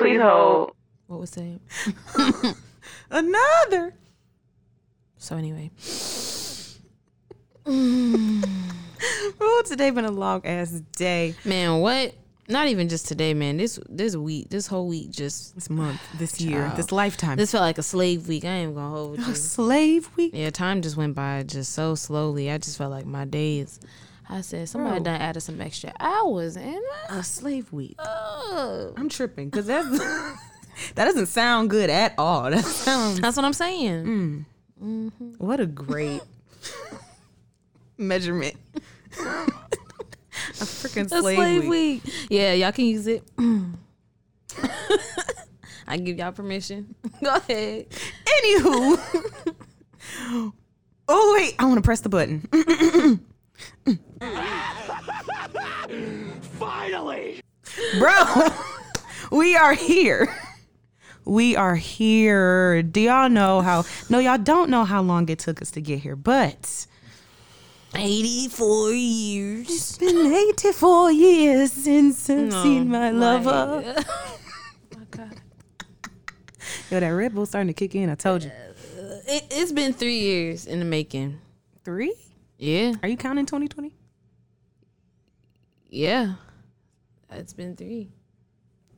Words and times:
Please 0.00 0.18
hold. 0.20 0.72
What 1.08 1.20
was 1.20 1.30
that? 1.32 1.60
Another. 3.10 3.92
So 5.18 5.36
anyway, 5.36 5.70
Oh, 9.42 9.62
today 9.66 9.90
been 9.90 10.06
a 10.06 10.10
long 10.10 10.46
ass 10.46 10.70
day. 10.96 11.34
man, 11.44 11.80
what? 11.80 12.14
Not 12.48 12.68
even 12.68 12.88
just 12.88 13.06
today, 13.08 13.34
man. 13.34 13.58
This 13.58 13.78
this 13.90 14.16
week, 14.16 14.48
this 14.48 14.66
whole 14.66 14.88
week, 14.88 15.10
just 15.10 15.54
This 15.54 15.68
month, 15.68 16.00
this 16.18 16.40
year, 16.40 16.72
this 16.76 16.90
lifetime. 16.90 17.36
this 17.36 17.52
felt 17.52 17.60
like 17.62 17.76
a 17.76 17.82
slave 17.82 18.26
week. 18.26 18.46
I 18.46 18.48
ain't 18.48 18.74
gonna 18.74 18.88
hold 18.88 19.18
you. 19.18 19.30
A 19.30 19.34
slave 19.34 20.08
week. 20.16 20.32
Yeah, 20.34 20.48
time 20.48 20.80
just 20.80 20.96
went 20.96 21.14
by 21.14 21.42
just 21.42 21.74
so 21.74 21.94
slowly. 21.94 22.50
I 22.50 22.56
just 22.56 22.78
felt 22.78 22.90
like 22.90 23.04
my 23.04 23.26
days. 23.26 23.78
I 24.32 24.42
said 24.42 24.68
somebody 24.68 24.96
Bro. 25.00 25.04
done 25.12 25.20
added 25.20 25.40
some 25.40 25.60
extra 25.60 25.92
hours, 25.98 26.56
and 26.56 26.78
A 27.08 27.22
slave 27.24 27.72
week. 27.72 27.96
uh, 27.98 28.90
I'm 28.96 29.08
tripping 29.08 29.50
because 29.50 29.66
that's 29.66 29.88
that 30.94 31.04
doesn't 31.04 31.26
sound 31.26 31.68
good 31.70 31.90
at 31.90 32.14
all. 32.16 32.48
That 32.50 32.64
sounds 32.64 33.20
that's 33.20 33.36
what 33.36 33.44
I'm 33.44 33.52
saying. 33.52 34.46
what 35.38 35.58
a 35.58 35.66
great 35.66 36.22
measurement. 37.98 38.54
a 39.18 39.24
freaking 40.64 41.06
A 41.06 41.20
slave, 41.20 41.36
slave 41.36 41.60
week. 41.66 42.04
week. 42.04 42.14
Yeah, 42.30 42.52
y'all 42.52 42.70
can 42.72 42.84
use 42.84 43.08
it. 43.08 43.24
I 45.88 45.96
give 45.96 46.18
y'all 46.18 46.30
permission. 46.32 46.94
Go 47.22 47.34
ahead. 47.34 47.86
Anywho. 48.44 49.00
oh 51.08 51.34
wait, 51.36 51.54
I 51.58 51.64
want 51.64 51.78
to 51.78 51.82
press 51.82 52.00
the 52.00 52.08
button. 52.08 52.46
Finally! 56.58 57.40
Bro, 57.98 58.48
we 59.30 59.56
are 59.56 59.74
here. 59.74 60.34
We 61.24 61.56
are 61.56 61.76
here. 61.76 62.82
Do 62.82 63.00
y'all 63.00 63.28
know 63.28 63.60
how? 63.60 63.84
No, 64.08 64.18
y'all 64.18 64.38
don't 64.38 64.70
know 64.70 64.84
how 64.84 65.02
long 65.02 65.28
it 65.28 65.38
took 65.38 65.62
us 65.62 65.70
to 65.72 65.80
get 65.80 66.00
here, 66.00 66.16
but 66.16 66.86
84 67.94 68.92
years. 68.92 69.68
it's 69.68 69.98
been 69.98 70.32
84 70.32 71.12
years 71.12 71.72
since 71.72 72.30
I've 72.30 72.52
seen 72.52 72.88
my 72.88 73.10
lover. 73.10 73.94
Oh 73.96 74.38
my 74.96 75.04
God. 75.10 75.40
Yo, 76.90 77.00
that 77.00 77.08
Red 77.08 77.34
Bull 77.34 77.46
starting 77.46 77.68
to 77.68 77.74
kick 77.74 77.94
in. 77.94 78.08
I 78.08 78.14
told 78.14 78.44
you. 78.44 78.50
Uh, 78.50 79.18
it, 79.26 79.46
it's 79.50 79.72
been 79.72 79.92
three 79.92 80.18
years 80.18 80.66
in 80.66 80.78
the 80.78 80.84
making. 80.84 81.40
Three? 81.84 82.14
Yeah. 82.60 82.92
Are 83.02 83.08
you 83.08 83.16
counting 83.16 83.46
2020? 83.46 83.90
Yeah. 85.88 86.34
It's 87.30 87.54
been 87.54 87.74
three. 87.74 88.10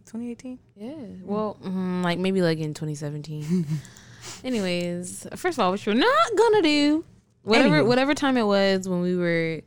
2018? 0.07 0.59
Yeah. 0.75 0.95
Well, 1.23 1.57
mm, 1.63 2.03
like 2.03 2.19
maybe 2.19 2.43
like 2.43 2.59
in 2.59 2.75
2017. 2.75 3.65
Anyways, 4.45 5.29
first 5.37 5.59
of 5.59 5.65
all, 5.65 5.71
which 5.73 5.87
we're 5.87 5.95
not 5.95 6.37
gonna 6.37 6.63
do, 6.63 7.05
whatever 7.45 7.83
Anywho. 7.83 7.87
whatever 7.87 8.15
time 8.15 8.37
it 8.37 8.43
was 8.43 8.89
when 8.89 9.01
we 9.01 9.17
were 9.17 9.61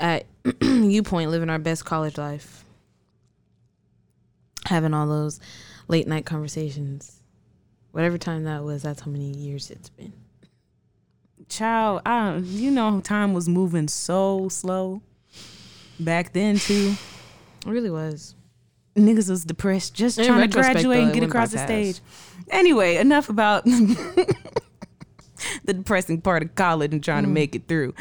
at 0.00 0.26
U 0.60 1.02
Point 1.04 1.30
living 1.30 1.50
our 1.50 1.58
best 1.60 1.84
college 1.84 2.18
life, 2.18 2.64
having 4.66 4.92
all 4.92 5.06
those 5.06 5.38
late 5.86 6.08
night 6.08 6.26
conversations. 6.26 7.20
Whatever 7.92 8.18
time 8.18 8.42
that 8.44 8.64
was, 8.64 8.82
that's 8.82 9.02
how 9.02 9.10
many 9.10 9.30
years 9.30 9.70
it's 9.70 9.88
been. 9.90 10.12
Child, 11.58 12.02
I 12.04 12.36
you 12.38 12.70
know, 12.70 13.00
time 13.00 13.32
was 13.32 13.48
moving 13.48 13.86
so 13.88 14.48
slow 14.48 15.02
back 16.00 16.32
then, 16.32 16.56
too. 16.58 16.94
It 17.66 17.70
really 17.70 17.90
was. 17.90 18.34
niggas 18.96 19.28
was 19.30 19.44
depressed 19.44 19.94
just 19.94 20.18
In 20.18 20.26
trying 20.26 20.48
to 20.48 20.48
graduate 20.48 20.98
though, 20.98 21.04
and 21.04 21.12
get 21.14 21.22
across 21.22 21.50
the 21.52 21.58
fast. 21.58 21.68
stage. 21.68 22.00
Anyway, 22.50 22.96
enough 22.96 23.28
about 23.28 23.64
the 23.64 24.34
depressing 25.66 26.20
part 26.20 26.42
of 26.42 26.54
college 26.54 26.92
and 26.92 27.02
trying 27.02 27.22
to 27.24 27.28
Mm. 27.28 27.32
make 27.32 27.54
it 27.54 27.68
through. 27.68 27.94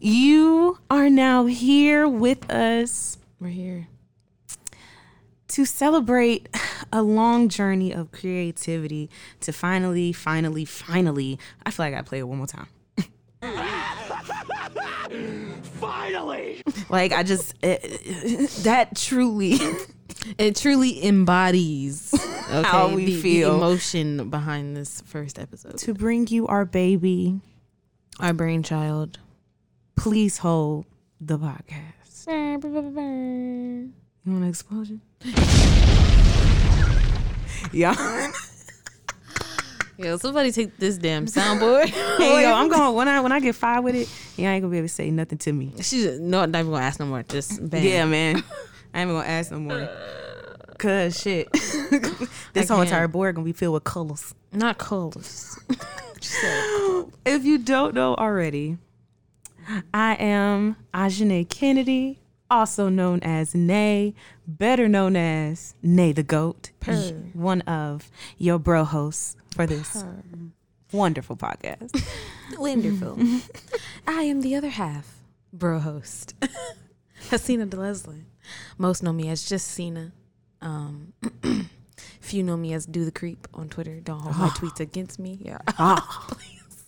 You 0.00 0.78
are 0.90 1.08
now 1.10 1.46
here 1.46 2.08
with 2.08 2.50
us 2.50 3.18
We're 3.40 3.48
here. 3.48 3.88
to 5.48 5.64
celebrate 5.64 6.48
a 6.92 7.02
long 7.02 7.48
journey 7.48 7.92
of 7.92 8.10
creativity 8.12 9.10
to 9.40 9.52
finally, 9.52 10.12
finally, 10.12 10.64
finally. 10.64 11.38
I 11.66 11.70
feel 11.70 11.86
like 11.86 11.94
I 11.94 12.02
play 12.02 12.18
it 12.20 12.28
one 12.28 12.38
more 12.38 12.46
time. 12.46 12.68
Finally! 15.80 16.62
Like 16.88 17.12
I 17.12 17.22
just 17.22 17.54
eh, 17.62 17.78
that 18.62 18.96
truly 18.96 19.58
It 20.38 20.56
truly 20.56 21.04
embodies 21.04 22.14
okay, 22.14 22.62
How 22.62 22.88
we 22.88 23.04
the, 23.06 23.14
the 23.16 23.20
feel. 23.22 23.56
emotion 23.56 24.30
behind 24.30 24.76
this 24.76 25.00
first 25.02 25.38
episode. 25.38 25.78
to 25.78 25.94
bring 25.94 26.26
you 26.28 26.46
our 26.46 26.64
baby. 26.64 27.40
Our 28.20 28.32
brainchild. 28.32 29.18
Please 29.96 30.38
hold 30.38 30.86
the 31.20 31.38
podcast. 31.38 32.26
You 32.28 34.32
want 34.32 34.44
an 34.44 34.48
explosion? 34.48 35.00
yeah. 37.72 38.30
Yo, 39.98 40.16
somebody 40.16 40.50
take 40.52 40.76
this 40.78 40.96
damn 40.98 41.26
soundboard. 41.26 41.86
Hey, 41.86 42.42
yo, 42.42 42.52
I'm 42.54 42.68
going 42.70 42.94
when 42.94 43.08
I 43.08 43.20
when 43.20 43.32
I 43.32 43.40
get 43.40 43.54
fired 43.54 43.82
with 43.84 43.94
it. 43.94 44.08
You 44.36 44.48
ain't 44.48 44.62
gonna 44.62 44.70
be 44.72 44.78
able 44.78 44.88
to 44.88 44.92
say 44.94 45.10
nothing 45.10 45.38
to 45.38 45.52
me. 45.52 45.72
She's 45.80 46.18
no, 46.18 46.44
not 46.46 46.60
even 46.60 46.72
gonna 46.72 46.84
ask 46.84 46.98
no 47.00 47.06
more. 47.06 47.22
Just 47.22 47.68
bam. 47.70 47.82
Yeah, 47.82 48.04
man. 48.06 48.42
I 48.94 49.00
ain't 49.00 49.10
even 49.10 49.20
gonna 49.20 49.28
ask 49.28 49.50
no 49.50 49.60
more. 49.60 49.88
Cause 50.78 51.20
shit, 51.20 51.48
this 52.52 52.68
whole 52.68 52.80
entire 52.80 53.06
board 53.06 53.36
gonna 53.36 53.44
be 53.44 53.52
filled 53.52 53.74
with 53.74 53.84
colors. 53.84 54.34
not 54.52 54.78
colors. 54.78 55.56
If 57.24 57.44
you 57.44 57.58
don't 57.58 57.94
know 57.94 58.14
already, 58.16 58.78
I 59.94 60.14
am 60.14 60.76
Ajane 60.92 61.48
Kennedy, 61.48 62.18
also 62.50 62.88
known 62.88 63.20
as 63.22 63.54
Nay, 63.54 64.14
better 64.46 64.88
known 64.88 65.14
as 65.14 65.76
Nay 65.82 66.10
the 66.12 66.24
Goat, 66.24 66.70
Purr. 66.80 67.12
one 67.32 67.60
of 67.62 68.10
your 68.38 68.58
bro 68.58 68.82
hosts 68.84 69.36
for 69.54 69.66
this 69.66 70.04
wonderful 70.92 71.36
podcast. 71.36 72.02
Wonderful. 72.58 73.18
I 74.06 74.22
am 74.22 74.42
the 74.42 74.54
other 74.54 74.68
half, 74.68 75.16
bro 75.52 75.78
host, 75.78 76.34
Hasina 77.30 77.68
Deleslin. 77.68 78.24
Most 78.76 79.02
know 79.02 79.12
me 79.12 79.28
as 79.28 79.48
just 79.48 79.68
Cena. 79.68 80.12
Um, 80.60 81.12
you 82.30 82.42
know 82.42 82.56
me 82.56 82.72
as 82.72 82.86
Do 82.86 83.04
the 83.04 83.10
Creep 83.10 83.46
on 83.52 83.68
Twitter, 83.68 84.00
don't 84.00 84.20
hold 84.20 84.36
my 84.36 84.48
tweets 84.56 84.80
against 84.80 85.18
me. 85.18 85.38
Yeah, 85.40 85.58
please. 86.28 86.84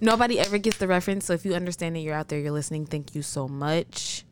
Nobody 0.00 0.38
ever 0.38 0.58
gets 0.58 0.76
the 0.76 0.86
reference, 0.86 1.24
so 1.24 1.32
if 1.32 1.44
you 1.44 1.54
understand 1.54 1.96
that 1.96 2.00
you're 2.00 2.14
out 2.14 2.28
there, 2.28 2.38
you're 2.38 2.52
listening. 2.52 2.86
Thank 2.86 3.14
you 3.14 3.22
so 3.22 3.48
much. 3.48 4.24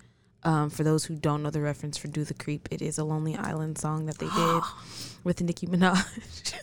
Um, 0.42 0.68
for 0.68 0.84
those 0.84 1.06
who 1.06 1.16
don't 1.16 1.42
know 1.42 1.50
the 1.50 1.62
reference 1.62 1.96
for 1.96 2.08
Do 2.08 2.22
the 2.22 2.34
Creep, 2.34 2.68
it 2.70 2.82
is 2.82 2.98
a 2.98 3.04
Lonely 3.04 3.34
Island 3.34 3.78
song 3.78 4.06
that 4.06 4.18
they 4.18 4.28
did 4.28 4.62
with 5.24 5.40
Nicki 5.40 5.66
Minaj. 5.66 6.54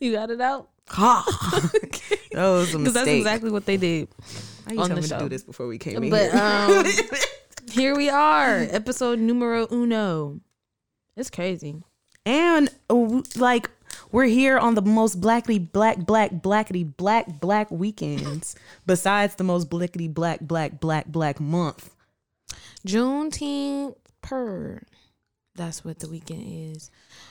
You 0.00 0.12
got 0.12 0.30
it 0.30 0.40
out? 0.40 0.68
that 0.88 1.26
was 2.34 2.74
a 2.74 2.78
Because 2.78 2.78
mistake. 2.78 2.94
that's 2.94 3.08
exactly 3.08 3.50
what 3.50 3.66
they 3.66 3.76
did. 3.76 4.08
You 4.70 4.80
on 4.80 4.90
the 4.94 5.02
show. 5.02 5.18
to 5.18 5.24
do 5.24 5.28
this 5.28 5.42
before 5.42 5.66
we 5.66 5.78
came 5.78 6.02
in 6.02 6.10
But 6.10 6.30
here? 6.30 6.40
um, 6.42 6.84
here 7.70 7.96
we 7.96 8.08
are, 8.08 8.66
episode 8.70 9.18
numero 9.18 9.66
uno. 9.70 10.40
It's 11.16 11.30
crazy. 11.30 11.76
and 12.26 12.70
uh, 12.90 13.22
like 13.36 13.70
we're 14.10 14.24
here 14.24 14.58
on 14.58 14.74
the 14.74 14.82
most 14.82 15.20
blackly 15.20 15.58
black 15.58 15.98
black 16.06 16.30
blackety 16.32 16.96
black 16.96 17.40
black 17.40 17.70
weekends 17.70 18.54
besides 18.86 19.34
the 19.36 19.44
most 19.44 19.68
blickety 19.70 20.12
black 20.12 20.40
black 20.40 20.80
black 20.80 21.06
black 21.06 21.40
month. 21.40 21.90
Juneteenth 22.86 23.96
per. 24.22 24.82
That's 25.56 25.84
what 25.84 26.00
the 26.00 26.08
weekend 26.08 26.42
is. 26.74 26.90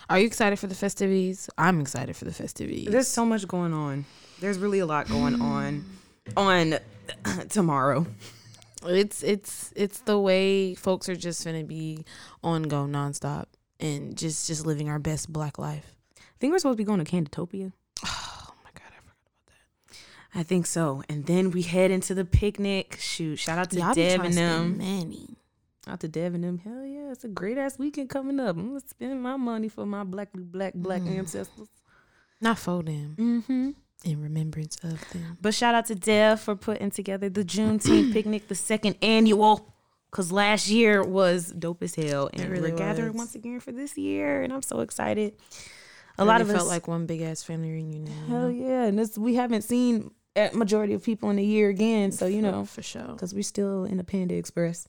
Are 0.10 0.18
you 0.20 0.25
excited 0.25 0.58
for 0.58 0.68
the 0.68 0.75
festivities? 0.75 1.50
I'm 1.58 1.81
excited 1.81 2.16
for 2.16 2.25
the 2.25 2.31
festivities. 2.34 2.88
There's 2.90 3.08
so 3.08 3.25
much 3.25 3.48
going 3.48 3.74
on. 3.74 4.06
There's 4.40 4.58
really 4.58 4.80
a 4.80 4.86
lot 4.86 5.08
going 5.10 5.42
on 5.42 5.84
on 6.38 6.75
tomorrow. 7.50 8.06
it's 8.86 9.24
it's 9.24 9.74
it's 9.75 10.00
the 10.00 10.18
way 10.20 10.74
folks 10.75 11.10
are 11.10 11.16
just 11.16 11.44
gonna 11.46 11.64
be 11.66 12.06
on 12.44 12.64
go 12.64 12.86
nonstop 12.86 13.46
and 13.80 14.18
just 14.18 14.48
just 14.48 14.66
living 14.66 14.88
our 14.90 15.00
best 15.00 15.31
black 15.31 15.58
life. 15.60 15.96
I 16.18 16.22
think 16.40 16.52
we're 16.52 16.60
supposed 16.60 16.78
to 16.78 16.84
be 16.84 16.86
going 16.86 17.04
to 17.04 17.10
Candytopia. 17.12 17.72
Oh 18.06 18.54
my 18.64 18.70
god, 18.74 18.92
I 18.92 19.00
forgot 19.00 19.04
about 19.04 19.48
that. 19.48 20.40
I 20.40 20.44
think 20.44 20.66
so. 20.66 21.04
And 21.10 21.25
then 21.25 21.52
we 21.52 21.62
head 21.64 21.92
into 21.92 22.14
the 22.14 22.25
picnic. 22.25 22.98
Shoot, 23.00 23.38
shout 23.38 23.58
out 23.58 23.70
to 23.72 23.78
Y'all 23.80 23.94
be 23.96 24.02
Dev 24.02 24.22
and 24.22 24.34
them. 24.34 24.78
money. 24.78 25.38
Out 25.88 26.00
to 26.00 26.08
Dev 26.08 26.34
and 26.34 26.44
them. 26.44 26.58
Hell 26.60 26.86
yeah, 26.86 27.12
it's 27.12 27.24
a 27.26 27.28
great 27.28 27.58
ass 27.58 27.78
weekend 27.78 28.10
coming 28.10 28.40
up. 28.40 28.56
I'm 28.56 28.68
gonna 28.68 28.80
spend 28.80 29.22
my 29.22 29.36
money 29.36 29.68
for 29.68 29.86
my 29.86 30.04
black, 30.04 30.30
black 30.34 30.74
black 30.76 31.02
ancestors. 31.02 31.68
Not 32.40 32.58
for 32.60 32.82
them. 32.84 33.16
Mm-hmm. 33.18 33.70
In 34.06 34.22
remembrance 34.22 34.78
of 34.84 35.00
them. 35.12 35.38
But 35.42 35.54
shout 35.54 35.76
out 35.76 35.86
to 35.88 35.96
Dev 35.96 36.40
for 36.42 36.56
putting 36.56 36.92
together 36.92 37.30
the 37.30 37.44
Juneteenth 37.44 38.14
picnic, 38.14 38.48
the 38.48 38.56
second 38.56 38.96
annual. 39.02 39.70
Cause 40.12 40.32
last 40.32 40.70
year 40.70 41.04
was 41.04 41.52
dope 41.52 41.82
as 41.82 41.96
hell, 41.96 42.30
and 42.34 42.48
really 42.50 42.72
we're 42.72 42.78
gathering 42.78 43.14
was. 43.14 43.18
once 43.18 43.36
again 43.36 43.60
for 43.60 43.72
this 43.72 43.98
year, 43.98 44.44
and 44.44 44.54
I'm 44.54 44.62
so 44.62 44.82
excited. 44.82 45.34
A 46.20 46.24
A 46.24 46.26
lot 46.26 46.40
of 46.40 46.50
it 46.50 46.54
felt 46.54 46.66
us, 46.68 46.70
like 46.70 46.88
one 46.88 47.08
big 47.08 47.22
ass 47.22 47.42
family 47.42 47.72
reunion. 47.72 48.06
hell 48.28 48.52
yeah, 48.52 48.84
and 48.84 49.00
this 49.00 49.18
we 49.18 49.34
haven't 49.34 49.64
seen 49.64 50.12
a 50.36 50.52
majority 50.54 50.94
of 50.94 51.04
people 51.04 51.32
in 51.32 51.40
a 51.40 51.44
year 51.44 51.70
again, 51.70 52.12
so 52.12 52.28
you 52.28 52.44
know, 52.44 52.64
for 52.64 52.84
sure. 52.84 53.08
because 53.08 53.34
we're 53.34 53.42
still 53.42 53.86
in 53.86 53.98
the 53.98 54.04
Panda 54.04 54.36
Express, 54.36 54.88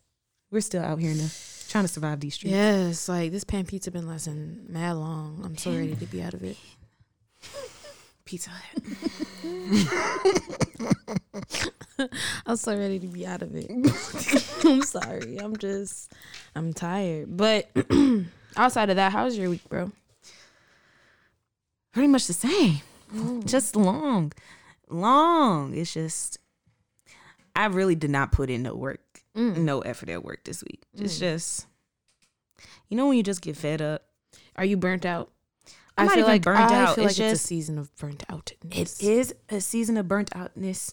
we're 0.54 0.60
still 0.60 0.82
out 0.82 1.00
here 1.00 1.12
the 1.12 1.34
trying 1.68 1.84
to 1.84 1.88
survive 1.88 2.20
these 2.20 2.34
streets. 2.34 2.54
Yes, 2.54 3.08
like 3.08 3.32
this 3.32 3.42
pan 3.42 3.66
pizza 3.66 3.90
been 3.90 4.06
lasting 4.06 4.66
mad 4.68 4.92
long. 4.92 5.42
I'm 5.44 5.56
so 5.58 5.72
ready 5.72 5.96
to 5.96 6.06
be 6.06 6.22
out 6.22 6.32
of 6.32 6.44
it. 6.44 6.56
Pizza 8.24 8.50
Hut. 8.50 8.82
I'm 12.46 12.56
so 12.56 12.76
ready 12.76 13.00
to 13.00 13.06
be 13.08 13.26
out 13.26 13.42
of 13.42 13.54
it. 13.54 13.68
I'm 14.64 14.82
sorry. 14.82 15.38
I'm 15.38 15.56
just, 15.56 16.12
I'm 16.54 16.72
tired. 16.72 17.36
But 17.36 17.68
outside 18.56 18.90
of 18.90 18.96
that, 18.96 19.12
how's 19.12 19.36
your 19.36 19.50
week, 19.50 19.68
bro? 19.68 19.90
Pretty 21.92 22.08
much 22.08 22.26
the 22.28 22.32
same, 22.32 22.80
mm. 23.12 23.44
just 23.46 23.76
long, 23.76 24.32
long. 24.88 25.74
It's 25.76 25.92
just 25.92 26.38
I 27.56 27.66
really 27.66 27.94
did 27.94 28.10
not 28.10 28.32
put 28.32 28.50
in 28.50 28.62
no 28.62 28.74
work, 28.74 29.00
Mm. 29.36 29.58
no 29.58 29.80
effort 29.80 30.08
at 30.08 30.22
work 30.24 30.44
this 30.44 30.62
week. 30.62 30.82
It's 30.96 31.18
just 31.18 31.66
you 32.88 32.96
know 32.96 33.08
when 33.08 33.16
you 33.16 33.22
just 33.22 33.40
get 33.42 33.56
fed 33.56 33.82
up. 33.82 34.04
Are 34.56 34.64
you 34.64 34.76
burnt 34.76 35.04
out? 35.04 35.30
I'm 35.96 36.06
not 36.06 36.14
feel 36.14 36.20
even 36.24 36.32
like 36.32 36.42
burnt 36.42 36.58
I 36.58 36.82
out. 36.82 36.94
feel 36.96 37.04
It's 37.06 37.18
like 37.18 37.26
it's 37.28 37.32
just- 37.32 37.44
a 37.44 37.46
season 37.46 37.78
of 37.78 37.94
burnt 37.96 38.24
out. 38.28 38.52
It 38.70 39.00
is 39.00 39.34
a 39.48 39.60
season 39.60 39.96
of 39.96 40.08
burnt 40.08 40.30
outness 40.34 40.92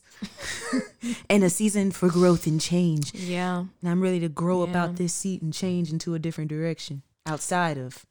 and 1.29 1.43
a 1.43 1.49
season 1.49 1.91
for 1.91 2.07
growth 2.09 2.45
and 2.47 2.61
change. 2.61 3.13
Yeah. 3.15 3.65
And 3.81 3.89
I'm 3.89 4.01
ready 4.01 4.19
to 4.19 4.29
grow 4.29 4.65
Yeah. 4.67 4.83
out 4.83 4.95
this 4.97 5.13
seat 5.13 5.41
and 5.41 5.53
change 5.53 5.91
into 5.91 6.13
a 6.13 6.19
different 6.19 6.49
direction 6.49 7.01
outside 7.25 7.77
of 7.79 8.05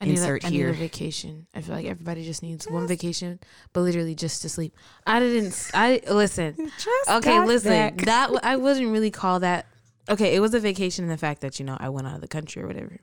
I 0.00 0.06
need, 0.06 0.12
insert 0.12 0.44
a, 0.44 0.46
I 0.46 0.50
need 0.50 0.56
here. 0.56 0.70
a 0.70 0.72
vacation. 0.72 1.46
I 1.54 1.60
feel 1.60 1.74
like 1.74 1.86
everybody 1.86 2.24
just 2.24 2.42
needs 2.42 2.66
one 2.66 2.86
vacation, 2.86 3.38
but 3.72 3.82
literally 3.82 4.14
just 4.14 4.40
to 4.42 4.48
sleep. 4.48 4.74
I 5.06 5.20
didn't. 5.20 5.70
I 5.74 6.00
listen. 6.10 6.70
Okay, 7.08 7.44
listen. 7.44 7.70
back. 7.70 7.96
That 8.02 8.30
I 8.42 8.56
wouldn't 8.56 8.90
really 8.90 9.10
call 9.10 9.40
that. 9.40 9.66
Okay, 10.08 10.34
it 10.34 10.40
was 10.40 10.54
a 10.54 10.60
vacation 10.60 11.04
in 11.04 11.10
the 11.10 11.18
fact 11.18 11.42
that 11.42 11.58
you 11.58 11.66
know 11.66 11.76
I 11.78 11.88
went 11.90 12.06
out 12.06 12.14
of 12.14 12.20
the 12.20 12.28
country 12.28 12.62
or 12.62 12.66
whatever, 12.66 12.98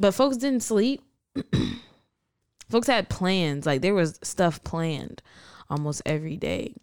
but 0.00 0.12
folks 0.12 0.36
didn't 0.36 0.62
sleep. 0.62 1.02
folks 2.70 2.86
had 2.86 3.08
plans. 3.08 3.66
Like 3.66 3.82
there 3.82 3.94
was 3.94 4.18
stuff 4.22 4.62
planned 4.64 5.22
almost 5.68 6.00
every 6.06 6.36
day. 6.36 6.74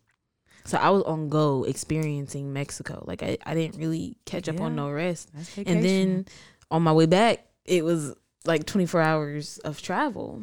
So 0.65 0.77
I 0.77 0.91
was 0.91 1.03
on 1.03 1.29
go 1.29 1.63
experiencing 1.63 2.53
Mexico. 2.53 3.03
Like 3.07 3.23
I, 3.23 3.37
I 3.45 3.55
didn't 3.55 3.79
really 3.79 4.17
catch 4.25 4.47
up 4.47 4.59
on 4.61 4.75
no 4.75 4.91
rest. 4.91 5.31
That's 5.33 5.57
And 5.57 5.83
then 5.83 6.25
on 6.69 6.83
my 6.83 6.93
way 6.93 7.07
back, 7.07 7.45
it 7.65 7.83
was 7.83 8.13
like 8.45 8.65
24 8.65 9.01
hours 9.01 9.57
of 9.59 9.81
travel. 9.81 10.41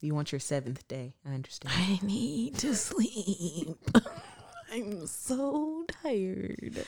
you 0.00 0.14
want 0.14 0.32
your 0.32 0.40
seventh 0.40 0.86
day. 0.88 1.14
I 1.28 1.34
understand. 1.34 1.74
I 1.76 2.04
need 2.04 2.56
to 2.58 2.74
sleep. 2.74 3.76
I'm 4.72 5.06
so 5.06 5.84
tired. 6.02 6.84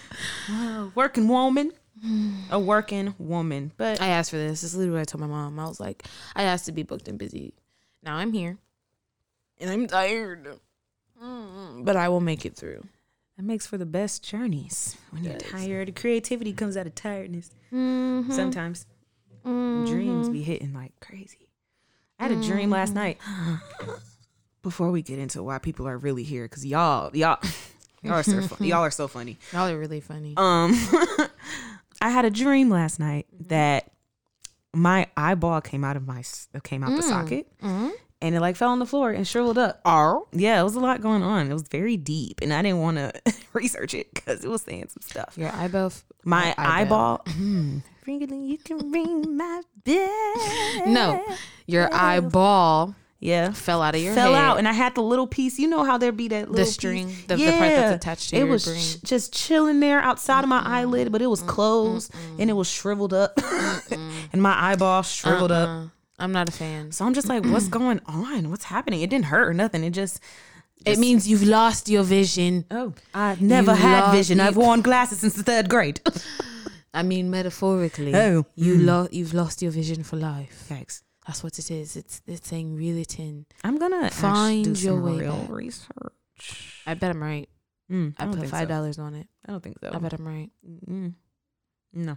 working 0.95 1.29
woman. 1.29 1.73
A 2.51 2.59
working 2.59 3.15
woman. 3.19 3.73
But 3.77 4.01
I 4.01 4.09
asked 4.09 4.31
for 4.31 4.37
this. 4.37 4.63
This 4.63 4.73
is 4.73 4.77
literally 4.77 4.99
what 4.99 5.01
I 5.03 5.05
told 5.05 5.21
my 5.21 5.27
mom. 5.27 5.59
I 5.59 5.67
was 5.69 5.79
like, 5.81 6.05
I 6.35 6.45
asked 6.45 6.67
to 6.67 6.73
be 6.73 6.83
booked 6.85 7.09
and 7.09 7.19
busy. 7.19 7.55
Now 8.03 8.17
I'm 8.17 8.33
here, 8.33 8.59
and 9.59 9.71
I'm 9.71 9.87
tired, 9.87 10.59
Mm, 11.23 11.85
but 11.85 11.95
I 11.95 12.09
will 12.09 12.21
make 12.21 12.45
it 12.45 12.57
through. 12.57 12.83
that 13.37 13.45
makes 13.45 13.65
for 13.67 13.79
the 13.79 13.87
best 13.87 14.25
journeys. 14.25 14.97
When 15.11 15.23
you're 15.23 15.39
tired, 15.39 15.95
creativity 15.95 16.53
comes 16.53 16.77
out 16.77 16.87
of 16.89 16.97
tiredness. 16.97 17.51
Mm-hmm. 17.73 18.33
Sometimes 18.33 18.87
dreams 19.45 20.27
mm-hmm. 20.27 20.33
be 20.33 20.43
hitting 20.43 20.73
like 20.73 20.93
crazy. 21.01 21.49
I 22.19 22.29
had 22.29 22.33
a 22.33 22.43
dream 22.43 22.71
last 22.71 22.95
night. 22.95 23.19
Mm-hmm. 23.21 23.91
Before 24.63 24.93
we 24.93 25.03
get 25.03 25.19
into 25.19 25.43
why 25.43 25.59
people 25.59 25.89
are 25.89 25.99
really 25.99 26.23
here, 26.23 26.45
because 26.45 26.65
y'all, 26.65 27.11
y'all, 27.17 27.39
y'all 28.03 28.13
are 28.15 28.23
so 28.23 28.41
fun. 28.43 28.67
y'all 28.69 28.83
are 28.85 28.93
so 28.93 29.09
funny. 29.09 29.37
Y'all 29.53 29.69
are 29.69 29.77
really 29.77 30.01
funny. 30.01 30.35
Um, 30.37 30.71
I 32.01 32.11
had 32.11 32.25
a 32.25 32.31
dream 32.31 32.71
last 32.71 33.01
night 33.01 33.27
mm-hmm. 33.35 33.49
that 33.49 33.91
my 34.73 35.09
eyeball 35.17 35.61
came 35.63 35.83
out 35.83 35.97
of 35.97 36.07
my 36.07 36.23
uh, 36.55 36.61
came 36.61 36.85
out 36.85 36.95
the 36.97 37.03
socket, 37.03 37.47
Mhm. 37.61 37.91
and 38.21 38.35
it 38.37 38.41
like 38.41 38.55
fell 38.55 38.71
on 38.71 38.79
the 38.79 38.87
floor 38.87 39.11
and 39.11 39.27
shriveled 39.27 39.59
up. 39.59 39.81
Oh, 39.85 40.29
Yeah, 40.33 40.61
it 40.61 40.65
was 40.65 40.77
a 40.77 40.81
lot 40.81 41.01
going 41.01 41.25
on. 41.25 41.51
It 41.51 41.53
was 41.53 41.67
very 41.69 41.97
deep, 41.97 42.39
and 42.41 42.53
I 42.53 42.63
didn't 42.63 42.81
want 42.81 42.99
to 42.99 43.13
research 43.53 43.95
it 43.95 44.15
because 44.15 44.45
it 44.45 44.49
was 44.49 44.63
saying 44.63 44.91
some 44.91 45.03
stuff. 45.03 45.35
your 45.37 45.51
eyeball. 45.51 45.87
f- 45.87 46.05
My 46.25 46.55
eyeball. 46.57 47.23
eyeball. 47.27 47.83
Ringing, 48.07 48.45
you 48.45 48.59
can 48.59 48.91
ring 48.91 49.37
my 49.37 49.63
bell. 49.85 50.87
No, 50.87 51.25
your 51.67 51.89
eyeball 51.95 52.97
Yeah. 53.21 53.53
fell 53.53 53.81
out 53.81 53.95
of 53.95 54.01
your 54.03 54.13
Fell 54.15 54.35
head. 54.35 54.43
out, 54.45 54.59
and 54.59 54.67
I 54.67 54.73
had 54.73 54.97
the 54.97 55.03
little 55.03 55.29
piece. 55.29 55.59
You 55.61 55.69
know 55.69 55.85
how 55.85 55.99
there 55.99 56.11
be 56.11 56.27
that 56.29 56.51
little 56.51 56.55
the 56.57 56.63
piece? 56.65 56.75
string, 56.75 57.07
the, 57.29 57.37
the 57.37 57.45
part 57.53 57.61
that's 57.61 57.95
attached 57.95 58.31
to 58.31 58.37
it 58.37 58.39
your 58.41 58.49
was 58.49 58.65
ch- 58.65 59.03
just 59.05 59.33
chilling 59.33 59.79
there 59.79 60.01
outside 60.01 60.43
of 60.43 60.49
my 60.49 60.61
eyelid, 60.65 61.13
but 61.13 61.23
it 61.23 61.29
was 61.29 61.43
closed 61.43 62.13
and 62.41 62.51
it 62.51 62.55
was 62.55 62.69
shriveled 62.69 63.15
up, 63.15 63.39
and 64.33 64.43
my 64.43 64.55
eyeball 64.73 65.03
shriveled 65.03 65.53
up. 65.53 65.69
Uh-uh. 65.69 65.87
I'm 66.19 66.33
not 66.33 66.49
a 66.49 66.53
fan. 66.53 66.91
So 66.93 67.05
I'm 67.05 67.15
just 67.15 67.29
like, 67.29 67.45
what's 67.45 67.69
going 67.79 68.01
on? 68.07 68.51
What's 68.51 68.65
happening? 68.65 69.01
It 69.03 69.11
didn't 69.11 69.27
hurt 69.27 69.49
or 69.49 69.55
nothing. 69.55 69.85
It 69.85 69.91
just, 69.91 70.19
It 70.85 70.99
means 70.99 71.29
you've 71.29 71.45
lost 71.45 71.89
your 71.89 72.03
vision. 72.03 72.65
oh, 72.73 72.95
I've 73.15 73.41
never 73.41 73.73
You 73.73 73.79
had 73.79 74.11
vision. 74.13 74.39
you- 74.39 74.45
I've 74.45 74.57
worn 74.57 74.83
glasses 74.83 75.21
since 75.21 75.35
the 75.35 75.45
third 75.45 75.69
grade. 75.69 76.01
I 76.95 77.03
mean, 77.03 77.31
metaphorically. 77.31 78.15
Oh, 78.15 78.45
you 78.55 78.79
lo- 78.79 79.09
you've 79.11 79.35
lost 79.35 79.63
your 79.63 79.73
vision 79.73 80.03
for 80.03 80.17
life. 80.17 80.65
Thanks. 80.69 81.03
That's 81.27 81.43
what 81.45 81.59
it 81.59 81.71
is. 81.71 81.97
It's 81.97 82.21
it's 82.27 82.49
saying 82.49 82.75
reel 82.77 82.97
it 82.99 83.19
in. 83.19 83.47
I'm 83.65 83.79
gonna 83.79 84.11
Find 84.11 84.81
your 84.83 85.01
way 85.01 85.19
real 85.21 85.37
back. 85.37 85.51
research. 85.51 86.83
I 86.87 86.95
bet 86.95 87.11
I'm 87.11 87.23
right. 87.23 87.49
Mm, 87.91 88.15
I, 88.19 88.25
don't 88.25 88.39
put 88.39 88.49
five 88.49 88.69
so. 88.69 88.75
dollars 88.75 88.99
on 88.99 89.15
it. 89.15 89.29
I 89.47 89.53
don't 89.53 89.63
think 89.63 89.79
so. 89.81 89.91
I 89.93 89.99
bet 89.99 90.13
I'm 90.15 90.27
right. 90.27 90.51
Mm, 90.89 91.15
no. 91.95 92.17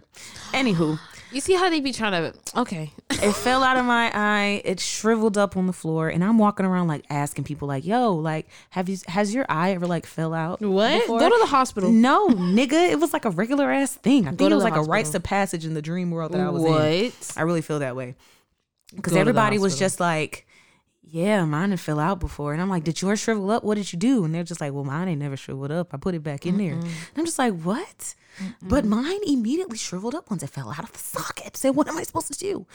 Anywho, 0.52 0.98
You 1.32 1.40
see 1.40 1.54
how 1.54 1.68
they 1.68 1.80
be 1.80 1.92
trying 1.92 2.12
to? 2.32 2.38
Okay. 2.58 2.92
it 3.10 3.32
fell 3.34 3.62
out 3.62 3.76
of 3.76 3.84
my 3.84 4.10
eye. 4.14 4.62
It 4.64 4.80
shriveled 4.80 5.36
up 5.36 5.56
on 5.56 5.66
the 5.66 5.72
floor, 5.72 6.08
and 6.08 6.22
I'm 6.24 6.38
walking 6.38 6.64
around 6.64 6.88
like 6.88 7.04
asking 7.10 7.44
people, 7.44 7.68
like, 7.68 7.84
"Yo, 7.84 8.12
like, 8.14 8.46
have 8.70 8.88
you 8.88 8.96
has 9.08 9.34
your 9.34 9.44
eye 9.48 9.72
ever 9.72 9.86
like 9.86 10.06
fell 10.06 10.32
out? 10.32 10.60
What? 10.62 11.00
before?" 11.02 11.18
Go 11.20 11.28
to 11.28 11.38
the 11.40 11.46
hospital. 11.46 11.90
No, 11.92 12.28
nigga, 12.28 12.90
it 12.90 12.98
was 13.00 13.12
like 13.12 13.24
a 13.24 13.30
regular 13.30 13.70
ass 13.70 13.94
thing. 13.94 14.26
I 14.26 14.30
think 14.30 14.40
it 14.42 14.48
to 14.50 14.54
was 14.56 14.64
the 14.64 14.70
like 14.70 14.78
a 14.78 14.82
rites 14.82 15.14
of 15.14 15.22
passage 15.22 15.64
in 15.66 15.74
the 15.74 15.82
dream 15.82 16.10
world 16.10 16.32
that 16.32 16.40
I 16.40 16.48
was 16.48 16.64
in. 16.64 16.70
what? 16.70 17.32
I 17.36 17.42
really 17.42 17.62
feel 17.62 17.80
that 17.80 17.96
way 17.96 18.14
because 18.94 19.12
Go 19.12 19.14
to 19.14 19.14
the 19.14 19.20
everybody 19.20 19.58
was 19.58 19.72
hospital. 19.72 19.86
just 19.86 20.00
like, 20.00 20.46
"Yeah, 21.02 21.44
mine 21.44 21.70
had 21.70 21.80
fell 21.80 21.98
out 22.00 22.18
before," 22.20 22.52
and 22.52 22.62
I'm 22.62 22.70
like, 22.70 22.84
"Did 22.84 23.02
yours 23.02 23.20
shrivel 23.20 23.50
up? 23.50 23.62
What 23.64 23.74
did 23.74 23.92
you 23.92 23.98
do?" 23.98 24.24
And 24.24 24.34
they're 24.34 24.44
just 24.44 24.60
like, 24.60 24.72
"Well, 24.72 24.84
mine 24.84 25.08
ain't 25.08 25.20
never 25.20 25.36
shriveled 25.36 25.70
up. 25.72 25.92
I 25.92 25.96
put 25.98 26.14
it 26.14 26.22
back 26.22 26.46
in 26.46 26.56
there." 26.56 26.72
And 26.74 26.86
I'm 27.16 27.24
just 27.26 27.38
like, 27.38 27.60
"What?" 27.60 28.14
But 28.62 28.84
mine 28.84 29.20
immediately 29.26 29.78
shriveled 29.78 30.14
up 30.14 30.30
once 30.30 30.42
it 30.42 30.50
fell 30.50 30.70
out 30.70 30.84
of 30.84 30.92
the 30.92 30.98
socket. 30.98 31.56
So 31.56 31.72
what 31.72 31.88
am 31.88 31.96
I 31.96 32.02
supposed 32.02 32.32
to 32.32 32.38
do? 32.38 32.66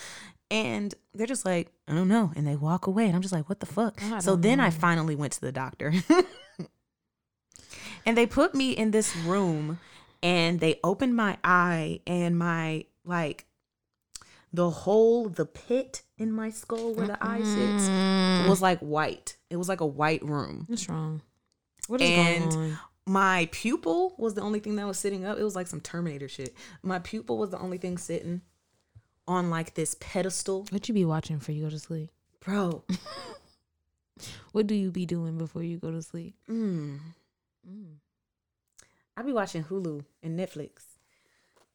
And 0.49 0.93
they're 1.13 1.27
just 1.27 1.45
like, 1.45 1.71
"I 1.87 1.93
don't 1.93 2.07
know," 2.07 2.31
and 2.35 2.47
they 2.47 2.55
walk 2.55 2.87
away, 2.87 3.05
and 3.05 3.15
I'm 3.15 3.21
just 3.21 3.33
like, 3.33 3.47
"What 3.47 3.59
the 3.59 3.65
fuck?" 3.65 4.01
I 4.03 4.19
So 4.19 4.35
then 4.35 4.59
I 4.59 4.69
finally 4.69 5.15
went 5.15 5.33
to 5.33 5.41
the 5.41 5.51
doctor. 5.51 5.93
and 8.05 8.17
they 8.17 8.25
put 8.25 8.55
me 8.55 8.71
in 8.71 8.91
this 8.91 9.15
room 9.15 9.79
and 10.23 10.59
they 10.59 10.79
opened 10.83 11.15
my 11.15 11.37
eye 11.43 11.99
and 12.07 12.37
my 12.37 12.85
like 13.05 13.45
the 14.53 14.69
hole 14.69 15.29
the 15.29 15.45
pit 15.45 16.03
in 16.17 16.31
my 16.31 16.49
skull 16.49 16.93
where 16.93 17.07
the 17.07 17.17
eye 17.23 17.41
sits 17.43 17.87
was 18.49 18.61
like 18.61 18.79
white 18.79 19.37
it 19.49 19.55
was 19.55 19.69
like 19.69 19.81
a 19.81 19.85
white 19.85 20.23
room 20.23 20.65
What's 20.67 20.89
wrong? 20.89 21.21
What 21.87 22.01
is 22.01 22.09
And- 22.09 22.51
going 22.51 22.71
on? 22.73 22.79
My 23.07 23.49
pupil 23.51 24.13
was 24.17 24.33
the 24.35 24.41
only 24.41 24.59
thing 24.59 24.75
that 24.75 24.85
was 24.87 24.97
sitting 24.99 25.25
up 25.25 25.37
it 25.37 25.43
was 25.43 25.55
like 25.55 25.67
some 25.67 25.81
terminator 25.81 26.27
shit 26.27 26.53
my 26.83 26.99
pupil 26.99 27.37
was 27.37 27.49
the 27.49 27.59
only 27.59 27.77
thing 27.77 27.97
sitting 27.97 28.41
on 29.27 29.49
like 29.49 29.73
this 29.73 29.95
pedestal 29.99 30.65
What 30.69 30.87
you 30.87 30.93
be 30.93 31.05
watching 31.05 31.37
before 31.37 31.55
you 31.55 31.63
go 31.63 31.69
to 31.69 31.79
sleep? 31.79 32.09
bro 32.39 32.83
What 34.51 34.67
do 34.67 34.75
you 34.75 34.91
be 34.91 35.05
doing 35.07 35.37
before 35.37 35.63
you 35.63 35.77
go 35.77 35.89
to 35.91 36.01
sleep? 36.01 36.35
mm, 36.49 36.99
Mm. 37.67 37.93
i 39.15 39.21
be 39.21 39.31
watching 39.33 39.63
hulu 39.63 40.03
and 40.23 40.37
netflix 40.39 40.81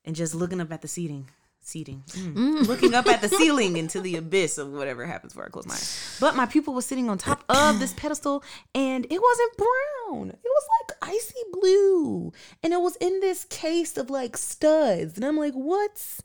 and 0.04 0.16
just 0.16 0.34
looking 0.34 0.60
up 0.60 0.72
at 0.72 0.82
the 0.82 0.88
seating 0.88 1.28
seating 1.66 2.02
Mm. 2.08 2.34
Mm. 2.34 2.66
looking 2.68 2.94
up 2.94 3.06
at 3.08 3.20
the 3.20 3.28
ceiling 3.40 3.76
into 3.76 4.00
the 4.00 4.16
abyss 4.16 4.56
of 4.56 4.72
whatever 4.72 5.04
happens 5.04 5.32
before 5.32 5.46
I 5.46 5.48
close 5.50 5.66
my 5.66 5.74
eyes. 5.74 6.16
But 6.20 6.36
my 6.36 6.46
pupil 6.46 6.74
was 6.74 6.86
sitting 6.86 7.10
on 7.10 7.18
top 7.18 7.42
of 7.48 7.80
this 7.80 7.92
pedestal 7.94 8.44
and 8.74 9.04
it 9.10 9.20
wasn't 9.20 9.56
brown. 9.56 10.30
It 10.30 10.38
was 10.44 10.66
like 10.80 10.96
icy 11.10 11.42
blue. 11.52 12.32
And 12.62 12.72
it 12.72 12.80
was 12.80 12.94
in 12.96 13.18
this 13.20 13.44
case 13.46 13.96
of 13.96 14.10
like 14.10 14.36
studs. 14.36 15.16
And 15.16 15.24
I'm 15.24 15.36
like, 15.36 15.54
what's 15.54 16.22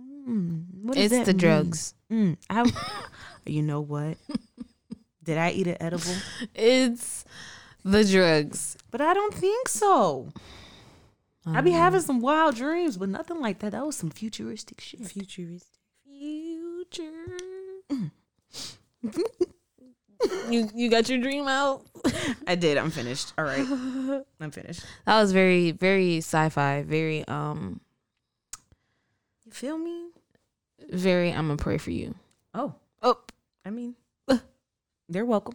mm, 0.00 0.64
what 0.82 0.96
It's 0.98 1.12
the 1.16 1.26
mean? 1.26 1.36
drugs. 1.36 1.94
Mm, 2.12 2.36
I, 2.50 2.70
you 3.46 3.62
know 3.62 3.80
what? 3.80 4.18
Did 5.24 5.38
I 5.38 5.50
eat 5.50 5.66
an 5.66 5.76
edible? 5.80 6.14
It's 6.54 7.24
the 7.84 8.04
drugs. 8.04 8.76
But 8.90 9.00
I 9.00 9.14
don't 9.14 9.34
think 9.34 9.68
so. 9.68 10.28
I 11.46 11.60
be 11.60 11.70
having 11.70 12.00
some 12.00 12.20
wild 12.20 12.56
dreams, 12.56 12.96
but 12.96 13.08
nothing 13.08 13.40
like 13.40 13.60
that. 13.60 13.72
That 13.72 13.86
was 13.86 13.96
some 13.96 14.10
futuristic 14.10 14.80
shit. 14.80 15.06
futuristic 15.06 15.68
future. 16.04 17.12
you 20.50 20.68
you 20.74 20.90
got 20.90 21.08
your 21.08 21.18
dream 21.18 21.46
out. 21.48 21.82
I 22.46 22.54
did. 22.54 22.76
I'm 22.78 22.90
finished. 22.90 23.32
All 23.38 23.44
right. 23.44 23.66
I'm 24.40 24.50
finished. 24.50 24.82
That 25.04 25.20
was 25.20 25.32
very 25.32 25.70
very 25.72 26.18
sci-fi. 26.18 26.82
Very 26.82 27.26
um 27.28 27.80
You 29.44 29.52
feel 29.52 29.78
me? 29.78 30.08
very. 30.90 31.30
I'm 31.32 31.46
gonna 31.48 31.56
pray 31.56 31.78
for 31.78 31.90
you. 31.90 32.14
Oh, 32.54 32.74
Oh, 33.02 33.18
I 33.64 33.70
mean, 33.70 33.94
they're 35.08 35.24
welcome. 35.26 35.54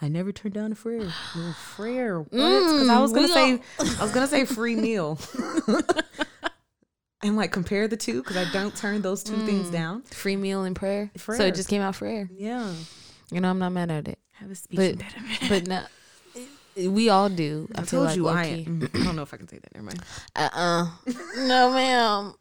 I 0.00 0.08
never 0.08 0.30
turned 0.32 0.54
down 0.54 0.72
a 0.72 0.74
prayer. 0.74 1.14
No 1.34 1.54
prayer. 1.76 2.20
What? 2.20 2.30
Because 2.30 2.88
I 2.88 2.98
was 3.00 3.12
Mm, 3.12 3.14
gonna 3.14 3.28
say, 3.28 3.60
I 3.98 4.02
was 4.02 4.10
gonna 4.12 4.26
say 4.26 4.44
free 4.56 4.76
meal, 4.76 5.18
and 7.22 7.36
like 7.36 7.50
compare 7.52 7.88
the 7.88 7.96
two 7.96 8.22
because 8.22 8.36
I 8.36 8.44
don't 8.44 8.74
turn 8.76 9.02
those 9.02 9.22
two 9.22 9.42
things 9.42 9.70
down. 9.70 10.02
free 10.02 10.36
meal 10.36 10.64
and 10.64 10.76
prayer. 10.76 11.10
So 11.16 11.44
it 11.46 11.54
just 11.54 11.68
came 11.68 11.82
out 11.82 12.00
air. 12.02 12.28
Yeah, 12.32 12.74
You 13.30 13.40
know 13.40 13.48
I'm 13.50 13.58
not 13.58 13.72
mad 13.72 13.90
at 13.90 14.08
it, 14.08 14.18
have 14.34 14.50
a 14.50 14.54
speech 14.54 14.76
but 14.78 14.90
impediment. 14.92 15.38
but 15.48 15.66
no, 15.66 16.90
we 16.90 17.08
all 17.08 17.28
do. 17.28 17.68
I, 17.74 17.82
I 17.82 17.84
told 17.84 18.04
like 18.04 18.16
you 18.16 18.28
I 18.28 18.66
I 18.94 19.04
don't 19.04 19.16
know 19.16 19.22
if 19.22 19.32
I 19.32 19.38
can 19.38 19.48
say 19.48 19.58
that. 19.58 19.74
Never 19.74 19.86
mind. 19.86 20.02
Uh 20.34 20.48
uh 20.52 20.86
no 21.38 21.70
ma'am. 21.72 22.34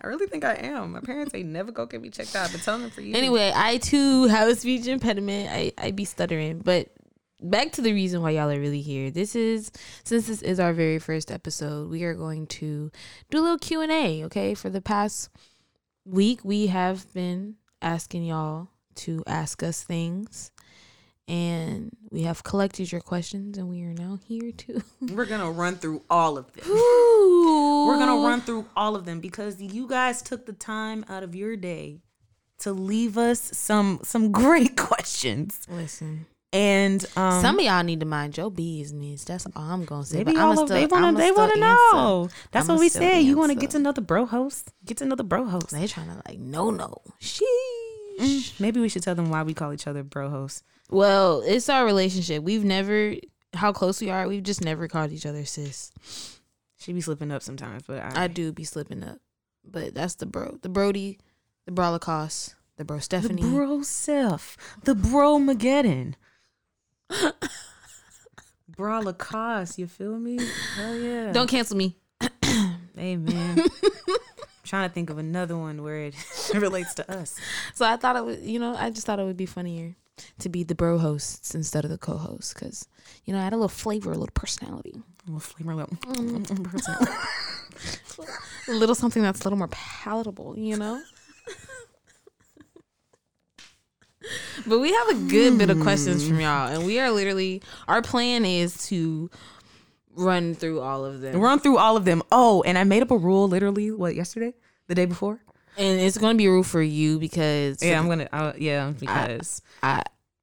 I 0.00 0.06
really 0.06 0.26
think 0.26 0.44
I 0.44 0.54
am. 0.54 0.92
My 0.92 1.00
parents 1.00 1.34
ain't 1.34 1.48
never 1.48 1.72
go 1.72 1.86
get 1.86 2.00
me 2.00 2.10
checked 2.10 2.34
out. 2.34 2.46
I've 2.46 2.52
been 2.52 2.60
telling 2.60 2.82
them 2.82 2.90
for 2.90 3.00
years. 3.00 3.16
Anyway, 3.16 3.52
I 3.54 3.78
too 3.78 4.24
have 4.26 4.48
a 4.48 4.54
speech 4.54 4.86
impediment. 4.86 5.50
I, 5.50 5.72
I 5.78 5.90
be 5.90 6.04
stuttering. 6.04 6.60
But 6.60 6.88
back 7.42 7.72
to 7.72 7.82
the 7.82 7.92
reason 7.92 8.22
why 8.22 8.30
y'all 8.30 8.50
are 8.50 8.60
really 8.60 8.82
here. 8.82 9.10
This 9.10 9.34
is 9.34 9.70
since 10.04 10.26
this 10.26 10.42
is 10.42 10.60
our 10.60 10.72
very 10.72 10.98
first 10.98 11.30
episode, 11.30 11.90
we 11.90 12.04
are 12.04 12.14
going 12.14 12.46
to 12.48 12.90
do 13.30 13.38
a 13.38 13.40
little 13.40 13.58
Q 13.58 13.80
and 13.80 13.92
A. 13.92 14.24
Okay, 14.24 14.54
for 14.54 14.70
the 14.70 14.80
past 14.80 15.30
week, 16.04 16.40
we 16.44 16.68
have 16.68 17.12
been 17.12 17.56
asking 17.82 18.24
y'all 18.24 18.68
to 18.96 19.22
ask 19.26 19.62
us 19.62 19.82
things, 19.82 20.52
and 21.30 21.90
we 22.10 22.22
have 22.24 22.42
collected 22.42 22.90
your 22.90 23.00
questions, 23.00 23.56
and 23.56 23.68
we 23.68 23.82
are 23.84 23.94
now 23.94 24.18
here 24.26 24.50
to. 24.50 24.82
we're 25.14 25.26
gonna 25.26 25.50
run 25.50 25.76
through 25.76 26.02
all 26.10 26.36
of 26.36 26.52
them. 26.52 26.64
Ooh. 26.68 27.86
We're 27.86 27.98
gonna 27.98 28.26
run 28.26 28.40
through 28.40 28.66
all 28.76 28.96
of 28.96 29.04
them 29.04 29.20
because 29.20 29.60
you 29.62 29.86
guys 29.86 30.22
took 30.22 30.44
the 30.46 30.52
time 30.52 31.04
out 31.08 31.22
of 31.22 31.34
your 31.36 31.56
day 31.56 32.00
to 32.58 32.72
leave 32.72 33.16
us 33.16 33.40
some 33.56 34.00
some 34.02 34.32
great 34.32 34.76
questions. 34.88 35.60
Listen, 35.70 36.26
And 36.52 37.04
um, 37.16 37.40
some 37.40 37.58
of 37.60 37.64
y'all 37.64 37.84
need 37.84 38.00
to 38.00 38.06
mind 38.06 38.36
your 38.36 38.50
business. 38.50 39.22
That's 39.24 39.46
all 39.54 39.62
I'm 39.62 39.84
gonna 39.84 40.04
say. 40.04 40.18
maybe 40.18 40.32
But 40.32 40.40
all 40.40 40.54
still- 40.54 40.66
they 40.66 40.86
want 40.86 41.04
I'ma 41.04 41.18
they 41.18 41.30
want 41.30 41.54
to 41.54 41.60
know. 41.60 42.28
That's 42.50 42.68
I'ma 42.68 42.74
what 42.74 42.80
we 42.80 42.88
said. 42.88 43.18
You 43.20 43.36
want 43.38 43.52
to 43.52 43.54
get 43.58 43.70
to 43.70 43.78
know 43.78 43.92
the 43.92 44.00
bro 44.00 44.26
host. 44.26 44.72
Get 44.84 44.96
to 44.98 45.04
know 45.04 45.14
the 45.14 45.24
bro 45.24 45.44
host. 45.44 45.70
They 45.70 45.86
trying 45.86 46.08
to 46.08 46.20
like 46.26 46.40
no 46.40 46.70
no. 46.70 47.02
Mm, 48.20 48.60
Maybe 48.60 48.80
we 48.80 48.88
should 48.88 49.02
tell 49.02 49.14
them 49.14 49.30
why 49.30 49.42
we 49.44 49.54
call 49.54 49.72
each 49.72 49.86
other 49.86 50.02
bro 50.02 50.28
hosts. 50.28 50.62
Well, 50.90 51.42
it's 51.46 51.68
our 51.68 51.84
relationship. 51.84 52.42
We've 52.42 52.64
never 52.64 53.14
how 53.54 53.72
close 53.72 54.00
we 54.00 54.10
are. 54.10 54.28
We've 54.28 54.42
just 54.42 54.64
never 54.64 54.88
called 54.88 55.12
each 55.12 55.26
other 55.26 55.44
sis. 55.44 55.92
She 56.78 56.92
be 56.92 57.00
slipping 57.00 57.30
up 57.30 57.42
sometimes, 57.42 57.82
but 57.86 58.00
I, 58.00 58.24
I 58.24 58.26
do 58.26 58.52
be 58.52 58.64
slipping 58.64 59.04
up, 59.04 59.18
but 59.64 59.94
that's 59.94 60.14
the 60.14 60.26
bro, 60.26 60.58
the 60.62 60.68
Brody, 60.68 61.18
the 61.66 61.72
Brolicost, 61.72 62.54
the 62.76 62.84
bro 62.84 62.98
Stephanie, 62.98 63.42
the 63.42 63.48
bro 63.48 63.82
self, 63.82 64.56
the 64.84 64.94
bro 64.94 65.38
Mageddon. 65.38 66.14
Bra 68.76 69.00
Lacoste, 69.00 69.78
you 69.78 69.86
feel 69.86 70.18
me? 70.18 70.38
Hell 70.76 70.96
yeah. 70.96 71.32
Don't 71.32 71.48
cancel 71.48 71.76
me. 71.76 71.96
Man. 72.96 73.62
trying 74.64 74.88
to 74.88 74.94
think 74.94 75.10
of 75.10 75.18
another 75.18 75.56
one 75.56 75.82
where 75.82 75.96
it 75.96 76.14
relates 76.54 76.94
to 76.94 77.10
us. 77.10 77.38
So 77.74 77.84
I 77.84 77.96
thought 77.96 78.16
it 78.16 78.24
would, 78.24 78.40
you 78.40 78.58
know, 78.58 78.74
I 78.76 78.90
just 78.90 79.06
thought 79.06 79.18
it 79.18 79.24
would 79.24 79.36
be 79.36 79.44
funnier 79.44 79.96
to 80.38 80.48
be 80.48 80.62
the 80.62 80.74
bro 80.74 80.98
hosts 80.98 81.54
instead 81.54 81.84
of 81.84 81.90
the 81.90 81.98
co-hosts 81.98 82.54
because 82.54 82.88
you 83.24 83.32
know 83.32 83.40
I 83.40 83.44
had 83.44 83.52
a 83.52 83.56
little 83.56 83.68
flavor, 83.68 84.10
a 84.10 84.14
little 84.14 84.32
personality, 84.34 84.94
A 84.96 85.30
little 85.30 85.40
flavor, 85.40 85.72
a 85.72 85.76
little. 85.76 85.96
Mm-hmm. 85.96 86.62
personality, 86.70 87.12
a 88.68 88.72
little 88.72 88.94
something 88.94 89.22
that's 89.22 89.40
a 89.40 89.44
little 89.44 89.58
more 89.58 89.68
palatable, 89.68 90.58
you 90.58 90.76
know. 90.76 91.00
But 94.66 94.78
we 94.80 94.92
have 94.92 95.08
a 95.08 95.14
good 95.14 95.58
bit 95.58 95.70
of 95.70 95.80
questions 95.80 96.26
from 96.26 96.36
hmm. 96.36 96.42
y'all, 96.42 96.68
and 96.68 96.86
we 96.86 97.00
are 97.00 97.10
literally 97.10 97.62
our 97.88 98.02
plan 98.02 98.44
is 98.44 98.86
to 98.88 99.30
run 100.14 100.54
through 100.54 100.80
all 100.80 101.04
of 101.04 101.20
them, 101.20 101.40
Run 101.40 101.58
through 101.58 101.78
all 101.78 101.96
of 101.96 102.04
them. 102.04 102.22
Oh, 102.30 102.62
and 102.62 102.76
I 102.76 102.84
made 102.84 103.02
up 103.02 103.10
a 103.10 103.16
rule 103.16 103.48
literally 103.48 103.90
what 103.90 104.14
yesterday, 104.14 104.54
the 104.86 104.94
day 104.94 105.06
before. 105.06 105.40
And 105.80 106.00
it's 106.00 106.18
going 106.18 106.34
to 106.34 106.38
be 106.38 106.46
a 106.46 106.50
rule 106.50 106.62
for 106.62 106.82
you 106.82 107.18
because 107.18 107.82
Yeah, 107.82 107.98
I'm 107.98 108.08
gonna. 108.08 108.28
Uh, 108.32 108.52
yeah, 108.58 108.92
because 108.98 109.62
I, 109.82 110.02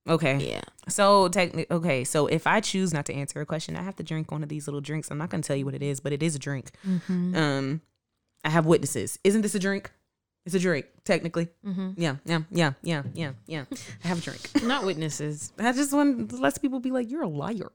okay. 0.10 0.38
yeah, 0.52 0.62
So 0.90 1.28
technically, 1.30 1.68
okay. 1.76 2.04
So 2.04 2.28
if 2.28 2.48
I 2.48 2.60
choose 2.60 2.94
not 2.94 3.06
to 3.06 3.14
answer 3.14 3.40
a 3.42 3.46
question, 3.46 3.76
I 3.76 3.84
have 3.84 3.96
to 3.98 4.04
drink 4.04 4.32
one 4.32 4.44
of 4.44 4.50
these 4.50 4.68
little 4.68 4.82
drinks. 4.82 5.12
I'm 5.12 5.18
not 5.18 5.30
gonna 5.30 5.44
tell 5.44 5.56
you 5.56 5.66
what 5.66 5.76
it 5.76 5.84
is, 5.84 6.00
but 6.00 6.12
it 6.14 6.24
is 6.24 6.36
a 6.36 6.40
drink. 6.40 6.72
Um, 6.86 7.82
I 8.44 8.50
have 8.50 8.66
witnesses. 8.66 9.20
Isn't 9.24 9.42
this 9.42 9.56
a 9.56 9.60
drink? 9.60 9.92
It's 10.46 10.56
a 10.56 10.60
drink, 10.60 10.86
technically. 11.04 11.50
Yeah, 11.98 12.16
yeah, 12.26 12.42
yeah, 12.52 12.72
yeah, 12.82 13.04
yeah, 13.14 13.32
yeah. 13.48 13.66
I 14.04 14.08
have 14.08 14.20
a 14.20 14.22
drink. 14.22 14.64
not 14.64 14.86
witnesses. 14.86 15.52
I 15.60 15.74
just 15.74 15.92
want 15.94 16.32
less 16.40 16.58
people 16.58 16.80
be 16.80 16.92
like, 16.92 17.12
"You're 17.12 17.24
a 17.24 17.28
liar." 17.28 17.70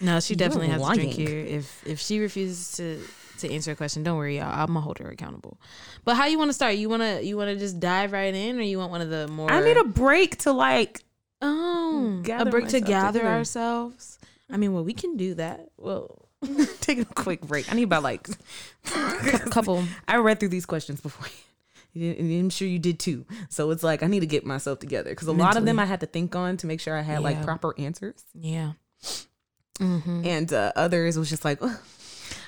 No, 0.00 0.20
she 0.20 0.34
definitely 0.42 0.68
has 0.68 0.80
to 0.82 0.94
drink 0.94 1.12
here. 1.12 1.38
If 1.38 1.86
if 1.86 2.00
she 2.00 2.18
refuses 2.18 2.72
to 2.78 3.02
to 3.40 3.52
answer 3.52 3.72
a 3.72 3.76
question, 3.76 4.02
don't 4.02 4.16
worry, 4.16 4.38
y'all. 4.38 4.50
I'm 4.52 4.68
gonna 4.68 4.80
hold 4.80 4.98
her 4.98 5.08
accountable. 5.08 5.60
But 6.04 6.16
how 6.16 6.26
you 6.26 6.38
want 6.38 6.48
to 6.50 6.54
start? 6.54 6.76
You 6.76 6.88
wanna 6.88 7.20
you 7.20 7.36
wanna 7.36 7.56
just 7.56 7.80
dive 7.80 8.12
right 8.12 8.34
in, 8.34 8.58
or 8.58 8.62
you 8.62 8.78
want 8.78 8.90
one 8.90 9.00
of 9.00 9.10
the 9.10 9.28
more? 9.28 9.50
I 9.50 9.62
need 9.62 9.76
a 9.76 9.84
break 9.84 10.38
to 10.38 10.52
like. 10.52 11.02
oh 11.42 12.22
a 12.28 12.44
break 12.46 12.68
to 12.68 12.80
gather 12.80 13.18
together. 13.20 13.26
ourselves. 13.34 14.18
I 14.50 14.56
mean, 14.56 14.72
well, 14.72 14.84
we 14.84 14.92
can 14.92 15.16
do 15.16 15.34
that. 15.34 15.68
Well, 15.76 16.26
Take 16.80 16.98
a 16.98 17.04
quick 17.04 17.42
break. 17.42 17.70
I 17.70 17.76
need 17.76 17.84
about 17.84 18.02
like. 18.02 18.28
a 18.96 19.38
couple. 19.50 19.84
I 20.08 20.16
read 20.16 20.40
through 20.40 20.48
these 20.48 20.66
questions 20.66 21.00
before. 21.00 21.26
And 21.92 22.32
I'm 22.32 22.50
sure 22.50 22.68
you 22.68 22.78
did 22.78 23.00
too. 23.00 23.26
So 23.48 23.72
it's 23.72 23.82
like 23.82 24.04
I 24.04 24.06
need 24.06 24.20
to 24.20 24.26
get 24.26 24.46
myself 24.46 24.78
together 24.78 25.10
because 25.10 25.26
a 25.26 25.32
lot 25.32 25.56
of 25.56 25.64
them 25.64 25.80
I 25.80 25.86
had 25.86 25.98
to 26.00 26.06
think 26.06 26.36
on 26.36 26.56
to 26.58 26.68
make 26.68 26.80
sure 26.80 26.96
I 26.96 27.00
had 27.02 27.20
like 27.20 27.42
proper 27.42 27.74
answers, 27.80 28.22
Yeah. 28.32 28.74
Mm-hmm. 29.80 30.24
and 30.24 30.52
uh, 30.52 30.70
others 30.76 31.18
was 31.18 31.28
just 31.30 31.44
like, 31.44 31.58
"Ugh, 31.60 31.76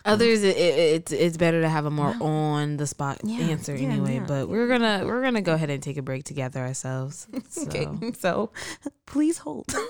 Others, 0.05 0.43
it, 0.43 0.57
it, 0.57 0.79
it's 0.79 1.13
it's 1.13 1.37
better 1.37 1.61
to 1.63 1.69
have 1.69 1.87
a 1.87 1.91
more 1.91 2.15
on 2.21 2.77
the 2.77 2.87
spot 2.87 3.21
Yeah, 3.25 3.39
answer 3.47 3.77
yeah, 3.77 3.89
anyway. 3.89 4.17
yeah. 4.17 4.25
But 4.27 4.49
we're 4.49 4.67
gonna 4.69 5.05
we're 5.07 5.23
gonna 5.23 5.43
go 5.43 5.55
ahead 5.55 5.71
and 5.71 5.83
take 5.83 5.97
a 5.97 6.03
break 6.03 6.25
to 6.25 6.35
gather 6.35 6.61
ourselves. 6.61 7.27
So. 7.49 7.63
okay, 7.63 7.87
so 8.19 8.51
please 9.07 9.39
hold. 9.39 9.73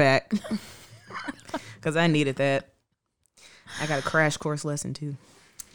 back 0.00 0.32
because 1.74 1.94
I 1.94 2.06
needed 2.06 2.36
that. 2.36 2.70
I 3.82 3.86
got 3.86 3.98
a 3.98 4.02
crash 4.02 4.38
course 4.38 4.64
lesson 4.64 4.94
too. 4.94 5.18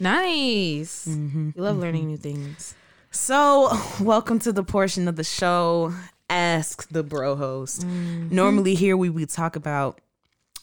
Nice. 0.00 1.06
Mm-hmm. 1.06 1.50
We 1.54 1.62
love 1.62 1.76
learning 1.76 2.08
new 2.08 2.16
things. 2.16 2.74
So, 3.12 3.72
welcome 4.00 4.40
to 4.40 4.50
the 4.52 4.64
portion 4.64 5.06
of 5.06 5.14
the 5.14 5.22
show 5.22 5.94
Ask 6.28 6.88
the 6.88 7.04
Bro 7.04 7.36
Host. 7.36 7.86
Normally, 7.86 8.74
here 8.74 8.96
we 8.96 9.10
would 9.10 9.30
talk 9.30 9.54
about 9.54 10.00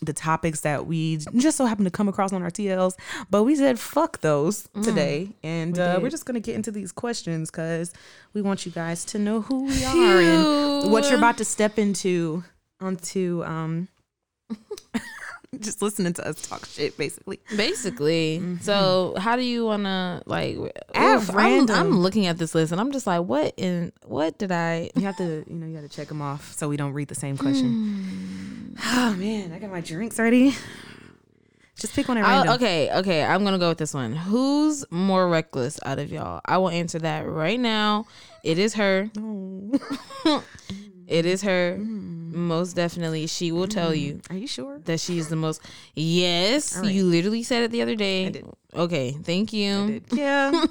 the 0.01 0.11
topics 0.11 0.59
that 0.61 0.85
we 0.85 1.19
just 1.37 1.55
so 1.55 1.65
happen 1.65 1.85
to 1.85 1.91
come 1.91 2.09
across 2.09 2.33
on 2.33 2.43
our 2.43 2.51
TLs, 2.51 2.95
but 3.29 3.43
we 3.43 3.55
said 3.55 3.79
fuck 3.79 4.19
those 4.19 4.67
today, 4.83 5.29
and 5.41 5.77
We 5.77 5.81
uh, 5.81 5.99
we're 6.01 6.09
just 6.09 6.25
gonna 6.25 6.41
get 6.41 6.55
into 6.55 6.69
these 6.69 6.91
questions 6.91 7.49
because 7.49 7.93
we 8.33 8.41
want 8.41 8.65
you 8.65 8.73
guys 8.73 9.05
to 9.05 9.19
know 9.19 9.39
who 9.39 9.67
we 9.67 9.85
are 9.85 10.19
and 10.19 10.91
what 10.91 11.05
you're 11.05 11.17
about 11.17 11.37
to 11.37 11.45
step 11.45 11.79
into 11.79 12.43
onto 12.83 13.43
um 13.45 13.87
just 15.59 15.81
listening 15.81 16.13
to 16.13 16.27
us 16.27 16.47
talk 16.47 16.65
shit 16.65 16.97
basically. 16.97 17.39
Basically. 17.55 18.41
So 18.61 19.13
how 19.17 19.35
do 19.35 19.43
you 19.43 19.65
wanna 19.65 20.21
like 20.25 20.57
At 20.95 21.17
oof, 21.17 21.29
I'm, 21.29 21.35
random. 21.35 21.75
I'm 21.75 21.99
looking 21.99 22.25
at 22.25 22.37
this 22.37 22.55
list 22.55 22.71
and 22.71 22.81
I'm 22.81 22.91
just 22.91 23.05
like, 23.07 23.21
what 23.21 23.53
in 23.57 23.91
what 24.05 24.37
did 24.39 24.51
I 24.51 24.89
You 24.95 25.03
have 25.03 25.17
to, 25.17 25.43
you 25.47 25.55
know, 25.55 25.67
you 25.67 25.75
have 25.75 25.83
to 25.83 25.95
check 25.95 26.07
them 26.07 26.21
off 26.21 26.53
so 26.53 26.67
we 26.67 26.75
don't 26.77 26.93
read 26.93 27.07
the 27.07 27.15
same 27.15 27.37
question. 27.37 28.49
Oh 28.85 29.13
man, 29.19 29.51
I 29.51 29.59
got 29.59 29.69
my 29.69 29.81
drinks 29.81 30.17
ready. 30.17 30.55
Just 31.77 31.93
pick 31.93 32.07
one 32.07 32.17
at 32.17 32.25
I'll- 32.25 32.37
random. 32.45 32.55
okay, 32.55 32.91
okay. 32.99 33.23
I'm 33.23 33.43
gonna 33.43 33.59
go 33.59 33.69
with 33.69 33.77
this 33.77 33.93
one. 33.93 34.13
Who's 34.15 34.83
more 34.89 35.29
reckless 35.29 35.79
out 35.85 35.99
of 35.99 36.11
y'all? 36.11 36.41
I 36.45 36.57
will 36.57 36.69
answer 36.69 36.97
that 36.99 37.27
right 37.27 37.59
now. 37.59 38.05
It 38.43 38.57
is 38.57 38.73
her. 38.73 39.11
it 41.13 41.25
is 41.25 41.43
her. 41.43 41.77
Mm. 41.79 42.33
Most 42.33 42.73
definitely, 42.73 43.27
she 43.27 43.51
will 43.51 43.67
tell 43.67 43.91
mm. 43.91 43.99
you 43.99 44.21
Are 44.29 44.35
you 44.35 44.47
sure? 44.47 44.79
that 44.85 44.99
she 44.99 45.19
is 45.19 45.29
the 45.29 45.35
most. 45.35 45.61
Yes, 45.93 46.75
right. 46.75 46.91
you 46.91 47.05
literally 47.05 47.43
said 47.43 47.61
it 47.63 47.71
the 47.71 47.81
other 47.83 47.95
day. 47.95 48.25
I 48.25 48.29
did. 48.29 48.45
Okay, 48.73 49.11
thank 49.11 49.53
you. 49.53 50.01
Yeah. 50.11 50.65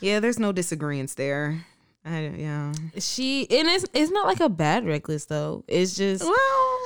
yeah, 0.00 0.20
there's 0.20 0.38
no 0.38 0.52
disagreements 0.52 1.14
there. 1.14 1.66
I, 2.04 2.32
yeah. 2.36 2.72
She 2.98 3.46
and 3.50 3.68
it's 3.68 3.86
it's 3.94 4.10
not 4.10 4.26
like 4.26 4.40
a 4.40 4.48
bad 4.48 4.86
reckless 4.86 5.24
though. 5.24 5.64
It's 5.66 5.96
just 5.96 6.22
Well, 6.22 6.78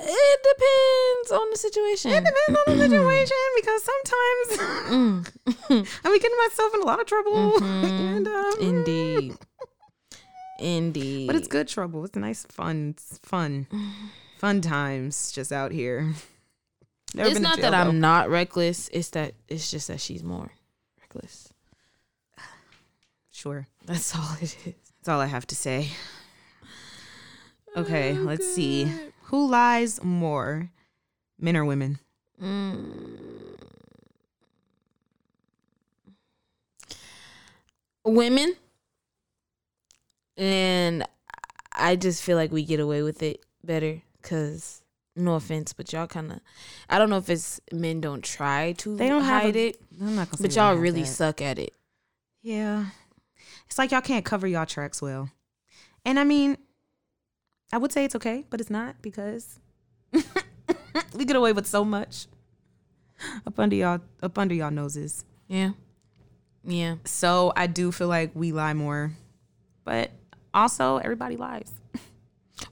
it 0.00 0.40
depends 0.42 1.32
on 1.32 1.50
the 1.50 1.56
situation. 1.56 2.12
it 2.12 2.24
depends 2.24 2.60
on 2.66 2.78
the 2.78 2.88
situation 2.88 3.36
because 3.56 3.82
sometimes 3.84 4.48
mm. 4.88 5.86
I'm 6.04 6.18
getting 6.18 6.38
myself 6.48 6.74
in 6.74 6.82
a 6.82 6.86
lot 6.86 7.00
of 7.00 7.06
trouble. 7.06 7.52
Mm-hmm. 7.52 7.84
and, 8.16 8.28
um, 8.28 8.54
Indeed. 8.60 9.36
Indeed. 10.60 11.26
But 11.26 11.36
it's 11.36 11.48
good 11.48 11.68
trouble. 11.68 12.04
It's 12.04 12.16
nice, 12.16 12.44
fun, 12.44 12.94
it's 12.96 13.18
fun, 13.18 13.66
fun 14.38 14.60
times 14.60 15.32
just 15.32 15.52
out 15.52 15.72
here. 15.72 16.12
Never 17.14 17.30
it's 17.30 17.40
not 17.40 17.56
jail, 17.56 17.70
that 17.70 17.84
though. 17.84 17.90
I'm 17.90 18.00
not 18.00 18.30
reckless. 18.30 18.88
It's 18.92 19.10
that 19.10 19.34
it's 19.48 19.70
just 19.70 19.88
that 19.88 20.00
she's 20.00 20.22
more 20.22 20.52
reckless. 21.00 21.52
sure. 23.32 23.66
That's 23.86 24.14
all 24.16 24.36
it 24.40 24.42
is. 24.42 24.56
That's 24.64 25.08
all 25.08 25.20
I 25.20 25.26
have 25.26 25.46
to 25.48 25.56
say. 25.56 25.88
Okay, 27.76 28.16
oh, 28.16 28.22
let's 28.22 28.52
see. 28.52 28.92
Who 29.24 29.48
lies 29.48 30.02
more, 30.02 30.70
men 31.38 31.56
or 31.56 31.64
women? 31.64 31.98
Mm. 32.42 33.20
Women, 38.04 38.54
and 40.40 41.06
I 41.74 41.96
just 41.96 42.22
feel 42.22 42.36
like 42.36 42.50
we 42.50 42.64
get 42.64 42.80
away 42.80 43.02
with 43.02 43.22
it 43.22 43.44
better 43.64 44.00
because. 44.20 44.82
No 45.16 45.34
offense, 45.34 45.72
but 45.72 45.92
y'all 45.92 46.06
kind 46.06 46.30
of. 46.32 46.40
I 46.88 46.96
don't 46.96 47.10
know 47.10 47.16
if 47.18 47.28
it's 47.28 47.60
men 47.72 48.00
don't 48.00 48.22
try 48.24 48.72
to 48.78 48.96
They 48.96 49.08
don't 49.08 49.24
have 49.24 49.42
hide 49.42 49.56
a- 49.56 49.68
it, 49.70 49.80
I'm 50.00 50.14
not 50.14 50.30
gonna. 50.30 50.40
but 50.40 50.54
y'all 50.54 50.76
really 50.76 51.02
that. 51.02 51.08
suck 51.08 51.42
at 51.42 51.58
it. 51.58 51.74
Yeah, 52.42 52.86
it's 53.66 53.76
like 53.76 53.90
y'all 53.90 54.00
can't 54.00 54.24
cover 54.24 54.46
y'all 54.46 54.64
tracks 54.66 55.02
well, 55.02 55.28
and 56.06 56.18
I 56.18 56.24
mean, 56.24 56.56
I 57.72 57.78
would 57.78 57.90
say 57.92 58.04
it's 58.04 58.14
okay, 58.16 58.46
but 58.50 58.60
it's 58.60 58.70
not 58.70 59.02
because 59.02 59.58
we 61.14 61.24
get 61.24 61.36
away 61.36 61.52
with 61.52 61.66
so 61.66 61.84
much 61.84 62.28
up 63.46 63.58
under 63.58 63.76
y'all 63.76 64.00
up 64.22 64.38
under 64.38 64.54
y'all 64.54 64.70
noses. 64.70 65.24
Yeah, 65.48 65.72
yeah. 66.62 66.94
So 67.04 67.52
I 67.56 67.66
do 67.66 67.90
feel 67.90 68.08
like 68.08 68.30
we 68.34 68.52
lie 68.52 68.74
more, 68.74 69.12
but 69.84 70.12
also 70.54 70.96
everybody 70.98 71.36
lies. 71.36 71.72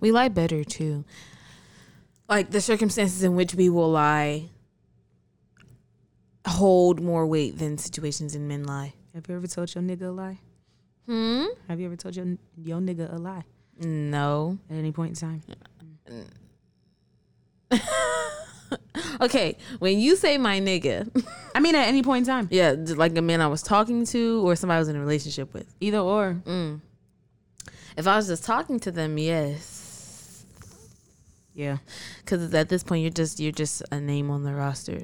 We 0.01 0.13
lie 0.13 0.29
better 0.29 0.65
too. 0.65 1.05
Like 2.29 2.51
the 2.51 2.61
circumstances 2.61 3.23
in 3.23 3.35
which 3.37 3.55
we 3.55 3.71
will 3.71 3.91
lie 3.91 4.51
hold 6.47 7.01
more 7.01 7.27
weight 7.27 7.59
than 7.59 7.79
situations 7.79 8.35
in 8.35 8.47
men 8.47 8.65
lie. 8.65 8.93
Have 9.15 9.25
you 9.29 9.37
ever 9.37 9.47
told 9.47 9.75
your 9.75 9.83
nigga 9.83 10.03
a 10.09 10.11
lie? 10.11 10.39
Hmm. 11.07 11.45
Have 11.69 11.81
you 11.81 11.87
ever 11.87 11.97
told 11.97 12.17
your 12.17 12.27
your 12.63 12.81
nigga 12.81 13.11
a 13.13 13.17
lie 13.17 13.45
No. 13.81 14.59
at 14.71 14.77
any 14.77 14.93
point 14.93 15.11
in 15.23 15.29
time? 15.29 15.43
Okay. 19.21 19.57
When 19.79 19.99
you 19.99 20.15
say 20.17 20.37
my 20.39 20.61
nigga, 20.61 21.09
I 21.55 21.61
mean, 21.61 21.75
at 21.75 21.89
any 21.89 22.03
point 22.03 22.29
in 22.29 22.33
time, 22.35 22.49
yeah, 22.51 22.75
like 22.77 23.17
a 23.17 23.23
man 23.23 23.41
I 23.41 23.47
was 23.47 23.63
talking 23.63 24.05
to 24.07 24.47
or 24.47 24.55
somebody 24.55 24.77
I 24.77 24.79
was 24.81 24.89
in 24.89 24.97
a 24.97 25.01
relationship 25.01 25.53
with. 25.55 25.75
either 25.81 25.99
or. 25.99 26.43
Mm. 26.45 26.81
If 27.99 28.07
I 28.07 28.17
was 28.17 28.29
just 28.29 28.45
talking 28.45 28.79
to 28.81 28.91
them, 28.93 29.19
yes. 29.19 30.45
Yeah. 31.53 31.79
Because 32.25 32.55
at 32.55 32.69
this 32.69 32.83
point, 32.85 33.03
you're 33.03 33.11
just 33.11 33.41
you're 33.41 33.53
just 33.53 33.83
a 33.91 34.01
name 34.01 34.31
on 34.31 34.45
the 34.45 34.55
roster. 34.55 35.01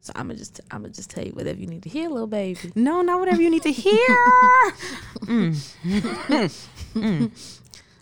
So 0.00 0.12
I'm 0.16 0.26
gonna 0.26 0.38
just 0.38 0.60
I'm 0.70 0.82
gonna 0.82 0.92
just 0.92 1.10
tell 1.10 1.24
you 1.24 1.30
whatever 1.32 1.60
you 1.60 1.66
need 1.68 1.84
to 1.84 1.88
hear, 1.88 2.08
little 2.08 2.26
baby. 2.26 2.72
No, 2.74 3.02
not 3.02 3.20
whatever 3.20 3.40
you 3.40 3.50
need 3.50 3.62
to 3.62 3.72
hear. 3.72 3.94
Mm. 5.28 5.52
Mm. 6.94 7.30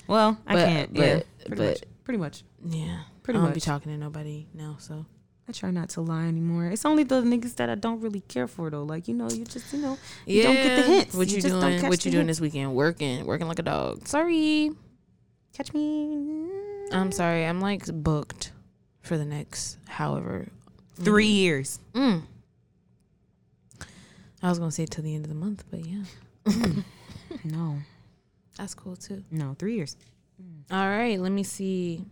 Well, 0.07 0.39
I 0.47 0.55
But- 0.55 0.65
can't. 0.67 0.95
but- 0.95 1.03
yeah, 1.03 1.21
pretty 1.45 1.57
but- 1.57 1.69
much. 1.69 1.83
Pretty 2.05 2.19
much. 2.19 2.45
Yeah, 2.65 3.01
Pretty 3.25 3.39
I 3.41 3.43
don't 3.43 3.55
be 3.55 3.61
talking 3.61 3.91
to 3.93 3.99
nobody 3.99 4.47
now. 4.55 4.77
So 4.79 5.07
I 5.49 5.53
try 5.53 5.71
not 5.71 5.91
to 5.91 6.01
lie 6.01 6.27
anymore. 6.27 6.67
It's 6.67 6.85
only 6.85 7.05
the 7.05 7.23
niggas 7.23 7.55
that 7.57 7.71
I 7.71 7.77
don't 7.77 8.01
really 8.01 8.21
care 8.21 8.49
for 8.49 8.69
though. 8.69 8.83
Like 8.83 9.07
you 9.07 9.15
know, 9.15 9.31
you 9.31 9.45
just 9.45 9.73
you 9.73 9.81
know 9.81 9.97
you 10.27 10.43
don't 10.43 10.55
get 10.55 10.77
the 10.77 10.83
hints. 10.83 11.15
What 11.15 11.29
you, 11.29 11.41
just 11.41 11.49
don't 11.49 11.61
doing? 11.61 11.89
What 11.89 12.05
you 12.05 12.11
doing 12.11 12.27
hints. 12.27 12.39
this 12.39 12.43
weekend? 12.43 12.75
Working, 12.75 13.25
working 13.27 13.47
like 13.47 13.61
a 13.61 13.63
dog. 13.63 14.09
Sorry, 14.09 14.71
Catch 15.57 15.73
me. 15.73 16.49
I'm 16.93 17.13
sorry. 17.13 17.47
I'm 17.47 17.61
like 17.61 17.87
booked 17.87 18.53
for 19.01 19.17
the 19.17 19.25
next 19.25 19.79
however. 19.87 20.49
Three 20.97 21.29
years. 21.29 21.79
Mm. 21.95 22.23
I 24.43 24.49
was 24.49 24.59
gonna 24.59 24.71
say 24.71 24.85
till 24.87 25.03
the 25.05 25.15
end 25.15 25.25
of 25.25 25.29
the 25.31 25.35
month, 25.35 25.65
but 25.71 25.81
yeah, 25.87 26.03
No, 27.45 27.79
that's 28.57 28.75
cool 28.75 28.97
too. 28.97 29.25
no, 29.31 29.55
three 29.59 29.77
years. 29.77 29.97
All 30.71 30.89
right, 30.89 31.19
let 31.19 31.33
me 31.33 31.43
see. 31.43 32.05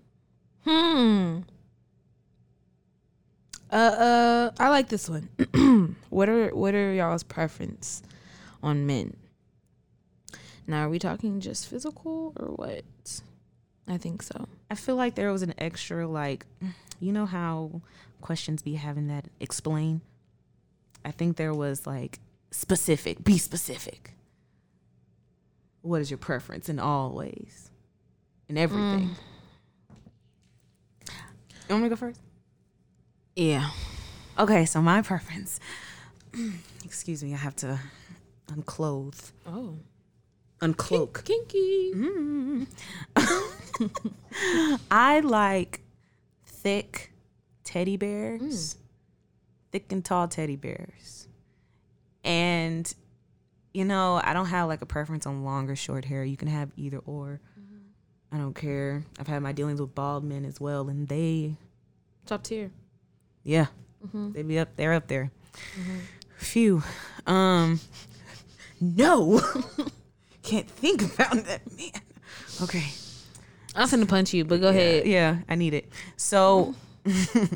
Hmm. 0.65 1.41
Uh, 3.71 3.75
uh, 3.75 4.51
I 4.59 4.69
like 4.69 4.89
this 4.89 5.09
one. 5.09 5.29
what 6.11 6.29
are 6.29 6.55
what 6.55 6.75
are 6.75 6.93
y'all's 6.93 7.23
preference 7.23 8.03
on 8.63 8.87
men? 8.87 9.17
Now, 10.67 10.87
are 10.87 10.89
we 10.89 10.99
talking 10.99 11.41
just 11.41 11.69
physical 11.69 12.33
or 12.37 12.49
what? 12.49 12.85
I 13.87 13.99
think 13.99 14.23
so. 14.23 14.49
I 14.71 14.77
feel 14.77 14.97
like 14.97 15.15
there 15.15 15.31
was 15.31 15.43
an 15.43 15.55
extra 15.59 16.07
like, 16.07 16.47
you 17.01 17.13
know 17.13 17.27
how 17.27 17.83
questions 18.23 18.63
be 18.63 18.75
having 18.75 19.09
that 19.09 19.27
explain. 19.41 20.01
I 21.05 21.11
think 21.11 21.37
there 21.37 21.53
was 21.53 21.87
like 21.87 22.19
specific. 22.51 23.23
Be 23.23 23.37
specific. 23.37 24.15
What 25.83 26.01
is 26.01 26.11
your 26.11 26.17
preference 26.17 26.71
in 26.71 26.79
all 26.79 27.13
ways, 27.13 27.71
in 28.49 28.57
everything? 28.57 29.11
You 31.07 31.71
want 31.75 31.83
me 31.83 31.89
to 31.91 31.95
go 31.95 31.97
first? 31.97 32.21
Yeah. 33.37 33.71
Okay, 34.39 34.65
so 34.65 34.81
my 34.83 35.03
preference. 35.03 35.61
Excuse 36.85 37.23
me, 37.23 37.35
I 37.35 37.37
have 37.37 37.57
to 37.57 37.79
unclothe, 38.49 39.21
Oh, 39.47 39.77
uncloak. 40.61 41.25
kinky. 41.25 41.93
Mm. 41.95 42.67
I 44.91 45.21
like 45.21 45.81
thick 46.47 47.13
teddy 47.65 47.97
bears, 47.97 48.77
thick 49.73 49.91
and 49.93 50.05
tall 50.05 50.29
teddy 50.29 50.57
bears. 50.57 51.29
And, 52.25 52.93
you 53.73 53.85
know, 53.85 54.21
I 54.23 54.33
don't 54.33 54.47
have 54.47 54.69
like 54.69 54.83
a 54.83 54.87
preference 54.87 55.27
on 55.27 55.45
long 55.45 55.69
or 55.71 55.77
short 55.77 56.05
hair. 56.05 56.25
You 56.25 56.37
can 56.37 56.49
have 56.49 56.71
either 56.77 56.99
or. 56.99 57.41
I 58.33 58.39
don't 58.39 58.55
care. 58.55 59.05
I've 59.21 59.29
had 59.29 59.43
my 59.43 59.53
dealings 59.53 59.81
with 59.81 59.95
bald 59.95 60.25
men 60.25 60.45
as 60.45 60.61
well, 60.61 60.89
and 60.89 61.07
they, 61.07 61.55
Top 62.27 62.43
tier. 62.43 62.73
Yeah, 63.45 63.67
they 64.13 64.43
be 64.43 64.59
up, 64.59 64.75
they're 64.77 64.93
up 64.95 65.07
there. 65.07 65.31
Phew. 66.39 66.83
Um, 67.27 67.81
no, 68.81 69.41
can't 70.43 70.69
think 70.69 71.03
about 71.03 71.45
that 71.45 71.61
man. 71.77 71.91
Okay. 72.63 72.85
I'm 73.77 73.89
gonna 73.89 74.07
punch 74.07 74.33
you, 74.33 74.45
but 74.45 74.61
go 74.61 74.69
ahead. 74.69 75.07
Yeah, 75.07 75.39
I 75.49 75.55
need 75.57 75.75
it. 75.75 75.89
So 76.17 76.75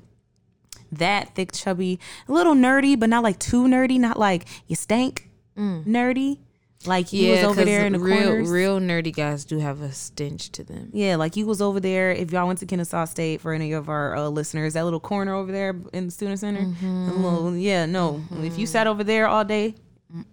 that 0.92 1.35
thick, 1.35 1.53
chubby, 1.53 2.01
a 2.29 2.33
little 2.33 2.55
nerdy, 2.55 2.98
but 2.98 3.09
not 3.09 3.22
like 3.22 3.38
too 3.38 3.64
nerdy. 3.64 3.98
Not 4.01 4.18
like 4.18 4.46
you 4.66 4.74
stank 4.77 5.29
nerdy. 5.57 6.38
Like 6.87 7.09
he 7.09 7.29
was 7.31 7.41
Yeah, 7.41 7.47
over 7.49 7.64
there 7.64 7.85
in 7.87 7.93
the 7.95 7.99
real, 7.99 8.23
corners. 8.23 8.49
real 8.51 8.79
nerdy 8.79 9.12
guys 9.14 9.45
do 9.45 9.59
have 9.59 9.83
a 9.83 9.91
stench 9.93 10.51
to 10.53 10.62
them. 10.62 10.91
yeah, 10.93 11.17
like 11.17 11.35
you 11.37 11.45
was 11.45 11.61
over 11.61 11.81
there. 11.81 12.12
If 12.12 12.31
y'all 12.31 12.47
went 12.47 12.61
to 12.61 12.67
Kennesaw 12.67 13.05
State, 13.07 13.41
for 13.41 13.53
any 13.53 13.73
of 13.73 13.88
our 13.88 14.14
uh, 14.14 14.29
listeners, 14.29 14.75
that 14.75 14.85
little 14.85 15.01
corner 15.01 15.35
over 15.35 15.51
there 15.51 15.75
in 15.93 16.07
the 16.07 16.11
student 16.12 16.38
center. 16.38 16.61
the 16.81 16.87
little- 17.12 17.57
yeah, 17.57 17.85
no. 17.87 18.23
If 18.43 18.59
you 18.59 18.67
sat 18.67 18.87
over 18.87 19.03
there 19.03 19.27
all 19.27 19.45
day, 19.45 19.75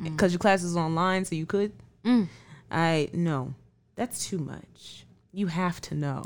because 0.03 0.31
your 0.33 0.39
class 0.39 0.61
was 0.61 0.77
online, 0.77 1.25
so 1.25 1.35
you 1.35 1.45
could. 1.47 1.71
I 2.71 3.09
no, 3.13 3.55
that's 3.95 4.27
too 4.27 4.37
much. 4.37 5.05
You 5.33 5.47
have 5.47 5.81
to 5.81 5.95
know 5.95 6.23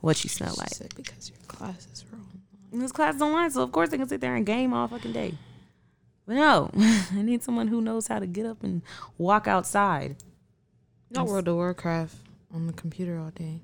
what 0.00 0.22
you 0.24 0.30
smell 0.30 0.54
like. 0.56 0.70
Said 0.70 0.94
because 0.94 1.28
your 1.30 1.38
class 1.48 1.86
is 1.92 2.04
wrong. 2.12 2.26
And 2.72 2.80
this 2.80 2.92
class 2.92 3.16
is 3.16 3.22
online, 3.22 3.50
so 3.50 3.62
of 3.62 3.72
course 3.72 3.88
they 3.90 3.98
can 3.98 4.08
sit 4.08 4.20
there 4.20 4.36
and 4.36 4.46
game 4.46 4.72
all 4.72 4.86
fucking 4.88 5.12
day. 5.12 5.34
But 6.28 6.36
no, 6.36 6.70
I 6.76 7.22
need 7.22 7.42
someone 7.42 7.68
who 7.68 7.80
knows 7.80 8.06
how 8.06 8.18
to 8.18 8.26
get 8.26 8.44
up 8.44 8.62
and 8.62 8.82
walk 9.16 9.48
outside. 9.48 10.16
Not 11.10 11.26
World 11.26 11.48
of 11.48 11.54
Warcraft 11.54 12.14
on 12.52 12.66
the 12.66 12.74
computer 12.74 13.18
all 13.18 13.30
day. 13.30 13.62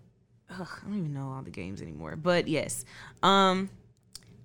ugh, 0.50 0.66
I 0.82 0.88
don't 0.88 0.98
even 0.98 1.12
know 1.12 1.30
all 1.30 1.42
the 1.42 1.50
games 1.50 1.82
anymore. 1.82 2.16
But 2.16 2.48
yes, 2.48 2.86
um, 3.22 3.68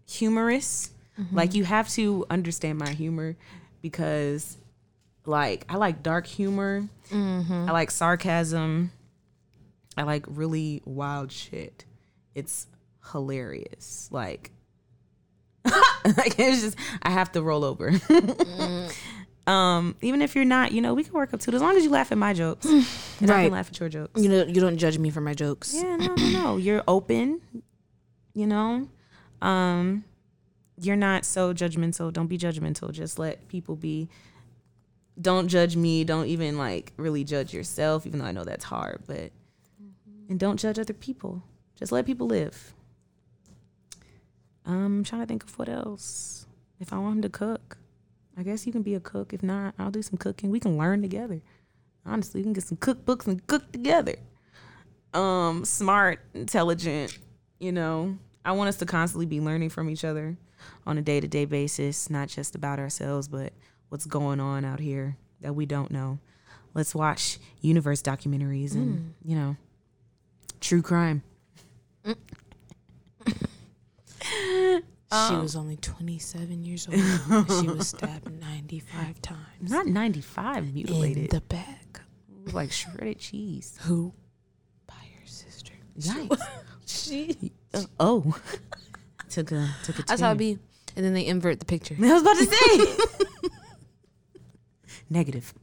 humorous. 0.05 0.91
Like 1.33 1.53
you 1.53 1.63
have 1.65 1.89
to 1.89 2.25
understand 2.29 2.77
my 2.77 2.91
humor 2.91 3.35
because, 3.81 4.57
like, 5.25 5.65
I 5.67 5.75
like 5.75 6.01
dark 6.01 6.25
humor. 6.27 6.87
I 7.13 7.71
like 7.71 7.91
sarcasm. 7.91 8.91
I 9.97 10.03
like 10.03 10.25
really 10.27 10.81
wild 10.85 11.31
shit. 11.31 11.83
It's 12.35 12.67
hilarious. 13.11 14.07
Like, 14.11 14.51
like 16.17 16.39
it's 16.39 16.61
just 16.61 16.77
I 17.03 17.09
have 17.11 17.31
to 17.33 17.41
roll 17.41 17.63
over. 17.63 17.91
Um, 19.47 19.95
even 20.01 20.21
if 20.21 20.35
you're 20.35 20.45
not, 20.45 20.73
you 20.73 20.81
know, 20.81 20.93
we 20.93 21.03
can 21.03 21.13
work 21.13 21.33
up 21.33 21.39
to 21.39 21.49
it 21.49 21.55
as 21.55 21.61
long 21.61 21.75
as 21.75 21.83
you 21.83 21.89
laugh 21.89 22.11
at 22.11 22.19
my 22.19 22.33
jokes 22.33 22.65
and 23.19 23.31
I 23.31 23.33
Right. 23.33 23.43
can 23.45 23.53
laugh 23.53 23.69
at 23.69 23.79
your 23.79 23.89
jokes. 23.89 24.21
You 24.21 24.29
know, 24.29 24.43
you 24.45 24.61
don't 24.61 24.77
judge 24.77 24.99
me 24.99 25.09
for 25.09 25.21
my 25.21 25.33
jokes. 25.33 25.73
Yeah, 25.73 25.95
no, 25.95 26.13
no, 26.13 26.29
no. 26.29 26.57
You're 26.57 26.83
open. 26.87 27.41
You 28.35 28.45
know, 28.45 28.87
um, 29.41 30.03
you're 30.79 30.95
not 30.95 31.25
so 31.25 31.51
judgmental. 31.51 32.13
Don't 32.13 32.27
be 32.27 32.37
judgmental. 32.37 32.91
Just 32.91 33.17
let 33.17 33.47
people 33.47 33.75
be. 33.75 34.07
Don't 35.19 35.47
judge 35.47 35.75
me. 35.75 36.03
Don't 36.03 36.27
even 36.27 36.55
like 36.57 36.93
really 36.97 37.23
judge 37.23 37.51
yourself, 37.51 38.05
even 38.05 38.19
though 38.19 38.25
I 38.25 38.31
know 38.31 38.43
that's 38.43 38.65
hard. 38.65 39.01
But 39.07 39.31
and 40.29 40.39
don't 40.39 40.57
judge 40.59 40.77
other 40.77 40.93
people. 40.93 41.41
Just 41.75 41.91
let 41.91 42.05
people 42.05 42.27
live. 42.27 42.73
Um, 44.65 44.97
I'm 44.99 45.03
trying 45.03 45.21
to 45.21 45.27
think 45.27 45.43
of 45.43 45.57
what 45.57 45.69
else. 45.69 46.45
If 46.79 46.93
I 46.93 46.97
want 46.97 47.17
him 47.17 47.21
to 47.23 47.29
cook, 47.29 47.77
I 48.37 48.43
guess 48.43 48.65
you 48.65 48.71
can 48.71 48.83
be 48.83 48.95
a 48.95 48.99
cook. 48.99 49.33
If 49.33 49.43
not, 49.43 49.73
I'll 49.77 49.91
do 49.91 50.01
some 50.01 50.17
cooking. 50.17 50.49
We 50.49 50.59
can 50.59 50.77
learn 50.77 51.01
together. 51.01 51.41
Honestly, 52.05 52.39
we 52.39 52.43
can 52.43 52.53
get 52.53 52.63
some 52.63 52.77
cookbooks 52.77 53.27
and 53.27 53.45
cook 53.47 53.71
together 53.71 54.15
um 55.13 55.65
smart 55.65 56.19
intelligent 56.35 57.17
you 57.57 57.71
know 57.71 58.15
i 58.45 58.51
want 58.51 58.67
us 58.67 58.77
to 58.77 58.85
constantly 58.85 59.25
be 59.25 59.41
learning 59.41 59.69
from 59.69 59.89
each 59.89 60.05
other 60.05 60.37
on 60.85 60.97
a 60.97 61.01
day-to-day 61.01 61.45
basis 61.45 62.09
not 62.09 62.27
just 62.27 62.53
about 62.53 62.77
ourselves 62.77 63.27
but 63.27 63.51
what's 63.89 64.05
going 64.05 64.39
on 64.39 64.63
out 64.63 64.79
here 64.79 65.17
that 65.41 65.53
we 65.53 65.65
don't 65.65 65.89
know 65.89 66.19
let's 66.75 66.93
watch 66.93 67.39
universe 67.61 68.03
documentaries 68.03 68.75
and 68.75 69.15
you 69.25 69.35
know 69.35 69.55
true 70.61 70.81
crime 70.83 71.23
She 75.27 75.35
was 75.35 75.55
only 75.55 75.75
27 75.77 76.63
years 76.63 76.87
old. 76.87 76.97
she 77.61 77.67
was 77.67 77.87
stabbed 77.89 78.31
95 78.41 79.21
times. 79.21 79.71
not 79.71 79.87
95 79.87 80.73
mutilated. 80.73 81.17
In 81.17 81.27
the 81.29 81.41
back. 81.41 82.01
like 82.53 82.71
shredded 82.71 83.19
cheese 83.19 83.77
Who? 83.81 84.13
By 84.87 84.93
her 84.95 85.25
sister. 85.27 85.73
Yikes. 85.99 86.39
She. 86.85 87.51
Uh, 87.71 87.83
oh 87.99 88.35
took 89.29 89.51
a 89.51 89.69
took 89.83 89.99
a 89.99 90.03
That's 90.03 90.21
how 90.21 90.31
it 90.31 90.37
be. 90.39 90.57
And 90.95 91.05
then 91.05 91.13
they 91.13 91.25
invert 91.27 91.59
the 91.59 91.65
picture. 91.65 91.95
I 91.99 92.13
was 92.13 92.21
about 92.23 92.37
to 92.37 92.45
say 92.45 93.49
negative 95.09 95.53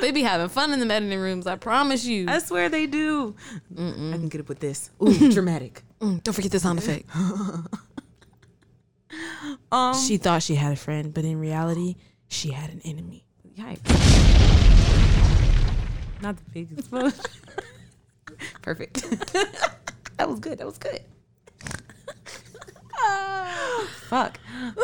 They 0.00 0.10
be 0.12 0.22
having 0.22 0.48
fun 0.48 0.72
in 0.72 0.80
the 0.86 0.92
editing 0.94 1.18
rooms. 1.18 1.46
I 1.46 1.56
promise 1.56 2.04
you. 2.04 2.26
I 2.28 2.38
swear 2.40 2.68
they 2.68 2.86
do. 2.86 3.34
I 3.72 3.76
can 3.76 4.28
get 4.28 4.40
up 4.40 4.48
with 4.48 4.60
this. 4.60 4.90
Ooh, 5.02 5.30
dramatic. 5.32 5.82
Mm, 6.00 6.22
don't 6.22 6.34
forget 6.34 6.52
the 6.52 6.60
sound 6.60 6.78
effect. 6.78 7.08
Um, 9.72 9.94
she 9.94 10.16
thought 10.18 10.42
she 10.42 10.56
had 10.56 10.72
a 10.72 10.76
friend, 10.76 11.14
but 11.14 11.24
in 11.24 11.38
reality, 11.38 11.94
she 12.28 12.50
had 12.50 12.70
an 12.70 12.80
enemy. 12.84 13.24
yikes. 13.56 13.80
Not 16.20 16.36
the 16.36 16.42
biggest. 16.52 16.90
but- 16.90 17.28
Perfect. 18.62 19.08
that 20.18 20.28
was 20.28 20.40
good. 20.40 20.58
That 20.58 20.66
was 20.66 20.76
good. 20.78 21.00
Fuck. 24.08 24.38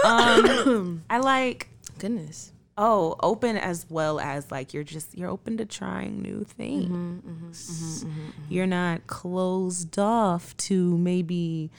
Um, 0.04 1.02
I 1.10 1.18
like 1.18 1.68
Goodness. 1.98 2.51
Oh 2.78 3.16
open 3.22 3.56
as 3.56 3.86
well 3.88 4.18
as 4.20 4.50
like 4.50 4.72
you're 4.72 4.84
just 4.84 5.16
you're 5.16 5.30
open 5.30 5.56
to 5.58 5.64
trying 5.64 6.22
new 6.22 6.44
things. 6.44 6.86
Mm-hmm, 6.86 7.30
mm-hmm, 7.30 7.50
mm-hmm, 7.50 8.30
you're 8.48 8.66
not 8.66 9.06
closed 9.06 9.98
off 9.98 10.56
to 10.58 10.96
maybe 10.98 11.70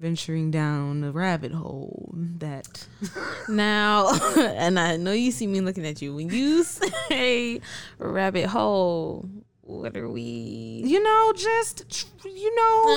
venturing 0.00 0.50
down 0.50 1.04
a 1.04 1.12
rabbit 1.12 1.52
hole 1.52 2.14
that 2.14 2.86
Now, 3.48 4.12
and 4.36 4.78
I 4.78 4.96
know 4.96 5.12
you 5.12 5.30
see 5.30 5.46
me 5.46 5.60
looking 5.60 5.86
at 5.86 6.00
you 6.00 6.14
when 6.14 6.30
you 6.30 6.64
say 7.08 7.60
rabbit 7.98 8.46
hole. 8.46 9.28
What 9.62 9.96
are 9.96 10.08
we? 10.08 10.82
you 10.84 11.00
know 11.00 11.32
just 11.36 12.08
you 12.24 12.52
know 12.56 12.96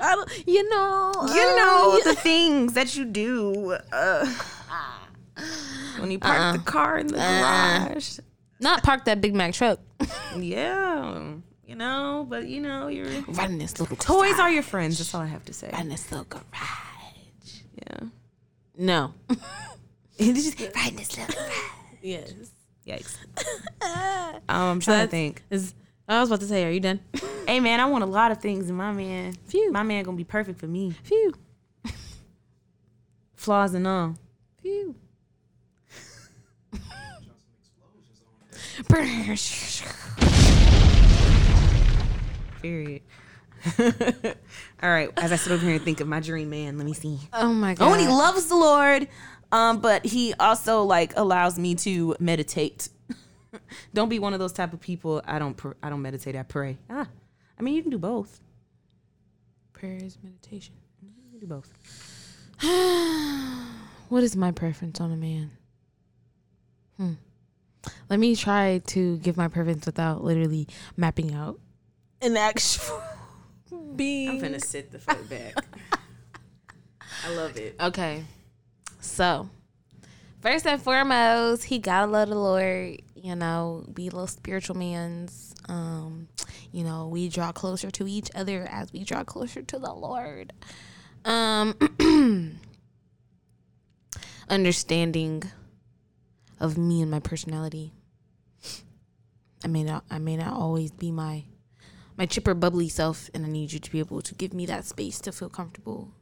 I 0.00 0.14
don't, 0.16 0.48
you 0.48 0.68
know, 0.68 1.12
you 1.32 1.40
uh, 1.40 1.56
know 1.56 2.00
the 2.02 2.16
things 2.16 2.72
that 2.72 2.96
you 2.96 3.04
do 3.04 3.72
uh, 3.92 4.34
ah. 4.70 5.07
when 5.98 6.10
you 6.10 6.18
park 6.18 6.56
the 6.56 6.62
car 6.64 6.98
in 6.98 7.06
the 7.08 7.14
garage. 7.14 8.18
not 8.60 8.82
park 8.82 9.04
that 9.06 9.20
Big 9.20 9.34
Mac 9.34 9.54
truck. 9.54 9.80
Yeah, 10.38 11.34
you 11.66 11.74
know, 11.74 12.26
but 12.28 12.46
you 12.48 12.60
know, 12.60 12.88
your 12.88 13.06
Right 13.06 13.50
in 13.50 13.58
this 13.58 13.80
little 13.80 13.96
toys 13.96 14.38
are 14.38 14.50
your 14.50 14.62
friends. 14.62 14.98
That's 14.98 15.14
all 15.14 15.22
I 15.22 15.26
have 15.26 15.44
to 15.46 15.52
say. 15.52 15.70
in 15.78 15.88
this 15.88 16.10
little 16.12 16.26
garage. 16.26 16.42
Yeah. 17.74 18.08
No. 18.76 19.14
right 19.28 19.38
in 20.20 20.34
this 20.34 20.58
little. 21.18 21.34
garage. 21.34 21.54
yes. 22.02 22.32
Yikes. 22.86 23.16
um, 23.82 24.40
I'm 24.48 24.80
trying 24.80 25.06
to 25.06 25.10
think. 25.10 25.42
Is 25.50 25.74
I 26.08 26.20
was 26.20 26.30
about 26.30 26.40
to 26.40 26.46
say, 26.46 26.64
are 26.64 26.70
you 26.70 26.80
done? 26.80 27.00
Hey 27.46 27.60
man, 27.60 27.80
I 27.80 27.86
want 27.86 28.02
a 28.02 28.06
lot 28.06 28.30
of 28.30 28.38
things 28.38 28.70
in 28.70 28.76
my 28.76 28.92
man. 28.92 29.34
Phew. 29.46 29.70
My 29.72 29.82
man 29.82 30.04
gonna 30.04 30.16
be 30.16 30.24
perfect 30.24 30.58
for 30.58 30.66
me. 30.66 30.92
Phew. 31.02 31.34
Flaws 33.36 33.74
and 33.74 33.86
all. 33.86 34.16
Phew. 34.62 34.94
Period. 42.62 43.02
all 43.78 44.90
right. 44.90 45.10
As 45.16 45.32
I 45.32 45.36
sit 45.36 45.52
over 45.52 45.64
here 45.64 45.74
and 45.74 45.84
think 45.84 46.00
of 46.00 46.08
my 46.08 46.20
dream 46.20 46.50
man, 46.50 46.78
let 46.78 46.84
me 46.84 46.92
see. 46.94 47.18
Oh 47.32 47.52
my 47.52 47.74
god. 47.74 47.88
Oh, 47.88 47.92
and 47.92 48.00
he 48.00 48.08
loves 48.08 48.46
the 48.46 48.56
Lord, 48.56 49.08
um, 49.52 49.80
but 49.80 50.04
he 50.04 50.34
also 50.34 50.82
like 50.84 51.16
allows 51.16 51.58
me 51.58 51.74
to 51.76 52.14
meditate. 52.20 52.88
don't 53.94 54.08
be 54.08 54.18
one 54.18 54.32
of 54.32 54.38
those 54.38 54.52
type 54.52 54.72
of 54.72 54.80
people. 54.80 55.22
I 55.26 55.38
don't. 55.38 55.56
Pr- 55.56 55.72
I 55.82 55.90
don't 55.90 56.02
meditate. 56.02 56.36
I 56.36 56.42
pray. 56.42 56.78
Ah, 56.88 57.06
I 57.58 57.62
mean, 57.62 57.74
you 57.74 57.82
can 57.82 57.90
do 57.90 57.98
both. 57.98 58.40
prayer 59.72 59.96
is 59.96 60.18
meditation. 60.22 60.74
You 61.02 61.08
can 61.30 61.40
do 61.40 61.46
both. 61.46 61.72
What 64.08 64.22
is 64.22 64.34
my 64.34 64.52
preference 64.52 65.02
on 65.02 65.12
a 65.12 65.16
man? 65.16 65.50
Hmm. 66.96 67.12
Let 68.08 68.18
me 68.18 68.34
try 68.36 68.80
to 68.88 69.18
give 69.18 69.36
my 69.36 69.48
preference 69.48 69.86
without 69.86 70.24
literally 70.24 70.68
mapping 70.96 71.34
out 71.34 71.60
an 72.20 72.36
actual 72.36 73.02
being. 73.96 74.30
I'm 74.30 74.38
gonna 74.40 74.60
sit 74.60 74.90
the 74.90 74.98
fuck 74.98 75.28
back. 75.28 75.54
I 77.24 77.34
love 77.34 77.56
it. 77.56 77.76
Okay. 77.80 78.24
So, 79.00 79.48
first 80.40 80.66
and 80.66 80.80
foremost, 80.80 81.64
he 81.64 81.78
gotta 81.78 82.10
love 82.10 82.28
the 82.28 82.34
Lord. 82.34 83.02
You 83.14 83.34
know, 83.36 83.84
be 83.92 84.04
little 84.04 84.26
spiritual 84.26 84.76
man's. 84.76 85.54
Um, 85.68 86.28
you 86.72 86.84
know, 86.84 87.08
we 87.08 87.28
draw 87.28 87.52
closer 87.52 87.90
to 87.92 88.06
each 88.06 88.30
other 88.34 88.66
as 88.70 88.92
we 88.92 89.04
draw 89.04 89.24
closer 89.24 89.62
to 89.62 89.78
the 89.78 89.92
Lord. 89.92 90.52
Um, 91.24 91.74
understanding 94.48 95.42
of 96.60 96.78
me 96.78 97.02
and 97.02 97.10
my 97.10 97.20
personality. 97.20 97.92
I 99.64 99.68
may 99.68 99.82
not. 99.82 100.04
I 100.10 100.18
may 100.18 100.36
not 100.36 100.52
always 100.52 100.90
be 100.92 101.10
my 101.10 101.44
my 102.16 102.26
chipper, 102.26 102.54
bubbly 102.54 102.88
self, 102.88 103.30
and 103.32 103.44
I 103.44 103.48
need 103.48 103.72
you 103.72 103.78
to 103.78 103.90
be 103.90 103.98
able 104.00 104.20
to 104.22 104.34
give 104.34 104.52
me 104.52 104.66
that 104.66 104.84
space 104.84 105.20
to 105.20 105.32
feel 105.32 105.48
comfortable 105.48 106.12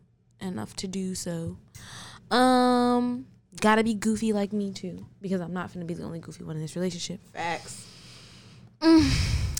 enough 0.40 0.76
to 0.76 0.86
do 0.86 1.14
so. 1.14 1.56
Um, 2.30 3.26
gotta 3.60 3.82
be 3.82 3.94
goofy 3.94 4.32
like 4.32 4.52
me 4.52 4.72
too, 4.72 5.06
because 5.20 5.40
I'm 5.40 5.52
not 5.52 5.72
gonna 5.72 5.86
be 5.86 5.94
the 5.94 6.04
only 6.04 6.20
goofy 6.20 6.44
one 6.44 6.56
in 6.56 6.62
this 6.62 6.76
relationship. 6.76 7.20
Facts. 7.32 7.86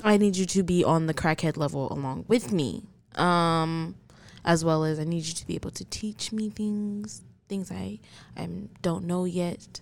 I 0.05 0.19
need 0.19 0.37
you 0.37 0.45
to 0.47 0.63
be 0.63 0.85
on 0.85 1.07
the 1.07 1.15
crackhead 1.15 1.57
level 1.57 1.91
along 1.93 2.27
with 2.29 2.53
me. 2.53 2.85
Um, 3.15 3.97
as 4.45 4.65
well 4.65 4.85
as 4.85 4.99
I 5.01 5.05
need 5.05 5.25
you 5.25 5.33
to 5.33 5.47
be 5.47 5.55
able 5.55 5.71
to 5.71 5.85
teach 5.87 6.33
me 6.33 6.51
things, 6.51 7.23
things 7.49 7.71
I 7.71 7.99
I 8.37 8.49
don't 8.83 9.05
know 9.05 9.25
yet, 9.25 9.81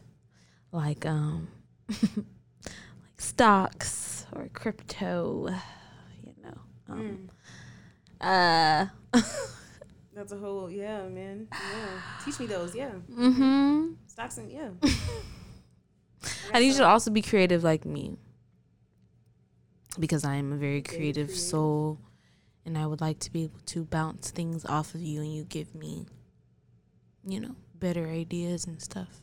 like 0.74 1.06
um, 1.06 1.48
like 1.88 3.18
stocks 3.18 4.26
or 4.32 4.48
crypto. 4.52 5.48
You 6.24 6.34
know. 6.42 6.58
Um, 6.88 7.30
Uh. 8.20 8.86
That's 10.14 10.32
a 10.32 10.38
whole 10.38 10.70
yeah, 10.70 11.08
man. 11.08 11.48
Yeah. 11.52 12.00
Teach 12.24 12.38
me 12.38 12.46
those. 12.46 12.74
Yeah. 12.74 12.92
Mm-hmm. 13.10 13.94
Stocks 14.06 14.38
and 14.38 14.50
yeah. 14.50 14.70
Need 16.54 16.66
you 16.68 16.74
to 16.74 16.86
also 16.86 17.10
be 17.10 17.20
creative 17.20 17.64
like 17.64 17.84
me. 17.84 18.16
because 19.98 20.24
I 20.24 20.36
am 20.36 20.52
a 20.52 20.56
very 20.56 20.82
creative 20.82 21.30
soul 21.30 21.98
and 22.64 22.78
I 22.78 22.86
would 22.86 23.00
like 23.00 23.18
to 23.20 23.32
be 23.32 23.44
able 23.44 23.60
to 23.66 23.84
bounce 23.84 24.30
things 24.30 24.64
off 24.64 24.94
of 24.94 25.02
you 25.02 25.20
and 25.20 25.34
you 25.34 25.44
give 25.44 25.74
me 25.74 26.06
you 27.26 27.40
know, 27.40 27.56
better 27.74 28.06
ideas 28.08 28.66
and 28.66 28.80
stuff. 28.82 29.22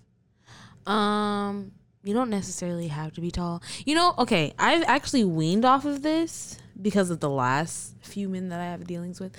Um 0.85 1.71
you 2.03 2.13
don't 2.13 2.29
necessarily 2.29 2.87
have 2.87 3.13
to 3.13 3.21
be 3.21 3.29
tall. 3.31 3.61
You 3.85 3.95
know, 3.95 4.15
okay, 4.17 4.53
I've 4.57 4.83
actually 4.83 5.23
weaned 5.23 5.65
off 5.65 5.85
of 5.85 6.01
this 6.01 6.57
because 6.81 7.11
of 7.11 7.19
the 7.19 7.29
last 7.29 7.93
few 8.01 8.27
men 8.27 8.49
that 8.49 8.59
I 8.59 8.65
have 8.65 8.87
dealings 8.87 9.19
with. 9.19 9.35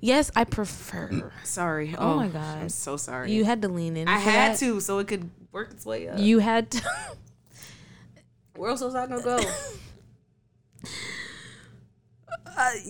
Yes, 0.00 0.30
I 0.36 0.44
prefer. 0.44 1.32
Sorry. 1.44 1.94
Oh 1.98 2.16
my 2.16 2.28
God. 2.28 2.58
I'm 2.58 2.68
so 2.68 2.96
sorry. 2.96 3.32
You 3.32 3.44
had 3.44 3.62
to 3.62 3.68
lean 3.68 3.96
in. 3.96 4.08
I 4.08 4.18
had 4.18 4.52
that. 4.52 4.58
to 4.60 4.80
so 4.80 4.98
it 4.98 5.08
could 5.08 5.30
work 5.52 5.72
its 5.72 5.84
way 5.84 6.08
up. 6.08 6.18
You 6.18 6.38
had 6.38 6.70
to. 6.72 6.82
Where 8.56 8.70
else 8.70 8.80
was 8.80 8.94
I 8.94 9.06
gonna 9.06 9.22
go? 9.22 9.38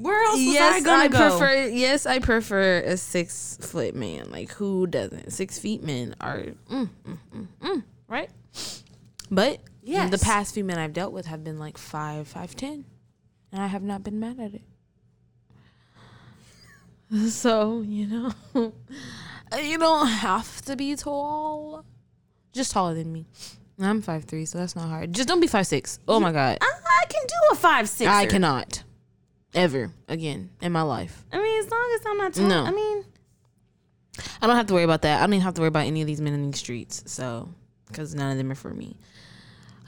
Where 0.00 0.24
else 0.24 0.36
was 0.36 0.44
yes, 0.44 0.74
I 0.76 0.80
gonna 0.80 1.04
I 1.04 1.08
go? 1.08 1.38
prefer. 1.38 1.66
Yes, 1.68 2.06
I 2.06 2.20
prefer 2.20 2.78
a 2.78 2.96
six 2.96 3.58
foot 3.60 3.96
man. 3.96 4.30
Like 4.30 4.52
who 4.52 4.86
doesn't? 4.86 5.32
Six 5.32 5.58
feet 5.58 5.82
men 5.82 6.14
are 6.20 6.38
mm, 6.70 6.88
mm, 7.04 7.18
mm, 7.34 7.46
mm, 7.60 7.82
right. 8.08 8.30
But 9.30 9.60
Yes. 9.82 10.10
the 10.10 10.18
past 10.18 10.54
few 10.54 10.64
men 10.64 10.78
I've 10.78 10.92
dealt 10.92 11.12
with 11.12 11.26
have 11.26 11.44
been 11.44 11.58
like 11.58 11.78
five, 11.78 12.26
five 12.28 12.54
ten, 12.56 12.84
and 13.52 13.62
I 13.62 13.66
have 13.68 13.82
not 13.82 14.02
been 14.02 14.18
mad 14.20 14.38
at 14.40 14.54
it. 14.54 14.62
So 17.28 17.82
you 17.82 18.06
know, 18.06 18.32
you 19.62 19.78
don't 19.78 20.08
have 20.08 20.60
to 20.62 20.74
be 20.76 20.96
tall. 20.96 21.84
Just 22.52 22.72
taller 22.72 22.94
than 22.94 23.12
me. 23.12 23.26
I'm 23.78 24.02
five 24.02 24.24
three, 24.24 24.44
so 24.44 24.58
that's 24.58 24.74
not 24.74 24.88
hard. 24.88 25.12
Just 25.12 25.28
don't 25.28 25.40
be 25.40 25.46
five 25.46 25.66
six. 25.68 26.00
Oh 26.08 26.18
my 26.18 26.32
god, 26.32 26.58
I, 26.60 26.66
I 26.84 27.04
can 27.08 27.22
do 27.28 27.34
a 27.52 27.54
five 27.54 27.88
six. 27.88 28.10
I 28.10 28.26
cannot 28.26 28.82
ever 29.54 29.92
again 30.08 30.50
in 30.60 30.72
my 30.72 30.82
life. 30.82 31.24
I 31.32 31.38
mean, 31.40 31.62
as 31.64 31.70
long 31.70 31.92
as 32.00 32.06
I'm 32.06 32.18
not 32.18 32.32
tall. 32.34 32.46
No. 32.48 32.64
I 32.64 32.70
mean, 32.72 33.04
I 34.42 34.46
don't 34.48 34.56
have 34.56 34.66
to 34.66 34.74
worry 34.74 34.84
about 34.84 35.02
that. 35.02 35.18
I 35.18 35.20
don't 35.26 35.34
even 35.34 35.44
have 35.44 35.54
to 35.54 35.60
worry 35.60 35.68
about 35.68 35.86
any 35.86 36.00
of 36.00 36.06
these 36.08 36.20
men 36.20 36.32
in 36.34 36.50
these 36.50 36.58
streets. 36.58 37.04
So, 37.06 37.48
because 37.96 38.14
none 38.14 38.30
of 38.30 38.36
them 38.36 38.52
are 38.52 38.56
for 38.56 38.74
me. 38.74 38.96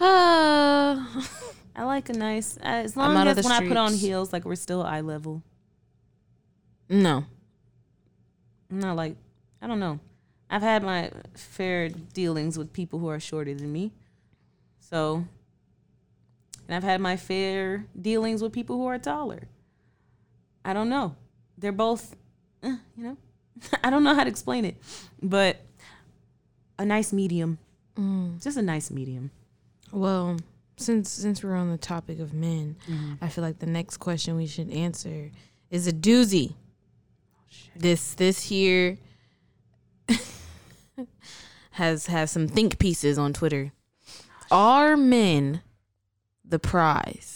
Uh, 0.00 0.96
I 1.76 1.84
like 1.84 2.08
a 2.08 2.14
nice. 2.14 2.56
Uh, 2.56 2.82
as 2.84 2.96
long 2.96 3.14
as 3.26 3.44
when 3.44 3.52
I 3.52 3.68
put 3.68 3.76
on 3.76 3.92
heels, 3.92 4.32
like 4.32 4.44
we're 4.44 4.54
still 4.54 4.82
eye 4.82 5.02
level. 5.02 5.42
no. 6.88 7.26
Not 8.70 8.96
like 8.96 9.16
I 9.62 9.66
don't 9.66 9.80
know. 9.80 9.98
I've 10.50 10.62
had 10.62 10.82
my 10.82 11.10
fair 11.34 11.88
dealings 11.88 12.58
with 12.58 12.72
people 12.72 12.98
who 12.98 13.08
are 13.08 13.20
shorter 13.20 13.54
than 13.54 13.72
me. 13.72 13.92
So 14.78 15.24
and 16.66 16.74
I've 16.74 16.82
had 16.82 17.00
my 17.00 17.16
fair 17.16 17.86
dealings 18.00 18.42
with 18.42 18.52
people 18.52 18.76
who 18.76 18.86
are 18.86 18.98
taller. 18.98 19.48
I 20.64 20.72
don't 20.74 20.88
know. 20.88 21.16
They're 21.56 21.72
both 21.72 22.14
eh, 22.62 22.76
you 22.96 23.04
know. 23.04 23.16
I 23.82 23.90
don't 23.90 24.04
know 24.04 24.14
how 24.14 24.24
to 24.24 24.30
explain 24.30 24.64
it. 24.64 24.76
But 25.22 25.60
a 26.78 26.84
nice 26.84 27.12
medium. 27.12 27.58
Mm. 27.98 28.42
Just 28.42 28.56
a 28.56 28.62
nice 28.62 28.90
medium. 28.90 29.30
Well, 29.92 30.36
since 30.76 31.10
since 31.10 31.42
we're 31.42 31.56
on 31.56 31.70
the 31.70 31.78
topic 31.78 32.20
of 32.20 32.32
men, 32.32 32.76
mm-hmm. 32.88 33.14
I 33.20 33.28
feel 33.28 33.42
like 33.42 33.58
the 33.58 33.66
next 33.66 33.96
question 33.96 34.36
we 34.36 34.46
should 34.46 34.70
answer 34.70 35.30
is 35.70 35.86
a 35.88 35.92
doozy. 35.92 36.52
Oh, 36.54 37.56
this 37.76 38.14
this 38.14 38.42
here 38.44 38.98
has 41.72 42.06
has 42.06 42.30
some 42.30 42.46
think 42.48 42.78
pieces 42.78 43.18
on 43.18 43.32
Twitter. 43.32 43.72
Oh, 44.50 44.56
are 44.56 44.96
men 44.96 45.62
the 46.44 46.58
prize? 46.58 47.34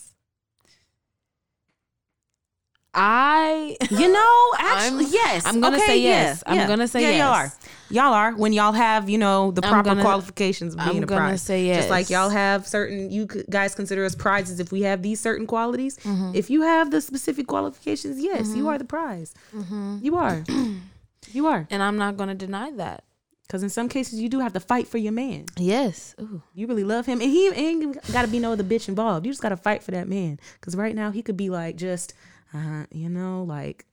I 2.95 3.77
You 3.91 4.13
know, 4.13 4.51
actually, 4.59 5.05
I'm- 5.07 5.13
yes. 5.15 5.47
I'm 5.47 5.61
gonna 5.61 5.77
Okay, 5.77 5.87
say 5.87 5.99
yeah, 6.01 6.09
yes. 6.09 6.43
I'm 6.47 6.57
yeah. 6.57 6.67
gonna 6.67 6.89
say 6.89 7.03
yeah, 7.03 7.33
yes. 7.43 7.59
Y'all 7.93 8.13
are. 8.15 8.33
When 8.35 8.53
y'all 8.53 8.73
have 8.73 9.09
you 9.11 9.19
know 9.19 9.51
the 9.51 9.63
proper 9.63 9.91
gonna- 9.91 10.03
qualifications 10.03 10.75
of 10.75 10.81
being 10.85 10.99
I'm 10.99 11.03
a 11.05 11.07
gonna 11.07 11.21
prize. 11.21 11.43
say 11.43 11.75
Just 11.75 11.91
like 11.91 12.11
y'all 12.11 12.31
have 12.31 12.67
certain 12.67 13.11
you 13.11 13.27
guys 13.27 13.75
consider 13.75 14.05
us 14.05 14.15
prizes 14.15 14.61
if 14.61 14.73
we 14.73 14.83
have 14.83 15.03
these 15.03 15.21
certain 15.21 15.47
qualities. 15.47 15.99
Mm-hmm. 15.99 16.33
If 16.35 16.51
you 16.51 16.63
have 16.63 16.91
the 16.91 17.01
specific 17.01 17.47
qualifications, 17.47 18.21
yes, 18.23 18.55
you 18.57 18.69
are 18.69 18.79
the 18.79 18.85
prize. 18.85 19.35
Mm-hmm. 19.55 19.99
You 20.03 20.17
are. 20.17 20.45
you 21.33 21.47
are. 21.47 21.67
and 21.71 21.83
I'm 21.83 21.99
not 21.99 22.17
gonna 22.17 22.35
deny 22.35 22.71
that. 22.73 23.05
Because 23.47 23.63
in 23.63 23.69
some 23.69 23.91
cases 23.91 24.19
you 24.19 24.31
do 24.31 24.41
have 24.41 24.55
to 24.55 24.61
fight 24.61 24.89
for 24.89 24.97
your 24.97 25.13
man. 25.13 25.45
Yes. 25.59 26.15
Ooh. 26.19 26.43
You 26.55 26.67
really 26.67 26.85
love 26.85 27.05
him, 27.05 27.21
and 27.21 27.31
he 27.31 27.49
ain't 27.51 27.99
got 28.11 28.23
to 28.23 28.29
be 28.29 28.39
no 28.39 28.53
other 28.53 28.65
bitch 28.65 28.89
involved. 28.89 29.27
You 29.27 29.33
just 29.33 29.43
got 29.43 29.51
to 29.51 29.59
fight 29.59 29.83
for 29.83 29.91
that 29.91 30.09
man. 30.09 30.41
Because 30.59 30.75
right 30.75 30.95
now 30.95 31.11
he 31.11 31.21
could 31.21 31.37
be 31.37 31.51
like 31.51 31.77
just, 31.77 32.15
uh, 32.55 32.85
you 32.91 33.11
know, 33.11 33.43
like 33.43 33.85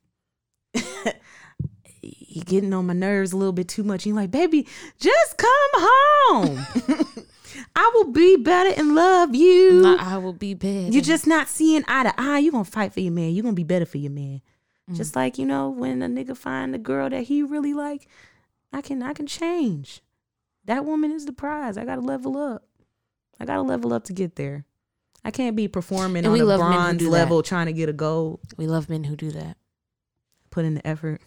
he 2.29 2.41
getting 2.41 2.73
on 2.73 2.85
my 2.87 2.93
nerves 2.93 3.31
a 3.33 3.37
little 3.37 3.53
bit 3.53 3.67
too 3.67 3.83
much. 3.83 4.05
You're 4.05 4.15
like, 4.15 4.31
baby, 4.31 4.67
just 4.99 5.37
come 5.37 5.49
home. 5.75 6.65
I 7.75 7.91
will 7.95 8.11
be 8.11 8.37
better 8.37 8.73
and 8.77 8.93
love 8.95 9.33
you. 9.35 9.81
Not 9.81 9.99
I 9.99 10.17
will 10.17 10.33
be 10.33 10.53
better. 10.53 10.91
You're 10.91 11.01
just 11.01 11.25
not 11.27 11.47
seeing 11.49 11.83
eye 11.87 12.03
to 12.03 12.13
eye. 12.17 12.39
You're 12.39 12.51
gonna 12.51 12.63
fight 12.63 12.93
for 12.93 12.99
your 12.99 13.11
man. 13.11 13.31
You're 13.31 13.43
gonna 13.43 13.53
be 13.53 13.63
better 13.63 13.85
for 13.85 13.97
your 13.97 14.11
man. 14.11 14.41
Mm. 14.89 14.95
Just 14.95 15.15
like, 15.15 15.37
you 15.37 15.45
know, 15.45 15.69
when 15.69 16.01
a 16.01 16.07
nigga 16.07 16.37
find 16.37 16.73
a 16.75 16.77
girl 16.77 17.09
that 17.09 17.23
he 17.23 17.41
really 17.43 17.73
like, 17.73 18.07
I 18.71 18.81
can 18.81 19.01
I 19.01 19.13
can 19.13 19.25
change. 19.27 20.01
That 20.65 20.85
woman 20.85 21.11
is 21.11 21.25
the 21.25 21.33
prize. 21.33 21.77
I 21.77 21.85
gotta 21.85 22.01
level 22.01 22.37
up. 22.37 22.63
I 23.39 23.45
gotta 23.45 23.61
level 23.63 23.93
up 23.93 24.03
to 24.05 24.13
get 24.13 24.35
there. 24.35 24.65
I 25.25 25.31
can't 25.31 25.55
be 25.55 25.67
performing 25.67 26.17
And 26.19 26.27
on 26.27 26.33
we 26.33 26.39
a 26.41 26.45
love 26.45 26.59
men 26.59 26.71
who 26.71 26.77
bronze 26.77 26.97
do 26.99 27.05
that. 27.05 27.11
level 27.11 27.43
trying 27.43 27.65
to 27.65 27.73
get 27.73 27.89
a 27.89 27.93
gold. 27.93 28.39
we 28.57 28.67
love 28.67 28.89
men 28.89 29.03
who 29.05 29.15
do 29.15 29.31
that. 29.31 29.57
Put 30.49 30.65
in 30.65 30.75
the 30.75 30.85
effort. 30.87 31.21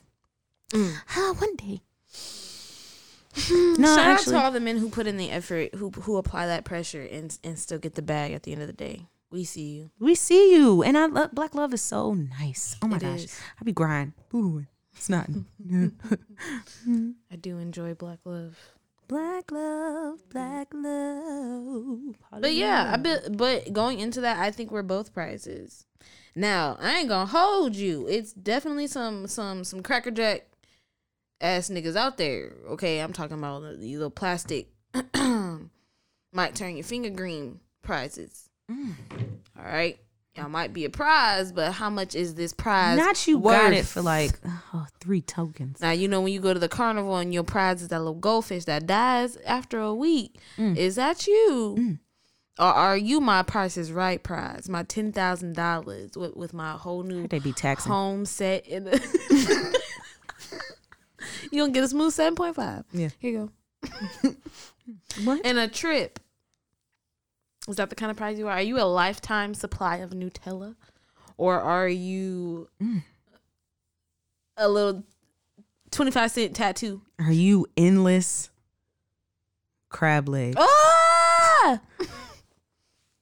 Mm. 0.73 0.95
Ah, 1.17 1.35
one 1.39 1.57
day. 1.57 1.83
No, 3.51 3.75
No, 3.79 3.97
Shout 3.97 3.99
actually, 4.07 4.35
out 4.37 4.39
to 4.41 4.45
all 4.45 4.51
the 4.53 4.61
men 4.61 4.77
who 4.77 4.91
put 4.91 5.07
in 5.07 5.17
the 5.17 5.31
effort, 5.31 5.75
who 5.77 5.91
who 5.91 6.17
apply 6.19 6.47
that 6.47 6.65
pressure 6.65 7.03
and 7.03 7.37
and 7.43 7.59
still 7.59 7.79
get 7.79 7.95
the 7.95 8.03
bag 8.03 8.33
at 8.33 8.43
the 8.43 8.53
end 8.53 8.61
of 8.61 8.67
the 8.67 8.73
day. 8.75 9.07
We 9.31 9.45
see 9.45 9.71
you. 9.79 9.91
we 9.99 10.15
see 10.15 10.55
you, 10.55 10.83
and 10.83 10.99
I 10.99 11.07
love 11.07 11.33
black 11.33 11.55
love 11.55 11.73
is 11.73 11.81
so 11.81 12.13
nice. 12.13 12.77
Oh 12.83 12.89
my 12.89 12.97
It 12.97 13.03
gosh, 13.03 13.25
is. 13.25 13.41
I 13.59 13.65
be 13.65 13.73
grind. 13.73 14.13
Ooh, 14.35 14.67
it's 14.95 15.09
not 15.09 15.27
I 15.73 17.37
do 17.41 17.57
enjoy 17.59 17.95
black 17.95 18.19
love. 18.27 18.59
black 19.09 19.51
love, 19.51 20.29
black 20.29 20.69
love. 20.75 22.17
But 22.39 22.53
yeah, 22.55 22.91
I 22.93 22.97
bet. 22.99 23.35
But 23.37 23.73
going 23.73 23.99
into 24.01 24.21
that, 24.21 24.39
I 24.39 24.51
think 24.51 24.71
we're 24.71 24.83
both 24.83 25.15
prizes. 25.15 25.87
Now 26.37 26.77
I 26.81 26.99
ain't 26.99 27.09
gonna 27.09 27.27
hold 27.27 27.75
you. 27.77 28.07
It's 28.09 28.35
definitely 28.35 28.87
some 28.89 29.27
some 29.27 29.65
some 29.65 29.83
crackerjack 29.83 30.49
ass 31.43 31.69
niggas 31.69 31.97
out 31.97 32.17
there. 32.17 32.53
Okay, 32.71 33.01
I'm 33.01 33.13
talking 33.13 33.37
about 33.37 33.61
the 33.63 33.77
the 33.77 33.93
little 33.95 34.11
plastic 34.11 34.69
might 36.33 36.55
turn 36.55 36.77
your 36.77 36.85
finger 36.85 37.11
green 37.11 37.61
prizes. 37.83 38.49
Mm. 38.71 38.95
All 39.59 39.65
right, 39.65 39.99
y'all 40.37 40.49
might 40.49 40.73
be 40.73 40.85
a 40.85 40.91
prize, 40.91 41.53
but 41.53 41.73
how 41.73 41.91
much 41.91 42.15
is 42.15 42.35
this 42.35 42.53
prize? 42.53 42.97
Not 42.97 43.27
you 43.27 43.39
worth? 43.39 43.61
got 43.61 43.73
it 43.73 43.85
for 43.85 44.01
like 44.01 44.39
oh, 44.73 44.87
three 45.01 45.21
tokens. 45.21 45.81
Now 45.81 45.91
you 45.91 46.09
know 46.09 46.21
when 46.21 46.33
you 46.33 46.41
go 46.41 46.55
to 46.55 46.61
the 46.61 46.69
carnival 46.69 47.17
and 47.17 47.35
your 47.35 47.45
prize 47.45 47.83
is 47.83 47.89
that 47.89 47.99
little 47.99 48.15
goldfish 48.15 48.65
that 48.65 48.87
dies 48.87 49.37
after 49.45 49.81
a 49.81 49.95
week. 49.95 50.39
Mm. 50.57 50.77
Is 50.77 50.95
that 50.97 51.27
you? 51.27 51.77
Mm. 51.79 51.99
Or 52.59 52.67
are 52.67 52.97
you 52.99 53.19
my 53.19 53.43
Price 53.43 53.79
is 53.79 53.91
Right 53.91 54.23
prize? 54.23 54.69
My 54.69 54.83
ten 54.83 55.11
thousand 55.11 55.55
dollars 55.57 56.13
with 56.17 56.37
with 56.37 56.53
my 56.53 56.73
whole 56.73 57.03
new 57.03 57.27
They 57.27 57.39
be 57.39 57.53
taxing. 57.53 57.91
home 57.91 58.27
set 58.27 58.67
in 58.67 58.85
the 58.85 59.73
You 61.51 61.63
gonna 61.63 61.73
get 61.73 61.85
a 61.85 61.89
smooth 61.89 62.13
seven 62.13 62.35
point 62.35 62.57
five. 62.57 62.85
Yeah. 62.93 63.09
Here 63.19 63.31
you 63.33 63.53
go. 63.83 64.35
What? 65.25 65.41
And 65.45 65.59
a 65.59 65.69
trip. 65.69 66.19
Is 67.69 67.77
that 67.77 67.89
the 67.91 67.95
kind 67.97 68.11
of 68.11 68.17
prize 68.17 68.39
you 68.39 68.49
are? 68.49 68.55
Are 68.55 68.61
you 68.63 68.81
a 68.81 68.85
lifetime 68.85 69.55
supply 69.55 69.97
of 69.99 70.11
Nutella? 70.11 70.75
Or 71.37 71.61
are 71.61 71.89
you 71.89 72.69
Mm. 72.83 73.03
a 74.57 74.69
little 74.69 75.05
twenty 75.91 76.11
five 76.11 76.31
cent 76.33 76.57
tattoo? 76.57 77.03
Are 77.21 77.31
you 77.33 77.67
endless 77.77 78.51
crab 79.89 80.29
legs? 80.29 80.57
Ah! 80.59 81.81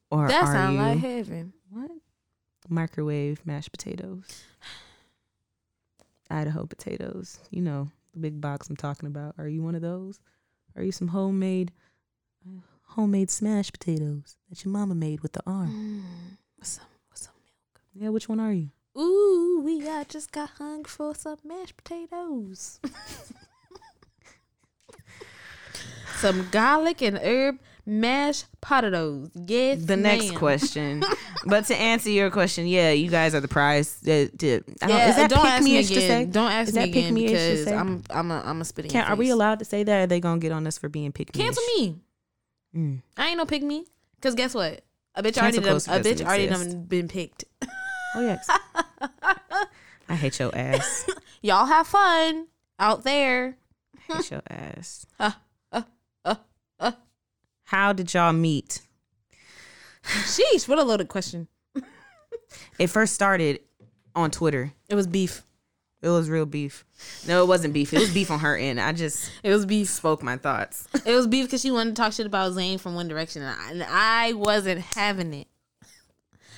or 0.09 0.27
That 0.27 0.45
sounds 0.47 0.77
like 0.79 0.99
heaven. 0.99 1.53
what? 1.69 1.91
Microwave 2.69 3.45
mashed 3.45 3.71
potatoes. 3.71 4.43
Idaho 6.31 6.65
potatoes. 6.65 7.39
You 7.49 7.61
know, 7.61 7.89
the 8.13 8.19
big 8.19 8.41
box 8.41 8.69
I'm 8.69 8.75
talking 8.75 9.07
about. 9.07 9.35
Are 9.37 9.47
you 9.47 9.61
one 9.61 9.75
of 9.75 9.81
those? 9.81 10.19
Are 10.75 10.83
you 10.83 10.91
some 10.91 11.09
homemade 11.09 11.71
uh, 12.45 12.61
homemade 12.83 13.29
smashed 13.29 13.73
potatoes 13.73 14.37
that 14.49 14.63
your 14.63 14.71
mama 14.71 14.95
made 14.95 15.21
with 15.21 15.33
the 15.33 15.43
arm? 15.45 15.69
Mm, 15.69 16.37
with 16.57 16.67
some, 16.67 16.85
with 17.09 17.19
some 17.19 17.33
milk. 17.43 17.81
Yeah, 17.93 18.09
which 18.09 18.29
one 18.29 18.39
are 18.39 18.53
you? 18.53 18.69
Ooh, 18.97 19.61
we 19.63 19.87
I 19.87 20.03
just 20.03 20.31
got 20.31 20.49
hungry 20.51 20.89
for 20.89 21.15
some 21.15 21.37
mashed 21.43 21.77
potatoes. 21.77 22.79
some 26.17 26.49
garlic 26.51 27.01
and 27.01 27.17
herb 27.17 27.57
mashed 27.85 28.45
potatoes. 28.61 29.29
Yes. 29.33 29.85
The 29.85 29.97
next 29.97 30.35
question, 30.35 31.03
but 31.45 31.65
to 31.65 31.75
answer 31.75 32.09
your 32.09 32.29
question, 32.29 32.67
yeah, 32.67 32.91
you 32.91 33.09
guys 33.09 33.35
are 33.35 33.39
the 33.39 33.47
prize. 33.47 33.99
That, 34.01 34.37
that, 34.39 34.63
I 34.81 34.87
don't, 34.87 34.97
Yeah, 34.97 35.09
is 35.09 35.15
that 35.15 35.29
don't 35.29 35.41
pick 35.41 35.51
ask 35.51 35.63
me 35.63 35.83
to 35.83 35.93
again. 35.93 36.31
Don't 36.31 36.51
ask 36.51 36.69
Is 36.69 36.75
me 36.75 36.83
again 36.83 37.13
because? 37.15 37.67
I'm 37.67 38.03
I'm 38.09 38.31
a 38.31 38.41
I'm 38.45 38.61
a 38.61 38.65
spitting. 38.65 38.91
Can't, 38.91 39.09
are 39.09 39.15
we 39.15 39.29
allowed 39.29 39.59
to 39.59 39.65
say 39.65 39.83
that? 39.83 39.99
Or 39.99 40.03
are 40.03 40.07
they 40.07 40.19
gonna 40.19 40.39
get 40.39 40.51
on 40.51 40.65
us 40.67 40.77
for 40.77 40.89
being 40.89 41.11
pick 41.11 41.35
me? 41.35 41.43
Cancel 41.43 41.63
me. 41.77 41.99
Mm. 42.75 43.01
I 43.17 43.29
ain't 43.29 43.37
no 43.37 43.45
pick 43.45 43.63
me. 43.63 43.85
Cause 44.21 44.35
guess 44.35 44.53
what? 44.53 44.83
A 45.15 45.23
bitch 45.23 45.35
Cancel 45.35 45.63
already 45.63 45.85
done, 45.85 45.99
a 45.99 46.03
bitch 46.03 46.25
already 46.25 46.47
done 46.47 46.83
been 46.85 47.07
picked. 47.07 47.45
Oh 48.15 48.21
yes. 48.21 48.49
I 50.09 50.15
hate 50.15 50.39
your 50.39 50.55
ass. 50.55 51.09
Y'all 51.41 51.65
have 51.65 51.87
fun 51.87 52.47
out 52.79 53.03
there. 53.03 53.57
I 54.09 54.13
hate 54.13 54.31
your 54.31 54.41
ass. 54.49 55.05
Uh, 55.19 55.23
uh, 55.23 55.25
uh, 55.25 55.29
uh. 55.29 55.31
How 57.71 57.93
did 57.93 58.13
y'all 58.13 58.33
meet? 58.33 58.81
Sheesh, 60.03 60.67
what 60.67 60.77
a 60.77 60.83
loaded 60.83 61.07
question. 61.07 61.47
It 62.77 62.87
first 62.87 63.13
started 63.13 63.61
on 64.13 64.29
Twitter. 64.29 64.73
It 64.89 64.95
was 64.95 65.07
beef. 65.07 65.43
It 66.01 66.09
was 66.09 66.29
real 66.29 66.45
beef. 66.45 66.83
No, 67.29 67.41
it 67.41 67.47
wasn't 67.47 67.73
beef. 67.73 67.93
It 67.93 67.99
was 67.99 68.13
beef 68.13 68.29
on 68.29 68.39
her 68.39 68.57
end. 68.57 68.81
I 68.81 68.91
just 68.91 69.31
It 69.43 69.51
was 69.51 69.65
beef. 69.65 69.87
spoke 69.87 70.21
my 70.21 70.35
thoughts. 70.35 70.85
It 71.05 71.15
was 71.15 71.27
beef 71.27 71.45
because 71.45 71.61
she 71.61 71.71
wanted 71.71 71.95
to 71.95 72.01
talk 72.01 72.11
shit 72.11 72.25
about 72.25 72.51
Zayn 72.51 72.77
from 72.77 72.93
One 72.93 73.07
Direction, 73.07 73.41
and 73.41 73.57
I, 73.57 73.71
and 73.71 73.83
I 73.89 74.33
wasn't 74.33 74.81
having 74.81 75.33
it. 75.33 75.47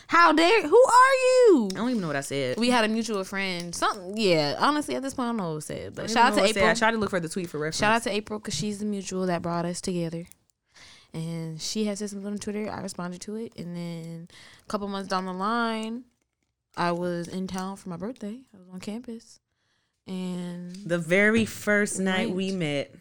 How 0.07 0.33
dare? 0.33 0.67
Who 0.67 0.83
are 0.83 1.13
you? 1.13 1.69
I 1.73 1.75
don't 1.75 1.89
even 1.91 2.01
know 2.01 2.07
what 2.07 2.15
I 2.15 2.21
said. 2.21 2.57
We 2.57 2.71
had 2.71 2.85
a 2.85 2.87
mutual 2.87 3.23
friend. 3.23 3.75
Something. 3.75 4.17
Yeah. 4.17 4.55
Honestly, 4.57 4.95
at 4.95 5.03
this 5.03 5.13
point, 5.13 5.27
I 5.27 5.29
don't 5.29 5.37
know 5.37 5.49
what 5.49 5.55
was 5.55 5.65
said. 5.65 5.93
But 5.93 6.05
I 6.05 6.07
shout 6.07 6.17
out 6.17 6.29
to 6.31 6.35
know 6.37 6.41
what 6.41 6.49
I 6.49 6.53
said. 6.53 6.57
April. 6.57 6.71
I 6.71 6.73
tried 6.73 6.91
to 6.91 6.97
look 6.97 7.11
for 7.11 7.19
the 7.19 7.29
tweet 7.29 7.51
for 7.51 7.59
reference. 7.59 7.77
Shout 7.77 7.93
out 7.93 8.01
to 8.05 8.11
April 8.11 8.39
because 8.39 8.55
she's 8.55 8.79
the 8.79 8.85
mutual 8.85 9.27
that 9.27 9.43
brought 9.43 9.65
us 9.65 9.79
together. 9.79 10.25
And 11.13 11.61
she 11.61 11.85
had 11.85 11.97
said 11.99 12.09
something 12.09 12.31
on 12.31 12.37
Twitter. 12.39 12.69
I 12.71 12.81
responded 12.81 13.21
to 13.21 13.35
it. 13.35 13.53
And 13.57 13.75
then 13.75 14.27
a 14.63 14.67
couple 14.67 14.87
months 14.87 15.09
down 15.09 15.25
the 15.25 15.33
line, 15.33 16.05
I 16.75 16.91
was 16.91 17.27
in 17.27 17.45
town 17.47 17.75
for 17.77 17.89
my 17.89 17.97
birthday. 17.97 18.39
I 18.53 18.57
was 18.57 18.67
on 18.73 18.79
campus. 18.79 19.39
And 20.07 20.75
the 20.75 20.97
very 20.97 21.45
first 21.45 21.99
night 21.99 22.27
Right. 22.27 22.35
we 22.35 22.51
met, 22.51 22.93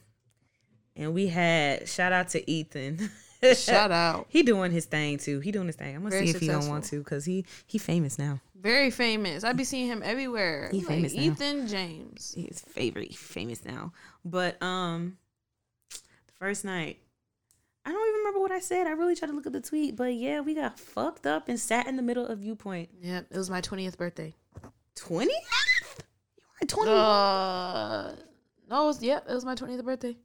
and 0.94 1.14
we 1.14 1.26
had 1.28 1.88
shout 1.88 2.12
out 2.12 2.28
to 2.28 2.50
Ethan. 2.50 3.10
shout 3.56 3.90
out. 3.90 4.26
He 4.28 4.42
doing 4.42 4.70
his 4.70 4.84
thing 4.84 5.18
too. 5.18 5.40
He 5.40 5.50
doing 5.50 5.66
his 5.66 5.76
thing. 5.76 5.96
I'm 5.96 6.02
gonna 6.02 6.10
Very 6.10 6.26
see 6.26 6.34
if 6.34 6.40
he 6.40 6.46
don't 6.48 6.68
want 6.68 6.84
to 6.84 6.98
because 6.98 7.24
he 7.24 7.44
he 7.66 7.78
famous 7.78 8.18
now. 8.18 8.40
Very 8.54 8.90
famous. 8.92 9.42
I 9.42 9.52
be 9.54 9.64
seeing 9.64 9.88
him 9.88 10.02
everywhere. 10.04 10.68
He 10.70 10.78
Like 10.78 10.86
famous 10.86 11.14
now. 11.14 11.22
Ethan 11.22 11.66
James. 11.66 12.34
He's 12.36 12.60
favorite 12.60 13.12
famous 13.16 13.64
now. 13.64 13.92
But 14.24 14.62
um, 14.62 15.16
the 15.90 16.32
first 16.38 16.64
night, 16.64 16.98
I 17.84 17.90
don't 17.90 18.08
even 18.08 18.18
remember 18.20 18.40
what 18.40 18.52
I 18.52 18.60
said. 18.60 18.86
I 18.86 18.92
really 18.92 19.16
tried 19.16 19.28
to 19.28 19.34
look 19.34 19.46
at 19.46 19.52
the 19.52 19.60
tweet, 19.60 19.96
but 19.96 20.14
yeah, 20.14 20.40
we 20.40 20.54
got 20.54 20.78
fucked 20.78 21.26
up 21.26 21.48
and 21.48 21.58
sat 21.58 21.86
in 21.88 21.96
the 21.96 22.02
middle 22.02 22.26
of 22.26 22.38
viewpoint. 22.38 22.90
Yep. 23.00 23.26
It 23.30 23.36
was 23.36 23.50
my 23.50 23.60
20th 23.60 23.96
birthday. 23.96 24.34
Twenty. 24.94 25.32
You 25.32 26.44
were 26.60 26.66
twenty. 26.66 26.90
Uh, 26.92 28.12
no, 28.70 28.84
it 28.84 28.86
was, 28.86 29.02
yep. 29.02 29.26
It 29.28 29.34
was 29.34 29.44
my 29.44 29.54
20th 29.56 29.84
birthday. 29.84 30.16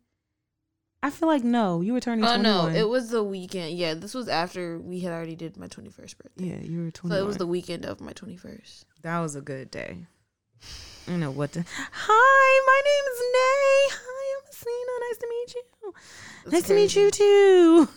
I 1.02 1.10
feel 1.10 1.28
like 1.30 1.44
no, 1.44 1.82
you 1.82 1.94
were 1.94 2.00
turning 2.00 2.26
Oh, 2.26 2.28
twenty 2.28 2.44
no. 2.44 2.68
It 2.68 2.88
was 2.88 3.10
the 3.10 3.24
weekend. 3.24 3.78
Yeah. 3.78 3.94
This 3.96 4.14
was 4.14 4.28
after 4.28 4.78
we 4.80 5.00
had 5.00 5.14
already 5.14 5.36
did 5.36 5.56
my 5.58 5.68
21st 5.68 5.96
birthday. 5.96 6.30
yeah, 6.38 6.60
you 6.60 6.84
were 6.84 6.92
twenty. 6.92 7.16
So 7.16 7.22
it 7.22 7.26
was 7.26 7.38
the 7.38 7.48
weekend 7.48 7.86
of 7.86 8.02
my 8.02 8.14
21st. 8.14 8.86
That 9.04 9.20
was 9.20 9.36
a 9.36 9.42
good 9.42 9.72
day. 9.72 10.06
I 11.08 11.12
don't 11.12 11.20
know 11.22 11.32
what 11.32 11.54
to. 11.54 11.64
Hi, 11.92 12.62
my 12.68 12.82
name 12.84 13.06
is 13.14 13.22
Nay. 13.34 13.98
Hi, 14.66 15.10
Nice 15.10 15.18
to 15.18 15.28
meet 15.30 15.56
you. 15.56 15.94
That's 16.44 16.54
nice 16.54 16.64
to 16.64 16.76
meet 16.76 16.96
you 16.96 17.12
too. 17.12 17.90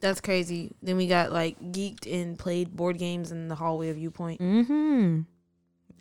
That's 0.00 0.20
crazy. 0.20 0.72
Then 0.82 0.96
we 0.96 1.06
got 1.06 1.32
like 1.32 1.60
geeked 1.60 2.12
and 2.12 2.38
played 2.38 2.74
board 2.74 2.98
games 2.98 3.30
in 3.30 3.48
the 3.48 3.54
hallway 3.54 3.88
of 3.90 3.96
Viewpoint. 3.96 4.40
Mm-hmm. 4.40 5.20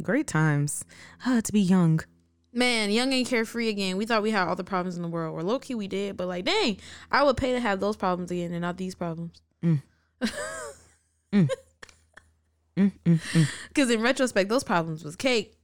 Great 0.02 0.28
times. 0.28 0.84
Ah, 1.26 1.42
to 1.44 1.52
be 1.52 1.62
young. 1.62 2.02
Man, 2.54 2.92
young 2.92 3.14
and 3.14 3.26
carefree 3.26 3.70
again. 3.70 3.98
We 3.98 4.06
thought 4.06 4.24
we 4.24 4.32
had 4.32 4.48
all 4.48 4.56
the 4.56 4.64
problems 4.64 4.98
in 4.98 5.04
the 5.04 5.08
world. 5.08 5.34
Or 5.38 5.44
low 5.44 5.60
key 5.60 5.76
we 5.76 5.88
did, 5.88 6.18
but 6.18 6.28
like, 6.28 6.46
dang, 6.46 6.78
I 7.12 7.24
would 7.24 7.38
pay 7.38 7.54
to 7.54 7.60
have 7.60 7.80
those 7.80 7.96
problems 7.96 8.32
again 8.32 8.52
and 8.52 8.62
not 8.62 8.78
these 8.78 8.96
problems. 8.96 9.42
Mm. 9.64 9.82
Mm. 11.34 11.50
Mm, 12.76 12.92
mm, 13.06 13.22
mm. 13.22 13.48
Because 13.70 13.90
in 13.90 14.02
retrospect, 14.02 14.50
those 14.50 14.66
problems 14.66 15.04
was 15.04 15.16
cake. 15.16 15.56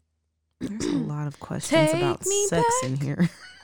There's 0.61 0.85
a 0.85 0.97
lot 0.97 1.27
of 1.27 1.41
questions 1.41 1.91
Take 1.91 2.01
about 2.01 2.23
sex 2.23 2.65
in 2.83 2.95
here. 2.95 3.29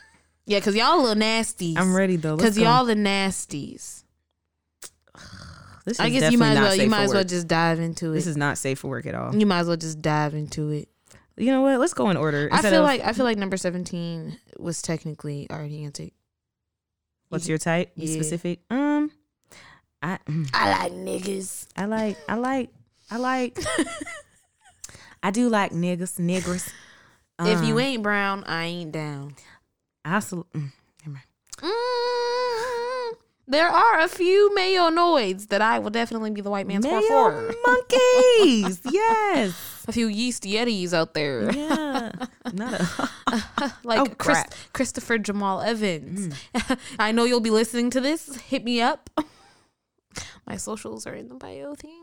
Yeah, 0.46 0.58
because 0.58 0.76
y'all 0.76 1.00
a 1.00 1.00
little 1.00 1.22
nasties. 1.22 1.76
I'm 1.78 1.94
ready 1.96 2.16
though. 2.16 2.34
Let's 2.34 2.56
go. 2.56 2.64
y'all 2.64 2.84
the 2.84 2.94
nasties. 2.94 4.02
This 5.86 6.00
I 6.00 6.08
guess 6.08 6.32
you 6.32 6.38
might 6.38 6.52
as 6.52 6.60
well. 6.60 6.74
You 6.74 6.88
might 6.88 7.02
as 7.04 7.10
well 7.10 7.20
work. 7.20 7.28
just 7.28 7.46
dive 7.46 7.78
into 7.78 8.12
it. 8.12 8.14
This 8.14 8.26
is 8.26 8.36
not 8.38 8.56
safe 8.58 8.78
for 8.78 8.88
work 8.88 9.06
at 9.06 9.14
all. 9.14 9.34
you 9.34 9.44
might 9.46 9.60
as 9.60 9.66
well 9.68 9.76
just 9.76 10.00
dive 10.00 10.34
into 10.34 10.70
it. 10.70 10.88
You 11.36 11.50
know 11.50 11.60
what? 11.62 11.78
Let's 11.80 11.94
go 11.94 12.10
in 12.10 12.16
order. 12.16 12.48
I 12.52 12.62
feel 12.62 12.76
of- 12.76 12.84
like 12.84 13.02
I 13.02 13.12
feel 13.12 13.24
like 13.24 13.36
number 13.38 13.56
seventeen 13.56 14.38
was 14.58 14.80
technically 14.82 15.46
already 15.50 15.84
answered. 15.84 16.10
what's 17.28 17.48
your 17.48 17.58
type? 17.58 17.94
Be 17.96 18.06
Yeah. 18.06 18.14
specific. 18.14 18.60
Um, 18.70 19.10
I 20.02 20.18
mm, 20.28 20.48
I 20.54 20.70
like 20.84 20.92
niggas. 20.92 21.66
I 21.76 21.84
like 21.86 22.16
I 22.28 22.34
like 22.36 22.70
I 23.10 23.16
like 23.18 23.58
I 25.22 25.30
do 25.30 25.48
like 25.48 25.72
niggas 25.72 26.18
niggers. 26.20 26.70
if 27.40 27.64
you 27.66 27.74
Um, 27.74 27.80
ain't 27.80 28.02
brown, 28.02 28.44
I 28.44 28.64
ain't 28.64 28.92
down. 28.92 29.34
Also 30.04 30.46
mm, 30.54 30.70
never 31.04 31.18
mind. 31.18 31.24
Mm, 31.58 33.12
there 33.46 33.68
are 33.68 34.00
a 34.00 34.08
few 34.08 34.50
mayonoids 34.56 35.48
that 35.48 35.60
I 35.62 35.78
will 35.78 35.90
definitely 35.90 36.30
be 36.30 36.40
the 36.40 36.50
white 36.50 36.66
man's 36.66 36.84
Mayo 36.86 37.00
for. 37.02 37.54
monkeys. 37.66 38.80
yes. 38.90 39.84
A 39.86 39.92
few 39.92 40.06
yeast 40.06 40.44
yetis 40.44 40.92
out 40.94 41.12
there, 41.14 41.52
Yeah. 41.52 42.10
Not 42.52 42.80
a 42.80 43.72
like 43.84 44.00
Oh, 44.00 44.06
Chris. 44.16 44.44
Christopher 44.72 45.18
Jamal 45.18 45.60
Evans. 45.60 46.34
I 46.98 47.12
know 47.12 47.24
you'll 47.24 47.40
be 47.40 47.50
listening 47.50 47.90
to 47.90 48.00
this. 48.00 48.34
Hit 48.36 48.64
me 48.64 48.80
up. 48.80 49.10
My 50.46 50.56
socials 50.56 51.06
are 51.06 51.14
in 51.14 51.28
the 51.28 51.34
bio 51.34 51.74
thing. 51.74 52.00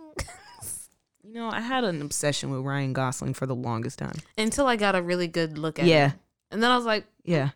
You 1.23 1.33
know, 1.33 1.49
I 1.49 1.61
had 1.61 1.83
an 1.83 2.01
obsession 2.01 2.49
with 2.51 2.61
Ryan 2.61 2.93
Gosling 2.93 3.33
for 3.35 3.45
the 3.45 3.55
longest 3.55 3.99
time. 3.99 4.15
Until 4.37 4.65
I 4.67 4.75
got 4.75 4.95
a 4.95 5.01
really 5.01 5.27
good 5.27 5.57
look 5.57 5.77
at 5.79 5.83
him. 5.83 5.89
Yeah. 5.89 6.07
him. 6.09 6.19
And 6.51 6.63
then 6.63 6.69
I 6.71 6.75
was 6.75 6.85
like, 6.85 7.05
Yeah. 7.23 7.49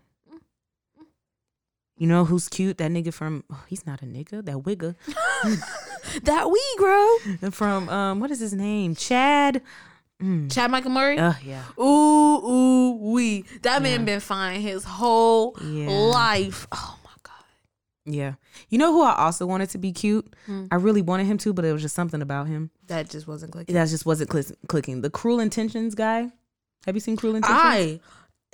You 1.98 2.08
know 2.08 2.26
who's 2.26 2.50
cute? 2.50 2.78
That 2.80 2.92
nigga 2.92 3.14
from 3.14 3.44
oh, 3.52 3.64
he's 3.68 3.86
not 3.86 4.02
a 4.02 4.06
nigga, 4.06 4.44
that 4.46 4.58
wigger. 4.58 4.96
that 6.24 6.50
we 6.52 6.62
grow. 6.78 7.52
From 7.52 7.90
um 7.90 8.20
what 8.20 8.32
is 8.32 8.40
his 8.40 8.54
name? 8.54 8.96
Chad. 8.96 9.62
Mm. 10.22 10.52
Chad 10.52 10.72
Michael 10.72 10.92
Murray. 10.92 11.18
Uh, 11.18 11.34
yeah. 11.44 11.64
Ooh, 11.80 11.84
ooh, 12.46 13.12
wee. 13.14 13.44
That 13.64 13.82
man 13.82 14.06
been 14.06 14.20
fine 14.22 14.62
his 14.62 14.84
whole 14.84 15.58
Yeah. 15.62 15.90
life. 15.90 16.68
Oh 16.72 16.98
my 17.04 17.12
god. 17.24 17.44
Yeah. 18.06 18.34
You 18.70 18.78
know 18.78 18.94
who 18.94 19.02
I 19.04 19.14
also 19.16 19.46
wanted 19.46 19.70
to 19.72 19.78
be 19.78 19.92
cute? 19.92 20.34
Hmm. 20.46 20.66
I 20.72 20.76
really 20.76 21.02
wanted 21.02 21.28
him 21.28 21.38
to, 21.40 21.54
but 21.54 21.66
it 21.66 21.74
was 21.74 21.82
just 21.82 21.96
something 21.96 22.22
about 22.22 22.48
him. 22.48 22.72
That 22.88 23.10
just 23.10 23.28
wasn't 23.28 23.52
clicking. 23.52 23.74
That 23.76 23.88
just 23.90 24.06
wasn't 24.06 24.30
clis- 24.30 24.54
clicking. 24.68 25.02
The 25.02 25.10
Cruel 25.10 25.40
Intentions 25.42 25.96
guy. 25.96 26.32
Have 26.86 26.96
you 26.96 27.02
seen 27.02 27.18
Cruel 27.18 27.36
Intentions? 27.36 27.62
I 27.66 28.00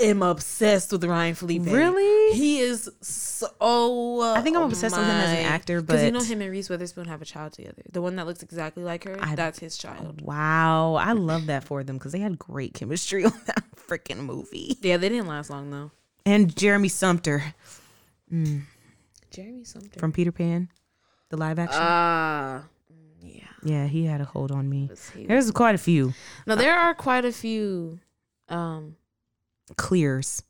am 0.01 0.21
obsessed 0.23 0.91
with 0.91 1.03
Ryan 1.03 1.35
Phillippe. 1.35 1.65
Really? 1.65 2.35
He 2.37 2.59
is 2.59 2.89
so. 3.01 3.47
I 4.21 4.41
think 4.41 4.55
I'm 4.57 4.63
obsessed 4.63 4.95
with 4.95 5.05
him 5.05 5.11
as 5.11 5.29
an 5.37 5.43
my- 5.43 5.49
actor, 5.49 5.81
Because 5.81 6.03
you 6.03 6.11
know 6.11 6.21
him 6.21 6.41
and 6.41 6.51
Reese 6.51 6.69
Witherspoon 6.69 7.05
have 7.05 7.21
a 7.21 7.25
child 7.25 7.53
together. 7.53 7.81
The 7.91 8.01
one 8.01 8.15
that 8.17 8.25
looks 8.27 8.43
exactly 8.43 8.83
like 8.83 9.03
her, 9.05 9.17
I- 9.19 9.35
that's 9.35 9.59
his 9.59 9.77
child. 9.77 10.21
Wow. 10.21 10.95
I 10.95 11.13
love 11.13 11.47
that 11.47 11.63
for 11.63 11.83
them 11.83 11.97
because 11.97 12.11
they 12.11 12.19
had 12.19 12.37
great 12.39 12.73
chemistry 12.73 13.25
on 13.25 13.33
that 13.45 13.63
freaking 13.75 14.19
movie. 14.25 14.77
Yeah, 14.81 14.97
they 14.97 15.09
didn't 15.09 15.27
last 15.27 15.49
long 15.49 15.69
though. 15.71 15.91
And 16.25 16.55
Jeremy 16.55 16.87
Sumpter 16.87 17.53
mm, 18.31 18.61
Jeremy 19.31 19.63
Sumpter. 19.63 19.99
from 19.99 20.11
Peter 20.11 20.31
Pan, 20.31 20.69
the 21.29 21.37
live 21.37 21.57
action. 21.57 21.79
Ah, 21.81 22.63
yeah. 23.21 23.43
yeah, 23.63 23.87
he 23.87 24.05
had 24.05 24.21
a 24.21 24.25
hold 24.25 24.51
on 24.51 24.69
me. 24.69 24.89
There's 25.15 25.49
quite 25.51 25.73
a 25.75 25.79
few 25.79 26.13
No, 26.45 26.55
there 26.55 26.77
are 26.77 26.93
quite 26.93 27.25
a 27.25 27.31
few 27.31 27.99
um 28.49 28.95
clears. 29.77 30.43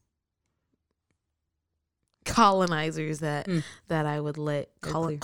colonizers 2.24 3.20
that 3.20 3.48
Mm. 3.48 3.64
that 3.88 4.06
I 4.06 4.20
would 4.20 4.38
let 4.38 4.70
colonize 4.82 5.20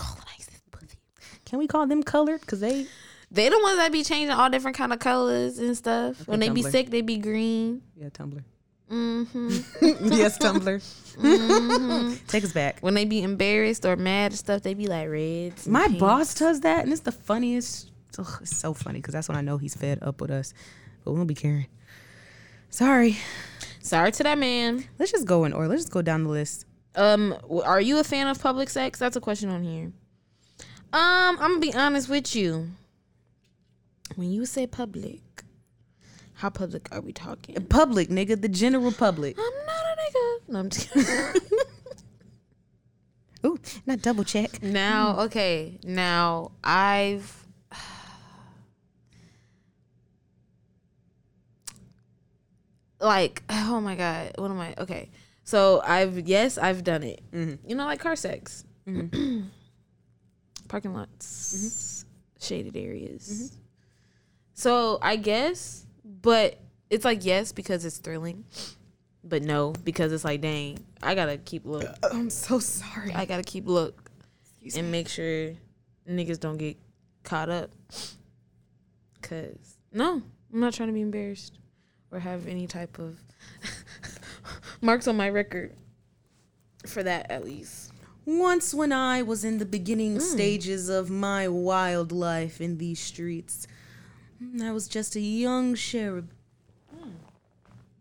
this 0.47 0.61
pussy. 0.71 0.97
Can 1.45 1.59
we 1.59 1.67
call 1.67 1.85
them 1.87 2.01
colored? 2.03 2.41
Because 2.41 2.59
they 2.59 2.87
They 3.29 3.49
the 3.49 3.59
ones 3.61 3.77
that 3.77 3.91
be 3.91 4.03
changing 4.03 4.31
all 4.31 4.49
different 4.49 4.75
kind 4.77 4.91
of 4.93 4.99
colors 4.99 5.59
and 5.59 5.77
stuff. 5.77 6.27
when 6.27 6.39
they 6.39 6.49
be 6.49 6.63
sick, 6.63 6.89
they 6.89 7.01
be 7.01 7.17
green. 7.17 7.81
yeah 7.95 8.09
Tumblr. 8.09 8.43
Mm-hmm. 8.89 9.49
yes, 10.13 10.37
Tumblr. 10.39 10.81
hmm 11.19 12.13
Take 12.27 12.43
us 12.45 12.51
back. 12.53 12.79
when 12.79 12.93
they 12.95 13.05
be 13.05 13.21
embarrassed 13.21 13.85
or 13.85 13.95
mad 13.95 14.31
and 14.31 14.39
stuff, 14.39 14.63
they 14.63 14.73
be 14.73 14.87
like 14.87 15.07
reds. 15.09 15.67
My 15.67 15.87
boss 15.89 16.33
does 16.33 16.61
that, 16.61 16.83
and 16.83 16.91
it's 16.91 17.01
the 17.03 17.11
funniest. 17.11 17.91
Ugh, 18.17 18.39
it's 18.41 18.57
so 18.57 18.73
funny 18.73 18.99
because 18.99 19.13
that's 19.13 19.27
when 19.27 19.37
I 19.37 19.41
know 19.41 19.57
he's 19.57 19.75
fed 19.75 19.99
up 20.01 20.19
with 20.21 20.31
us. 20.31 20.53
But 21.03 21.11
we 21.11 21.17
won't 21.17 21.27
be 21.27 21.35
caring. 21.35 21.67
Sorry. 22.69 23.17
Sorry 23.87 24.11
to 24.11 24.23
that 24.23 24.37
man. 24.37 24.83
Let's 24.99 25.11
just 25.13 25.25
go 25.25 25.45
in 25.45 25.53
order. 25.53 25.69
Let's 25.69 25.83
just 25.83 25.93
go 25.93 26.01
down 26.01 26.25
the 26.25 26.29
list. 26.29 26.65
Um, 26.95 27.33
are 27.63 27.79
you 27.79 27.99
a 27.99 28.03
fan 28.03 28.27
of 28.27 28.37
public 28.37 28.69
sex? 28.69 28.99
That's 28.99 29.15
a 29.15 29.21
question 29.21 29.49
on 29.49 29.63
here. 29.63 29.93
Um, 30.91 31.37
I'm 31.39 31.51
gonna 31.53 31.59
be 31.59 31.73
honest 31.73 32.09
with 32.09 32.35
you. 32.35 32.67
When 34.17 34.29
you 34.29 34.45
say 34.45 34.67
public, 34.67 35.21
how 36.33 36.49
public 36.49 36.89
are 36.91 36.99
we 36.99 37.13
talking? 37.13 37.55
Public, 37.67 38.09
nigga, 38.09 38.41
the 38.41 38.49
general 38.49 38.91
public. 38.91 39.37
I'm 39.39 39.65
not 39.65 39.85
a 39.85 39.95
nigga. 40.01 40.49
No, 40.49 40.59
I'm 40.59 40.69
just 40.69 40.91
kidding. 40.91 41.41
Ooh, 43.45 43.57
not 43.85 44.01
double 44.01 44.25
check. 44.25 44.61
now, 44.61 45.17
okay. 45.21 45.79
Now 45.85 46.51
I've 46.61 47.46
like 52.99 53.43
oh 53.49 53.81
my 53.81 53.95
god, 53.95 54.33
what 54.37 54.51
am 54.51 54.59
I? 54.59 54.73
Okay. 54.77 55.09
So 55.43 55.81
I've 55.83 56.27
yes, 56.27 56.57
I've 56.57 56.83
done 56.83 57.03
it. 57.03 57.21
Mm-hmm. 57.31 57.69
You 57.69 57.75
know, 57.75 57.85
like 57.85 57.99
car 57.99 58.15
sex. 58.15 58.65
Mm-hmm. 58.87 59.41
Parking 60.67 60.93
lots, 60.93 62.05
mm-hmm. 62.05 62.45
shaded 62.45 62.75
areas. 62.75 63.57
So 64.53 64.99
I 65.01 65.15
guess, 65.15 65.85
but 66.03 66.59
it's 66.89 67.05
like 67.05 67.23
yes 67.23 67.51
because 67.51 67.85
it's 67.85 67.97
thrilling, 67.97 68.43
but 69.23 69.43
no 69.43 69.73
because 69.83 70.11
it's 70.11 70.25
like 70.25 70.41
dang, 70.41 70.79
I 71.01 71.15
gotta 71.15 71.37
keep 71.37 71.65
look. 71.65 71.87
I'm 72.11 72.29
so 72.29 72.59
sorry. 72.59 73.13
I 73.13 73.25
gotta 73.25 73.43
keep 73.43 73.67
look 73.67 74.11
and 74.75 74.91
make 74.91 75.07
sure 75.07 75.53
niggas 76.09 76.39
don't 76.39 76.57
get 76.57 76.77
caught 77.23 77.49
up. 77.49 77.71
Cause 79.21 79.77
no, 79.93 80.21
I'm 80.53 80.59
not 80.59 80.73
trying 80.73 80.89
to 80.89 80.93
be 80.93 81.01
embarrassed 81.01 81.57
or 82.11 82.19
have 82.19 82.47
any 82.47 82.67
type 82.67 82.99
of 82.99 83.17
marks 84.81 85.07
on 85.07 85.17
my 85.17 85.29
record 85.29 85.73
for 86.85 87.03
that 87.03 87.29
at 87.29 87.43
least. 87.43 87.91
Once, 88.25 88.73
when 88.73 88.91
I 88.91 89.21
was 89.21 89.45
in 89.45 89.57
the 89.57 89.65
beginning 89.65 90.19
stages 90.19 90.89
of 90.89 91.09
my 91.09 91.47
wild 91.47 92.11
life 92.11 92.59
in 92.59 92.77
these 92.77 92.99
streets, 92.99 93.67
mm, 94.43 94.61
I 94.61 94.71
was 94.73 94.89
just 94.89 95.15
a 95.15 95.21
young 95.21 95.75
cherub. 95.75 96.29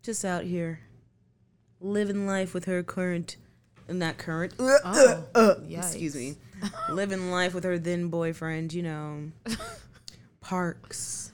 Just 0.03 0.25
out 0.25 0.43
here, 0.45 0.81
living 1.81 2.27
life 2.27 2.55
with 2.55 2.65
her 2.67 2.83
current, 2.83 3.37
not 3.89 4.19
current, 4.19 4.55
Oh, 4.59 5.57
excuse 5.69 6.15
me, 6.17 6.37
living 6.91 7.31
life 7.31 7.55
with 7.55 7.65
her 7.65 7.79
then 7.79 8.09
boyfriend, 8.09 8.73
you 8.73 8.83
know, 8.83 9.31
parks, 10.41 11.33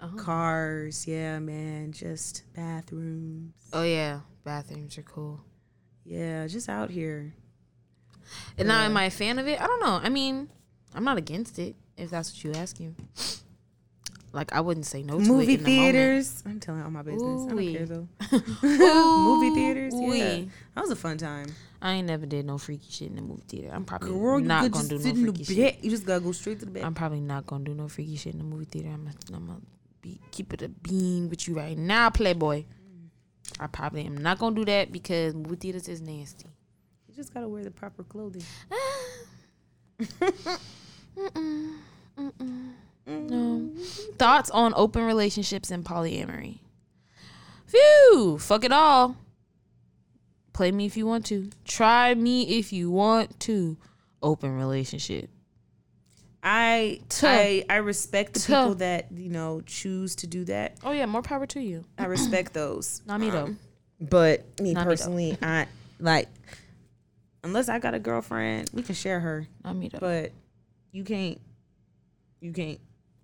Uh-huh. 0.00 0.16
cars, 0.16 1.06
yeah, 1.06 1.38
man, 1.38 1.92
just 1.92 2.42
bathrooms. 2.54 3.54
Oh 3.72 3.82
yeah, 3.82 4.20
bathrooms 4.44 4.98
are 4.98 5.02
cool. 5.02 5.40
Yeah, 6.04 6.46
just 6.46 6.68
out 6.68 6.90
here. 6.90 7.34
And 8.58 8.68
now, 8.68 8.82
am 8.82 8.96
I 8.96 9.04
a 9.04 9.10
fan 9.10 9.38
of 9.38 9.46
it? 9.46 9.60
I 9.60 9.66
don't 9.66 9.80
know. 9.80 10.00
I 10.02 10.08
mean, 10.08 10.48
I'm 10.94 11.04
not 11.04 11.16
against 11.16 11.58
it 11.58 11.76
if 11.96 12.10
that's 12.10 12.32
what 12.32 12.44
you're 12.44 12.56
asking. 12.56 12.96
Like 14.32 14.52
I 14.52 14.60
wouldn't 14.60 14.84
say 14.84 15.02
no 15.02 15.18
to 15.18 15.24
movie 15.24 15.54
it 15.54 15.60
in 15.60 15.64
the 15.64 15.64
theaters. 15.64 16.42
I'm 16.44 16.60
telling 16.60 16.82
all 16.82 16.90
my 16.90 17.00
business. 17.00 17.50
I 17.50 17.54
don't 17.54 17.72
care 17.72 17.86
though. 17.86 18.08
movie 18.62 19.54
theaters. 19.54 19.94
Yeah, 19.94 20.00
Ooh-wee. 20.00 20.50
that 20.74 20.80
was 20.82 20.90
a 20.90 20.96
fun 20.96 21.16
time. 21.16 21.54
I 21.80 21.92
ain't 21.94 22.06
never 22.06 22.26
did 22.26 22.44
no 22.44 22.58
freaky 22.58 22.90
shit 22.90 23.08
in 23.08 23.16
the 23.16 23.22
movie 23.22 23.44
theater. 23.48 23.70
I'm 23.72 23.84
probably 23.86 24.10
Girl, 24.10 24.38
not 24.38 24.70
gonna 24.70 24.88
do 24.88 24.98
no 24.98 25.02
the 25.02 25.14
freaky 25.14 25.44
shit. 25.44 25.78
You 25.82 25.90
just 25.90 26.04
gotta 26.04 26.20
go 26.20 26.32
straight 26.32 26.60
to 26.60 26.66
the 26.66 26.70
bed. 26.70 26.84
I'm 26.84 26.92
probably 26.92 27.20
not 27.20 27.46
gonna 27.46 27.64
do 27.64 27.72
no 27.72 27.88
freaky 27.88 28.16
shit 28.16 28.34
in 28.34 28.38
the 28.38 28.44
movie 28.44 28.66
theater. 28.66 28.90
I'm 28.90 29.04
gonna, 29.04 29.16
I'm 29.32 29.46
gonna 29.46 29.60
be 30.06 30.20
keep 30.30 30.52
it 30.52 30.62
a 30.62 30.68
bean 30.68 31.28
with 31.28 31.48
you 31.48 31.54
right 31.54 31.76
now, 31.76 32.10
Playboy. 32.10 32.60
Mm. 32.60 33.08
I 33.60 33.66
probably 33.66 34.04
am 34.04 34.16
not 34.16 34.38
gonna 34.38 34.54
do 34.54 34.64
that 34.64 34.92
because 34.92 35.34
movie 35.34 35.56
theaters 35.56 35.88
is 35.88 36.00
nasty. 36.00 36.46
you 37.08 37.14
just 37.14 37.34
gotta 37.34 37.48
wear 37.48 37.64
the 37.64 37.70
proper 37.70 38.04
clothing. 38.04 38.44
No. 43.06 43.70
Thoughts 44.18 44.50
on 44.50 44.72
open 44.74 45.04
relationships 45.04 45.70
and 45.70 45.84
polyamory? 45.84 46.58
Phew, 47.66 48.36
fuck 48.38 48.64
it 48.64 48.72
all. 48.72 49.16
Play 50.52 50.72
me 50.72 50.86
if 50.86 50.96
you 50.96 51.06
want 51.06 51.24
to. 51.26 51.50
Try 51.64 52.14
me 52.14 52.58
if 52.58 52.72
you 52.72 52.90
want 52.90 53.38
to. 53.40 53.76
Open 54.22 54.56
relationship. 54.56 55.30
I 56.48 57.00
Tuh. 57.08 57.26
I 57.26 57.64
I 57.68 57.76
respect 57.78 58.34
the 58.34 58.40
Tuh. 58.40 58.46
people 58.46 58.74
that 58.76 59.10
you 59.10 59.28
know 59.30 59.62
choose 59.66 60.14
to 60.16 60.28
do 60.28 60.44
that. 60.44 60.76
Oh 60.84 60.92
yeah, 60.92 61.04
more 61.06 61.20
power 61.20 61.44
to 61.46 61.60
you. 61.60 61.84
I 61.98 62.04
respect 62.04 62.54
those. 62.54 63.02
Not 63.06 63.18
me 63.18 63.30
though. 63.30 63.46
Um, 63.46 63.58
But 64.00 64.60
me 64.60 64.72
Not 64.72 64.86
me 64.86 64.90
personally, 64.90 65.38
I 65.42 65.66
like 65.98 66.28
unless 67.42 67.68
I 67.68 67.80
got 67.80 67.94
a 67.94 67.98
girlfriend, 67.98 68.70
we 68.72 68.82
can 68.82 68.94
share 68.94 69.18
her. 69.18 69.48
Not 69.64 69.74
me 69.74 69.88
though. 69.88 69.98
But 69.98 70.30
you 70.92 71.02
can't. 71.02 71.40
You 72.40 72.52
can't. 72.52 72.78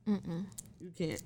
You 0.07 0.91
can't. 0.99 1.23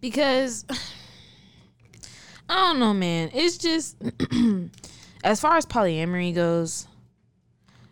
because 0.00 0.64
I 2.48 2.54
don't 2.54 2.80
know, 2.80 2.92
man. 2.92 3.30
It's 3.32 3.58
just 3.58 3.96
as 5.22 5.40
far 5.40 5.56
as 5.56 5.66
polyamory 5.66 6.34
goes, 6.34 6.88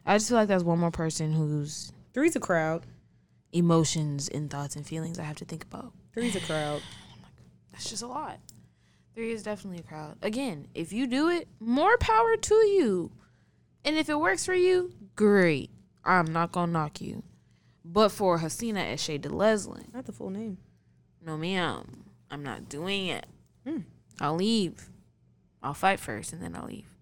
I 0.04 0.16
just 0.16 0.28
feel 0.30 0.36
like 0.36 0.48
that's 0.48 0.64
one 0.64 0.80
more 0.80 0.90
person 0.90 1.32
whose 1.32 1.92
Three's 2.18 2.34
a 2.36 2.40
crowd. 2.40 2.84
emotions 3.52 4.28
and 4.28 4.50
thoughts 4.50 4.74
and 4.76 4.84
feelings 4.86 5.18
I 5.18 5.22
have 5.22 5.36
to 5.36 5.44
think 5.44 5.62
about. 5.64 5.92
Three's 6.12 6.34
a 6.34 6.40
crowd. 6.40 6.82
That's 7.72 7.88
just 7.88 8.02
a 8.02 8.08
lot. 8.08 8.40
Three 9.14 9.30
is 9.32 9.44
definitely 9.44 9.78
a 9.78 9.82
crowd. 9.84 10.16
Again, 10.20 10.66
if 10.74 10.92
you 10.92 11.06
do 11.06 11.28
it, 11.28 11.46
more 11.60 11.96
power 11.98 12.36
to 12.36 12.54
you. 12.54 13.12
And 13.84 13.96
if 13.96 14.08
it 14.08 14.18
works 14.18 14.44
for 14.44 14.54
you, 14.54 14.92
great. 15.14 15.70
I'm 16.04 16.32
not 16.32 16.50
gonna 16.52 16.72
knock 16.72 17.00
you. 17.00 17.22
But 17.84 18.08
for 18.10 18.38
Hasina 18.40 18.92
Eshe 18.92 19.20
de 19.20 19.28
Leslin, 19.28 19.86
Not 19.94 20.04
the 20.06 20.12
full 20.12 20.30
name. 20.30 20.58
no 21.24 21.36
ma'am, 21.38 22.04
I'm 22.30 22.42
not 22.42 22.68
doing 22.68 23.06
it. 23.06 23.26
Hmm. 23.66 23.78
I'll 24.20 24.34
leave. 24.36 24.88
I'll 25.62 25.72
fight 25.74 26.00
first 26.00 26.32
and 26.32 26.42
then 26.42 26.54
I'll 26.56 26.66
leave. 26.66 26.96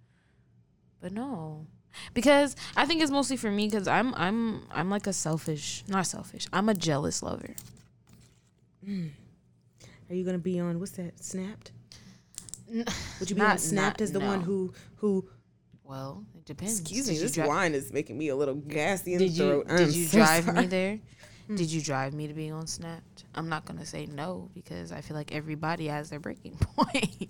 But 1.01 1.13
no. 1.13 1.67
Because 2.15 2.57
I 2.77 2.87
think 2.87 3.03
it's 3.03 3.11
mostly 3.11 3.37
for 3.37 3.51
me 3.51 3.69
because 3.69 3.89
I'm 3.89 4.15
I'm 4.15 4.63
I'm 4.71 4.91
like 4.91 5.07
a 5.07 5.13
selfish 5.13 5.85
not 5.89 6.07
selfish. 6.07 6.47
I'm 6.53 6.69
a 6.69 6.75
jealous 6.75 7.23
lover. 7.23 7.55
Mm. 8.87 9.11
Are 10.09 10.15
you 10.15 10.25
gonna 10.25 10.39
be 10.39 10.61
on 10.61 10.79
what's 10.79 10.93
that? 10.93 11.23
Snapped? 11.23 11.73
Would 12.73 13.31
you 13.31 13.37
be 13.37 13.43
not- 13.43 13.53
on 13.53 13.59
Snapped 13.59 14.01
not- 14.01 14.05
as 14.05 14.13
the 14.13 14.21
one 14.21 14.41
who 14.41 14.73
who? 14.97 15.29
Well, 15.85 16.25
it 16.37 16.45
depends. 16.45 16.81
Excuse 16.81 17.07
Did 17.07 17.13
me, 17.13 17.19
this 17.21 17.33
dri- 17.33 17.47
wine 17.47 17.75
is 17.75 17.93
making 17.93 18.19
me 18.19 18.29
a 18.29 18.37
little 18.37 18.57
gassy 18.57 19.13
in 19.15 19.21
Did 19.21 19.29
the 19.31 19.33
you 19.35 19.45
throat. 19.63 19.69
did 19.69 19.81
I'm 19.89 19.91
you 19.93 20.05
so 20.07 20.19
drive 20.19 20.45
sorry. 20.45 20.61
me 20.63 20.67
there? 20.67 20.99
Did 21.55 21.71
you 21.71 21.81
drive 21.81 22.13
me 22.13 22.27
to 22.27 22.35
being 22.35 22.53
on 22.53 22.67
Snapped? 22.67 23.25
I'm 23.35 23.49
not 23.49 23.65
gonna 23.65 23.87
say 23.87 24.07
no 24.07 24.51
because 24.55 24.91
I 24.91 25.01
feel 25.01 25.17
like 25.17 25.33
everybody 25.33 25.87
has 25.87 26.11
their 26.11 26.19
breaking. 26.19 26.59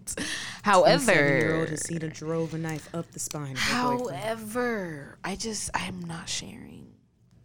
Seven-year-old 0.06 0.18
However, 0.62 1.66
Hasina 1.70 2.12
drove 2.12 2.54
a 2.54 2.58
knife 2.58 2.88
up 2.94 3.10
the 3.12 3.18
spine. 3.18 3.52
of 3.52 3.58
her 3.58 3.82
boyfriend. 3.98 4.16
however, 4.18 5.18
I 5.22 5.36
just 5.36 5.70
I'm 5.74 6.00
not 6.00 6.28
sharing. 6.28 6.86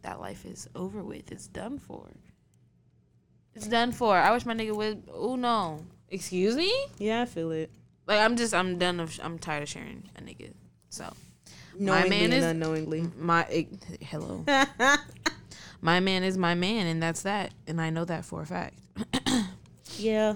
That 0.04 0.20
life 0.20 0.46
is 0.46 0.68
over 0.76 1.04
with. 1.04 1.32
It's 1.32 1.48
done 1.48 1.78
for. 1.78 2.08
It's 3.54 3.68
done 3.68 3.92
for. 3.92 4.16
I 4.16 4.32
wish 4.32 4.46
my 4.46 4.54
nigga 4.56 4.76
would. 4.76 5.04
Oh 5.14 5.36
no. 5.36 5.84
Excuse 6.10 6.56
me. 6.56 6.74
Yeah, 6.98 7.22
I 7.22 7.26
feel 7.26 7.52
it. 7.52 7.70
Like 8.08 8.20
I'm 8.20 8.36
just 8.38 8.54
I'm 8.54 8.78
done. 8.78 9.00
Of, 9.00 9.20
I'm 9.22 9.38
tired 9.38 9.64
of 9.64 9.70
sharing 9.70 10.04
a 10.18 10.22
nigga. 10.22 10.54
So 10.90 11.12
Knowingly 11.78 12.10
man 12.10 12.24
and 12.26 12.34
is- 12.34 12.44
unknowingly. 12.46 13.08
my 13.18 13.46
eh, 13.50 13.64
hello. 14.02 14.44
my 15.82 16.00
man 16.00 16.24
is 16.24 16.38
my 16.38 16.56
man, 16.56 16.88
and 16.88 17.02
that's 17.02 17.24
that. 17.24 17.54
And 17.68 17.82
I 17.82 17.90
know 17.90 18.06
that 18.06 18.26
for 18.26 18.42
a 18.42 18.46
fact. 18.46 18.80
Yeah. 19.98 20.36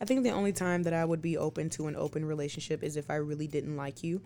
I 0.00 0.06
think 0.06 0.24
the 0.24 0.30
only 0.30 0.52
time 0.52 0.82
that 0.84 0.94
I 0.94 1.04
would 1.04 1.22
be 1.22 1.36
open 1.36 1.70
to 1.70 1.86
an 1.86 1.94
open 1.94 2.24
relationship 2.24 2.82
is 2.82 2.96
if 2.96 3.10
I 3.10 3.16
really 3.16 3.46
didn't 3.46 3.76
like 3.76 4.02
you. 4.02 4.22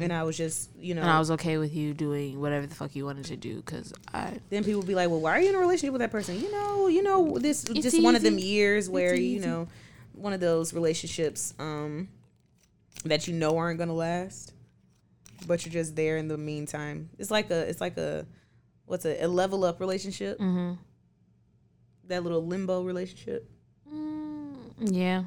And 0.00 0.10
I 0.12 0.22
was 0.22 0.36
just, 0.38 0.70
you 0.78 0.94
know, 0.94 1.00
Mm-hmm. 1.00 1.08
And 1.08 1.16
I 1.16 1.18
was 1.18 1.30
okay 1.32 1.58
with 1.58 1.74
you 1.74 1.92
doing 1.92 2.40
whatever 2.40 2.66
the 2.66 2.74
fuck 2.74 2.96
you 2.96 3.04
wanted 3.04 3.26
to 3.26 3.36
do 3.36 3.56
because 3.56 3.92
I 4.14 4.38
then 4.48 4.64
people 4.64 4.80
would 4.80 4.86
be 4.88 4.94
like, 4.94 5.10
"Well, 5.10 5.20
why 5.20 5.32
are 5.32 5.40
you 5.40 5.50
in 5.50 5.54
a 5.54 5.58
relationship 5.58 5.92
with 5.92 6.00
that 6.00 6.10
person?" 6.10 6.40
You 6.40 6.50
know, 6.50 6.86
you 6.86 7.02
know, 7.02 7.36
this 7.38 7.62
just 7.64 8.02
one 8.02 8.16
of 8.16 8.22
them 8.22 8.38
years 8.38 8.88
where 8.88 9.14
you 9.14 9.38
know, 9.40 9.68
one 10.12 10.32
of 10.32 10.40
those 10.40 10.72
relationships 10.72 11.52
um 11.58 12.08
that 13.04 13.28
you 13.28 13.34
know 13.34 13.58
aren't 13.58 13.78
gonna 13.78 13.92
last, 13.92 14.54
but 15.46 15.66
you're 15.66 15.72
just 15.74 15.94
there 15.94 16.16
in 16.16 16.28
the 16.28 16.38
meantime. 16.38 17.10
It's 17.18 17.30
like 17.30 17.50
a, 17.50 17.68
it's 17.68 17.80
like 17.80 17.98
a, 17.98 18.24
what's 18.86 19.04
a, 19.04 19.24
a 19.24 19.28
level 19.28 19.64
up 19.64 19.80
relationship. 19.80 20.38
Mm-hmm. 20.38 20.74
That 22.04 22.22
little 22.22 22.44
limbo 22.44 22.82
relationship. 22.82 23.50
yeah. 24.78 25.24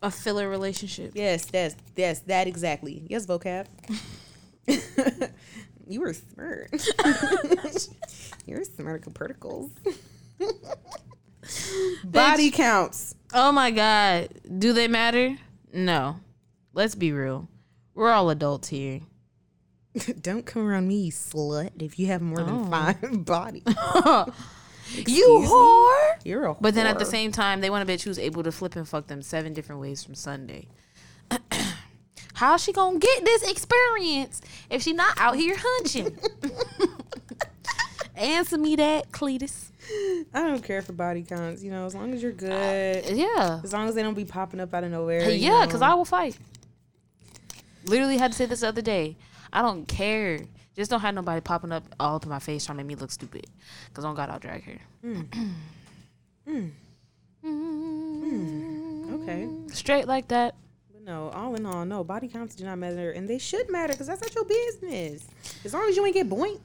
A 0.00 0.10
filler 0.10 0.48
relationship. 0.48 1.12
Yes, 1.14 1.46
that's 1.46 1.74
that's 1.96 2.20
that 2.20 2.46
exactly. 2.46 3.02
Yes, 3.08 3.26
vocab. 3.26 3.66
you 5.88 6.00
were 6.00 6.14
smart. 6.14 6.70
You're 8.46 8.64
smart 8.64 9.12
particles. 9.14 9.72
Body 12.04 12.50
counts. 12.50 13.16
Oh 13.34 13.50
my 13.50 13.72
god. 13.72 14.28
Do 14.58 14.72
they 14.72 14.86
matter? 14.86 15.36
No. 15.72 16.20
Let's 16.72 16.94
be 16.94 17.10
real. 17.12 17.48
We're 17.94 18.10
all 18.10 18.30
adults 18.30 18.68
here. 18.68 19.00
Don't 20.20 20.44
come 20.46 20.66
around 20.66 20.88
me, 20.88 21.02
you 21.06 21.12
slut, 21.12 21.70
if 21.82 21.98
you 21.98 22.06
have 22.08 22.20
more 22.22 22.40
Oh. 22.40 22.44
than 22.44 22.70
five 22.70 23.24
bodies. 23.24 23.62
you 25.06 25.44
whore. 25.46 26.16
You're 26.24 26.46
a 26.46 26.54
whore. 26.54 26.58
But 26.60 26.74
then 26.74 26.86
at 26.86 26.98
the 26.98 27.04
same 27.06 27.32
time, 27.32 27.60
they 27.60 27.70
want 27.70 27.88
a 27.88 27.92
bitch 27.92 28.02
who's 28.02 28.18
able 28.18 28.42
to 28.42 28.52
flip 28.52 28.76
and 28.76 28.88
fuck 28.88 29.06
them 29.06 29.22
seven 29.22 29.52
different 29.52 29.80
ways 29.80 30.02
from 30.04 30.14
Sunday. 30.14 30.68
How's 32.34 32.62
she 32.62 32.72
gonna 32.72 32.98
get 32.98 33.24
this 33.24 33.42
experience 33.50 34.40
if 34.70 34.82
she 34.82 34.92
not 34.92 35.18
out 35.18 35.34
here 35.36 35.56
hunching? 35.58 36.16
Answer 38.16 38.58
me 38.58 38.76
that, 38.76 39.10
Cletus. 39.12 39.70
I 40.34 40.42
don't 40.42 40.62
care 40.62 40.82
for 40.82 40.92
body 40.92 41.22
counts, 41.22 41.62
you 41.62 41.70
know, 41.70 41.86
as 41.86 41.94
long 41.94 42.12
as 42.12 42.22
you're 42.22 42.32
uh, 42.32 42.34
good. 42.34 43.04
Yeah. 43.16 43.60
As 43.62 43.72
long 43.72 43.88
as 43.88 43.94
they 43.94 44.02
don't 44.02 44.14
be 44.14 44.24
popping 44.24 44.60
up 44.60 44.74
out 44.74 44.84
of 44.84 44.90
nowhere. 44.90 45.30
Yeah, 45.30 45.64
because. 45.66 45.82
I 45.82 45.94
will 45.94 46.04
fight. 46.04 46.36
Literally 47.84 48.18
had 48.18 48.32
to 48.32 48.36
say 48.36 48.46
this 48.46 48.60
the 48.60 48.68
other 48.68 48.82
day. 48.82 49.16
I 49.52 49.62
don't 49.62 49.86
care. 49.86 50.40
Just 50.76 50.90
don't 50.90 51.00
have 51.00 51.14
nobody 51.14 51.40
popping 51.40 51.72
up 51.72 51.84
all 51.98 52.16
up 52.16 52.24
in 52.24 52.28
my 52.30 52.38
face 52.38 52.66
trying 52.66 52.78
to 52.78 52.84
make 52.84 52.88
me 52.88 52.94
look 52.94 53.10
stupid. 53.10 53.46
Because 53.88 54.04
on 54.04 54.14
God, 54.14 54.30
I'll 54.30 54.38
drag 54.38 54.64
her. 54.64 54.78
Mm. 55.04 55.26
Mm. 56.48 56.70
Mm. 57.44 59.22
Okay. 59.22 59.48
Straight 59.74 60.06
like 60.08 60.28
that. 60.28 60.54
But 60.90 61.02
no, 61.04 61.28
all 61.28 61.54
in 61.54 61.66
all, 61.66 61.84
no, 61.84 62.02
body 62.04 62.26
counts 62.26 62.54
do 62.54 62.64
not 62.64 62.78
matter. 62.78 63.10
And 63.10 63.28
they 63.28 63.36
should 63.36 63.70
matter 63.70 63.92
because 63.92 64.06
that's 64.06 64.22
not 64.22 64.34
your 64.34 64.44
business. 64.44 65.26
As 65.64 65.74
long 65.74 65.86
as 65.90 65.96
you 65.96 66.06
ain't 66.06 66.14
get 66.14 66.28
boink. 66.28 66.60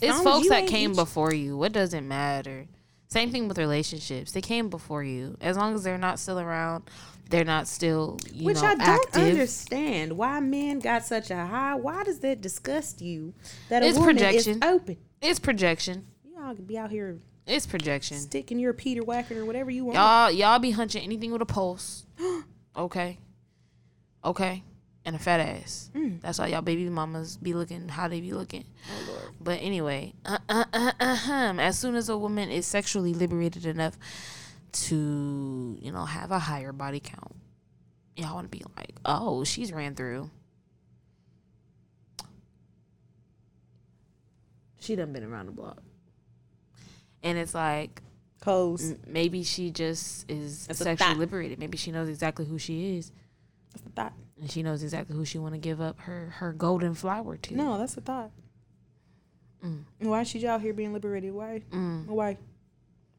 It's 0.00 0.20
folks 0.20 0.48
that 0.48 0.66
came 0.66 0.94
before 0.94 1.32
you. 1.32 1.56
What 1.56 1.72
does 1.72 1.94
it 1.94 2.02
matter? 2.02 2.66
Same 3.08 3.30
thing 3.30 3.48
with 3.48 3.58
relationships. 3.58 4.32
They 4.32 4.42
came 4.42 4.68
before 4.68 5.02
you. 5.02 5.36
As 5.40 5.56
long 5.56 5.74
as 5.74 5.82
they're 5.82 5.98
not 5.98 6.18
still 6.18 6.38
around, 6.38 6.84
they're 7.28 7.44
not 7.44 7.68
still, 7.68 8.18
you 8.32 8.46
Which 8.46 8.56
know, 8.62 8.68
I 8.68 8.74
don't 8.74 8.80
active. 9.06 9.22
understand. 9.22 10.16
Why 10.16 10.40
men 10.40 10.78
got 10.78 11.04
such 11.04 11.30
a 11.30 11.36
high? 11.46 11.74
Why 11.74 12.02
does 12.04 12.20
that 12.20 12.40
disgust 12.40 13.00
you? 13.02 13.34
That 13.68 13.82
a 13.82 13.92
woman 13.92 14.16
projection. 14.16 14.54
is 14.56 14.62
open. 14.62 14.96
It's 15.20 15.38
projection. 15.38 16.06
Y'all 16.34 16.54
could 16.54 16.66
be 16.66 16.78
out 16.78 16.90
here 16.90 17.18
It's 17.46 17.66
projection. 17.66 18.16
sticking 18.18 18.58
your 18.58 18.72
Peter 18.72 19.02
Whacker 19.04 19.40
or 19.40 19.44
whatever 19.44 19.70
you 19.70 19.84
want. 19.84 19.96
Y'all, 19.96 20.30
y'all 20.30 20.58
be 20.58 20.70
hunching 20.70 21.02
anything 21.02 21.30
with 21.30 21.42
a 21.42 21.46
pulse. 21.46 22.06
okay. 22.76 23.18
Okay. 24.24 24.62
And 25.04 25.16
a 25.16 25.18
fat 25.18 25.40
ass. 25.40 25.90
Mm. 25.94 26.20
That's 26.20 26.38
why 26.38 26.48
y'all 26.48 26.60
baby 26.62 26.88
mamas 26.88 27.36
be 27.38 27.54
looking 27.54 27.88
how 27.88 28.08
they 28.08 28.20
be 28.20 28.32
looking. 28.32 28.64
Oh 28.90 29.10
Lord. 29.12 29.34
But 29.40 29.60
anyway, 29.62 30.12
uh, 30.26 30.38
uh, 30.48 30.64
uh, 30.72 30.92
uh, 31.00 31.54
as 31.58 31.78
soon 31.78 31.94
as 31.94 32.08
a 32.08 32.18
woman 32.18 32.50
is 32.50 32.66
sexually 32.66 33.14
liberated 33.14 33.64
enough 33.64 33.96
to, 34.72 35.78
you 35.80 35.92
know, 35.92 36.04
have 36.04 36.30
a 36.30 36.38
higher 36.38 36.72
body 36.72 37.00
count, 37.00 37.34
y'all 38.16 38.34
want 38.34 38.50
to 38.50 38.56
be 38.56 38.64
like, 38.76 38.94
oh, 39.04 39.44
she's 39.44 39.72
ran 39.72 39.94
through. 39.94 40.30
She 44.80 44.96
done 44.96 45.12
been 45.12 45.24
around 45.24 45.46
the 45.46 45.52
block. 45.52 45.82
And 47.22 47.36
it's 47.36 47.54
like, 47.54 48.02
Coast. 48.40 48.96
maybe 49.06 49.42
she 49.42 49.70
just 49.70 50.30
is 50.30 50.66
That's 50.66 50.78
sexually 50.78 51.16
liberated. 51.16 51.58
Maybe 51.58 51.76
she 51.76 51.90
knows 51.90 52.08
exactly 52.08 52.44
who 52.46 52.58
she 52.58 52.96
is. 52.96 53.10
That's 53.72 53.82
the 53.82 53.90
thought. 53.90 54.12
And 54.40 54.50
she 54.50 54.62
knows 54.62 54.82
exactly 54.82 55.16
who 55.16 55.24
she 55.24 55.38
want 55.38 55.54
to 55.54 55.58
give 55.58 55.80
up 55.80 55.98
her, 56.00 56.34
her 56.36 56.52
golden 56.52 56.94
flower 56.94 57.36
to. 57.36 57.56
No, 57.56 57.76
that's 57.76 57.94
the 57.94 58.00
thought. 58.00 58.30
Mm. 59.64 59.82
Why 59.98 60.20
is 60.20 60.28
she 60.28 60.46
out 60.46 60.60
here 60.60 60.72
being 60.72 60.92
liberated? 60.92 61.34
Why? 61.34 61.62
Why? 62.06 62.38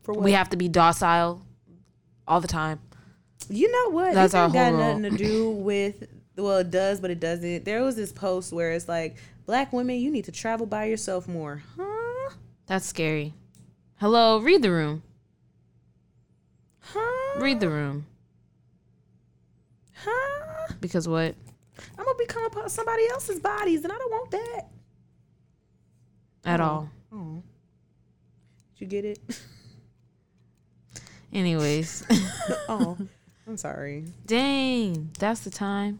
For 0.03 0.13
what? 0.13 0.23
We 0.23 0.31
have 0.33 0.49
to 0.49 0.57
be 0.57 0.67
docile 0.67 1.45
all 2.27 2.41
the 2.41 2.47
time. 2.47 2.79
You 3.49 3.71
know 3.71 3.91
what? 3.95 4.13
That's 4.13 4.33
our 4.33 4.49
got 4.49 4.73
whole 4.73 4.79
nothing 4.97 5.03
to 5.03 5.17
do 5.17 5.49
with. 5.51 6.03
Well, 6.35 6.57
it 6.59 6.71
does, 6.71 6.99
but 7.01 7.11
it 7.11 7.19
doesn't. 7.19 7.65
There 7.65 7.83
was 7.83 7.95
this 7.95 8.11
post 8.11 8.53
where 8.53 8.71
it's 8.71 8.87
like, 8.87 9.17
"Black 9.45 9.73
women, 9.73 9.97
you 9.99 10.09
need 10.11 10.25
to 10.25 10.31
travel 10.31 10.65
by 10.65 10.85
yourself 10.85 11.27
more." 11.27 11.63
Huh? 11.77 12.29
That's 12.67 12.85
scary. 12.85 13.33
Hello, 13.99 14.39
read 14.39 14.61
the 14.61 14.71
room. 14.71 15.03
Huh? 16.79 17.39
Read 17.41 17.59
the 17.59 17.69
room. 17.69 18.05
Huh? 19.93 20.67
Because 20.79 21.07
what? 21.07 21.35
I'm 21.97 22.05
gonna 22.05 22.17
become 22.17 22.45
a 22.45 22.49
part 22.49 22.65
of 22.67 22.71
somebody 22.71 23.03
else's 23.09 23.39
bodies, 23.39 23.83
and 23.83 23.91
I 23.91 23.97
don't 23.97 24.11
want 24.11 24.31
that. 24.31 24.61
At 26.45 26.61
Oh. 26.61 26.63
all. 26.63 26.89
Oh. 27.13 27.43
Did 28.77 28.81
you 28.81 28.87
get 28.87 29.05
it? 29.05 29.19
Anyways. 31.33 32.05
oh, 32.69 32.97
I'm 33.47 33.57
sorry. 33.57 34.05
Dang. 34.25 35.11
That's 35.19 35.41
the 35.41 35.49
time. 35.49 35.99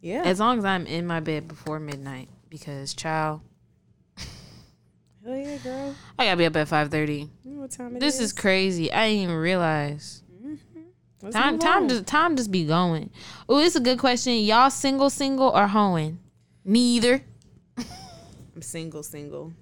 Yeah. 0.00 0.22
As 0.24 0.40
long 0.40 0.58
as 0.58 0.64
I'm 0.64 0.86
in 0.86 1.06
my 1.06 1.20
bed 1.20 1.48
before 1.48 1.78
midnight. 1.78 2.28
Because 2.48 2.94
child, 2.94 3.42
Hell 5.24 5.36
yeah, 5.36 5.56
girl. 5.58 5.94
I 6.18 6.24
gotta 6.24 6.36
be 6.38 6.46
up 6.46 6.56
at 6.56 6.68
five 6.68 6.90
thirty. 6.90 7.28
You 7.44 7.50
know 7.52 7.60
what 7.60 7.70
time 7.70 7.94
it 7.94 8.00
This 8.00 8.20
is 8.20 8.32
crazy. 8.32 8.90
I 8.90 9.08
didn't 9.08 9.22
even 9.24 9.36
realize. 9.36 10.22
Mm-hmm. 10.42 10.80
Let's 11.22 11.36
Time 11.36 11.58
time 11.58 11.88
just 11.88 12.06
time 12.06 12.36
just 12.36 12.50
be 12.50 12.64
going. 12.64 13.10
Oh, 13.48 13.58
it's 13.58 13.76
a 13.76 13.80
good 13.80 13.98
question. 13.98 14.34
Y'all 14.38 14.70
single, 14.70 15.10
single 15.10 15.50
or 15.50 15.66
hoeing? 15.66 16.18
Neither. 16.64 17.22
I'm 17.76 18.62
single, 18.62 19.02
single. 19.02 19.52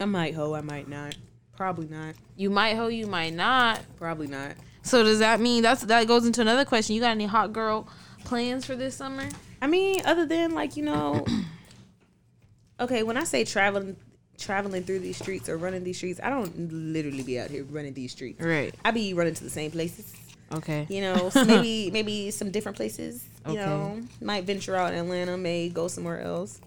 I 0.00 0.04
might 0.04 0.34
hoe, 0.34 0.54
I 0.54 0.60
might 0.60 0.88
not. 0.88 1.16
Probably 1.56 1.88
not. 1.88 2.14
You 2.36 2.50
might 2.50 2.76
hoe, 2.76 2.86
you 2.88 3.06
might 3.06 3.34
not. 3.34 3.80
Probably 3.96 4.26
not. 4.28 4.52
So 4.82 5.02
does 5.02 5.18
that 5.18 5.40
mean 5.40 5.62
that's 5.62 5.82
that 5.82 6.06
goes 6.06 6.24
into 6.26 6.40
another 6.40 6.64
question? 6.64 6.94
You 6.94 7.00
got 7.00 7.10
any 7.10 7.26
hot 7.26 7.52
girl 7.52 7.88
plans 8.24 8.64
for 8.64 8.76
this 8.76 8.94
summer? 8.94 9.28
I 9.60 9.66
mean, 9.66 10.00
other 10.04 10.24
than 10.24 10.52
like 10.54 10.76
you 10.76 10.84
know, 10.84 11.26
okay. 12.80 13.02
When 13.02 13.16
I 13.16 13.24
say 13.24 13.44
traveling, 13.44 13.96
traveling 14.38 14.84
through 14.84 15.00
these 15.00 15.16
streets 15.16 15.48
or 15.48 15.56
running 15.56 15.84
these 15.84 15.96
streets, 15.96 16.20
I 16.22 16.30
don't 16.30 16.72
literally 16.72 17.22
be 17.22 17.38
out 17.40 17.50
here 17.50 17.64
running 17.64 17.94
these 17.94 18.12
streets. 18.12 18.40
Right. 18.42 18.74
I 18.84 18.90
be 18.92 19.14
running 19.14 19.34
to 19.34 19.44
the 19.44 19.50
same 19.50 19.70
places. 19.70 20.14
Okay. 20.52 20.86
You 20.88 21.00
know, 21.02 21.28
so 21.30 21.44
maybe 21.46 21.90
maybe 21.90 22.30
some 22.30 22.50
different 22.50 22.76
places. 22.76 23.26
You 23.46 23.52
Okay. 23.52 23.66
know, 23.66 24.00
might 24.22 24.44
venture 24.44 24.76
out 24.76 24.92
in 24.92 24.98
Atlanta, 25.00 25.36
may 25.36 25.68
go 25.68 25.88
somewhere 25.88 26.20
else. 26.20 26.60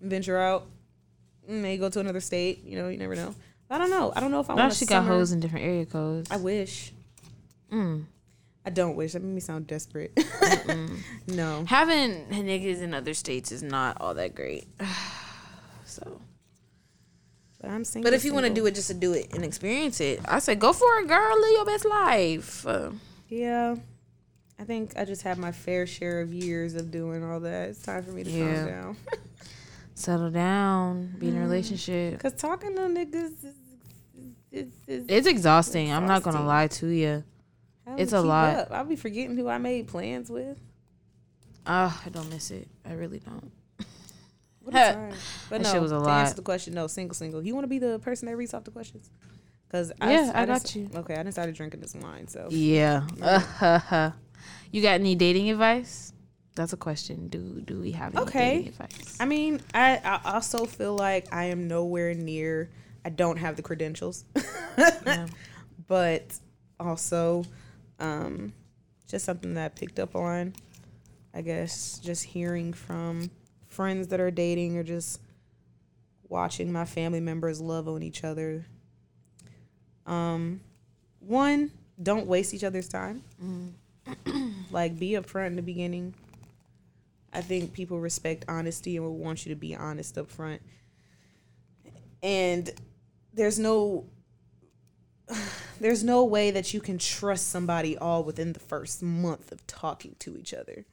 Venture 0.00 0.38
out, 0.38 0.66
may 1.48 1.76
go 1.76 1.88
to 1.88 2.00
another 2.00 2.20
state. 2.20 2.64
You 2.64 2.76
know, 2.78 2.88
you 2.88 2.98
never 2.98 3.14
know. 3.14 3.34
I 3.70 3.78
don't 3.78 3.90
know. 3.90 4.12
I 4.14 4.20
don't 4.20 4.30
know 4.30 4.40
if 4.40 4.50
I 4.50 4.54
want. 4.54 4.72
she 4.74 4.84
got 4.86 5.04
hoes 5.04 5.32
in 5.32 5.40
different 5.40 5.64
area 5.64 5.86
codes. 5.86 6.30
I 6.30 6.36
wish. 6.36 6.92
Mm. 7.72 8.04
I 8.66 8.70
don't 8.70 8.94
wish. 8.96 9.12
That 9.14 9.22
made 9.22 9.34
me 9.34 9.40
sound 9.40 9.66
desperate. 9.66 10.12
no. 11.26 11.64
Having 11.66 12.26
niggas 12.26 12.80
in 12.82 12.94
other 12.94 13.14
states 13.14 13.50
is 13.50 13.62
not 13.62 13.96
all 14.00 14.14
that 14.14 14.34
great. 14.34 14.66
so, 15.84 16.20
But 17.60 17.70
I'm 17.70 17.84
single. 17.84 18.10
but 18.10 18.14
if 18.14 18.24
you 18.24 18.32
want 18.34 18.46
to 18.46 18.52
do 18.52 18.66
it 18.66 18.74
just 18.74 18.88
to 18.88 18.94
do 18.94 19.14
it 19.14 19.32
and 19.34 19.44
experience 19.44 20.00
it, 20.00 20.20
I 20.26 20.38
say 20.38 20.54
go 20.54 20.72
for 20.72 20.98
it, 21.00 21.08
girl. 21.08 21.40
Live 21.40 21.50
your 21.52 21.64
best 21.64 21.84
life. 21.86 22.66
Uh, 22.66 22.90
Yeah. 23.28 23.76
I 24.58 24.64
think 24.64 24.92
I 24.96 25.04
just 25.04 25.22
have 25.22 25.38
my 25.38 25.50
fair 25.50 25.86
share 25.88 26.20
of 26.20 26.32
years 26.32 26.74
of 26.74 26.90
doing 26.92 27.24
all 27.24 27.40
that. 27.40 27.70
It's 27.70 27.82
time 27.82 28.04
for 28.04 28.12
me 28.12 28.22
to 28.22 28.30
Yeah. 28.30 28.54
calm 28.54 28.66
down. 28.68 28.96
settle 30.02 30.30
down, 30.30 31.14
be 31.18 31.28
in 31.28 31.36
a 31.36 31.40
relationship. 31.40 32.20
Cause 32.20 32.34
talking 32.34 32.74
to 32.76 32.82
niggas 32.82 33.32
is, 33.44 33.54
is, 34.50 34.68
is, 34.86 35.04
It's 35.08 35.26
exhausting. 35.26 35.92
I'm 35.92 36.06
not 36.06 36.22
gonna 36.22 36.44
lie 36.44 36.66
to 36.68 36.86
you. 36.88 37.24
it's 37.98 38.12
a 38.12 38.20
lot. 38.20 38.56
up. 38.56 38.68
I'll 38.72 38.84
be 38.84 38.96
forgetting 38.96 39.36
who 39.36 39.48
I 39.48 39.58
made 39.58 39.88
plans 39.88 40.28
with. 40.30 40.58
Ah, 41.66 42.02
I 42.04 42.08
don't 42.08 42.28
miss 42.28 42.50
it. 42.50 42.68
I 42.84 42.92
really 42.94 43.20
don't. 43.20 43.52
What 44.64 44.74
a 44.76 44.92
time. 44.92 45.12
But 45.50 45.58
That 45.58 45.62
no, 45.64 45.72
shit 45.72 45.82
was 45.82 45.92
a 45.92 45.96
to 45.96 46.00
lot. 46.00 46.20
answer 46.20 46.34
the 46.36 46.42
question, 46.42 46.74
no, 46.74 46.86
single, 46.86 47.14
single. 47.14 47.44
You 47.44 47.54
want 47.54 47.64
to 47.64 47.68
be 47.68 47.78
the 47.78 47.98
person 47.98 48.26
that 48.26 48.36
reads 48.36 48.54
off 48.54 48.62
the 48.64 48.70
questions? 48.70 49.10
Cause 49.70 49.90
Yeah, 50.00 50.30
I 50.34 50.44
done 50.44 50.58
got 50.58 50.74
you. 50.76 50.88
Okay, 50.94 51.14
I 51.16 51.22
didn't 51.22 51.54
drinking 51.56 51.80
this 51.80 51.94
wine, 51.94 52.28
so 52.28 52.46
Yeah. 52.50 53.06
you 54.70 54.82
got 54.82 54.94
any 54.94 55.14
dating 55.14 55.50
advice? 55.50 56.11
That's 56.54 56.72
a 56.72 56.76
question. 56.76 57.28
Do 57.28 57.60
do 57.62 57.80
we 57.80 57.92
have 57.92 58.14
any 58.14 58.24
Okay. 58.24 58.56
dating 58.58 58.68
advice? 58.68 59.16
I 59.20 59.24
mean, 59.24 59.60
I, 59.72 59.96
I 60.04 60.34
also 60.34 60.66
feel 60.66 60.94
like 60.94 61.32
I 61.32 61.44
am 61.44 61.66
nowhere 61.68 62.14
near. 62.14 62.68
I 63.04 63.08
don't 63.08 63.38
have 63.38 63.56
the 63.56 63.62
credentials, 63.62 64.24
Yeah. 64.78 65.26
but 65.88 66.38
also, 66.78 67.44
um, 67.98 68.52
just 69.08 69.24
something 69.24 69.54
that 69.54 69.64
I 69.64 69.68
picked 69.70 69.98
up 69.98 70.14
on. 70.14 70.52
I 71.34 71.40
guess 71.40 71.98
just 71.98 72.22
hearing 72.24 72.72
from 72.74 73.30
friends 73.68 74.08
that 74.08 74.20
are 74.20 74.30
dating 74.30 74.76
or 74.76 74.82
just 74.82 75.20
watching 76.28 76.70
my 76.70 76.84
family 76.84 77.20
members 77.20 77.60
love 77.60 77.88
on 77.88 78.02
each 78.02 78.22
other. 78.24 78.66
Um, 80.06 80.60
one, 81.20 81.70
don't 82.02 82.26
waste 82.26 82.52
each 82.54 82.64
other's 82.64 82.88
time. 82.88 83.22
like, 84.70 84.98
be 84.98 85.12
upfront 85.12 85.48
in 85.48 85.56
the 85.56 85.62
beginning. 85.62 86.14
I 87.32 87.40
think 87.40 87.72
people 87.72 87.98
respect 87.98 88.44
honesty 88.48 88.96
and 88.96 89.04
will 89.04 89.16
want 89.16 89.46
you 89.46 89.54
to 89.54 89.58
be 89.58 89.74
honest 89.74 90.18
up 90.18 90.30
front. 90.30 90.62
And 92.22 92.70
there's 93.32 93.58
no 93.58 94.06
there's 95.80 96.04
no 96.04 96.24
way 96.24 96.50
that 96.50 96.74
you 96.74 96.80
can 96.80 96.98
trust 96.98 97.48
somebody 97.48 97.96
all 97.96 98.22
within 98.24 98.52
the 98.52 98.60
first 98.60 99.02
month 99.02 99.52
of 99.52 99.66
talking 99.66 100.16
to 100.20 100.36
each 100.36 100.54
other. 100.54 100.86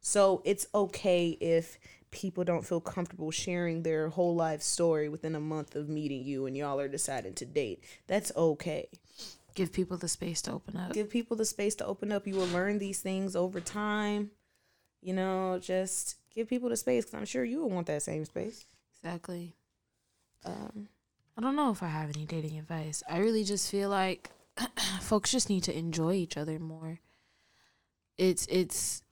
So 0.00 0.42
it's 0.44 0.66
okay 0.74 1.30
if 1.40 1.78
people 2.10 2.44
don't 2.44 2.64
feel 2.64 2.80
comfortable 2.80 3.30
sharing 3.30 3.82
their 3.82 4.08
whole 4.08 4.34
life 4.34 4.62
story 4.62 5.08
within 5.08 5.34
a 5.34 5.40
month 5.40 5.74
of 5.74 5.88
meeting 5.88 6.24
you 6.24 6.46
and 6.46 6.56
y'all 6.56 6.78
are 6.78 6.88
deciding 6.88 7.34
to 7.34 7.44
date. 7.44 7.82
That's 8.06 8.30
okay. 8.36 8.88
Give 9.54 9.72
people 9.72 9.96
the 9.96 10.08
space 10.08 10.42
to 10.42 10.52
open 10.52 10.76
up. 10.76 10.92
Give 10.92 11.08
people 11.08 11.36
the 11.36 11.44
space 11.44 11.74
to 11.76 11.86
open 11.86 12.12
up. 12.12 12.26
You 12.26 12.34
will 12.34 12.48
learn 12.48 12.78
these 12.78 13.00
things 13.00 13.34
over 13.34 13.60
time. 13.60 14.30
You 15.04 15.12
know, 15.12 15.60
just 15.60 16.16
give 16.34 16.48
people 16.48 16.70
the 16.70 16.76
space 16.76 17.04
because 17.04 17.18
I'm 17.18 17.26
sure 17.26 17.44
you 17.44 17.60
will 17.60 17.70
want 17.70 17.86
that 17.88 18.02
same 18.02 18.24
space. 18.24 18.64
Exactly. 18.96 19.54
Um, 20.46 20.88
I 21.36 21.42
don't 21.42 21.56
know 21.56 21.70
if 21.70 21.82
I 21.82 21.88
have 21.88 22.08
any 22.16 22.24
dating 22.24 22.58
advice. 22.58 23.02
I 23.08 23.18
really 23.18 23.44
just 23.44 23.70
feel 23.70 23.90
like 23.90 24.30
folks 25.00 25.30
just 25.30 25.50
need 25.50 25.62
to 25.64 25.76
enjoy 25.76 26.14
each 26.14 26.38
other 26.38 26.58
more. 26.58 27.00
It's 28.16 28.46
it's 28.46 29.02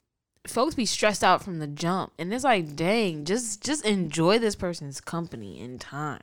folks 0.47 0.74
be 0.74 0.86
stressed 0.86 1.22
out 1.22 1.43
from 1.43 1.59
the 1.59 1.66
jump 1.66 2.12
and 2.18 2.32
it's 2.34 2.43
like 2.43 2.74
dang 2.74 3.24
just 3.24 3.62
just 3.62 3.84
enjoy 3.84 4.40
this 4.40 4.57
person's 4.57 5.01
company 5.01 5.61
and 5.61 5.80
time 5.80 6.20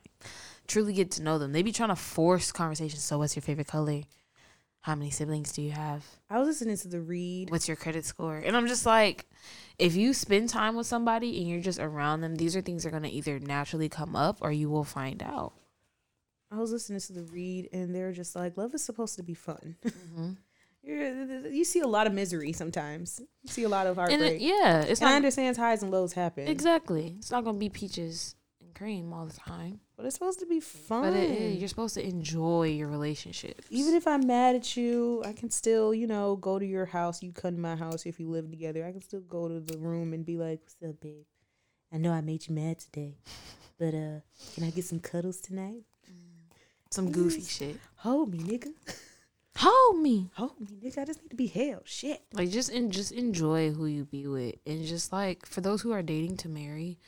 truly 0.66 0.92
get 0.92 1.10
to 1.10 1.22
know 1.22 1.38
them 1.38 1.52
they 1.52 1.62
be 1.62 1.72
trying 1.72 1.88
to 1.88 1.96
force 1.96 2.52
conversations 2.52 3.02
so 3.02 3.16
what's 3.16 3.34
your 3.34 3.42
favorite 3.42 3.66
color 3.66 4.02
how 4.82 4.94
many 4.94 5.10
siblings 5.10 5.52
do 5.52 5.62
you 5.62 5.72
have 5.72 6.04
I 6.28 6.38
was 6.38 6.48
listening 6.48 6.76
to 6.78 6.88
the 6.88 7.00
read. 7.00 7.50
what's 7.50 7.68
your 7.68 7.76
credit 7.76 8.04
score 8.04 8.38
and 8.38 8.56
i'm 8.56 8.66
just 8.66 8.86
like 8.86 9.26
if 9.78 9.94
you 9.96 10.12
spend 10.12 10.48
time 10.48 10.76
with 10.76 10.86
somebody 10.86 11.38
and 11.38 11.48
you're 11.48 11.60
just 11.60 11.78
around 11.78 12.20
them 12.20 12.36
these 12.36 12.56
are 12.56 12.60
things 12.60 12.82
that 12.82 12.88
are 12.88 12.92
going 12.92 13.02
to 13.02 13.10
either 13.10 13.38
naturally 13.38 13.88
come 13.88 14.16
up 14.16 14.38
or 14.40 14.52
you 14.52 14.70
will 14.70 14.84
find 14.84 15.22
out 15.22 15.52
I 16.52 16.58
was 16.58 16.72
listening 16.72 16.98
to 16.98 17.12
the 17.12 17.22
read, 17.22 17.68
and 17.72 17.94
they're 17.94 18.10
just 18.10 18.34
like, 18.34 18.56
love 18.56 18.74
is 18.74 18.82
supposed 18.82 19.16
to 19.16 19.22
be 19.22 19.34
fun. 19.34 19.76
Mm-hmm. 19.86 20.30
You're, 20.82 21.46
you 21.46 21.64
see 21.64 21.80
a 21.80 21.86
lot 21.86 22.06
of 22.06 22.14
misery 22.14 22.54
sometimes. 22.54 23.20
You 23.42 23.50
see 23.52 23.62
a 23.64 23.68
lot 23.68 23.86
of 23.86 23.96
heartbreak. 23.96 24.20
it, 24.20 24.40
yeah 24.40 24.80
it's 24.80 25.00
and 25.00 25.10
I 25.10 25.14
understand 25.14 25.58
highs 25.58 25.82
and 25.82 25.92
lows 25.92 26.14
happen. 26.14 26.48
exactly 26.48 27.16
it's 27.18 27.30
not 27.30 27.44
going 27.44 27.56
to 27.56 27.60
be 27.60 27.68
peaches 27.68 28.34
cream 28.80 29.12
all 29.12 29.26
the 29.26 29.32
time 29.52 29.78
But 29.96 30.06
it's 30.06 30.14
supposed 30.14 30.38
to 30.40 30.46
be 30.46 30.60
fun. 30.60 31.02
but 31.02 31.12
it 31.12 31.30
is 31.30 31.58
you're 31.58 31.68
supposed 31.68 31.94
to 31.94 32.02
enjoy 32.06 32.68
your 32.68 32.88
relationships 32.88 33.66
Even 33.70 33.94
if 33.94 34.06
I'm 34.06 34.26
mad 34.26 34.54
at 34.56 34.76
you, 34.76 35.22
I 35.26 35.32
can 35.34 35.50
still, 35.50 35.92
you 35.94 36.06
know, 36.06 36.36
go 36.36 36.58
to 36.58 36.64
your 36.64 36.86
house. 36.86 37.22
You 37.22 37.32
come 37.32 37.54
to 37.56 37.60
my 37.60 37.76
house 37.76 38.06
if 38.06 38.18
you 38.18 38.28
live 38.30 38.48
together. 38.50 38.86
I 38.86 38.92
can 38.92 39.02
still 39.02 39.20
go 39.20 39.48
to 39.48 39.60
the 39.60 39.76
room 39.78 40.12
and 40.14 40.24
be 40.24 40.36
like, 40.38 40.60
"What's 40.62 40.76
up, 40.88 41.00
babe? 41.00 41.26
I 41.92 41.98
know 41.98 42.12
I 42.12 42.20
made 42.22 42.46
you 42.48 42.54
mad 42.54 42.78
today, 42.78 43.18
but 43.78 43.92
uh, 43.94 44.20
can 44.54 44.64
I 44.64 44.70
get 44.70 44.84
some 44.84 45.00
cuddles 45.00 45.40
tonight? 45.40 45.82
some 46.90 47.12
goofy 47.12 47.42
shit 47.42 47.76
Hold 47.96 48.32
me, 48.32 48.38
nigga. 48.38 48.72
hold 49.56 49.98
me 50.00 50.30
Hold 50.34 50.58
me, 50.60 50.78
nigga. 50.82 50.98
I 50.98 51.04
just 51.04 51.22
need 51.22 51.30
to 51.30 51.36
be 51.36 51.46
held. 51.46 51.82
Shit. 51.84 52.20
like 52.32 52.50
just 52.50 52.70
and 52.70 52.90
just 52.90 53.12
enjoy 53.12 53.70
who 53.72 53.86
you 53.86 54.04
be 54.04 54.26
with 54.26 54.54
and 54.66 54.84
just 54.84 55.12
like 55.12 55.46
for 55.46 55.60
those 55.60 55.82
who 55.82 55.92
are 55.92 56.02
dating 56.02 56.36
to 56.38 56.48
marry 56.48 56.98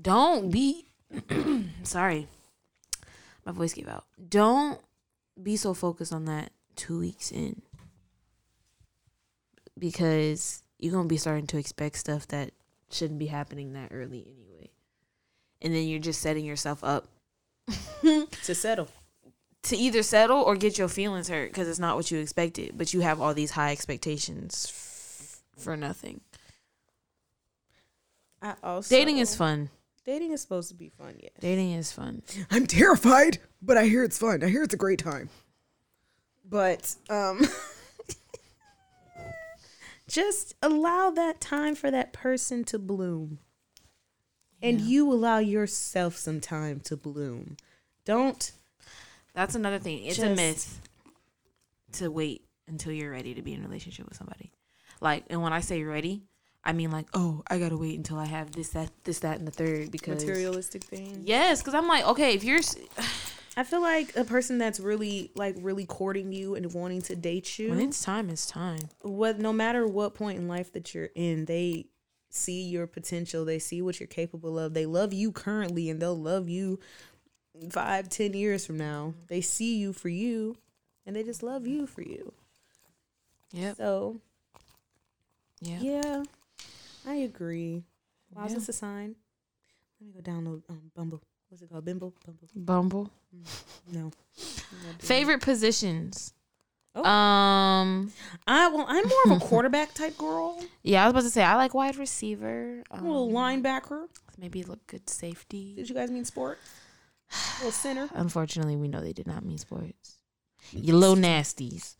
don't 0.00 0.50
be 0.50 0.86
sorry 1.82 2.26
my 3.44 3.52
voice 3.52 3.74
gave 3.74 3.88
out 3.88 4.04
don't 4.28 4.80
be 5.42 5.56
so 5.56 5.74
focused 5.74 6.12
on 6.12 6.24
that 6.24 6.50
two 6.76 6.98
weeks 6.98 7.30
in 7.30 7.60
because 9.78 10.62
you're 10.78 10.92
gonna 10.92 11.08
be 11.08 11.16
starting 11.16 11.46
to 11.46 11.58
expect 11.58 11.96
stuff 11.96 12.26
that 12.28 12.50
shouldn't 12.90 13.18
be 13.18 13.26
happening 13.26 13.72
that 13.72 13.88
early 13.92 14.26
anyway 14.26 14.70
and 15.60 15.74
then 15.74 15.86
you're 15.86 16.00
just 16.00 16.20
setting 16.20 16.44
yourself 16.44 16.82
up 16.84 17.08
To 18.02 18.54
settle. 18.54 18.88
to 19.64 19.76
either 19.76 20.02
settle 20.02 20.38
or 20.42 20.56
get 20.56 20.76
your 20.78 20.88
feelings 20.88 21.28
hurt 21.28 21.50
because 21.50 21.68
it's 21.68 21.78
not 21.78 21.94
what 21.94 22.10
you 22.10 22.18
expected, 22.18 22.76
but 22.76 22.92
you 22.92 23.00
have 23.00 23.20
all 23.20 23.32
these 23.32 23.52
high 23.52 23.70
expectations 23.70 24.66
f- 24.68 25.62
for 25.62 25.76
nothing. 25.76 26.20
I 28.42 28.54
also 28.64 28.92
Dating 28.94 29.18
is 29.18 29.36
fun. 29.36 29.70
Dating 30.04 30.32
is 30.32 30.40
supposed 30.40 30.68
to 30.70 30.74
be 30.74 30.88
fun. 30.88 31.16
Yes. 31.20 31.32
Dating 31.40 31.72
is 31.72 31.92
fun. 31.92 32.22
I'm 32.50 32.66
terrified, 32.66 33.38
but 33.60 33.76
I 33.76 33.84
hear 33.86 34.04
it's 34.04 34.18
fun. 34.18 34.42
I 34.42 34.48
hear 34.48 34.62
it's 34.62 34.74
a 34.74 34.78
great 34.78 34.98
time. 34.98 35.28
But 36.48 36.94
um 37.08 37.42
just 40.08 40.54
allow 40.62 41.10
that 41.10 41.40
time 41.40 41.74
for 41.74 41.90
that 41.90 42.12
person 42.12 42.64
to 42.64 42.78
bloom. 42.78 43.38
And 44.60 44.80
Yeah. 44.80 44.86
you 44.86 45.12
allow 45.12 45.38
yourself 45.38 46.16
some 46.16 46.40
time 46.40 46.80
to 46.80 46.96
bloom. 46.96 47.56
Don't 48.04 48.52
That's 49.34 49.54
another 49.54 49.78
thing. 49.78 50.04
It's 50.04 50.18
a 50.18 50.34
myth 50.34 50.80
to 51.92 52.10
wait 52.10 52.44
until 52.68 52.92
you're 52.92 53.10
ready 53.10 53.32
to 53.34 53.40
be 53.42 53.54
in 53.54 53.60
a 53.60 53.66
relationship 53.66 54.06
with 54.06 54.16
somebody. 54.18 54.52
Like, 55.00 55.24
and 55.30 55.40
when 55.42 55.52
I 55.54 55.60
say 55.60 55.82
ready, 55.84 56.22
I 56.64 56.72
mean 56.72 56.90
like, 56.90 57.06
oh, 57.14 57.42
I 57.48 57.58
gotta 57.58 57.76
wait 57.76 57.96
until 57.96 58.18
I 58.18 58.26
have 58.26 58.52
this, 58.52 58.70
that, 58.70 58.90
this, 59.04 59.20
that, 59.20 59.38
and 59.38 59.46
the 59.46 59.52
third 59.52 59.90
because 59.90 60.24
materialistic 60.24 60.84
thing. 60.84 61.22
Yes, 61.24 61.60
because 61.60 61.74
I'm 61.74 61.88
like, 61.88 62.06
okay, 62.06 62.34
if 62.34 62.44
you're 62.44 62.60
I 63.56 63.64
feel 63.64 63.82
like 63.82 64.16
a 64.16 64.24
person 64.24 64.56
that's 64.56 64.80
really 64.80 65.30
like 65.34 65.56
really 65.60 65.84
courting 65.84 66.32
you 66.32 66.54
and 66.54 66.72
wanting 66.72 67.02
to 67.02 67.16
date 67.16 67.58
you 67.58 67.70
when 67.70 67.80
it's 67.80 68.02
time, 68.02 68.30
it's 68.30 68.46
time. 68.46 68.78
what 69.02 69.38
no 69.38 69.52
matter 69.52 69.86
what 69.86 70.14
point 70.14 70.38
in 70.38 70.48
life 70.48 70.72
that 70.72 70.94
you're 70.94 71.10
in, 71.14 71.44
they 71.44 71.86
see 72.30 72.62
your 72.62 72.86
potential. 72.86 73.44
They 73.44 73.58
see 73.58 73.82
what 73.82 74.00
you're 74.00 74.06
capable 74.06 74.58
of. 74.58 74.72
They 74.72 74.86
love 74.86 75.12
you 75.12 75.32
currently, 75.32 75.90
and 75.90 76.00
they'll 76.00 76.18
love 76.18 76.48
you 76.48 76.80
five, 77.70 78.08
ten 78.08 78.32
years 78.32 78.64
from 78.64 78.78
now. 78.78 79.08
Mm-hmm. 79.08 79.26
They 79.28 79.40
see 79.42 79.76
you 79.76 79.92
for 79.92 80.08
you, 80.08 80.56
and 81.04 81.14
they 81.14 81.22
just 81.22 81.42
love 81.42 81.66
you 81.66 81.86
for 81.86 82.02
you. 82.02 82.32
Yeah. 83.52 83.74
So 83.74 84.20
Yeah. 85.60 85.78
yeah, 85.80 86.22
I 87.06 87.14
agree. 87.14 87.84
Wow, 88.30 88.44
is 88.46 88.52
Yeah. 88.52 88.58
this 88.58 88.68
a 88.68 88.72
sign? 88.72 89.16
Let 90.00 90.06
me 90.06 90.12
go 90.22 90.30
download 90.30 90.62
um, 90.68 90.90
Bumble. 90.94 91.22
What's 91.48 91.62
it 91.62 91.70
called? 91.70 91.84
Bimble? 91.84 92.14
Bumble? 92.24 92.48
Bumble. 92.54 93.10
No. 93.92 94.10
I'm 94.88 94.98
Favorite 94.98 95.42
positions. 95.42 96.32
Oh. 96.94 97.04
Um. 97.04 98.12
I 98.46 98.68
well, 98.68 98.84
I'm 98.88 99.06
more 99.08 99.36
of 99.36 99.42
a 99.42 99.44
quarterback 99.46 99.94
type 99.94 100.16
girl. 100.18 100.62
Yeah, 100.82 101.02
I 101.02 101.06
was 101.06 101.12
about 101.12 101.22
to 101.22 101.30
say 101.30 101.42
I 101.42 101.56
like 101.56 101.72
wide 101.74 101.96
receiver. 101.96 102.82
I'm 102.90 103.04
a 103.06 103.08
little 103.08 103.28
Um, 103.36 103.62
linebacker. 103.62 104.08
maybe 104.38 104.62
look 104.62 104.86
good 104.86 105.08
safety. 105.08 105.74
Did 105.76 105.88
you 105.88 105.94
guys 105.94 106.10
mean 106.10 106.24
sport? 106.24 106.58
A 107.30 107.58
little 107.58 107.72
center. 107.72 108.08
Unfortunately, 108.14 108.76
we 108.76 108.88
know 108.88 109.00
they 109.00 109.14
did 109.14 109.26
not 109.26 109.44
mean 109.44 109.58
sports. 109.58 110.16
You 110.70 110.94
little 110.96 111.16
nasties. 111.16 111.96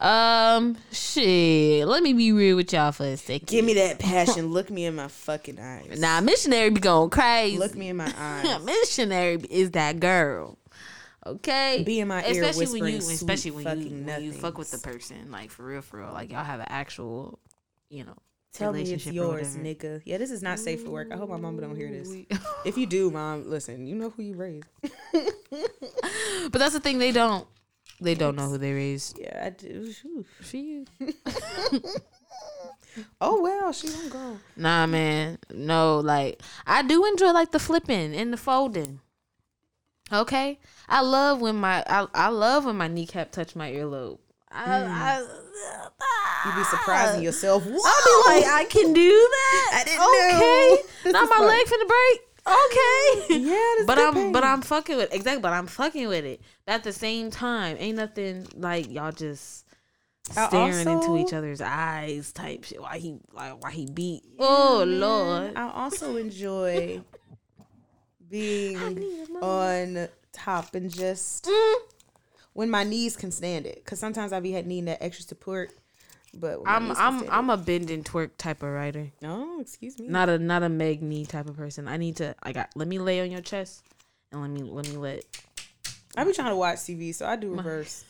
Um, 0.00 0.78
shit. 0.92 1.86
Let 1.86 2.02
me 2.02 2.14
be 2.14 2.32
real 2.32 2.56
with 2.56 2.72
y'all 2.72 2.90
for 2.92 3.04
a 3.04 3.16
second. 3.16 3.46
Give 3.48 3.64
me 3.64 3.74
that 3.74 3.98
passion. 3.98 4.50
Look 4.50 4.70
me 4.70 4.86
in 4.86 4.96
my 4.96 5.08
fucking 5.08 5.60
eyes. 5.60 6.00
Nah, 6.00 6.22
missionary 6.22 6.70
be 6.70 6.80
going 6.80 7.10
crazy. 7.10 7.58
Look 7.58 7.74
me 7.74 7.90
in 7.90 7.96
my 7.98 8.12
eyes. 8.18 8.64
missionary 8.64 9.36
is 9.50 9.72
that 9.72 10.00
girl. 10.00 10.56
Okay. 11.26 11.82
Be 11.84 12.00
in 12.00 12.08
my 12.08 12.24
ear 12.24 12.42
especially 12.44 12.80
when 12.80 12.92
you, 12.92 12.98
especially 12.98 13.50
when 13.50 13.80
you, 13.80 14.04
when 14.06 14.22
you 14.22 14.32
fuck 14.32 14.56
with 14.56 14.70
the 14.70 14.78
person, 14.78 15.30
like 15.30 15.50
for 15.50 15.64
real, 15.64 15.82
for 15.82 15.98
real. 16.00 16.12
Like 16.12 16.32
y'all 16.32 16.44
have 16.44 16.60
an 16.60 16.66
actual, 16.70 17.38
you 17.90 18.04
know. 18.04 18.16
Tell 18.52 18.72
me 18.72 18.80
it's 18.80 18.88
relationship 18.88 19.14
yours, 19.14 19.56
nigga. 19.56 20.02
Yeah, 20.04 20.18
this 20.18 20.32
is 20.32 20.42
not 20.42 20.58
safe 20.58 20.82
for 20.82 20.90
work. 20.90 21.12
I 21.12 21.16
hope 21.16 21.28
my 21.28 21.36
mama 21.36 21.60
don't 21.60 21.76
hear 21.76 21.88
this. 21.88 22.12
If 22.64 22.76
you 22.76 22.86
do, 22.86 23.10
mom, 23.12 23.48
listen. 23.48 23.86
You 23.86 23.94
know 23.94 24.10
who 24.10 24.22
you 24.22 24.34
raised. 24.34 24.66
But 26.50 26.58
that's 26.58 26.72
the 26.72 26.80
thing. 26.80 26.98
They 26.98 27.12
don't. 27.12 27.46
They 28.00 28.14
don't 28.14 28.36
know 28.36 28.48
who 28.48 28.58
they 28.58 28.72
raised. 28.72 29.18
Yeah, 29.18 29.42
I 29.46 29.50
do. 29.50 29.92
You. 30.52 30.86
Oh 33.20 33.40
well, 33.40 33.72
she 33.72 33.88
I'm 33.88 34.08
grown. 34.08 34.40
Nah, 34.56 34.86
man. 34.86 35.38
No, 35.52 36.00
like 36.00 36.42
I 36.66 36.82
do 36.82 37.04
enjoy 37.04 37.30
like 37.32 37.52
the 37.52 37.58
flipping 37.58 38.14
and 38.14 38.32
the 38.32 38.36
folding. 38.36 39.00
Okay, 40.12 40.58
I 40.88 41.02
love 41.02 41.40
when 41.40 41.56
my 41.56 41.84
I, 41.86 42.06
I 42.14 42.28
love 42.28 42.64
when 42.64 42.76
my 42.76 42.88
kneecap 42.88 43.30
touch 43.30 43.54
my 43.54 43.70
earlobe. 43.70 44.18
I, 44.50 44.66
mm. 44.66 44.86
ah. 44.90 45.22
You 46.46 46.56
be 46.56 46.64
surprising 46.64 47.22
yourself. 47.22 47.64
Whoa! 47.64 47.78
I'll 47.84 48.34
be 48.34 48.40
like, 48.40 48.52
I 48.52 48.64
can 48.64 48.92
do 48.92 49.10
that. 49.10 49.70
I 49.74 49.84
didn't 49.84 50.00
okay. 50.00 50.40
know. 50.40 50.74
Okay, 50.74 51.12
Not 51.12 51.28
my 51.28 51.36
fun. 51.36 51.46
leg 51.46 51.66
finna 51.66 51.86
break. 51.86 52.20
Okay. 52.46 53.38
Yeah, 53.38 53.84
but 53.86 53.98
I'm 53.98 54.14
pain. 54.14 54.32
but 54.32 54.44
I'm 54.44 54.62
fucking 54.62 54.96
with 54.96 55.12
exactly. 55.14 55.42
But 55.42 55.52
I'm 55.52 55.66
fucking 55.66 56.08
with 56.08 56.24
it. 56.24 56.40
But 56.66 56.72
at 56.76 56.84
the 56.84 56.92
same 56.92 57.30
time, 57.30 57.76
ain't 57.78 57.96
nothing 57.96 58.46
like 58.56 58.90
y'all 58.90 59.12
just 59.12 59.66
staring 60.30 60.86
into 60.88 61.16
each 61.18 61.32
other's 61.32 61.60
eyes 61.60 62.32
type 62.32 62.64
shit. 62.64 62.80
Why 62.80 62.98
he 62.98 63.18
like 63.32 63.62
why 63.62 63.70
he 63.72 63.86
beat? 63.86 64.22
oh 64.38 64.84
lord. 64.86 65.52
I 65.56 65.70
also 65.70 66.16
enjoy 66.16 67.02
being 68.28 68.78
on 69.42 70.08
top 70.32 70.74
and 70.74 70.90
just 70.92 71.46
Mm. 71.46 71.74
when 72.52 72.70
my 72.70 72.84
knees 72.84 73.16
can 73.16 73.30
stand 73.30 73.66
it. 73.66 73.84
Cause 73.84 73.98
sometimes 73.98 74.32
I 74.32 74.40
be 74.40 74.52
had 74.52 74.66
needing 74.66 74.84
that 74.86 75.02
extra 75.02 75.24
support. 75.24 75.72
But 76.32 76.60
I'm 76.64 76.92
I'm 76.92 77.28
I'm 77.28 77.50
a 77.50 77.56
bend 77.56 77.90
and 77.90 78.04
twerk 78.04 78.30
type 78.38 78.62
of 78.62 78.70
writer. 78.70 79.00
it. 79.00 79.12
no, 79.20 79.60
excuse 79.60 79.98
me. 79.98 80.08
Not 80.08 80.28
a 80.28 80.38
not 80.38 80.62
a 80.62 80.68
Meg 80.68 81.02
knee 81.02 81.26
type 81.26 81.48
of 81.48 81.56
person. 81.56 81.88
I 81.88 81.96
need 81.96 82.16
to 82.16 82.34
I 82.42 82.52
got 82.52 82.70
let 82.76 82.86
me 82.86 82.98
lay 82.98 83.20
on 83.20 83.30
your 83.30 83.40
chest 83.40 83.84
and 84.30 84.40
let 84.40 84.50
me 84.50 84.62
let 84.62 84.88
me 84.88 84.96
let 84.96 85.24
I 86.16 86.24
be 86.24 86.32
trying 86.32 86.50
to 86.50 86.56
watch 86.56 86.78
TV, 86.78 87.14
so 87.14 87.26
I 87.26 87.36
do 87.36 87.54
reverse. 87.54 88.04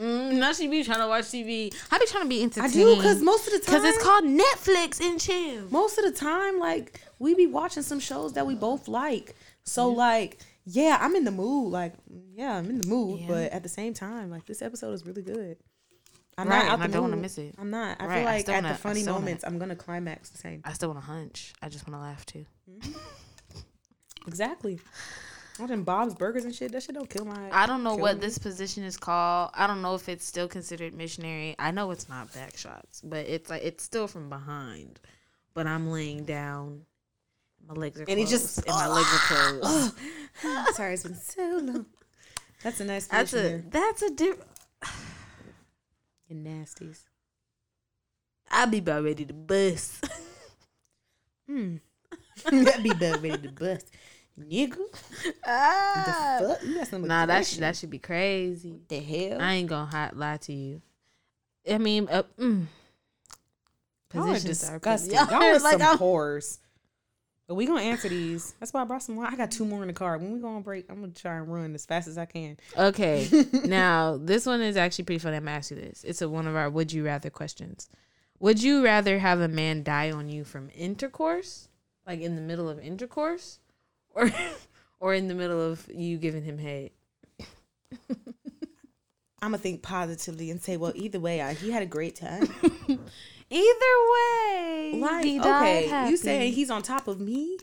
Mm, 0.00 0.34
now 0.34 0.52
she 0.52 0.68
be 0.68 0.84
trying 0.84 0.98
to 0.98 1.08
watch 1.08 1.24
TV. 1.24 1.74
I 1.90 1.98
be 1.98 2.06
trying 2.06 2.24
to 2.24 2.28
be 2.28 2.42
into 2.42 2.60
TV. 2.60 2.64
I 2.64 2.68
do 2.68 2.96
because 2.96 3.22
most 3.22 3.46
of 3.46 3.54
the 3.54 3.60
time, 3.60 3.80
because 3.80 3.94
it's 3.94 4.04
called 4.04 4.24
Netflix 4.24 5.00
and 5.00 5.18
chill. 5.18 5.64
most 5.70 5.98
of 5.98 6.04
the 6.04 6.12
time, 6.12 6.58
like 6.58 7.00
we 7.18 7.34
be 7.34 7.46
watching 7.46 7.82
some 7.82 8.00
shows 8.00 8.34
that 8.34 8.46
we 8.46 8.54
both 8.54 8.88
like. 8.88 9.34
So 9.64 9.88
like, 9.88 10.38
yeah, 10.64 10.98
I'm 11.00 11.16
in 11.16 11.24
the 11.24 11.30
mood. 11.30 11.72
Like, 11.72 11.94
yeah, 12.34 12.56
I'm 12.58 12.68
in 12.68 12.80
the 12.80 12.88
mood. 12.88 13.20
Yeah. 13.20 13.26
But 13.28 13.52
at 13.52 13.62
the 13.62 13.68
same 13.68 13.94
time, 13.94 14.30
like 14.30 14.44
this 14.44 14.60
episode 14.60 14.92
is 14.92 15.06
really 15.06 15.22
good. 15.22 15.56
I'm 16.38 16.48
Right, 16.48 16.66
not 16.66 16.74
and 16.74 16.82
I 16.82 16.86
don't 16.88 17.02
wanna 17.02 17.16
miss 17.16 17.38
it. 17.38 17.54
I'm 17.58 17.70
not. 17.70 18.00
I 18.00 18.06
Right, 18.06 18.14
feel 18.16 18.24
like 18.24 18.40
still 18.42 18.54
at 18.54 18.62
wanna- 18.62 18.74
the 18.74 18.78
funny 18.80 19.00
still 19.02 19.14
wanna- 19.14 19.24
moments, 19.24 19.44
I'm 19.46 19.58
gonna 19.58 19.76
climax 19.76 20.28
the 20.30 20.38
same. 20.38 20.60
I 20.64 20.72
still 20.74 20.90
want 20.90 21.00
to 21.00 21.06
hunch. 21.06 21.54
I 21.62 21.68
just 21.70 21.86
want 21.88 21.96
to 21.98 22.02
laugh 22.02 22.26
too. 22.26 22.44
Exactly. 24.26 24.80
All 25.60 25.66
them 25.66 25.84
Bob's 25.84 26.14
Burgers 26.14 26.44
and 26.44 26.54
shit. 26.54 26.72
That 26.72 26.82
shit 26.82 26.94
don't 26.96 27.08
kill 27.08 27.24
my. 27.24 27.48
I 27.52 27.66
don't 27.66 27.82
know 27.82 27.94
what 27.94 28.16
me. 28.16 28.20
this 28.22 28.38
position 28.38 28.82
is 28.82 28.96
called. 28.96 29.50
I 29.54 29.66
don't 29.66 29.80
know 29.82 29.94
if 29.94 30.08
it's 30.08 30.24
still 30.24 30.48
considered 30.48 30.92
missionary. 30.94 31.54
I 31.58 31.70
know 31.70 31.90
it's 31.92 32.08
not 32.08 32.32
back 32.34 32.56
shots, 32.56 33.00
but 33.02 33.26
it's 33.26 33.48
like 33.48 33.62
it's 33.62 33.84
still 33.84 34.06
from 34.08 34.28
behind. 34.28 35.00
But 35.54 35.66
I'm 35.66 35.90
laying 35.90 36.24
down. 36.24 36.82
My 37.66 37.74
legs 37.74 38.00
are 38.00 38.04
closed. 38.04 38.10
And 38.10 38.18
he 38.18 38.26
just- 38.26 38.58
and 38.58 38.66
my 38.68 38.88
legs 38.88 39.08
are 39.14 39.58
closed. 39.60 39.94
Sorry, 40.76 40.94
it's 40.94 41.02
been 41.04 41.14
so 41.14 41.60
long. 41.62 41.86
That's 42.62 42.80
a 42.80 42.84
nice. 42.84 43.06
That's 43.06 43.32
a 43.32 43.62
that's 43.70 44.02
a 44.02 44.10
different. 44.10 44.50
You 46.28 46.36
nasties. 46.36 47.00
I 48.50 48.66
be 48.66 48.78
about 48.78 49.04
ready 49.04 49.24
to 49.24 49.32
bust. 49.34 50.04
Hmm. 51.48 51.76
That 52.50 52.82
be 52.82 52.90
about 52.90 53.22
ready 53.22 53.48
to 53.48 53.52
bust, 53.52 53.90
nigga. 54.38 54.76
Ah. 55.46 56.36
The 56.40 56.48
fuck? 56.48 56.62
You 56.64 56.74
got 56.74 56.86
some 56.88 57.06
Nah, 57.06 57.24
that 57.26 57.32
sh- 57.32 57.52
aggression. 57.54 57.60
that 57.62 57.76
should 57.76 57.90
be 57.90 57.98
crazy. 57.98 58.80
the 58.88 59.00
hell. 59.00 59.40
I 59.40 59.54
ain't 59.54 59.68
gonna 59.68 60.10
lie 60.14 60.36
to 60.36 60.52
you. 60.52 60.82
I 61.70 61.78
mean, 61.78 62.08
uh, 62.10 62.24
mm. 62.38 62.66
Positions 64.10 64.64
are 64.64 64.72
disgusting. 64.78 65.14
y'all 65.14 65.30
Y'all 65.30 65.42
are 65.42 65.58
like, 65.60 65.72
some 65.72 65.82
I'm- 65.82 65.98
whores. 65.98 66.58
But 67.48 67.54
we 67.54 67.66
gonna 67.66 67.82
answer 67.82 68.08
these. 68.08 68.54
That's 68.58 68.72
why 68.72 68.82
I 68.82 68.84
brought 68.84 69.02
some. 69.04 69.16
wine. 69.16 69.32
I 69.32 69.36
got 69.36 69.52
two 69.52 69.64
more 69.64 69.82
in 69.82 69.88
the 69.88 69.94
car. 69.94 70.18
When 70.18 70.32
we 70.32 70.40
go 70.40 70.48
on 70.48 70.62
break, 70.62 70.86
I'm 70.88 71.00
gonna 71.00 71.12
try 71.12 71.36
and 71.36 71.52
run 71.52 71.74
as 71.74 71.86
fast 71.86 72.08
as 72.08 72.18
I 72.18 72.24
can. 72.24 72.56
Okay. 72.76 73.28
now, 73.64 74.18
this 74.20 74.46
one 74.46 74.60
is 74.60 74.76
actually 74.76 75.04
pretty 75.04 75.20
funny. 75.20 75.36
I'm 75.36 75.44
gonna 75.44 75.56
ask 75.56 75.70
you 75.70 75.76
this. 75.76 76.02
It's 76.04 76.22
a, 76.22 76.28
one 76.28 76.48
of 76.48 76.56
our 76.56 76.68
would 76.68 76.92
you 76.92 77.04
rather 77.04 77.30
questions. 77.30 77.88
Would 78.40 78.62
you 78.62 78.84
rather 78.84 79.20
have 79.20 79.40
a 79.40 79.48
man 79.48 79.84
die 79.84 80.10
on 80.10 80.28
you 80.28 80.44
from 80.44 80.70
intercourse, 80.74 81.68
like 82.06 82.20
in 82.20 82.34
the 82.34 82.42
middle 82.42 82.68
of 82.68 82.80
intercourse, 82.80 83.60
or 84.12 84.30
or 85.00 85.14
in 85.14 85.28
the 85.28 85.34
middle 85.34 85.60
of 85.60 85.88
you 85.92 86.18
giving 86.18 86.42
him 86.42 86.58
head? 86.58 86.90
I'm 89.40 89.52
gonna 89.52 89.58
think 89.58 89.82
positively 89.82 90.50
and 90.50 90.60
say, 90.60 90.76
well, 90.76 90.92
either 90.96 91.20
way, 91.20 91.40
I, 91.40 91.54
he 91.54 91.70
had 91.70 91.82
a 91.82 91.86
great 91.86 92.16
time. 92.16 92.48
Either 93.48 93.94
way, 94.12 94.92
like, 94.96 95.24
he 95.24 95.38
okay, 95.40 95.86
happy. 95.86 96.10
you 96.10 96.16
saying 96.16 96.52
he's 96.52 96.70
on 96.70 96.82
top 96.82 97.06
of 97.08 97.20
me? 97.20 97.58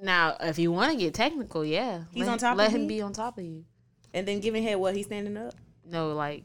now 0.00 0.36
if 0.40 0.58
you 0.58 0.70
want 0.72 0.92
to 0.92 0.98
get 0.98 1.14
technical, 1.14 1.64
yeah, 1.64 2.02
He's 2.12 2.26
let, 2.26 2.32
on 2.32 2.38
top 2.38 2.56
Let 2.58 2.66
of 2.68 2.74
him 2.74 2.82
me? 2.82 2.88
be 2.88 3.00
on 3.00 3.12
top 3.12 3.38
of 3.38 3.44
you. 3.44 3.64
And 4.12 4.26
then 4.28 4.40
giving 4.40 4.62
head 4.62 4.76
what 4.76 4.94
he's 4.96 5.06
standing 5.06 5.36
up. 5.36 5.54
No, 5.88 6.12
like 6.12 6.42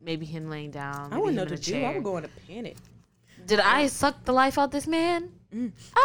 maybe 0.00 0.24
him 0.26 0.48
laying 0.48 0.70
down. 0.70 1.12
I 1.12 1.18
wouldn't 1.18 1.34
know 1.36 1.42
him 1.42 1.48
what 1.50 1.58
in 1.58 1.62
to 1.64 1.72
a 1.76 1.80
do. 1.80 1.84
I 1.84 1.94
would 1.94 2.04
go 2.04 2.16
into 2.18 2.28
panic. 2.46 2.76
Did 3.46 3.60
I 3.60 3.86
suck 3.88 4.24
the 4.24 4.32
life 4.32 4.58
out 4.58 4.64
of 4.66 4.70
this 4.70 4.86
man? 4.86 5.30
Mm. 5.54 5.72
Ah, 5.96 6.00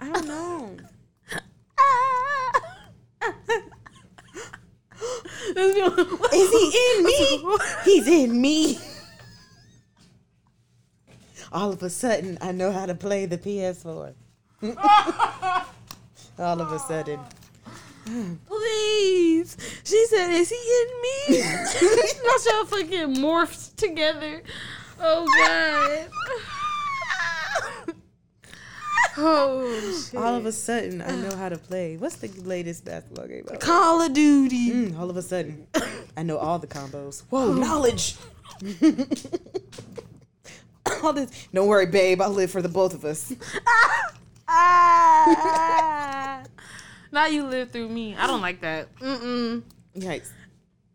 I 0.00 0.10
don't 0.12 0.26
know. 0.26 0.76
Let's 5.54 5.74
be 5.74 5.80
honest. 5.82 6.34
Is 6.34 6.50
he 6.50 6.96
in 6.98 7.04
me? 7.04 7.58
He's 7.84 8.06
in 8.08 8.40
me. 8.40 8.78
All 11.52 11.72
of 11.72 11.82
a 11.82 11.90
sudden, 11.90 12.38
I 12.40 12.52
know 12.52 12.70
how 12.70 12.86
to 12.86 12.94
play 12.94 13.26
the 13.26 13.36
PS4. 13.38 14.14
All 16.38 16.60
of 16.60 16.72
a 16.72 16.78
sudden. 16.78 17.18
Please. 18.46 19.56
She 19.84 20.06
said, 20.06 20.30
Is 20.30 20.48
he 20.50 20.56
in 20.56 20.88
me? 21.02 21.42
Not 22.24 22.46
y'all 22.46 22.64
fucking 22.66 23.16
morphed 23.16 23.76
together. 23.76 24.42
Oh, 25.00 25.26
God. 25.36 26.08
oh, 29.18 30.06
shit. 30.08 30.20
All 30.20 30.34
of 30.34 30.46
a 30.46 30.52
sudden, 30.52 31.02
I 31.02 31.16
know 31.16 31.34
how 31.36 31.48
to 31.48 31.58
play. 31.58 31.96
What's 31.96 32.16
the 32.16 32.28
latest 32.42 32.84
basketball 32.84 33.26
game? 33.26 33.46
out? 33.50 33.60
Call 33.60 34.02
of 34.02 34.12
Duty. 34.12 34.70
Mm, 34.70 34.98
all 34.98 35.10
of 35.10 35.16
a 35.16 35.22
sudden, 35.22 35.66
I 36.16 36.22
know 36.22 36.38
all 36.38 36.58
the 36.58 36.66
combos. 36.66 37.22
Whoa, 37.30 37.54
knowledge. 37.54 38.16
all 41.02 41.12
this. 41.12 41.48
Don't 41.52 41.68
worry, 41.68 41.86
babe. 41.86 42.20
I'll 42.20 42.30
live 42.30 42.50
for 42.50 42.62
the 42.62 42.68
both 42.68 42.94
of 42.94 43.04
us. 43.04 43.32
Now 47.12 47.26
you 47.26 47.44
live 47.44 47.70
through 47.70 47.88
me. 47.88 48.14
I 48.14 48.26
don't 48.26 48.40
like 48.40 48.60
that. 48.60 48.94
Mm-mm. 48.96 49.62
Yikes. 49.96 50.30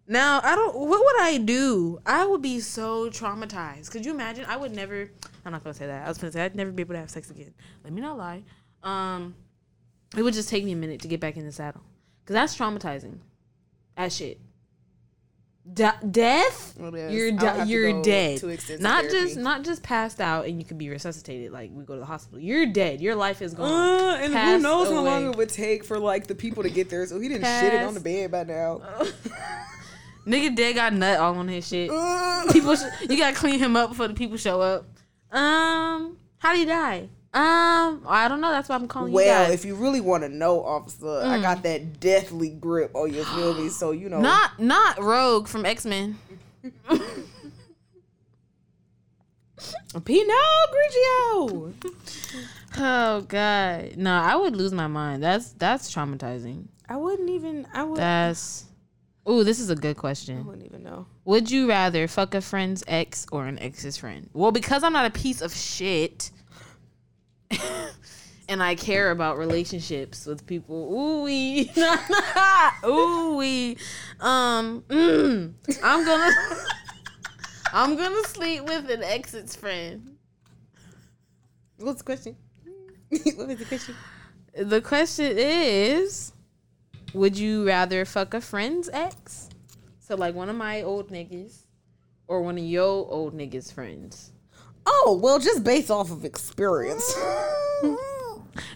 Now 0.07 0.39
I 0.43 0.55
don't. 0.55 0.75
What 0.75 1.03
would 1.03 1.21
I 1.21 1.37
do? 1.37 1.99
I 2.05 2.25
would 2.25 2.41
be 2.41 2.59
so 2.59 3.09
traumatized. 3.09 3.91
Could 3.91 4.05
you 4.05 4.11
imagine? 4.11 4.45
I 4.47 4.55
would 4.55 4.71
never. 4.71 5.09
I'm 5.45 5.51
not 5.51 5.63
gonna 5.63 5.73
say 5.73 5.87
that. 5.87 6.05
I 6.05 6.09
was 6.09 6.17
gonna 6.17 6.31
say 6.31 6.43
I'd 6.43 6.55
never 6.55 6.71
be 6.71 6.81
able 6.81 6.93
to 6.93 6.99
have 6.99 7.09
sex 7.09 7.31
again. 7.31 7.53
Let 7.83 7.91
me 7.91 8.01
not 8.01 8.17
lie. 8.17 8.43
Um, 8.83 9.35
it 10.15 10.21
would 10.21 10.33
just 10.33 10.47
take 10.47 10.63
me 10.63 10.71
a 10.71 10.75
minute 10.75 11.01
to 11.01 11.07
get 11.07 11.19
back 11.19 11.37
in 11.37 11.45
the 11.45 11.51
saddle, 11.51 11.81
cause 12.25 12.33
that's 12.33 12.55
traumatizing. 12.55 13.17
That 13.97 14.13
shit. 14.13 14.39
De- 15.73 15.99
death. 16.11 16.77
You're 16.79 17.31
di- 17.31 17.63
you're 17.65 18.01
dead. 18.03 18.41
Not 18.79 19.05
therapy. 19.05 19.09
just 19.09 19.37
not 19.37 19.63
just 19.63 19.81
passed 19.81 20.21
out 20.21 20.45
and 20.45 20.59
you 20.59 20.65
could 20.65 20.77
be 20.77 20.89
resuscitated. 20.89 21.51
Like 21.51 21.71
we 21.73 21.83
go 21.83 21.95
to 21.95 21.99
the 21.99 22.05
hospital. 22.05 22.39
You're 22.39 22.67
dead. 22.67 23.01
Your 23.01 23.15
life 23.15 23.41
is 23.41 23.55
gone. 23.55 23.71
Uh, 23.71 24.17
and 24.21 24.33
who 24.33 24.59
knows 24.59 24.89
how 24.89 25.01
long 25.01 25.25
it 25.31 25.35
would 25.35 25.49
take 25.49 25.83
for 25.83 25.97
like 25.97 26.27
the 26.27 26.35
people 26.35 26.61
to 26.63 26.69
get 26.69 26.89
there? 26.89 27.05
So 27.07 27.19
he 27.19 27.29
didn't 27.29 27.45
shit 27.45 27.73
it 27.73 27.81
on 27.81 27.95
the 27.95 27.99
bed 27.99 28.31
by 28.31 28.43
now. 28.43 28.81
Nigga 30.27 30.55
dead 30.55 30.75
got 30.75 30.93
nut 30.93 31.19
all 31.19 31.35
on 31.37 31.47
his 31.47 31.67
shit. 31.67 31.89
Uh, 31.89 32.51
people 32.51 32.75
sh- 32.75 32.83
you 33.09 33.17
gotta 33.17 33.35
clean 33.35 33.59
him 33.59 33.75
up 33.75 33.89
before 33.89 34.07
the 34.07 34.13
people 34.13 34.37
show 34.37 34.61
up 34.61 34.85
um 35.31 36.17
how 36.37 36.51
did 36.51 36.59
he 36.59 36.65
die 36.65 37.09
um 37.35 38.01
i 38.07 38.27
don't 38.27 38.41
know 38.41 38.49
that's 38.49 38.69
why 38.69 38.75
i'm 38.75 38.87
calling 38.87 39.11
well, 39.13 39.23
you 39.25 39.29
guys. 39.29 39.47
Well, 39.47 39.53
if 39.53 39.65
you 39.65 39.75
really 39.75 40.01
want 40.01 40.23
to 40.23 40.29
know, 40.29 40.63
officer, 40.63 41.21
I 41.23 41.39
got 41.41 41.63
that 41.63 41.99
deathly 41.99 42.49
grip. 42.49 42.95
on 42.95 43.13
your 43.13 43.25
feel 43.25 43.53
me? 43.53 43.69
So 43.69 43.91
you 43.91 44.09
know, 44.09 44.21
not 44.21 44.59
not 44.59 45.01
rogue 45.01 45.47
from 45.47 45.65
x-men 45.65 46.17
Pinot 50.03 50.35
Grigio. 50.73 51.73
oh 52.77 53.21
god 53.27 53.97
no 53.97 54.11
i 54.11 54.35
would 54.35 54.55
lose 54.55 54.73
my 54.73 54.87
mind 54.87 55.23
that's 55.23 55.51
that's 55.53 55.93
traumatizing 55.93 56.67
I 56.87 56.97
wouldn't 56.97 57.29
even. 57.29 57.67
I 57.73 57.83
would. 57.83 57.97
that's 57.97 58.65
Ooh, 59.27 59.43
this 59.43 59.59
is 59.59 59.69
a 59.71 59.75
good 59.75 59.97
question. 59.97 60.37
I 60.37 60.41
wouldn't 60.41 60.65
even 60.65 60.83
know. 60.83 61.07
Would 61.25 61.49
you 61.49 61.67
rather 61.67 62.07
fuck 62.07 62.35
a 62.35 62.41
friend's 62.41 62.83
ex 62.87 63.25
or 63.31 63.47
an 63.47 63.57
ex's 63.59 63.97
friend? 63.97 64.29
Well, 64.33 64.51
because 64.51 64.83
I'm 64.83 64.93
not 64.93 65.05
a 65.05 65.09
piece 65.09 65.41
of 65.41 65.55
shit 65.55 66.29
and 68.49 68.61
I 68.61 68.75
care 68.75 69.11
about 69.11 69.37
relationships 69.37 70.25
with 70.25 70.45
people. 70.45 70.93
Ooh 70.93 71.23
wee. 71.23 71.71
Ooh 72.85 73.37
wee. 73.37 73.77
Um 74.19 74.83
mm, 74.87 75.53
I'm 75.83 76.05
gonna 76.05 76.31
I'm 77.73 77.95
gonna 77.95 78.23
sleep 78.27 78.63
with 78.63 78.89
an 78.89 79.03
ex's 79.03 79.55
friend. 79.55 80.17
What's 81.77 81.99
the 81.99 82.05
question? 82.05 82.35
what 83.09 83.47
was 83.47 83.59
the 83.59 83.65
question? 83.65 83.95
The 84.57 84.81
question 84.81 85.33
is 85.37 86.33
Would 87.13 87.37
you 87.37 87.67
rather 87.67 88.05
fuck 88.05 88.33
a 88.33 88.41
friend's 88.41 88.89
ex? 88.93 89.49
So 89.99 90.15
like 90.15 90.35
one 90.35 90.49
of 90.49 90.55
my 90.55 90.83
old 90.83 91.09
niggas 91.09 91.65
or 92.27 92.41
one 92.41 92.57
of 92.57 92.63
your 92.63 93.11
old 93.11 93.35
niggas' 93.35 93.71
friends? 93.71 94.31
Oh 94.85 95.19
well, 95.21 95.39
just 95.39 95.63
based 95.63 95.89
off 95.91 96.11
of 96.11 96.25
experience. 96.25 97.13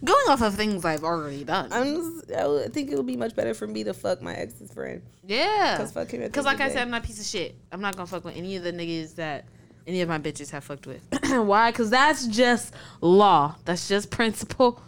Going 0.03 0.25
off 0.27 0.41
of 0.41 0.55
things 0.55 0.83
I've 0.83 1.03
already 1.05 1.45
done. 1.45 1.71
I'm. 1.71 1.95
Just, 1.95 2.31
I 2.33 2.67
think 2.67 2.91
it 2.91 2.97
would 2.97 3.05
be 3.07 3.15
much 3.15 3.33
better 3.35 3.53
for 3.53 3.65
me 3.65 3.83
to 3.85 3.93
fuck 3.93 4.21
my 4.21 4.33
ex's 4.33 4.71
friend. 4.73 5.01
yeah. 5.25 5.75
'Cause 5.77 5.91
fuck 5.93 6.09
him 6.11 6.21
Because 6.21 6.43
like 6.45 6.59
I 6.59 6.67
day. 6.67 6.73
said, 6.73 6.81
I'm 6.81 6.89
not 6.89 7.03
a 7.03 7.07
piece 7.07 7.19
of 7.19 7.25
shit. 7.25 7.55
I'm 7.71 7.79
not 7.79 7.95
gonna 7.95 8.07
fuck 8.07 8.25
with 8.25 8.35
any 8.35 8.57
of 8.57 8.63
the 8.63 8.73
niggas 8.73 9.15
that 9.15 9.45
any 9.87 10.01
of 10.01 10.09
my 10.09 10.19
bitches 10.19 10.49
have 10.51 10.65
fucked 10.65 10.85
with. 10.87 11.01
Why? 11.29 11.71
Because 11.71 11.89
that's 11.89 12.27
just 12.27 12.73
law. 12.99 13.55
That's 13.65 13.87
just 13.87 14.09
principle. 14.11 14.81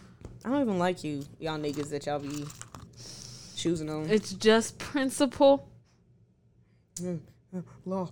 I 0.43 0.49
don't 0.49 0.61
even 0.61 0.77
like 0.79 1.03
you, 1.05 1.23
y'all 1.39 1.57
niggas 1.57 1.89
that 1.91 2.05
y'all 2.07 2.19
be 2.19 2.45
choosing 3.55 3.89
on. 3.89 4.09
It's 4.09 4.33
just 4.33 4.77
principle. 4.77 5.69
Mm, 6.95 7.19
mm, 7.55 7.63
law. 7.85 8.09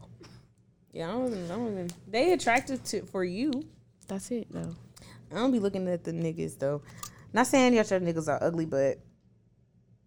Yeah, 0.91 1.09
I 1.09 1.11
don't 1.11 1.27
even. 1.27 1.45
I 1.51 1.55
don't 1.55 1.71
even. 1.71 1.89
They 2.07 2.33
attracted 2.33 2.83
to 2.85 3.01
for 3.03 3.23
you. 3.23 3.51
That's 4.07 4.31
it 4.31 4.47
though. 4.51 4.75
I 5.31 5.35
don't 5.35 5.51
be 5.51 5.59
looking 5.59 5.87
at 5.87 6.03
the 6.03 6.11
niggas 6.11 6.57
though. 6.57 6.81
Not 7.31 7.47
saying 7.47 7.73
y'all 7.73 7.85
your 7.89 7.99
niggas 7.99 8.27
are 8.27 8.43
ugly, 8.43 8.65
but 8.65 8.97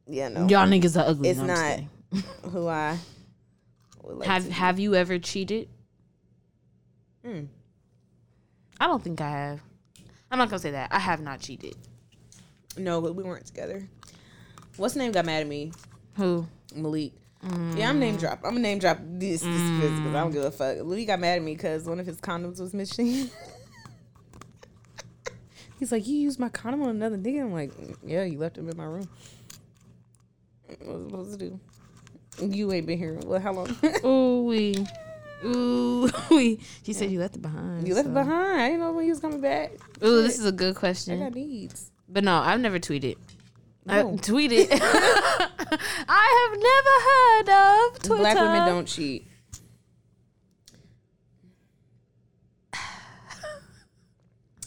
yeah, 0.09 0.29
no, 0.29 0.49
Y'all 0.49 0.67
niggas 0.67 1.01
are 1.01 1.09
ugly. 1.09 1.29
it's 1.29 1.39
No, 1.39 1.47
not 1.47 1.81
who 2.51 2.67
I 2.67 2.99
would 4.03 4.17
like 4.19 4.29
Have 4.29 4.49
Have 4.51 4.79
you 4.81 4.95
ever 4.97 5.19
cheated? 5.19 5.69
Hmm. 7.25 7.45
I 8.81 8.87
don't 8.89 9.03
think 9.03 9.21
I 9.21 9.31
have. 9.31 9.61
I'm 10.31 10.39
not 10.39 10.49
gonna 10.51 10.59
say 10.59 10.73
that. 10.73 10.93
I 10.93 10.99
have 10.99 11.21
not 11.21 11.39
cheated. 11.41 11.77
No, 12.77 13.01
but 13.01 13.15
we 13.15 13.23
weren't 13.23 13.47
together. 13.47 13.87
What's 14.77 14.97
name 14.97 15.13
got 15.13 15.27
mad 15.27 15.43
at 15.43 15.47
me? 15.47 15.71
Who? 16.17 16.47
Malik. 16.75 17.13
Yeah, 17.75 17.89
I'm 17.89 17.99
name 17.99 18.17
drop. 18.17 18.39
I'm 18.45 18.51
gonna 18.51 18.61
name 18.61 18.79
drop 18.79 18.99
this 19.03 19.41
this 19.41 19.43
mm. 19.43 19.81
because 19.81 20.15
I 20.15 20.21
don't 20.21 20.31
give 20.31 20.45
a 20.45 20.51
fuck. 20.51 20.77
Malik 20.79 21.09
got 21.09 21.19
mad 21.19 21.39
at 21.39 21.43
me 21.43 21.55
because 21.55 21.85
one 21.85 21.99
of 21.99 22.07
his 22.07 22.21
condoms 22.21 22.61
was 22.61 22.73
missing. 22.73 23.31
He's 25.79 25.91
like, 25.91 26.07
you 26.07 26.15
used 26.15 26.39
my 26.39 26.49
condom 26.49 26.83
on 26.83 26.91
another 26.91 27.19
nigga. 27.19 27.41
I'm 27.41 27.53
like, 27.53 27.73
mm, 27.73 27.97
yeah, 28.05 28.23
you 28.23 28.39
left 28.39 28.57
him 28.57 28.69
in 28.69 28.77
my 28.77 28.85
room. 28.85 29.09
What 30.85 30.87
was 30.87 31.03
I 31.03 31.09
supposed 31.09 31.41
to 31.41 31.49
do? 31.49 31.61
You 32.41 32.73
ain't 32.73 32.87
been 32.87 32.99
here. 32.99 33.19
Well, 33.25 33.41
how 33.41 33.53
long? 33.53 33.77
Ooh 34.05 34.45
we. 34.45 34.87
Ooh 35.45 36.09
we. 36.31 36.61
She 36.85 36.93
said 36.93 37.11
you 37.11 37.19
left 37.19 37.35
it 37.35 37.43
behind. 37.43 37.89
you 37.89 37.97
left 37.97 38.07
it 38.07 38.15
behind. 38.15 38.61
I 38.61 38.69
didn't 38.69 38.81
know 38.81 38.93
when 38.93 39.05
he 39.05 39.11
was 39.11 39.19
coming 39.19 39.41
back. 39.41 39.73
Ooh, 40.05 40.23
this 40.23 40.39
is 40.39 40.47
a 40.47 40.53
good 40.53 40.77
question. 40.77 41.21
I 41.21 41.25
got 41.25 41.35
needs. 41.35 41.91
But 42.09 42.23
no, 42.23 42.37
I've 42.37 42.61
never 42.61 42.79
tweeted. 42.79 43.17
I 43.89 44.03
No. 44.03 44.13
tweeted. 44.13 44.69
I 46.09 46.49
have 46.51 46.59
never 46.61 46.95
heard 47.11 47.49
of 47.95 48.03
Twitter. 48.03 48.23
Black 48.23 48.37
women 48.41 48.67
don't 48.67 48.87
cheat. 48.87 49.27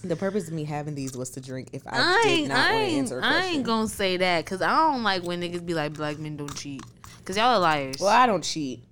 The 0.04 0.16
purpose 0.16 0.48
of 0.48 0.54
me 0.54 0.66
having 0.66 0.94
these 0.94 1.18
was 1.18 1.32
to 1.32 1.42
drink 1.42 1.70
if 1.74 1.82
I, 1.88 1.92
I 1.94 2.20
did 2.24 2.30
ain't, 2.42 2.48
not 2.50 2.70
I 2.70 2.74
want 2.76 2.86
to 2.90 2.96
answer 2.98 3.20
a 3.20 3.26
I 3.26 3.32
question. 3.32 3.56
ain't 3.56 3.64
gonna 3.66 3.88
say 3.88 4.18
that 4.18 4.46
because 4.46 4.62
I 4.62 4.70
don't 4.92 5.02
like 5.02 5.24
when 5.24 5.42
niggas 5.42 5.66
be 5.66 5.74
like 5.74 5.94
black 5.94 6.20
men 6.20 6.38
don't 6.38 6.54
cheat 6.56 6.84
because 7.18 7.38
y'all 7.38 7.56
are 7.56 7.60
liars. 7.60 8.00
well, 8.00 8.10
I 8.10 8.28
don't 8.28 8.44
cheat. 8.44 8.84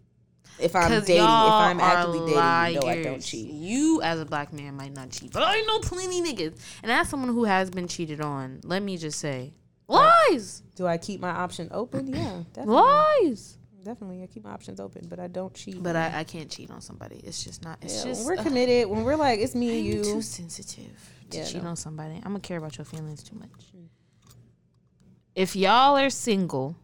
If 0.60 0.76
I'm 0.76 0.90
dating, 0.90 1.06
if 1.06 1.20
y'all 1.20 1.62
I'm 1.62 1.80
are 1.80 1.84
actively 1.84 2.20
dating, 2.20 2.74
you 2.76 2.82
know 2.82 2.88
I 2.88 3.04
don't 3.04 3.20
cheat. 3.22 3.48
You 3.52 4.02
as 4.02 4.20
a 4.20 4.26
black 4.26 4.54
man 4.54 4.76
might 4.76 4.94
not 4.94 5.12
cheat, 5.12 5.32
but 5.32 5.44
I 5.44 5.62
know 5.62 5.80
plenty 5.82 6.22
niggas, 6.22 6.58
and 6.82 6.92
as 6.92 7.10
someone 7.10 7.30
who 7.30 7.44
has 7.44 7.70
been 7.70 7.88
cheated 7.88 8.20
on, 8.20 8.62
let 8.64 8.82
me 8.82 8.98
just 8.98 9.20
say, 9.20 9.54
lies, 9.88 10.64
Do 10.76 10.88
I 10.88 10.98
keep 10.98 11.20
my 11.20 11.30
option 11.30 11.68
open? 11.72 12.08
Yeah, 12.08 12.44
definitely. 12.54 12.76
lies. 12.82 13.58
Definitely, 13.84 14.24
I 14.24 14.28
keep 14.28 14.46
my 14.46 14.52
options 14.52 14.80
open, 14.80 15.08
but 15.10 15.20
I 15.20 15.28
don't 15.28 15.54
cheat. 15.54 15.84
But 15.84 15.98
I, 15.98 16.20
I 16.20 16.24
can't 16.24 16.50
cheat 16.50 16.72
on 16.72 16.80
somebody. 16.80 17.18
It's 17.24 17.44
just 17.44 17.66
not. 17.66 17.80
It's 17.82 17.98
Yeah, 17.98 18.12
just 18.12 18.26
when 18.26 18.36
we're 18.38 18.42
uh, 18.42 18.44
committed. 18.44 18.90
When 18.90 19.04
we're 19.04 19.18
like, 19.18 19.40
it's 19.42 19.56
me 19.56 19.70
and 19.70 19.80
I'm 19.80 19.86
you. 19.98 20.04
too 20.14 20.22
sensitive 20.22 21.12
to 21.32 21.38
Yeah, 21.38 21.44
cheat 21.44 21.64
no. 21.64 21.70
on 21.70 21.76
somebody. 21.76 22.16
I'm 22.16 22.22
gonna 22.32 22.40
care 22.40 22.58
about 22.58 22.78
your 22.78 22.86
feelings 22.86 23.24
too 23.24 23.36
much. 23.36 23.50
Hmm. 23.76 23.84
If 25.36 25.56
y'all 25.56 25.98
are 25.98 26.10
single, 26.10 26.78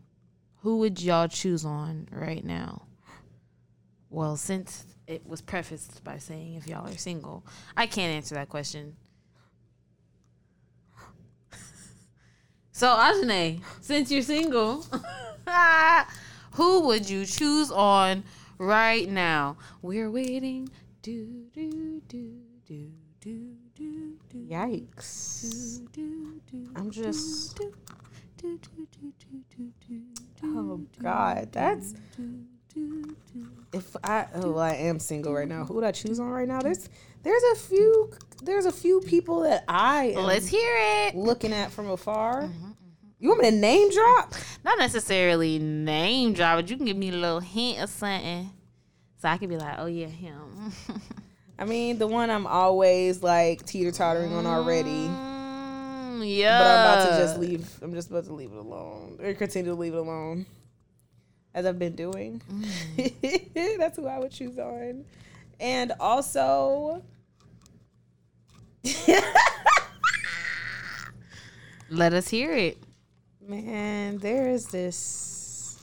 who 0.58 0.80
would 0.80 1.02
y'all 1.02 1.28
choose 1.30 1.64
on 1.64 2.10
right 2.12 2.44
now? 2.44 2.82
Well, 4.10 4.36
since 4.38 4.86
it 5.08 5.26
was 5.26 5.42
prefaced 5.42 6.04
by 6.04 6.18
saying 6.18 6.56
if 6.56 6.68
y'all 6.68 6.86
are 6.88 6.98
single, 6.98 7.46
I 7.78 7.86
can't 7.88 8.14
answer 8.14 8.36
that 8.36 8.50
question. 8.50 8.96
So, 12.80 12.88
Ajane, 12.88 13.60
since 13.82 14.10
you're 14.10 14.22
single, 14.22 14.86
who 16.54 16.88
would 16.88 17.10
you 17.10 17.26
choose 17.26 17.72
on 17.72 18.24
right 18.58 19.10
now? 19.10 19.58
We're 19.82 20.10
waiting. 20.10 20.70
Do 21.02 21.44
do 21.54 22.02
do 22.08 22.42
do 22.66 22.92
do 23.20 23.54
do 23.76 24.14
do. 24.32 24.38
Yikes! 24.50 25.82
do, 25.92 26.40
do, 26.52 26.68
I'm 26.76 26.90
just. 26.90 27.58
do, 27.58 27.74
do, 28.38 28.58
do, 28.58 28.88
do, 29.02 29.14
do, 29.20 29.44
do, 29.58 29.72
do, 29.88 30.02
Oh 30.44 30.82
God, 31.02 31.50
that's 31.52 31.94
do, 32.16 32.46
do, 32.74 33.16
do. 33.34 33.48
if 33.74 33.96
I. 34.04 34.26
Oh, 34.36 34.52
well, 34.52 34.60
I 34.60 34.76
am 34.76 35.00
single 35.00 35.34
right 35.34 35.48
now. 35.48 35.66
Who 35.66 35.74
would 35.76 35.84
I 35.84 35.92
choose 35.92 36.20
on 36.20 36.30
right 36.30 36.48
now? 36.48 36.62
There's, 36.62 36.90
there's 37.24 37.44
a 37.52 37.56
few. 37.56 38.12
There's 38.42 38.66
a 38.66 38.72
few 38.72 39.02
people 39.02 39.42
that 39.42 39.66
I 39.68 40.14
am 40.16 40.24
Let's 40.24 40.48
hear 40.48 40.78
it. 41.08 41.16
looking 41.16 41.52
at 41.52 41.72
from 41.72 41.90
afar. 41.90 42.50
You 43.20 43.30
want 43.30 43.42
me 43.42 43.50
to 43.52 43.56
name 43.56 43.92
drop? 43.92 44.34
Not 44.64 44.80
necessarily 44.80 45.60
name 45.60 46.34
drop, 46.34 46.58
but 46.58 46.70
you 46.70 46.78
can 46.78 46.86
give 46.86 46.96
me 46.96 47.10
a 47.10 47.14
little 47.14 47.42
hint 47.42 47.84
or 47.84 47.88
something. 47.88 48.50
So 49.22 49.28
I 49.28 49.38
can 49.38 49.50
be 49.50 49.58
like, 49.58 49.76
oh 49.78 49.88
yeah, 49.88 50.08
him. 50.08 50.72
I 51.60 51.66
mean, 51.66 51.98
the 51.98 52.08
one 52.08 52.30
I'm 52.30 52.48
always 52.48 53.22
like 53.22 53.66
teeter 53.66 53.92
tottering 53.92 54.34
on 54.34 54.46
already. 54.46 55.10
Mm, 55.10 56.24
yeah. 56.26 56.60
But 56.60 56.68
I'm 56.68 56.80
about 56.80 57.10
to 57.10 57.18
just 57.22 57.40
leave. 57.40 57.70
I'm 57.82 57.94
just 57.94 58.10
about 58.10 58.24
to 58.26 58.34
leave 58.34 58.54
it 58.54 58.58
alone 58.58 59.20
or 59.22 59.34
continue 59.34 59.72
to 59.74 59.78
leave 59.78 59.94
it 59.94 59.98
alone, 59.98 60.46
as 61.54 61.66
I've 61.66 61.78
been 61.78 61.96
doing. 61.96 62.42
That's 63.78 63.98
who 63.98 64.08
I 64.08 64.20
would 64.20 64.32
choose 64.32 64.58
on, 64.58 65.04
and 65.60 65.92
also, 66.00 67.04
Let 71.90 72.14
us 72.14 72.30
hear 72.30 72.54
it. 72.54 72.78
Man, 73.50 74.18
there 74.20 74.50
is 74.50 74.66
this 74.68 75.78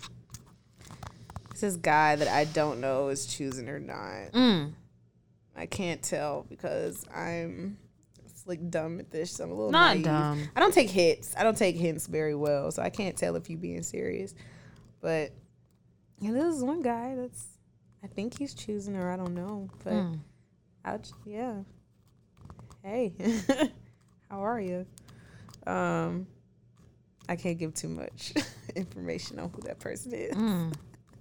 this 1.61 1.77
guy 1.77 2.17
that 2.17 2.29
I 2.29 2.45
don't 2.45 2.81
know 2.81 3.09
is 3.09 3.27
choosing 3.27 3.69
or 3.69 3.79
not. 3.81 4.33
Mm. 4.35 4.73
I 5.57 5.65
can't 5.67 6.03
tell 6.03 6.45
because 6.51 7.05
I'm 7.15 7.79
like 8.45 8.71
dumb 8.71 9.01
at 9.01 9.11
this. 9.11 9.41
I'm 9.41 9.51
a 9.51 9.55
little 9.55 9.71
Not 9.73 9.95
naive. 9.95 10.05
dumb. 10.05 10.49
I 10.55 10.61
don't 10.61 10.73
take 10.75 10.91
hits. 10.91 11.35
I 11.37 11.43
don't 11.43 11.57
take 11.57 11.77
hints 11.77 12.07
very 12.07 12.35
well, 12.35 12.71
so 12.71 12.83
I 12.83 12.91
can't 12.91 13.17
tell 13.17 13.37
if 13.37 13.49
you 13.51 13.57
being 13.57 13.83
serious. 13.83 14.35
But 15.01 15.33
yeah, 16.21 16.33
this 16.33 16.55
is 16.55 16.63
one 16.63 16.83
guy 16.83 17.15
that's. 17.17 17.45
I 18.05 18.07
think 18.09 18.39
he's 18.39 18.55
choosing 18.55 18.95
her. 18.95 19.11
I 19.11 19.17
don't 19.17 19.35
know, 19.35 19.69
but 19.83 19.93
Mm. 19.95 20.19
I 20.85 20.99
yeah. 21.25 21.55
Hey, 22.85 23.15
how 24.31 24.45
are 24.45 24.61
you? 24.61 24.87
Um, 25.67 26.29
I 27.29 27.37
can't 27.37 27.59
give 27.59 27.75
too 27.75 27.89
much 27.89 28.33
information 28.77 29.39
on 29.39 29.51
who 29.51 29.61
that 29.63 29.79
person 29.81 30.13
is, 30.13 30.35
Mm. 30.35 30.73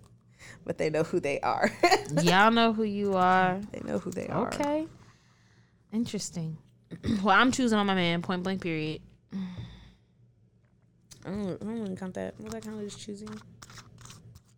but 0.65 0.77
they 0.77 0.89
know 0.89 1.03
who 1.03 1.19
they 1.19 1.39
are. 1.41 1.71
Y'all 2.21 2.51
know 2.51 2.73
who 2.73 2.83
you 2.83 3.15
are. 3.15 3.59
they 3.71 3.79
know 3.81 3.97
who 3.99 4.11
they 4.11 4.27
are. 4.27 4.47
Okay. 4.53 4.87
Interesting. 5.91 6.57
well, 7.23 7.35
I'm 7.35 7.51
choosing 7.51 7.77
on 7.79 7.85
my 7.87 7.95
man, 7.95 8.21
point 8.21 8.43
blank 8.43 8.61
period. 8.61 9.01
I 11.25 11.29
don't, 11.29 11.53
I 11.61 11.65
don't 11.65 11.81
really 11.81 11.95
count 11.95 12.13
that. 12.15 12.39
Was 12.39 12.53
that 12.53 12.63
kind 12.63 12.77
of 12.79 12.85
just 12.85 12.99
choosing? 12.99 13.29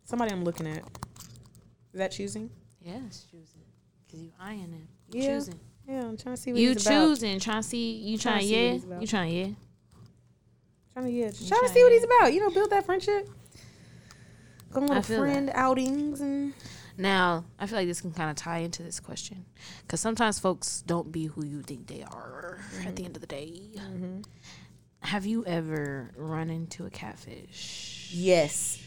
Somebody 0.04 0.32
I'm 0.32 0.44
looking 0.44 0.66
at. 0.66 0.78
Is 1.92 1.98
that 1.98 2.10
choosing? 2.12 2.50
Yes, 2.82 3.24
choosing. 3.30 3.62
Because 4.06 4.22
you 4.22 4.30
eyeing 4.38 4.60
him. 4.60 4.88
You 5.12 5.22
Yeah. 5.22 5.28
choosing. 5.38 5.60
Yeah, 5.88 6.00
I'm 6.04 6.16
trying 6.18 6.34
to 6.36 6.40
see 6.42 6.52
what 6.52 6.60
You 6.60 6.68
he's 6.74 6.86
about. 6.86 6.92
choosing. 7.06 7.40
Trying 7.40 7.62
to 7.62 7.68
see. 7.68 7.92
You 7.92 8.18
Trying 8.18 8.32
trying 8.32 8.40
to 8.40 8.42
to 8.42 8.48
see 8.48 8.76
what 8.78 8.94
yeah? 8.94 9.00
You 9.00 9.06
trying 9.06 9.34
yeah? 9.34 9.46
Trying 10.98 11.12
to 11.12 11.16
yeah, 11.16 11.30
trying 11.48 11.62
to 11.62 11.68
see 11.68 11.82
what 11.84 11.92
he's 11.92 12.02
about. 12.02 12.32
You 12.32 12.40
know, 12.40 12.50
build 12.50 12.70
that 12.70 12.84
friendship. 12.84 13.28
Go 14.72 14.80
on 14.88 15.00
friend 15.02 15.48
outings 15.54 16.20
and 16.20 16.52
Now, 16.96 17.44
I 17.56 17.66
feel 17.68 17.78
like 17.78 17.86
this 17.86 18.00
can 18.00 18.12
kind 18.12 18.30
of 18.30 18.34
tie 18.34 18.58
into 18.58 18.82
this 18.82 18.98
question. 18.98 19.44
Because 19.82 20.00
sometimes 20.00 20.40
folks 20.40 20.82
don't 20.88 21.12
be 21.12 21.26
who 21.26 21.44
you 21.44 21.62
think 21.62 21.86
they 21.86 22.02
are 22.02 22.58
at 22.84 22.96
the 22.96 23.02
mm-hmm. 23.02 23.04
end 23.06 23.16
of 23.16 23.20
the 23.20 23.28
day. 23.28 23.60
Mm-hmm. 23.76 24.22
Have 25.02 25.24
you 25.24 25.44
ever 25.46 26.10
run 26.16 26.50
into 26.50 26.84
a 26.84 26.90
catfish? 26.90 28.10
yes, 28.12 28.82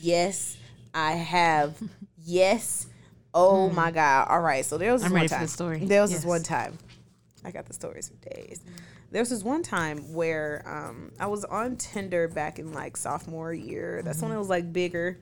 yes, 0.00 0.56
I 0.94 1.12
have. 1.12 1.78
yes. 2.24 2.86
Oh 3.34 3.68
hmm. 3.68 3.76
my 3.76 3.90
god. 3.90 4.28
All 4.30 4.40
right. 4.40 4.64
So 4.64 4.78
there 4.78 4.94
was 4.94 5.02
this 5.02 5.08
I'm 5.08 5.12
one 5.12 5.20
ready 5.20 5.34
for 5.34 5.40
the 5.40 5.48
story. 5.48 5.84
There 5.84 6.00
was 6.00 6.10
this 6.10 6.24
one 6.24 6.42
time. 6.42 6.78
I 7.44 7.50
got 7.50 7.66
the 7.66 7.74
stories 7.74 8.08
for 8.08 8.30
days. 8.30 8.62
There 9.10 9.20
was 9.20 9.30
this 9.30 9.42
one 9.42 9.62
time 9.62 10.12
where 10.12 10.62
um, 10.66 11.10
I 11.18 11.26
was 11.26 11.44
on 11.44 11.76
Tinder 11.76 12.28
back 12.28 12.58
in 12.58 12.72
like 12.72 12.96
sophomore 12.96 13.52
year. 13.52 14.02
That's 14.04 14.20
when 14.20 14.30
mm-hmm. 14.30 14.36
it 14.36 14.38
was 14.38 14.48
like 14.48 14.72
bigger, 14.72 15.18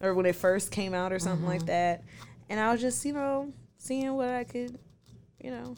or 0.00 0.14
when 0.14 0.26
it 0.26 0.36
first 0.36 0.70
came 0.70 0.92
out, 0.92 1.12
or 1.12 1.18
something 1.18 1.46
like 1.46 1.60
mm-hmm. 1.60 1.66
that. 1.66 2.04
And 2.50 2.60
I 2.60 2.70
was 2.72 2.80
just, 2.80 3.04
you 3.04 3.14
know, 3.14 3.52
seeing 3.78 4.12
what 4.14 4.28
I 4.28 4.44
could, 4.44 4.78
you 5.40 5.50
know, 5.50 5.76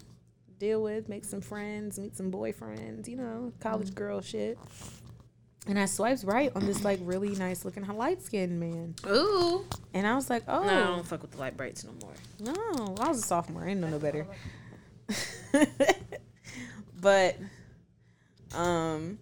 deal 0.59 0.83
with, 0.83 1.09
make 1.09 1.25
some 1.25 1.41
friends, 1.41 1.99
meet 1.99 2.17
some 2.17 2.33
boyfriends, 2.33 3.07
you 3.07 3.17
know, 3.17 3.53
college 3.61 3.89
mm-hmm. 3.89 3.95
girl 3.95 4.21
shit. 4.21 4.59
And 5.67 5.79
I 5.79 5.87
swiped 5.87 6.25
right 6.25 6.53
on 6.55 6.67
this 6.67 6.85
like 6.85 6.99
really 7.03 7.31
nice 7.31 7.65
looking 7.65 7.87
light 7.87 8.23
skinned 8.23 8.61
man. 8.61 8.95
Ooh. 9.07 9.65
And 9.95 10.07
I 10.07 10.15
was 10.15 10.29
like, 10.29 10.43
oh, 10.47 10.63
No, 10.63 10.69
I 10.69 10.81
don't 10.81 10.99
oh. 11.01 11.03
fuck 11.03 11.23
with 11.23 11.31
the 11.31 11.39
light 11.39 11.57
brights 11.57 11.85
no 11.85 11.93
more. 12.03 12.15
no, 12.41 12.97
I 13.01 13.09
was 13.09 13.21
a 13.21 13.23
sophomore. 13.23 13.63
I 13.63 13.69
didn't 13.69 13.81
know 13.81 13.91
no 13.91 13.99
better. 13.99 14.27
but, 17.05 18.59
um, 18.59 19.19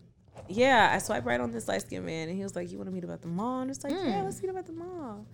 yeah, 0.49 0.91
I 0.95 0.99
swiped 0.99 1.27
right 1.27 1.41
on 1.41 1.51
this 1.51 1.69
light 1.69 1.83
skinned 1.83 2.07
man, 2.07 2.29
and 2.29 2.37
he 2.37 2.43
was 2.43 2.57
like, 2.57 2.71
"You 2.71 2.79
want 2.79 2.89
to 2.89 2.95
meet 2.95 3.05
about 3.05 3.21
the 3.23 3.29
mall?" 3.29 3.61
And 3.61 3.71
it's 3.71 3.83
like, 3.85 3.93
"Yeah, 3.93 4.23
let's 4.25 4.41
meet 4.43 4.49
about 4.51 4.67
the 4.67 4.73
mall." 4.73 5.27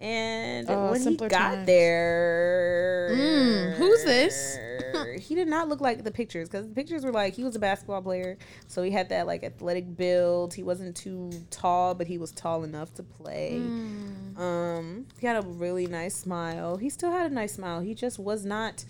And 0.00 0.68
Uh, 0.68 0.88
when 0.88 1.00
he 1.00 1.16
got 1.16 1.30
times. 1.30 1.66
there, 1.66 3.10
Mm, 3.12 3.74
who's 3.74 4.04
this? 4.04 4.58
he 5.20 5.34
did 5.34 5.46
not 5.48 5.68
look 5.68 5.80
like 5.80 6.02
the 6.02 6.10
pictures 6.10 6.48
because 6.48 6.68
the 6.68 6.74
pictures 6.74 7.04
were 7.04 7.12
like 7.12 7.34
he 7.34 7.44
was 7.44 7.54
a 7.54 7.58
basketball 7.60 8.02
player, 8.02 8.36
so 8.66 8.82
he 8.82 8.90
had 8.90 9.08
that 9.10 9.26
like 9.26 9.44
athletic 9.44 9.96
build. 9.96 10.52
He 10.52 10.62
wasn't 10.62 10.96
too 10.96 11.30
tall, 11.50 11.94
but 11.94 12.06
he 12.06 12.18
was 12.18 12.32
tall 12.32 12.64
enough 12.64 12.92
to 12.94 13.02
play. 13.02 13.60
Mm. 13.62 14.38
Um, 14.38 15.06
he 15.20 15.26
had 15.26 15.36
a 15.36 15.46
really 15.46 15.86
nice 15.86 16.14
smile. 16.16 16.76
He 16.76 16.90
still 16.90 17.12
had 17.12 17.30
a 17.30 17.34
nice 17.34 17.54
smile. 17.54 17.80
He 17.80 17.94
just 17.94 18.18
was 18.18 18.44
not 18.44 18.84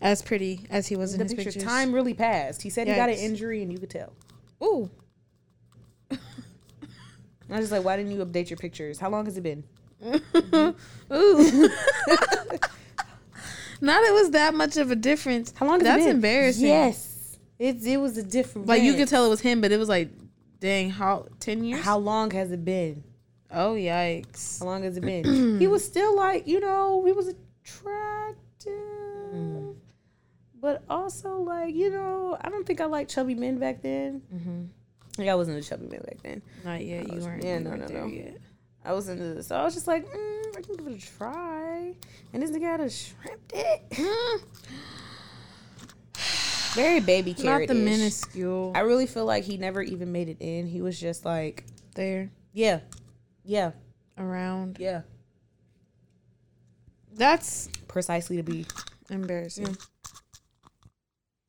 As 0.00 0.22
pretty 0.22 0.66
as 0.70 0.86
he 0.86 0.96
was 0.96 1.12
in 1.12 1.18
the 1.18 1.24
his 1.24 1.34
picture. 1.34 1.52
pictures. 1.52 1.62
Time 1.62 1.92
really 1.92 2.14
passed. 2.14 2.62
He 2.62 2.70
said 2.70 2.88
he 2.88 2.94
got 2.94 3.10
an 3.10 3.16
injury, 3.16 3.62
and 3.62 3.70
you 3.70 3.78
could 3.78 3.90
tell. 3.90 4.12
Ooh. 4.62 4.90
I 6.10 6.16
was 7.48 7.60
just 7.60 7.72
like, 7.72 7.84
why 7.84 7.96
didn't 7.96 8.12
you 8.12 8.24
update 8.24 8.48
your 8.48 8.56
pictures? 8.56 8.98
How 8.98 9.10
long 9.10 9.26
has 9.26 9.36
it 9.36 9.42
been? 9.42 9.64
Ooh. 11.12 11.68
Not 13.82 14.02
it 14.04 14.12
was 14.12 14.30
that 14.30 14.54
much 14.54 14.76
of 14.76 14.90
a 14.90 14.96
difference. 14.96 15.52
How 15.56 15.66
long 15.66 15.80
has 15.80 15.84
That's 15.84 16.02
it 16.02 16.06
been? 16.06 16.16
embarrassing. 16.16 16.66
Yes, 16.66 17.38
it 17.58 17.84
it 17.84 17.96
was 17.98 18.18
a 18.18 18.22
different. 18.22 18.68
Like 18.68 18.82
you 18.82 18.94
could 18.94 19.08
tell 19.08 19.24
it 19.24 19.30
was 19.30 19.40
him, 19.40 19.60
but 19.60 19.72
it 19.72 19.78
was 19.78 19.88
like, 19.88 20.10
dang, 20.60 20.90
how 20.90 21.26
ten 21.40 21.64
years? 21.64 21.82
How 21.82 21.98
long 21.98 22.30
has 22.32 22.52
it 22.52 22.64
been? 22.64 23.04
Oh 23.50 23.74
yikes! 23.74 24.60
How 24.60 24.66
long 24.66 24.82
has 24.82 24.96
it 24.96 25.00
been? 25.00 25.58
he 25.60 25.66
was 25.66 25.84
still 25.84 26.14
like, 26.14 26.46
you 26.46 26.60
know, 26.60 27.04
he 27.06 27.12
was 27.12 27.28
attractive. 27.28 28.74
But 30.60 30.84
also 30.90 31.38
like, 31.40 31.74
you 31.74 31.90
know, 31.90 32.36
I 32.40 32.48
don't 32.50 32.66
think 32.66 32.80
I 32.80 32.84
liked 32.86 33.10
chubby 33.10 33.34
men 33.34 33.58
back 33.58 33.82
then. 33.82 34.22
Mm-hmm. 34.34 34.64
Like 35.18 35.28
I 35.28 35.34
wasn't 35.34 35.58
a 35.64 35.68
chubby 35.68 35.86
man 35.86 36.00
back 36.02 36.22
then. 36.22 36.42
Not 36.64 36.84
yet. 36.84 37.08
You 37.08 37.14
was- 37.14 37.24
weren't. 37.24 37.42
yeah, 37.44 37.58
you 37.58 37.64
no, 37.64 37.70
weren't 37.70 37.92
no, 37.92 38.00
no. 38.00 38.06
yet. 38.06 38.36
I 38.84 38.92
was 38.92 39.08
into 39.08 39.34
this. 39.34 39.46
So 39.48 39.56
I 39.56 39.64
was 39.64 39.74
just 39.74 39.86
like, 39.86 40.06
mm, 40.06 40.56
I 40.56 40.60
can 40.62 40.74
give 40.76 40.86
it 40.86 41.02
a 41.02 41.06
try. 41.18 41.94
And 42.32 42.42
this 42.42 42.50
nigga 42.50 42.62
had 42.62 42.80
a 42.80 42.88
shrimp 42.90 43.46
dick. 43.48 43.82
Very 46.74 47.00
baby 47.00 47.34
Not 47.42 47.66
the 47.66 47.74
minuscule. 47.74 48.72
I 48.74 48.80
really 48.80 49.06
feel 49.06 49.24
like 49.24 49.44
he 49.44 49.56
never 49.56 49.82
even 49.82 50.12
made 50.12 50.28
it 50.28 50.36
in. 50.40 50.66
He 50.66 50.80
was 50.82 50.98
just 51.00 51.24
like, 51.24 51.64
there 51.94 52.30
yeah, 52.52 52.80
yeah, 53.44 53.72
around. 54.16 54.76
yeah. 54.78 55.02
That's 57.14 57.68
Precisely 57.88 58.36
to 58.36 58.42
be. 58.42 58.66
embarrassing. 59.10 59.76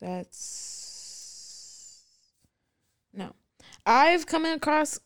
That's 0.02 2.02
no. 3.14 3.34
I've 3.86 4.26
come 4.26 4.46
across 4.46 5.00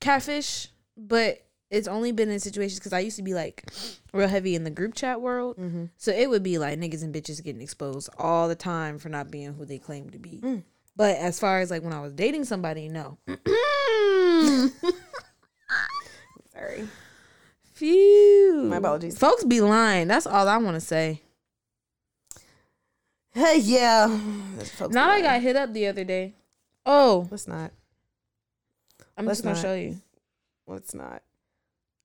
catfish, 0.00 0.68
but 0.96 1.46
it's 1.70 1.88
only 1.88 2.12
been 2.12 2.30
in 2.30 2.38
situations 2.38 2.78
because 2.78 2.92
I 2.92 3.00
used 3.00 3.16
to 3.16 3.22
be 3.22 3.34
like 3.34 3.64
real 4.12 4.28
heavy 4.28 4.54
in 4.54 4.64
the 4.64 4.70
group 4.70 4.94
chat 4.94 5.20
world. 5.20 5.56
Mm-hmm. 5.56 5.86
So 5.96 6.12
it 6.12 6.30
would 6.30 6.42
be 6.42 6.58
like 6.58 6.78
niggas 6.78 7.02
and 7.02 7.14
bitches 7.14 7.42
getting 7.42 7.62
exposed 7.62 8.08
all 8.18 8.48
the 8.48 8.54
time 8.54 8.98
for 8.98 9.08
not 9.08 9.30
being 9.30 9.54
who 9.54 9.64
they 9.64 9.78
claim 9.78 10.10
to 10.10 10.18
be. 10.18 10.40
Mm. 10.42 10.62
But 10.94 11.16
as 11.16 11.40
far 11.40 11.60
as 11.60 11.70
like 11.70 11.82
when 11.82 11.92
I 11.92 12.00
was 12.00 12.12
dating 12.12 12.44
somebody, 12.44 12.88
no. 12.88 13.18
Sorry. 16.52 16.88
Phew. 17.74 18.66
My 18.70 18.76
apologies. 18.76 19.18
Folks 19.18 19.44
be 19.44 19.60
lying. 19.60 20.08
That's 20.08 20.26
all 20.26 20.48
I 20.48 20.56
want 20.56 20.76
to 20.76 20.80
say. 20.80 21.20
Hey, 23.36 23.58
yeah. 23.62 24.06
Now 24.88 25.10
I 25.10 25.20
got 25.20 25.42
hit 25.42 25.56
up 25.56 25.74
the 25.74 25.86
other 25.88 26.04
day. 26.04 26.32
Oh, 26.86 27.28
Let's 27.30 27.46
not. 27.46 27.70
I'm 29.18 29.26
Let's 29.26 29.40
just 29.40 29.44
gonna 29.44 29.56
not. 29.56 29.62
show 29.62 29.74
you. 29.74 30.00
Let's 30.66 30.94
not. 30.94 31.22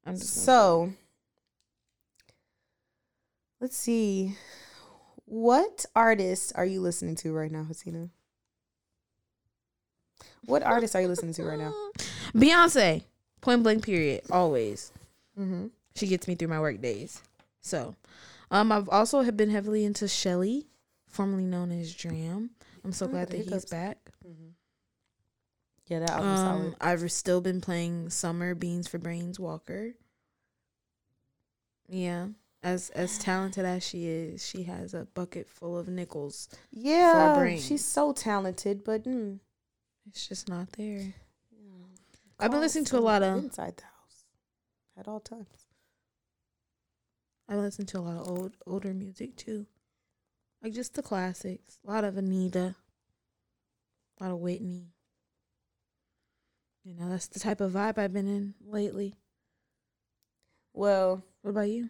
I'm 0.05 0.17
just 0.17 0.43
So, 0.43 0.91
let's 3.61 3.77
see. 3.77 4.35
What 5.25 5.85
artist 5.95 6.51
are 6.55 6.65
you 6.65 6.81
listening 6.81 7.15
to 7.17 7.31
right 7.31 7.51
now, 7.51 7.65
Hasina? 7.69 8.09
What 10.45 10.63
artist 10.63 10.95
are 10.95 11.01
you 11.01 11.07
listening 11.07 11.33
to 11.35 11.43
right 11.43 11.59
now? 11.59 11.73
Beyonce. 12.35 13.03
Point 13.39 13.63
blank. 13.63 13.85
Period. 13.85 14.23
Always. 14.29 14.91
Mm-hmm. 15.39 15.67
She 15.95 16.07
gets 16.07 16.27
me 16.27 16.35
through 16.35 16.49
my 16.49 16.59
work 16.59 16.81
days. 16.81 17.21
So, 17.61 17.95
um, 18.49 18.71
I've 18.71 18.89
also 18.89 19.21
have 19.21 19.37
been 19.37 19.49
heavily 19.49 19.85
into 19.85 20.07
Shelley, 20.07 20.65
formerly 21.11 21.45
known 21.45 21.71
as 21.71 21.93
Dram. 21.93 22.51
I'm 22.83 22.91
so 22.93 23.05
Oh, 23.05 23.09
glad 23.09 23.29
that 23.29 23.37
he's 23.45 23.65
back. 23.65 23.97
Yeah, 25.87 25.99
that 25.99 26.09
album's 26.11 26.39
Um, 26.39 26.61
solid. 26.61 26.75
I've 26.81 27.11
still 27.11 27.41
been 27.41 27.59
playing 27.61 28.09
Summer 28.09 28.55
Beans 28.55 28.87
for 28.87 28.97
Brains 28.97 29.39
Walker. 29.39 29.93
Yeah, 31.87 32.27
as 32.63 32.89
as 32.91 33.17
talented 33.19 33.65
as 33.65 33.85
she 33.85 34.07
is, 34.07 34.45
she 34.45 34.63
has 34.63 34.93
a 34.93 35.05
bucket 35.13 35.49
full 35.49 35.77
of 35.77 35.87
nickels. 35.89 36.47
Yeah, 36.71 37.55
she's 37.57 37.83
so 37.83 38.13
talented, 38.13 38.83
but 38.83 39.03
mm, 39.03 39.39
It's 40.07 40.27
just 40.27 40.47
not 40.47 40.71
there. 40.73 41.13
Yeah. 41.51 41.85
I've 42.39 42.51
been 42.51 42.61
listening 42.61 42.85
to 42.85 42.97
a 42.97 43.01
lot 43.01 43.21
of- 43.23 43.43
inside 43.43 43.77
the 43.77 43.83
house 43.83 44.25
at 44.97 45.07
all 45.07 45.19
times. 45.19 45.67
I 47.49 47.57
listen 47.57 47.85
to 47.87 47.99
a 47.99 48.01
lot 48.01 48.15
of 48.17 48.29
old 48.29 48.55
older 48.65 48.93
music 48.93 49.35
too, 49.35 49.65
like 50.63 50.73
just 50.73 50.93
the 50.95 51.01
classics. 51.01 51.77
A 51.85 51.91
lot 51.91 52.03
of 52.03 52.17
Anita, 52.17 52.75
a 54.19 54.23
lot 54.23 54.31
of 54.31 54.39
Whitney. 54.39 54.87
You 56.83 56.95
know, 56.95 57.09
that's 57.09 57.27
the 57.27 57.39
type 57.39 57.61
of 57.61 57.71
vibe 57.73 57.97
I've 57.97 58.13
been 58.13 58.27
in 58.27 58.53
lately. 58.65 59.15
Well, 60.73 61.23
What 61.41 61.51
about 61.51 61.69
you? 61.69 61.89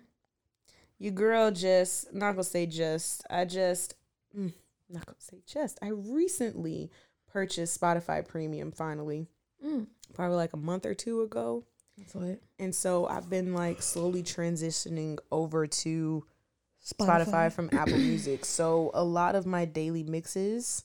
your 0.98 1.12
girl 1.14 1.50
just 1.52 2.14
not 2.14 2.32
gonna 2.34 2.44
say 2.44 2.66
just. 2.66 3.24
I 3.30 3.46
just 3.46 3.96
mm, 4.38 4.54
not 4.90 5.06
gonna 5.06 5.16
say 5.20 5.42
just. 5.46 5.80
I 5.82 5.88
recently 5.90 6.92
purchased 7.32 7.80
Spotify 7.80 8.28
Premium 8.28 8.72
finally, 8.72 9.28
Mm, 9.66 9.88
probably 10.14 10.36
like 10.38 10.54
a 10.54 10.58
month 10.58 10.86
or 10.86 10.94
two 10.94 11.22
ago. 11.22 11.64
that's 11.98 12.14
what 12.16 12.40
And 12.60 12.74
so 12.76 13.06
I've 13.06 13.30
been 13.30 13.54
like 13.54 13.82
slowly 13.82 14.24
transitioning 14.24 15.18
over 15.32 15.68
to 15.68 16.26
Spotify, 16.84 17.52
from 17.52 17.70
Apple 17.74 17.98
Music. 17.98 18.44
So 18.46 18.92
a 18.94 19.04
lot 19.04 19.36
of 19.36 19.46
my 19.46 19.66
daily 19.66 20.04
mixes 20.04 20.84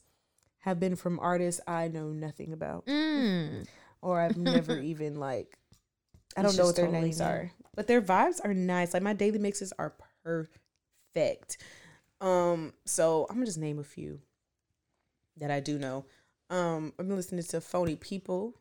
have 0.58 0.78
been 0.80 0.96
from 0.96 1.18
artists 1.20 1.60
I 1.66 1.88
know 1.88 2.08
nothing 2.08 2.52
about 2.52 2.86
Mm. 2.86 3.66
or 4.02 4.20
I've 4.20 4.36
never 4.36 4.78
even 4.92 5.16
like 5.18 5.56
I 6.36 6.42
don't 6.42 6.50
It's 6.50 6.58
know 6.58 6.66
what 6.66 6.76
their 6.76 6.86
totally 6.86 7.02
names 7.04 7.20
are. 7.20 7.50
But 7.74 7.86
their 7.86 8.02
vibes 8.02 8.40
are 8.44 8.52
nice. 8.52 8.92
Like 8.94 9.02
my 9.02 9.12
daily 9.14 9.38
mixes 9.38 9.72
are 9.78 9.94
perfect. 10.24 11.58
Um 12.20 12.72
so 12.84 13.26
I'm 13.30 13.36
going 13.36 13.44
to 13.46 13.50
just 13.50 13.58
name 13.58 13.78
a 13.78 13.84
few 13.84 14.20
that 15.38 15.50
I 15.50 15.60
do 15.60 15.78
know. 15.78 16.04
Um 16.50 16.92
I've 16.98 17.06
been 17.06 17.16
listening 17.16 17.42
to 17.44 17.60
Phony 17.60 17.96
People. 17.96 18.54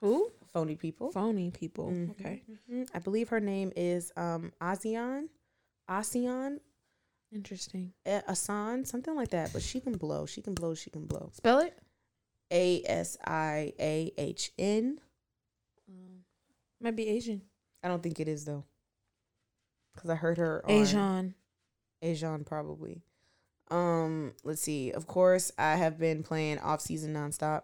Who? 0.00 0.30
Phony 0.52 0.76
People. 0.76 1.10
Phony 1.12 1.50
people. 1.50 1.86
Mhm, 1.90 2.10
Okay. 2.10 2.42
mhm. 2.70 2.88
I 2.94 2.98
believe 3.00 3.28
her 3.30 3.40
name 3.40 3.72
is 3.76 4.12
um 4.16 4.52
Asiahn. 4.60 5.28
Asiahn, 5.88 6.60
Interesting. 7.32 7.92
Asan, 8.06 8.84
something 8.84 9.14
like 9.14 9.30
that. 9.30 9.52
But 9.52 9.62
she 9.62 9.80
can 9.80 9.96
blow. 9.96 10.26
She 10.26 10.40
can 10.40 10.54
blow. 10.54 10.74
She 10.74 10.90
can 10.90 11.06
blow. 11.06 11.30
Spell 11.34 11.60
it. 11.60 11.78
A 12.50 12.82
S 12.86 13.18
I 13.26 13.72
A 13.78 14.12
H 14.16 14.52
N. 14.58 14.98
Um, 15.88 16.24
might 16.80 16.96
be 16.96 17.08
Asian. 17.08 17.42
I 17.82 17.88
don't 17.88 18.02
think 18.02 18.20
it 18.20 18.28
is 18.28 18.44
though. 18.44 18.64
Cause 19.96 20.10
I 20.10 20.14
heard 20.14 20.38
her 20.38 20.62
on 20.64 20.70
Asian. 20.70 21.34
Asian 22.00 22.44
probably. 22.44 23.02
Um, 23.70 24.32
let's 24.44 24.62
see. 24.62 24.92
Of 24.92 25.06
course, 25.06 25.52
I 25.58 25.76
have 25.76 25.98
been 25.98 26.22
playing 26.22 26.58
off 26.60 26.80
season 26.80 27.12
nonstop. 27.12 27.62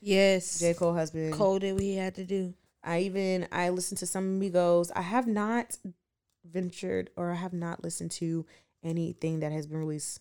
Yes. 0.00 0.58
J. 0.58 0.74
Cole 0.74 0.94
has 0.94 1.10
been 1.10 1.32
Cole 1.32 1.58
did 1.58 1.74
what 1.74 1.82
he 1.82 1.96
had 1.96 2.16
to 2.16 2.24
do. 2.24 2.54
I 2.82 3.00
even 3.00 3.46
I 3.52 3.70
listened 3.70 3.98
to 3.98 4.06
some 4.06 4.40
Migos. 4.40 4.90
I 4.94 5.02
have 5.02 5.26
not 5.26 5.78
ventured 6.44 7.10
or 7.16 7.30
I 7.30 7.36
have 7.36 7.52
not 7.52 7.82
listened 7.82 8.10
to 8.12 8.44
anything 8.84 9.40
that 9.40 9.52
has 9.52 9.66
been 9.66 9.78
released 9.78 10.20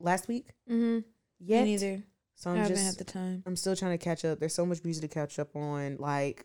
last 0.00 0.28
week 0.28 0.48
Mm-hmm. 0.70 0.98
yet. 1.38 1.64
Me 1.64 1.76
neither. 1.76 2.02
So 2.34 2.50
I 2.50 2.52
I'm 2.54 2.58
haven't 2.58 2.76
just 2.76 2.86
had 2.86 2.94
the 2.98 3.04
time. 3.10 3.42
I'm 3.46 3.56
still 3.56 3.74
trying 3.76 3.96
to 3.98 4.04
catch 4.04 4.24
up. 4.24 4.38
There's 4.40 4.54
so 4.54 4.66
much 4.66 4.84
music 4.84 5.02
to 5.08 5.14
catch 5.14 5.38
up 5.38 5.56
on. 5.56 5.96
Like 5.98 6.44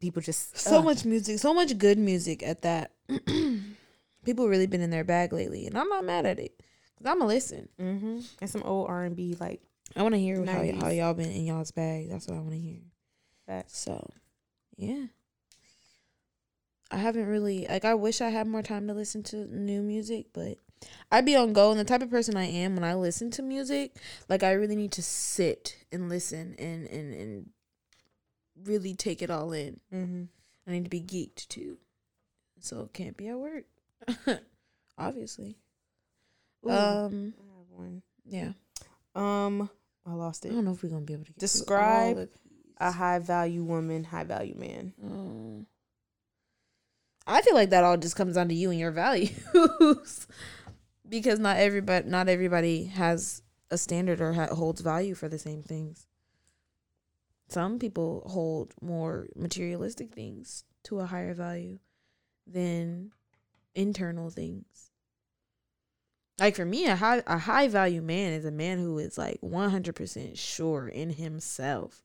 people 0.00 0.20
just 0.20 0.58
So 0.58 0.78
ugh. 0.78 0.84
much 0.84 1.04
music. 1.04 1.38
So 1.38 1.54
much 1.54 1.78
good 1.78 1.98
music 1.98 2.42
at 2.42 2.62
that. 2.62 2.92
People 4.24 4.48
really 4.48 4.66
been 4.66 4.82
in 4.82 4.90
their 4.90 5.04
bag 5.04 5.32
lately, 5.32 5.66
and 5.66 5.78
I'm 5.78 5.88
not 5.88 6.04
mad 6.04 6.26
at 6.26 6.38
it. 6.38 6.60
Cause 6.98 7.06
I'm 7.06 7.18
gonna 7.18 7.26
listen. 7.28 7.68
hmm 7.78 8.20
and 8.40 8.50
some 8.50 8.62
old 8.64 8.88
R 8.88 9.04
and 9.04 9.16
B 9.16 9.36
like 9.40 9.62
I 9.96 10.02
want 10.02 10.14
to 10.14 10.20
hear 10.20 10.44
how, 10.44 10.60
y- 10.60 10.76
how 10.78 10.88
y'all 10.88 11.14
been 11.14 11.30
in 11.30 11.46
y'all's 11.46 11.70
bag. 11.70 12.10
That's 12.10 12.26
what 12.26 12.36
I 12.36 12.40
want 12.40 12.52
to 12.52 12.58
hear. 12.58 12.80
facts. 13.46 13.78
So, 13.78 14.06
yeah. 14.76 15.06
I 16.90 16.96
haven't 16.96 17.26
really 17.26 17.66
like 17.68 17.84
I 17.84 17.94
wish 17.94 18.20
I 18.20 18.30
had 18.30 18.46
more 18.46 18.62
time 18.62 18.86
to 18.88 18.94
listen 18.94 19.22
to 19.24 19.36
new 19.54 19.82
music, 19.82 20.26
but 20.32 20.58
I'd 21.10 21.26
be 21.26 21.36
on 21.36 21.52
go 21.52 21.70
and 21.70 21.78
the 21.78 21.84
type 21.84 22.02
of 22.02 22.10
person 22.10 22.36
I 22.36 22.46
am 22.46 22.74
when 22.74 22.84
I 22.84 22.94
listen 22.94 23.30
to 23.32 23.42
music, 23.42 23.96
like 24.28 24.42
I 24.42 24.52
really 24.52 24.76
need 24.76 24.92
to 24.92 25.02
sit 25.02 25.76
and 25.92 26.08
listen 26.08 26.54
and 26.58 26.86
and 26.86 27.14
and 27.14 27.50
really 28.64 28.94
take 28.94 29.22
it 29.22 29.30
all 29.30 29.52
in. 29.52 29.80
Mm-hmm. 29.92 30.24
I 30.66 30.70
need 30.72 30.84
to 30.84 30.90
be 30.90 31.00
geeked 31.00 31.48
too. 31.48 31.78
So 32.60 32.80
it 32.82 32.92
can't 32.92 33.16
be 33.16 33.28
at 33.28 33.38
work. 33.38 33.64
Obviously. 34.98 35.56
Ooh, 36.66 36.70
Um, 36.70 37.34
I 37.38 37.58
have 37.58 37.68
one. 37.70 38.02
yeah. 38.24 38.52
Um, 39.14 39.70
I 40.06 40.12
lost 40.14 40.44
it. 40.44 40.50
I 40.50 40.54
don't 40.54 40.64
know 40.64 40.72
if 40.72 40.82
we're 40.82 40.88
gonna 40.88 41.02
be 41.04 41.12
able 41.14 41.24
to 41.24 41.32
get 41.32 41.38
Describe 41.38 42.28
A 42.78 42.90
high 42.90 43.18
value 43.18 43.62
woman, 43.62 44.04
high 44.04 44.24
value 44.24 44.54
man. 44.56 44.92
Um, 45.02 45.66
I 47.28 47.42
feel 47.42 47.54
like 47.54 47.70
that 47.70 47.84
all 47.84 47.98
just 47.98 48.16
comes 48.16 48.36
down 48.36 48.48
to 48.48 48.54
you 48.54 48.70
and 48.70 48.80
your 48.80 48.90
values, 48.90 49.38
because 51.08 51.38
not 51.38 51.58
everybody 51.58 52.08
not 52.08 52.28
everybody 52.28 52.84
has 52.84 53.42
a 53.70 53.76
standard 53.76 54.20
or 54.22 54.32
ha- 54.32 54.54
holds 54.54 54.80
value 54.80 55.14
for 55.14 55.28
the 55.28 55.38
same 55.38 55.62
things. 55.62 56.06
Some 57.50 57.78
people 57.78 58.24
hold 58.26 58.72
more 58.80 59.28
materialistic 59.36 60.12
things 60.12 60.64
to 60.84 61.00
a 61.00 61.06
higher 61.06 61.34
value 61.34 61.78
than 62.46 63.12
internal 63.74 64.30
things. 64.30 64.90
Like 66.38 66.56
for 66.56 66.64
me, 66.64 66.86
a 66.86 66.96
high 66.96 67.22
a 67.26 67.36
high 67.36 67.68
value 67.68 68.00
man 68.00 68.32
is 68.32 68.46
a 68.46 68.50
man 68.50 68.78
who 68.78 68.98
is 68.98 69.18
like 69.18 69.38
one 69.40 69.68
hundred 69.68 69.96
percent 69.96 70.38
sure 70.38 70.88
in 70.88 71.10
himself 71.10 72.02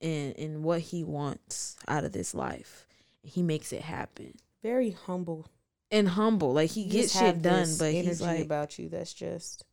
and 0.00 0.32
in 0.36 0.62
what 0.62 0.80
he 0.80 1.04
wants 1.04 1.76
out 1.86 2.04
of 2.04 2.12
this 2.12 2.34
life. 2.34 2.87
He 3.28 3.42
makes 3.42 3.72
it 3.72 3.82
happen. 3.82 4.34
Very 4.62 4.90
humble. 4.90 5.46
And 5.90 6.08
humble. 6.08 6.52
Like 6.52 6.70
he 6.70 6.84
gets 6.84 7.18
shit 7.18 7.40
done, 7.42 7.68
but 7.78 7.92
he's 7.92 8.20
like 8.20 8.44
about 8.44 8.78
you. 8.78 8.88
That's 8.88 9.12
just, 9.14 9.64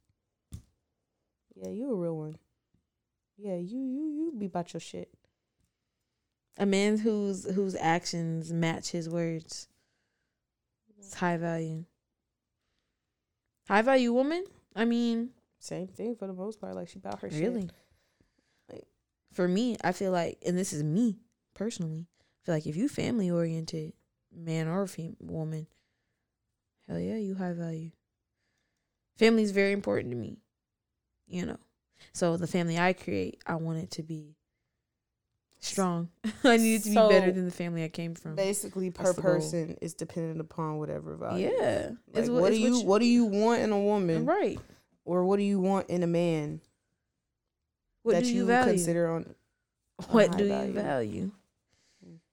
yeah, 1.56 1.70
you 1.70 1.91
a 1.91 1.95
real 1.95 2.18
one. 2.18 2.38
Yeah, 3.38 3.56
you 3.58 3.80
you 3.80 4.08
you 4.08 4.34
be 4.38 4.45
about 4.45 4.74
your 4.74 4.80
shit. 4.80 5.10
a 6.58 6.66
man 6.66 6.97
whose 6.99 7.43
whose 7.53 7.76
actions 7.76 8.53
match 8.53 8.91
his 8.91 9.10
words. 9.10 9.68
It's 10.97 11.16
high 11.16 11.36
value. 11.38 11.84
High 13.68 13.82
value 13.82 14.14
woman? 14.14 14.45
I 14.76 14.86
mean, 14.86 15.32
Same 15.60 15.88
thing 15.88 16.16
for 16.16 16.28
the 16.28 16.34
most 16.34 16.62
part. 16.62 16.76
Like 16.76 16.88
she 16.89 16.99
about 16.99 17.20
her 17.20 17.28
really. 17.28 17.62
shit. 17.64 17.72
Like 18.72 18.88
for 19.34 19.47
me, 19.49 19.76
I 19.84 19.91
feel 19.91 20.12
like 20.12 20.38
and 20.45 20.58
this 20.58 20.72
is 20.72 20.82
me 20.84 21.18
personally. 21.53 22.08
Feel 22.46 22.56
like 22.56 22.68
if 22.68 22.76
you 22.76 22.88
family 22.88 23.32
oriented, 23.32 23.93
man 24.32 24.68
or 24.68 24.86
fem- 24.86 25.18
woman, 25.20 25.66
hell 26.88 27.00
yeah, 27.00 27.16
you 27.16 27.36
high 27.36 27.54
value. 27.54 27.91
Family 29.18 29.43
is 29.43 29.52
very 29.52 29.72
important 29.72 30.12
to 30.12 30.18
me. 30.18 30.38
You 31.28 31.48
know. 31.48 31.58
So 32.14 32.38
the 32.38 32.48
family 32.48 32.78
I 32.78 32.93
create, 32.93 33.41
I 33.48 33.56
want 33.56 33.80
it 33.80 33.91
to 33.91 34.04
be 34.04 34.36
strong. 35.60 36.10
I 36.43 36.58
need 36.58 36.76
it 36.76 36.84
to 36.84 36.89
be 36.89 36.96
better 36.96 37.32
than 37.32 37.46
the 37.46 37.52
family 37.52 37.84
I 37.84 37.88
came 37.88 38.14
from. 38.14 38.36
Basically, 38.36 38.91
per 38.91 39.14
the 39.14 39.22
goal. 39.22 39.32
person 39.32 39.78
is 39.82 39.96
dependent 39.96 40.39
upon 40.39 40.78
whatever 40.78 41.16
value. 41.16 41.52
Yeah. 41.52 41.91
Like, 42.14 42.30
what, 42.30 42.52
do 42.52 42.60
you 42.60 42.82
what 42.82 43.00
do 43.00 43.06
you 43.06 43.26
want 43.26 43.62
in 43.62 43.72
a 43.72 43.80
woman, 43.80 44.26
right. 44.26 44.60
or 45.04 45.26
what 45.26 45.38
do 45.38 45.43
you 45.43 45.60
want 45.60 45.89
in 45.89 46.04
a 46.04 46.08
man 46.08 46.62
What 48.04 48.14
that 48.14 48.24
do 48.24 48.30
you, 48.30 48.41
you 48.41 48.46
value? 48.46 48.74
consider 48.74 49.10
on? 49.10 49.34
what 50.10 50.30
high 50.30 50.38
do 50.38 50.48
value? 50.48 50.68
you 50.68 50.74
value? 50.74 51.32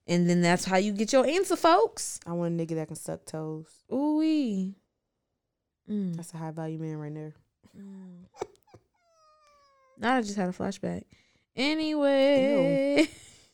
And 0.07 0.29
then 0.29 0.43
that's 0.43 0.65
how 0.65 0.77
you 0.77 0.93
get 0.93 1.13
your 1.13 1.27
answer, 1.27 1.57
folks. 1.57 2.19
I 2.27 2.33
want 2.33 2.61
a 2.61 2.65
nigga 2.65 2.75
that 2.75 2.89
can 2.89 2.97
suck 2.97 3.25
toes. 3.25 3.85
Ooh 3.93 4.17
wee. 4.19 4.75
Mm. 5.89 6.17
That's 6.17 6.35
a 6.35 6.39
high 6.39 6.51
value 6.51 6.79
man 6.79 6.97
right 6.97 7.15
there. 7.15 7.35
Mm. 7.77 8.25
now 9.99 10.17
I 10.17 10.23
just 10.23 10.37
had 10.37 10.49
a 10.49 10.53
flashback. 10.53 11.05
Anyway, 11.55 13.09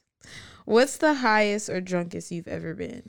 what's 0.64 0.98
the 0.98 1.14
highest 1.14 1.68
or 1.68 1.80
drunkest 1.80 2.30
you've 2.30 2.48
ever 2.48 2.74
been? 2.74 3.08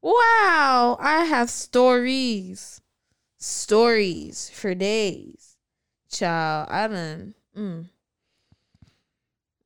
Wow, 0.00 0.96
I 1.00 1.24
have 1.24 1.50
stories, 1.50 2.80
stories 3.38 4.50
for 4.50 4.74
days. 4.74 5.56
Child, 6.10 6.68
I 6.70 6.88
done. 6.88 7.34
Mm. 7.56 7.88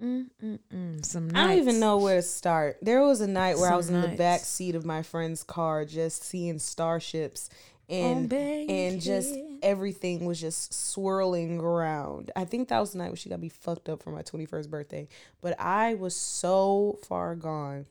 Mm, 0.02 0.30
mm, 0.42 0.58
mm. 0.72 1.04
Some 1.04 1.30
I 1.34 1.46
don't 1.46 1.58
even 1.58 1.80
know 1.80 1.98
where 1.98 2.16
to 2.16 2.22
start. 2.22 2.78
There 2.82 3.02
was 3.02 3.20
a 3.20 3.26
night 3.26 3.58
where 3.58 3.66
I 3.66 3.70
Some 3.70 3.76
was 3.76 3.90
in 3.90 4.00
the 4.00 4.16
back 4.16 4.40
seat 4.40 4.74
of 4.74 4.84
my 4.84 5.02
friend's 5.02 5.42
car, 5.42 5.84
just 5.84 6.22
seeing 6.22 6.60
starships, 6.60 7.50
and 7.88 8.32
and 8.32 9.00
just 9.00 9.34
everything 9.62 10.24
was 10.24 10.40
just 10.40 10.72
swirling 10.72 11.58
around. 11.58 12.30
I 12.36 12.44
think 12.44 12.68
that 12.68 12.78
was 12.78 12.92
the 12.92 12.98
night 12.98 13.08
when 13.08 13.16
she 13.16 13.28
got 13.28 13.40
me 13.40 13.48
fucked 13.48 13.88
up 13.88 14.02
for 14.02 14.10
my 14.10 14.22
twenty 14.22 14.46
first 14.46 14.70
birthday. 14.70 15.08
But 15.40 15.58
I 15.58 15.94
was 15.94 16.14
so 16.14 16.98
far 17.08 17.34
gone, 17.34 17.86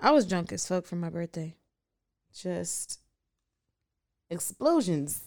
I 0.00 0.12
was 0.12 0.26
drunk 0.26 0.52
as 0.52 0.66
fuck 0.66 0.86
for 0.86 0.96
my 0.96 1.10
birthday. 1.10 1.54
just 2.34 3.00
explosions 4.30 5.22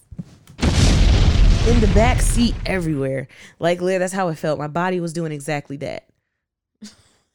in 1.66 1.80
the 1.80 1.90
back 1.94 2.20
seat 2.20 2.54
everywhere. 2.66 3.28
Like, 3.58 3.78
that's 3.80 4.12
how 4.12 4.28
it 4.28 4.34
felt. 4.36 4.58
My 4.58 4.66
body 4.66 4.98
was 5.00 5.12
doing 5.12 5.30
exactly 5.32 5.76
that 5.78 6.08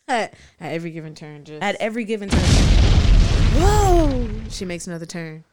At, 0.08 0.34
at 0.60 0.72
every 0.74 0.92
given 0.92 1.16
turn, 1.16 1.46
just 1.46 1.64
at 1.64 1.76
every 1.80 2.04
given 2.04 2.30
turn. 2.30 2.40
whoa. 3.62 4.28
She 4.50 4.66
makes 4.66 4.86
another 4.88 5.06
turn. 5.06 5.44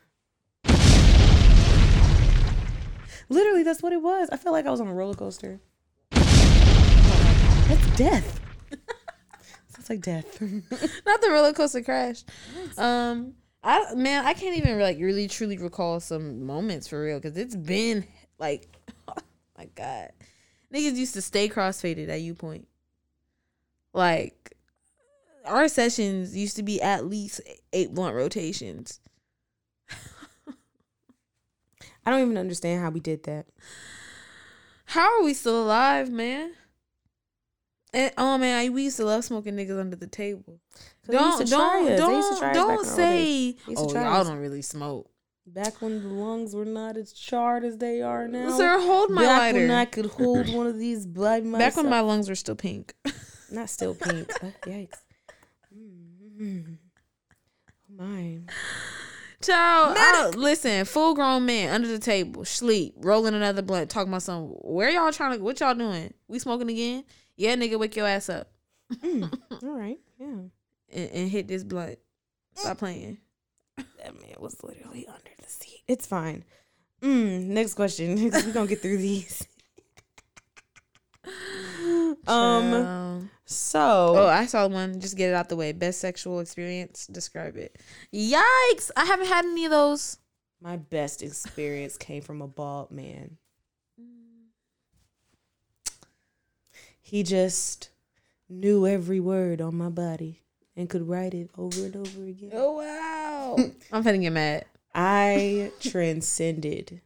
Literally, 3.28 3.62
that's 3.62 3.82
what 3.82 3.92
it 3.92 4.02
was. 4.02 4.28
I 4.30 4.36
felt 4.36 4.52
like 4.52 4.66
I 4.66 4.70
was 4.70 4.80
on 4.80 4.88
a 4.88 4.94
roller 4.94 5.14
coaster. 5.14 5.60
That's 6.10 7.96
death. 7.96 8.40
Sounds 9.68 9.88
like 9.88 10.00
death. 10.02 10.40
Not 11.06 11.20
the 11.22 11.30
roller 11.30 11.52
coaster 11.52 11.82
crash. 11.82 12.22
Um, 12.76 13.34
I 13.62 13.94
man, 13.94 14.26
I 14.26 14.34
can't 14.34 14.58
even 14.58 14.78
like 14.78 14.98
really 14.98 15.26
truly 15.26 15.56
recall 15.56 16.00
some 16.00 16.44
moments 16.44 16.86
for 16.86 17.02
real 17.02 17.18
because 17.18 17.36
it's 17.38 17.56
been 17.56 18.04
like, 18.38 18.68
oh 19.08 19.14
my 19.58 19.66
god, 19.74 20.10
niggas 20.72 20.96
used 20.96 21.14
to 21.14 21.22
stay 21.22 21.48
crossfaded 21.48 22.08
at 22.08 22.20
U 22.20 22.34
Point. 22.34 22.68
Like, 23.92 24.56
our 25.44 25.68
sessions 25.68 26.36
used 26.36 26.56
to 26.56 26.62
be 26.62 26.80
at 26.82 27.06
least 27.06 27.40
eight 27.72 27.94
blunt 27.94 28.16
rotations. 28.16 29.00
I 32.06 32.10
don't 32.10 32.20
even 32.20 32.36
understand 32.36 32.82
how 32.82 32.90
we 32.90 33.00
did 33.00 33.22
that. 33.24 33.46
How 34.86 35.18
are 35.18 35.24
we 35.24 35.32
still 35.32 35.62
alive, 35.62 36.10
man? 36.10 36.52
And 37.94 38.12
oh 38.18 38.36
man, 38.38 38.58
I, 38.58 38.68
we 38.70 38.84
used 38.84 38.96
to 38.96 39.04
love 39.04 39.24
smoking 39.24 39.54
niggas 39.54 39.78
under 39.78 39.96
the 39.96 40.08
table. 40.08 40.60
Don't 41.08 41.48
don't 41.48 41.88
us. 41.88 42.00
They 42.00 42.14
used 42.14 42.34
to 42.34 42.40
don't 42.40 42.40
try 42.40 42.40
us 42.40 42.40
back 42.40 42.54
don't 42.54 42.70
in 42.70 42.76
the 42.76 42.76
old 42.76 42.84
days. 42.84 42.94
say 42.96 43.56
oh 43.76 43.92
y'all 43.94 44.20
us. 44.20 44.26
don't 44.26 44.38
really 44.38 44.62
smoke. 44.62 45.08
Back 45.46 45.82
when 45.82 46.02
the 46.02 46.08
lungs 46.08 46.54
were 46.54 46.64
not 46.64 46.96
as 46.96 47.12
charred 47.12 47.64
as 47.64 47.76
they 47.78 48.00
are 48.02 48.26
now. 48.26 48.56
Sir, 48.56 48.78
hold 48.80 49.10
my 49.10 49.22
Back 49.22 49.38
lighter. 49.38 49.58
when 49.60 49.70
I 49.70 49.84
could 49.84 50.06
hold 50.06 50.52
one 50.54 50.66
of 50.66 50.78
these 50.78 51.04
by 51.06 51.40
myself. 51.42 51.58
Back 51.58 51.76
when 51.76 51.90
my 51.90 52.00
lungs 52.00 52.28
were 52.28 52.34
still 52.34 52.54
pink. 52.56 52.94
not 53.50 53.68
still 53.68 53.94
pink. 53.94 54.30
Uh, 54.42 54.46
yikes. 54.66 54.96
Mm. 56.40 56.78
Oh 57.90 57.94
my. 57.96 58.38
Child, 59.42 59.96
I- 59.98 60.30
listen, 60.34 60.86
full 60.86 61.14
grown 61.14 61.44
man 61.44 61.74
under 61.74 61.86
the 61.88 61.98
table, 61.98 62.46
sleep, 62.46 62.94
rolling 62.96 63.34
another 63.34 63.60
blunt, 63.60 63.90
talking 63.90 64.08
about 64.08 64.22
something. 64.22 64.56
Where 64.62 64.88
y'all 64.88 65.12
trying 65.12 65.36
to? 65.38 65.44
What 65.44 65.60
y'all 65.60 65.74
doing? 65.74 66.14
We 66.26 66.38
smoking 66.38 66.70
again? 66.70 67.04
Yeah, 67.36 67.54
nigga, 67.54 67.78
wake 67.78 67.96
your 67.96 68.06
ass 68.08 68.28
up 68.30 68.50
Mm. 69.02 69.32
All 69.62 69.78
right. 69.78 69.98
Yeah. 70.18 70.26
and, 70.92 71.10
and 71.10 71.30
hit 71.30 71.48
this 71.48 71.64
blunt. 71.64 71.98
Stop 72.54 72.78
playing. 72.78 73.18
That 73.76 74.14
man 74.20 74.34
was 74.38 74.56
literally 74.62 75.06
under. 75.06 75.30
It's 75.86 76.06
fine. 76.06 76.44
Mm, 77.02 77.46
next 77.46 77.74
question. 77.74 78.30
We're 78.32 78.52
gonna 78.52 78.66
get 78.66 78.80
through 78.80 78.98
these. 78.98 79.46
um. 82.26 83.30
So. 83.46 84.14
Oh, 84.16 84.26
I 84.26 84.46
saw 84.46 84.66
one. 84.66 85.00
Just 85.00 85.16
get 85.16 85.28
it 85.30 85.34
out 85.34 85.48
the 85.48 85.56
way. 85.56 85.72
Best 85.72 86.00
sexual 86.00 86.40
experience. 86.40 87.06
Describe 87.06 87.56
it. 87.56 87.76
Yikes! 88.12 88.90
I 88.96 89.04
haven't 89.04 89.26
had 89.26 89.44
any 89.44 89.66
of 89.66 89.70
those. 89.70 90.18
My 90.60 90.76
best 90.76 91.22
experience 91.22 91.98
came 91.98 92.22
from 92.22 92.40
a 92.40 92.48
bald 92.48 92.90
man. 92.90 93.36
He 97.02 97.22
just 97.22 97.90
knew 98.48 98.86
every 98.86 99.20
word 99.20 99.60
on 99.60 99.76
my 99.76 99.90
body 99.90 100.40
and 100.74 100.88
could 100.88 101.06
write 101.06 101.34
it 101.34 101.50
over 101.58 101.84
and 101.84 101.96
over 101.96 102.24
again. 102.24 102.50
Oh 102.54 102.72
wow! 102.72 103.56
I'm 103.92 104.02
finna 104.02 104.22
get 104.22 104.32
mad. 104.32 104.64
I 104.94 105.72
transcended. 105.80 107.00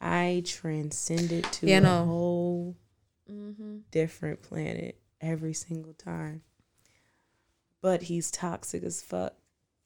I 0.00 0.42
transcended 0.46 1.44
to 1.52 1.66
Yeah, 1.66 1.78
a 1.78 2.04
whole 2.04 2.76
Mm-hmm. 3.30 3.78
different 3.90 4.42
planet 4.42 4.98
every 5.20 5.54
single 5.54 5.94
time. 5.94 6.42
But 7.80 8.02
he's 8.02 8.30
toxic 8.30 8.82
as 8.82 9.00
fuck 9.00 9.34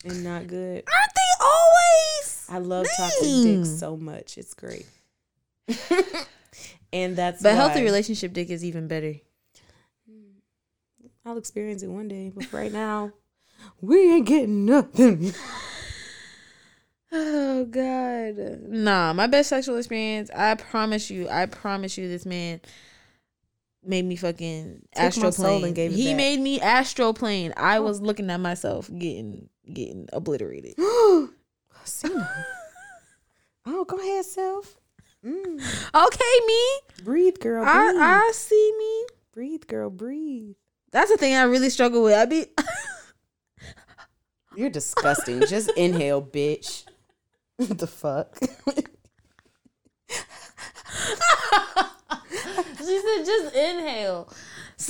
and 0.05 0.25
not 0.25 0.49
good. 0.49 0.83
Aren't 0.89 1.15
they 1.15 1.45
always? 1.45 2.47
I 2.49 2.59
love 2.59 2.87
toxic 2.97 3.23
Dang. 3.23 3.43
dicks 3.63 3.79
so 3.79 3.97
much. 3.97 4.39
It's 4.39 4.55
great. 4.55 4.87
and 6.93 7.15
that's 7.15 7.43
But 7.43 7.55
healthy 7.55 7.83
relationship 7.85 8.33
dick 8.33 8.51
is 8.51 8.65
even 8.65 8.89
better. 8.89 9.15
I'll 11.25 11.39
experience 11.39 11.83
it 11.83 11.89
one 11.89 12.09
day, 12.09 12.33
but 12.35 12.53
right 12.53 12.73
now 12.73 13.13
we 13.81 14.15
ain't 14.15 14.27
getting 14.27 14.65
nothing. 14.65 15.33
Oh 17.11 17.61
Oh 17.61 17.65
God. 17.65 18.61
Nah, 18.69 19.13
my 19.13 19.27
best 19.27 19.49
sexual 19.49 19.77
experience. 19.79 20.31
I 20.35 20.55
promise 20.55 21.11
you. 21.11 21.29
I 21.29 21.47
promise 21.47 21.99
you. 21.99 22.09
This 22.09 22.25
man 22.27 22.61
made 23.85 24.05
me 24.05 24.15
fucking 24.17 24.83
Took 24.95 25.17
my 25.17 25.31
soul 25.31 25.61
astroplane. 25.61 25.65
and 25.67 25.75
gave 25.75 25.93
it 25.93 25.97
he 25.97 26.09
back. 26.09 26.17
made 26.17 26.41
me 26.41 26.61
astroplane. 26.61 27.53
I 27.57 27.81
was 27.81 28.01
looking 28.01 28.31
at 28.31 28.39
myself 28.41 28.89
getting 28.97 29.49
getting 29.73 30.09
obliterated. 30.13 30.75
Oh, 33.71 33.85
go 33.85 33.99
ahead, 33.99 34.25
self. 34.25 34.79
Mm. 35.25 35.61
Okay, 35.95 36.47
me. 36.47 37.05
Breathe, 37.05 37.39
girl. 37.41 37.63
Breathe. 37.65 37.75
I 38.01 38.23
I 38.29 38.33
see 38.35 38.73
me. 38.79 39.07
breathe, 39.35 39.67
girl. 39.67 39.91
Breathe. 39.91 40.55
That's 40.91 41.11
the 41.11 41.19
thing 41.19 41.35
I 41.35 41.43
really 41.43 41.69
struggle 41.71 42.03
with. 42.03 42.15
I 42.15 42.25
be 42.25 42.47
You're 44.57 44.71
disgusting. 44.71 45.41
Just 45.41 45.71
inhale, 45.77 46.23
bitch. 46.23 46.85
What 47.59 47.79
the 47.79 47.87
fuck? 47.87 48.39
She 52.79 53.01
said 53.01 53.25
just 53.27 53.55
inhale. 53.55 54.33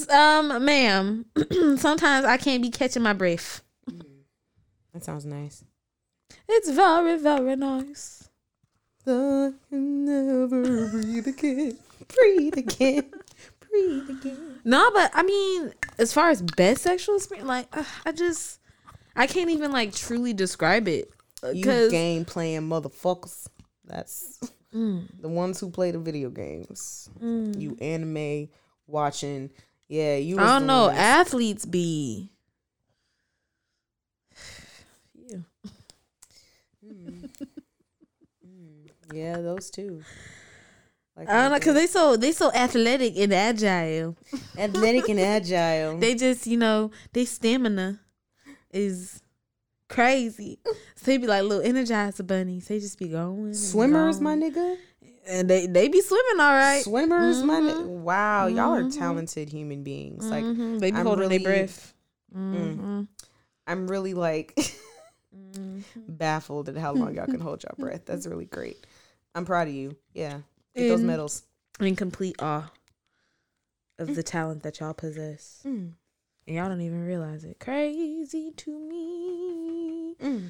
Um, 0.08 0.64
ma'am. 0.64 1.24
Sometimes 1.78 2.24
I 2.24 2.36
can't 2.36 2.62
be 2.62 2.70
catching 2.70 3.02
my 3.02 3.12
breath. 3.12 3.62
that 4.92 5.02
sounds 5.02 5.24
nice. 5.24 5.64
It's 6.48 6.70
very, 6.70 7.18
very 7.18 7.56
nice. 7.56 8.28
I 9.04 9.52
can 9.68 10.04
never 10.04 10.88
breathe 10.90 11.26
again. 11.26 11.78
Breathe 12.06 12.58
again. 12.58 13.10
Breathe 13.68 14.10
again. 14.10 14.60
No, 14.64 14.90
but 14.92 15.10
I 15.14 15.24
mean, 15.24 15.72
as 15.98 16.12
far 16.12 16.30
as 16.30 16.40
best 16.42 16.82
sexual 16.82 17.16
experience, 17.16 17.48
like 17.48 17.76
uh, 17.76 17.84
I 18.06 18.12
just, 18.12 18.60
I 19.16 19.26
can't 19.26 19.50
even 19.50 19.72
like 19.72 19.92
truly 19.92 20.34
describe 20.34 20.86
it 20.86 21.10
You 21.54 21.90
game 21.90 22.24
playing 22.24 22.62
motherfuckers. 22.62 23.46
That's 23.84 24.38
Mm. 24.74 25.06
the 25.20 25.28
ones 25.28 25.58
who 25.60 25.70
play 25.70 25.90
the 25.92 25.98
video 25.98 26.28
games. 26.30 27.08
Mm. 27.20 27.58
You 27.60 27.76
anime 27.80 28.48
watching. 28.86 29.50
Yeah, 29.88 30.16
you. 30.16 30.38
I 30.38 30.58
don't 30.58 30.66
know. 30.66 30.88
ones- 30.88 30.98
Athletes 30.98 31.64
be. 31.64 32.30
Yeah. 35.30 35.38
Hmm. 36.84 37.24
Hmm. 38.44 38.86
Yeah, 39.14 39.38
those 39.38 39.70
two. 39.70 40.02
Like 41.16 41.28
I 41.28 41.42
don't 41.42 41.52
know, 41.52 41.58
cause 41.60 41.74
they 41.74 41.86
so 41.86 42.16
they 42.16 42.32
so 42.32 42.52
athletic 42.52 43.16
and 43.16 43.32
agile. 43.32 44.16
athletic 44.56 45.08
and 45.08 45.18
agile. 45.34 45.98
They 45.98 46.14
just 46.14 46.46
you 46.46 46.56
know 46.56 46.90
they 47.12 47.24
stamina 47.24 48.00
is 48.70 49.20
crazy. 49.88 50.58
So 50.96 51.12
he'd 51.12 51.20
be 51.22 51.26
like 51.26 51.42
little 51.44 51.64
energizer 51.64 52.26
bunnies. 52.26 52.68
They 52.68 52.78
just 52.80 52.98
be 52.98 53.08
going. 53.08 53.46
and 53.46 53.56
Swimmers, 53.56 54.20
my 54.20 54.34
nigga. 54.36 54.76
and 55.26 55.48
they 55.48 55.66
they 55.66 55.88
be 55.88 56.00
swimming 56.00 56.40
all 56.40 56.52
right. 56.54 56.82
Swimmers, 56.82 57.42
my 57.42 57.60
nigga. 57.60 57.82
Mhm. 57.84 57.86
Wow, 58.02 58.46
y'all 58.46 58.74
are 58.74 58.82
Mhm. 58.82 58.96
talented 58.98 59.48
human 59.50 59.82
beings. 59.84 60.24
Like 60.26 60.44
Mhm. 60.44 60.78
they 60.80 60.90
be 60.90 60.96
I'm 60.98 61.06
holding 61.06 61.20
really- 61.28 61.38
their 61.38 61.52
breath. 61.66 61.94
Mhm. 62.34 63.08
I'm 63.66 63.88
really 63.88 64.14
like 64.14 64.58
baffled 66.08 66.68
at 66.68 66.76
how 66.76 66.92
long 66.92 67.14
y'all 67.14 67.26
can 67.26 67.40
hold 67.40 67.62
your 67.62 67.74
breath. 67.78 68.02
That's 68.06 68.26
really 68.26 68.46
great. 68.46 68.86
I'm 69.34 69.44
proud 69.44 69.68
of 69.68 69.74
you. 69.74 69.96
Yeah. 70.14 70.40
Get 70.74 70.88
those 70.88 71.00
And- 71.00 71.06
medals. 71.06 71.42
In 71.80 71.94
complete 71.94 72.34
awe 72.40 72.72
of 74.00 74.16
the 74.16 74.22
talent 74.24 74.62
that 74.64 74.80
y'all 74.80 74.94
possess, 74.94 75.60
Mm. 75.64 75.92
And 76.48 76.56
y'all 76.56 76.68
don't 76.68 76.80
even 76.80 77.04
realize 77.06 77.44
it. 77.44 77.60
Crazy 77.60 78.50
to 78.56 78.70
me. 78.78 80.14
Mm. 80.20 80.48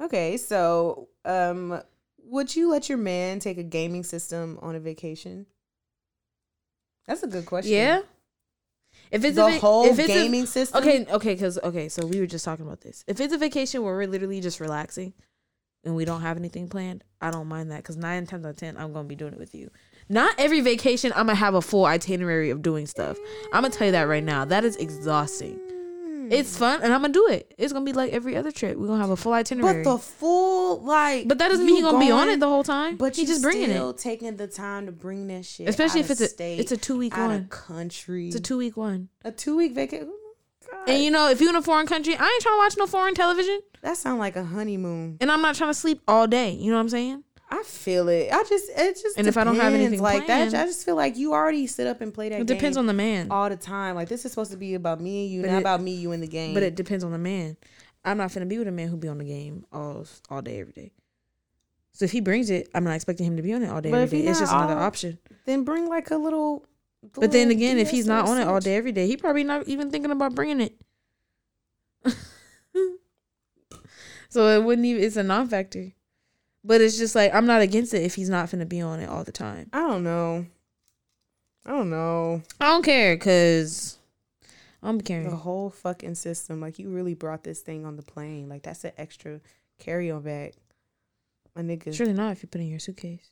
Okay, 0.00 0.36
so 0.38 1.08
um 1.24 1.82
would 2.24 2.54
you 2.56 2.70
let 2.70 2.88
your 2.88 2.98
man 2.98 3.40
take 3.40 3.58
a 3.58 3.62
gaming 3.62 4.04
system 4.04 4.58
on 4.62 4.74
a 4.76 4.80
vacation? 4.80 5.44
That's 7.06 7.22
a 7.22 7.26
good 7.26 7.44
question. 7.44 7.72
Yeah. 7.72 8.02
If 9.10 9.24
it's 9.24 9.36
the 9.36 9.46
a 9.46 9.50
va- 9.50 9.58
whole 9.58 9.84
if 9.84 9.98
it's 9.98 10.08
a- 10.08 10.12
gaming 10.12 10.46
system. 10.46 10.80
Okay, 10.82 11.04
okay, 11.10 11.34
because 11.34 11.58
okay, 11.62 11.88
so 11.88 12.06
we 12.06 12.20
were 12.20 12.26
just 12.26 12.44
talking 12.44 12.64
about 12.64 12.80
this. 12.80 13.04
If 13.06 13.20
it's 13.20 13.34
a 13.34 13.38
vacation 13.38 13.82
where 13.82 13.94
we're 13.94 14.06
literally 14.06 14.40
just 14.40 14.60
relaxing 14.60 15.12
and 15.84 15.96
we 15.96 16.04
don't 16.04 16.20
have 16.22 16.36
anything 16.36 16.68
planned, 16.68 17.02
I 17.20 17.30
don't 17.30 17.48
mind 17.48 17.70
that 17.72 17.78
because 17.78 17.96
nine 17.96 18.26
times 18.26 18.46
out 18.46 18.50
of 18.50 18.56
ten, 18.56 18.76
I'm 18.76 18.92
gonna 18.92 19.08
be 19.08 19.16
doing 19.16 19.32
it 19.32 19.38
with 19.38 19.54
you. 19.54 19.70
Not 20.08 20.34
every 20.38 20.60
vacation 20.60 21.12
I'm 21.12 21.26
gonna 21.26 21.34
have 21.34 21.54
a 21.54 21.62
full 21.62 21.84
itinerary 21.84 22.50
of 22.50 22.62
doing 22.62 22.86
stuff. 22.86 23.16
I'm 23.52 23.62
gonna 23.62 23.70
tell 23.70 23.86
you 23.86 23.92
that 23.92 24.02
right 24.02 24.24
now. 24.24 24.44
That 24.44 24.64
is 24.64 24.76
exhausting. 24.76 25.58
It's 26.30 26.54
mm. 26.54 26.58
fun 26.58 26.82
and 26.82 26.92
I'm 26.92 27.02
gonna 27.02 27.12
do 27.12 27.28
it. 27.28 27.54
It's 27.58 27.72
gonna 27.72 27.84
be 27.84 27.92
like 27.92 28.12
every 28.12 28.36
other 28.36 28.50
trip. 28.50 28.76
We're 28.76 28.86
gonna 28.86 29.00
have 29.00 29.10
a 29.10 29.16
full 29.16 29.32
itinerary. 29.32 29.84
But 29.84 29.90
the 29.90 29.98
full 29.98 30.82
like 30.82 31.28
But 31.28 31.38
that 31.38 31.48
doesn't 31.48 31.66
mean 31.66 31.76
you 31.76 31.82
he's 31.82 31.92
gonna 31.92 32.04
be 32.04 32.10
on 32.10 32.28
it 32.28 32.40
the 32.40 32.48
whole 32.48 32.64
time. 32.64 32.96
But 32.96 33.16
he's 33.16 33.28
just 33.28 33.42
bringing 33.42 33.64
it. 33.64 33.66
He's 33.68 33.76
still 33.76 33.90
it. 33.90 33.98
taking 33.98 34.36
the 34.36 34.46
time 34.46 34.86
to 34.86 34.92
bring 34.92 35.26
that 35.28 35.44
shit. 35.44 35.68
Especially 35.68 36.00
out 36.00 36.06
if 36.06 36.10
of 36.10 36.12
it's 36.12 36.20
a 36.20 36.28
state, 36.28 36.60
it's 36.60 36.72
a 36.72 36.76
two 36.76 36.96
week 36.96 37.16
one. 37.16 37.30
of 37.30 37.48
country. 37.50 38.28
It's 38.28 38.36
a 38.36 38.40
two 38.40 38.58
week 38.58 38.76
one. 38.76 39.08
a 39.24 39.32
two 39.32 39.56
week 39.56 39.74
vacation. 39.74 40.12
Oh 40.72 40.84
and 40.88 41.02
you 41.02 41.10
know, 41.10 41.28
if 41.28 41.40
you're 41.40 41.50
in 41.50 41.56
a 41.56 41.62
foreign 41.62 41.86
country, 41.86 42.14
I 42.18 42.24
ain't 42.24 42.42
trying 42.42 42.54
to 42.54 42.58
watch 42.58 42.76
no 42.78 42.86
foreign 42.86 43.14
television. 43.14 43.60
that 43.82 43.96
sounds 43.96 44.18
like 44.18 44.36
a 44.36 44.44
honeymoon. 44.44 45.18
And 45.20 45.30
I'm 45.30 45.42
not 45.42 45.54
trying 45.54 45.70
to 45.70 45.74
sleep 45.74 46.00
all 46.08 46.26
day. 46.26 46.52
You 46.52 46.70
know 46.70 46.76
what 46.76 46.82
I'm 46.82 46.88
saying? 46.88 47.24
I 47.54 47.62
feel 47.64 48.08
it. 48.08 48.32
I 48.32 48.42
just 48.44 48.70
it 48.74 48.94
just 49.00 49.18
And 49.18 49.26
if 49.26 49.36
I 49.36 49.44
don't 49.44 49.56
have 49.56 49.74
anything 49.74 50.00
like 50.00 50.24
planned- 50.24 50.52
that, 50.52 50.62
I 50.62 50.66
just 50.66 50.86
feel 50.86 50.96
like 50.96 51.18
you 51.18 51.34
already 51.34 51.66
sit 51.66 51.86
up 51.86 52.00
and 52.00 52.12
play 52.14 52.30
that. 52.30 52.40
It 52.40 52.46
depends 52.46 52.78
on 52.78 52.86
the 52.86 52.94
man. 52.94 53.30
all 53.30 53.48
the 53.50 53.56
time. 53.56 53.94
Like 53.94 54.08
this 54.08 54.24
is 54.24 54.32
supposed 54.32 54.52
to 54.52 54.56
be 54.56 54.74
about 54.74 55.00
me 55.02 55.24
and 55.24 55.30
you, 55.32 55.42
But 55.42 55.50
not 55.50 55.56
it- 55.58 55.60
about 55.60 55.82
me, 55.82 55.92
you, 55.94 56.12
in 56.12 56.20
the 56.22 56.26
game. 56.26 56.54
But 56.54 56.62
it 56.62 56.74
depends 56.76 57.04
on 57.04 57.12
the 57.12 57.18
man. 57.18 57.58
I'm 58.04 58.16
not 58.16 58.30
finna 58.30 58.48
be 58.48 58.56
with 58.58 58.68
a 58.68 58.72
man 58.72 58.88
who 58.88 58.96
be 58.96 59.06
on 59.08 59.18
the 59.18 59.24
game 59.24 59.66
all 59.70 60.06
all 60.30 60.40
day 60.40 60.60
every 60.60 60.72
day. 60.72 60.92
So 61.92 62.06
if 62.06 62.10
he 62.12 62.20
brings 62.20 62.48
it, 62.48 62.68
I'm 62.74 62.84
not 62.84 62.94
expecting 62.94 63.26
him 63.26 63.36
to 63.36 63.42
be 63.42 63.52
on 63.52 63.62
it 63.62 63.68
all 63.68 63.82
day 63.82 63.90
But 63.90 64.00
every 64.00 64.22
day. 64.22 64.28
It's 64.28 64.40
just 64.40 64.50
another 64.52 64.74
all- 64.76 64.82
option. 64.84 65.18
then 65.44 65.62
bring 65.64 65.88
like 65.88 66.10
a 66.10 66.16
little. 66.16 66.64
But 67.14 67.32
then 67.32 67.50
again, 67.50 67.76
if 67.78 67.90
he's 67.90 68.06
not 68.06 68.28
on 68.28 68.38
it 68.38 68.44
all 68.46 68.60
day 68.60 68.76
every 68.76 68.92
day, 68.92 69.06
he 69.06 69.16
probably 69.18 69.44
not 69.44 69.68
even 69.68 69.90
thinking 69.90 70.10
about 70.10 70.34
bringing 70.34 70.60
it. 70.62 70.74
so 74.30 74.46
it 74.48 74.64
wouldn't 74.64 74.86
even. 74.86 75.02
It's 75.02 75.16
a 75.16 75.22
non-factor. 75.22 75.92
But 76.64 76.80
it's 76.80 76.98
just 76.98 77.14
like 77.14 77.34
I'm 77.34 77.46
not 77.46 77.60
against 77.60 77.92
it 77.94 78.02
if 78.02 78.14
he's 78.14 78.30
not 78.30 78.48
finna 78.48 78.68
be 78.68 78.80
on 78.80 79.00
it 79.00 79.08
all 79.08 79.24
the 79.24 79.32
time. 79.32 79.68
I 79.72 79.80
don't 79.80 80.04
know. 80.04 80.46
I 81.66 81.70
don't 81.70 81.90
know. 81.90 82.42
I 82.60 82.66
don't 82.66 82.84
care 82.84 83.16
because 83.16 83.98
I'm 84.82 85.00
carrying 85.00 85.30
The 85.30 85.36
whole 85.36 85.70
fucking 85.70 86.14
system. 86.14 86.60
Like 86.60 86.78
you 86.78 86.88
really 86.88 87.14
brought 87.14 87.44
this 87.44 87.60
thing 87.60 87.84
on 87.84 87.96
the 87.96 88.02
plane. 88.02 88.48
Like 88.48 88.62
that's 88.62 88.84
an 88.84 88.92
extra 88.96 89.40
carry 89.78 90.10
on 90.10 90.22
bag. 90.22 90.54
My 91.54 91.62
nigga. 91.62 91.94
Surely 91.94 92.12
not 92.12 92.32
if 92.32 92.42
you 92.42 92.48
put 92.48 92.60
it 92.60 92.64
in 92.64 92.70
your 92.70 92.78
suitcase. 92.78 93.30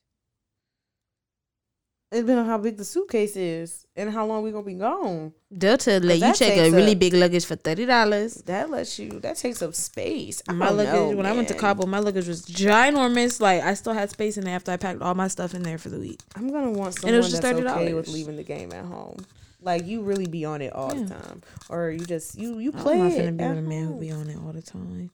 It 2.12 2.22
depends 2.22 2.40
on 2.40 2.46
how 2.46 2.58
big 2.58 2.76
the 2.76 2.84
suitcase 2.84 3.36
is 3.36 3.86
and 3.94 4.10
how 4.10 4.26
long 4.26 4.42
we're 4.42 4.50
gonna 4.50 4.64
be 4.64 4.74
gone. 4.74 5.32
Delta 5.56 6.00
let 6.00 6.18
you 6.18 6.34
check 6.34 6.58
a 6.58 6.70
really 6.72 6.92
up- 6.92 6.98
big 6.98 7.14
luggage 7.14 7.44
for 7.44 7.54
thirty 7.54 7.86
dollars. 7.86 8.34
That 8.46 8.68
lets 8.68 8.98
you. 8.98 9.20
That 9.20 9.36
takes 9.36 9.62
up 9.62 9.76
space. 9.76 10.42
I 10.48 10.52
My 10.52 10.70
luggage 10.70 10.92
know, 10.92 11.10
when 11.16 11.24
I 11.26 11.32
went 11.32 11.46
to 11.48 11.54
man. 11.54 11.60
Cabo, 11.60 11.86
my 11.86 12.00
luggage 12.00 12.26
was 12.26 12.44
ginormous. 12.46 13.40
Like 13.40 13.62
I 13.62 13.74
still 13.74 13.92
had 13.92 14.10
space 14.10 14.36
in 14.36 14.44
there 14.44 14.56
after 14.56 14.72
I 14.72 14.76
packed 14.76 15.02
all 15.02 15.14
my 15.14 15.28
stuff 15.28 15.54
in 15.54 15.62
there 15.62 15.78
for 15.78 15.88
the 15.88 16.00
week. 16.00 16.18
I'm 16.34 16.50
gonna 16.50 16.72
want 16.72 17.00
And 17.04 17.14
it 17.14 17.18
was 17.18 17.30
just 17.30 17.42
that's 17.42 17.56
okay 17.60 17.94
with 17.94 18.08
leaving 18.08 18.34
the 18.36 18.42
game 18.44 18.72
at 18.72 18.84
home. 18.86 19.18
Like 19.62 19.86
you 19.86 20.02
really 20.02 20.26
be 20.26 20.44
on 20.44 20.62
it 20.62 20.72
all 20.72 20.92
Yeah. 20.92 21.04
the 21.04 21.14
time, 21.14 21.42
or 21.68 21.90
you 21.90 22.04
just 22.04 22.36
you 22.36 22.58
you 22.58 22.72
play. 22.72 22.94
I'm 23.00 23.08
not 23.08 23.12
finna 23.12 23.36
be 23.36 23.44
with 23.46 23.58
a 23.58 23.62
man 23.62 23.86
who 23.86 24.00
be 24.00 24.10
on 24.10 24.28
it 24.28 24.36
all 24.44 24.52
the 24.52 24.62
time. 24.62 24.98
You 24.98 25.10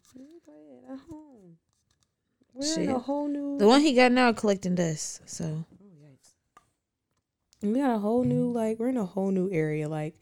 play 0.47 0.55
it 0.55 0.93
at 0.93 0.98
home. 1.10 1.56
We're 2.55 2.81
in 2.81 2.89
a 2.89 2.98
whole 2.98 3.28
new. 3.28 3.59
The 3.59 3.66
one 3.66 3.82
he 3.82 3.93
got 3.93 4.12
now 4.12 4.32
collecting 4.32 4.77
dust. 4.77 5.20
So 5.28 5.64
we 7.62 7.80
got 7.80 7.94
a 7.94 7.98
whole 7.98 8.24
new 8.24 8.46
mm-hmm. 8.46 8.56
like 8.56 8.78
we're 8.78 8.88
in 8.88 8.96
a 8.96 9.04
whole 9.04 9.30
new 9.30 9.50
area. 9.50 9.88
Like 9.88 10.16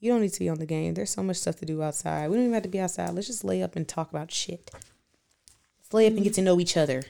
you 0.00 0.10
don't 0.10 0.20
need 0.20 0.32
to 0.32 0.38
be 0.38 0.48
on 0.48 0.58
the 0.58 0.66
game. 0.66 0.94
There's 0.94 1.10
so 1.10 1.22
much 1.22 1.36
stuff 1.36 1.56
to 1.56 1.66
do 1.66 1.82
outside. 1.82 2.28
We 2.28 2.36
don't 2.36 2.44
even 2.44 2.54
have 2.54 2.62
to 2.64 2.68
be 2.68 2.80
outside. 2.80 3.10
Let's 3.10 3.26
just 3.26 3.44
lay 3.44 3.62
up 3.62 3.76
and 3.76 3.86
talk 3.86 4.10
about 4.10 4.30
shit. 4.30 4.70
Let's 4.72 5.92
lay 5.92 6.06
up 6.06 6.14
and 6.14 6.22
get 6.22 6.34
to 6.34 6.40
mm-hmm. 6.40 6.46
know 6.46 6.60
each 6.60 6.76
other. 6.76 7.02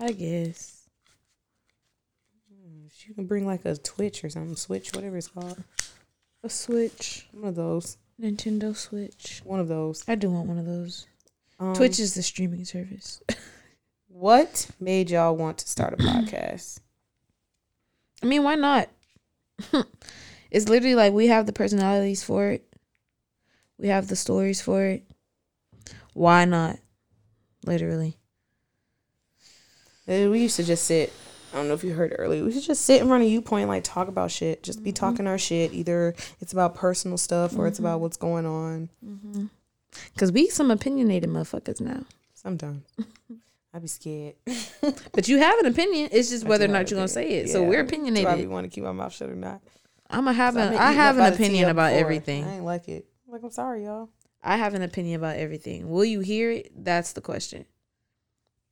I 0.00 0.12
guess 0.12 0.88
mm, 2.52 2.88
You 3.06 3.14
can 3.14 3.26
bring 3.26 3.46
like 3.46 3.64
a 3.64 3.76
Twitch 3.76 4.22
or 4.22 4.30
something, 4.30 4.54
Switch, 4.54 4.92
whatever 4.92 5.16
it's 5.16 5.28
called. 5.28 5.62
a 6.44 6.48
Switch, 6.48 7.26
One 7.32 7.48
of 7.48 7.56
those. 7.56 7.98
Nintendo 8.20 8.76
Switch. 8.76 9.42
One 9.44 9.60
of 9.60 9.68
those. 9.68 10.04
I 10.08 10.14
do 10.14 10.30
want 10.30 10.48
one 10.48 10.58
of 10.58 10.66
those. 10.66 11.06
Um, 11.60 11.74
Twitch 11.74 11.98
is 11.98 12.14
the 12.14 12.22
streaming 12.22 12.64
service. 12.64 13.20
What 14.18 14.68
made 14.80 15.10
y'all 15.10 15.36
want 15.36 15.58
to 15.58 15.68
start 15.68 15.92
a 15.92 15.96
podcast? 15.98 16.80
I 18.22 18.26
mean, 18.26 18.42
why 18.42 18.54
not? 18.56 18.88
it's 20.50 20.68
literally 20.68 20.94
like 20.94 21.12
we 21.12 21.28
have 21.28 21.46
the 21.46 21.52
personalities 21.52 22.22
for 22.22 22.50
it. 22.50 22.64
We 23.78 23.88
have 23.88 24.08
the 24.08 24.16
stories 24.16 24.60
for 24.60 24.82
it. 24.84 25.04
Why 26.14 26.44
not? 26.44 26.78
Literally. 27.64 28.16
We 30.06 30.40
used 30.40 30.56
to 30.56 30.64
just 30.64 30.84
sit. 30.84 31.12
I 31.52 31.56
don't 31.56 31.68
know 31.68 31.74
if 31.74 31.84
you 31.84 31.92
heard 31.92 32.14
earlier. 32.18 32.44
We 32.44 32.52
to 32.52 32.60
just 32.60 32.82
sit 32.84 33.00
in 33.00 33.08
front 33.08 33.22
of 33.24 33.30
you 33.30 33.40
point, 33.40 33.68
like 33.68 33.84
talk 33.84 34.08
about 34.08 34.30
shit. 34.30 34.62
Just 34.62 34.78
Mm-hmm. 34.78 34.84
be 34.84 34.92
talking 34.92 35.26
our 35.26 35.38
shit. 35.38 35.72
Either 35.72 36.14
it's 36.40 36.52
about 36.52 36.74
personal 36.74 37.18
stuff 37.18 37.56
or 37.56 37.66
it's 37.66 37.78
about 37.78 38.00
what's 38.00 38.16
going 38.16 38.46
on. 38.46 38.88
Cause 40.16 40.30
we 40.32 40.48
some 40.48 40.70
opinionated 40.70 41.30
motherfuckers 41.30 41.80
now. 41.80 42.04
Sometimes. 42.34 42.84
I'd 43.72 43.82
be 43.82 43.88
scared. 43.88 44.34
But 45.12 45.28
you 45.28 45.38
have 45.38 45.58
an 45.58 45.66
opinion. 45.66 46.08
It's 46.12 46.30
just 46.30 46.44
whether 46.44 46.64
or 46.64 46.68
not 46.68 46.90
you're 46.90 46.98
gonna 46.98 47.08
say 47.08 47.28
it. 47.30 47.50
So 47.50 47.62
we're 47.62 47.82
Do 47.82 48.42
I 48.44 48.46
want 48.46 48.64
to 48.64 48.70
keep 48.70 48.84
my 48.84 48.92
mouth 48.92 49.12
shut 49.12 49.28
or 49.28 49.34
not? 49.34 49.60
I'm 50.08 50.26
a 50.28 50.32
have 50.32 50.56
an 50.56 50.74
I 50.74 50.92
have 50.92 51.16
an 51.16 51.22
by 51.22 51.30
the 51.30 51.36
tea 51.36 51.44
opinion 51.44 51.68
about 51.68 51.90
before. 51.90 52.00
everything. 52.00 52.44
I 52.44 52.54
ain't 52.56 52.64
like 52.64 52.88
it. 52.88 53.06
Like 53.26 53.42
I'm 53.42 53.50
sorry, 53.50 53.84
y'all. 53.84 54.08
I 54.42 54.56
have 54.56 54.74
an 54.74 54.82
opinion 54.82 55.20
about 55.20 55.36
everything. 55.36 55.88
Will 55.90 56.04
you 56.04 56.20
hear 56.20 56.50
it? 56.50 56.72
That's 56.74 57.12
the 57.12 57.20
question. 57.20 57.66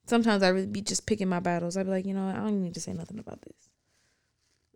Sometimes 0.06 0.43
I 0.43 0.48
really 0.48 0.66
be 0.66 0.81
just 0.81 1.06
picking 1.06 1.28
my 1.28 1.40
battles. 1.40 1.77
I'd 1.77 1.86
be 1.86 1.90
like, 1.90 2.06
you 2.06 2.14
know, 2.14 2.27
what? 2.27 2.36
I 2.36 2.39
don't 2.39 2.62
need 2.62 2.74
to 2.74 2.81
say 2.81 2.93
nothing 2.93 3.18
about 3.18 3.43
this. 3.43 3.68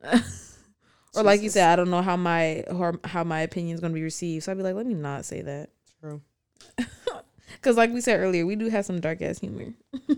or 1.14 1.22
like 1.22 1.40
you 1.40 1.48
said, 1.48 1.72
I 1.72 1.76
don't 1.76 1.90
know 1.90 2.02
how 2.02 2.16
my 2.16 2.64
how, 2.68 2.94
how 3.05 3.24
my 3.24 3.40
opinion 3.42 3.74
is 3.74 3.80
going 3.80 3.92
to 3.92 3.94
be 3.94 4.02
received. 4.02 4.44
So 4.44 4.52
I'd 4.52 4.59
be 4.59 4.64
like, 4.64 4.74
let 4.74 4.86
me 4.86 4.94
not 4.94 5.24
say 5.24 5.42
that. 5.42 5.70
True. 6.01 6.20
Because 7.56 7.77
like 7.77 7.93
we 7.93 8.01
said 8.01 8.20
earlier, 8.20 8.47
we 8.47 8.56
do 8.56 8.68
have 8.68 8.86
some 8.86 9.01
dark 9.01 9.20
ass 9.22 9.39
humor. 9.39 9.74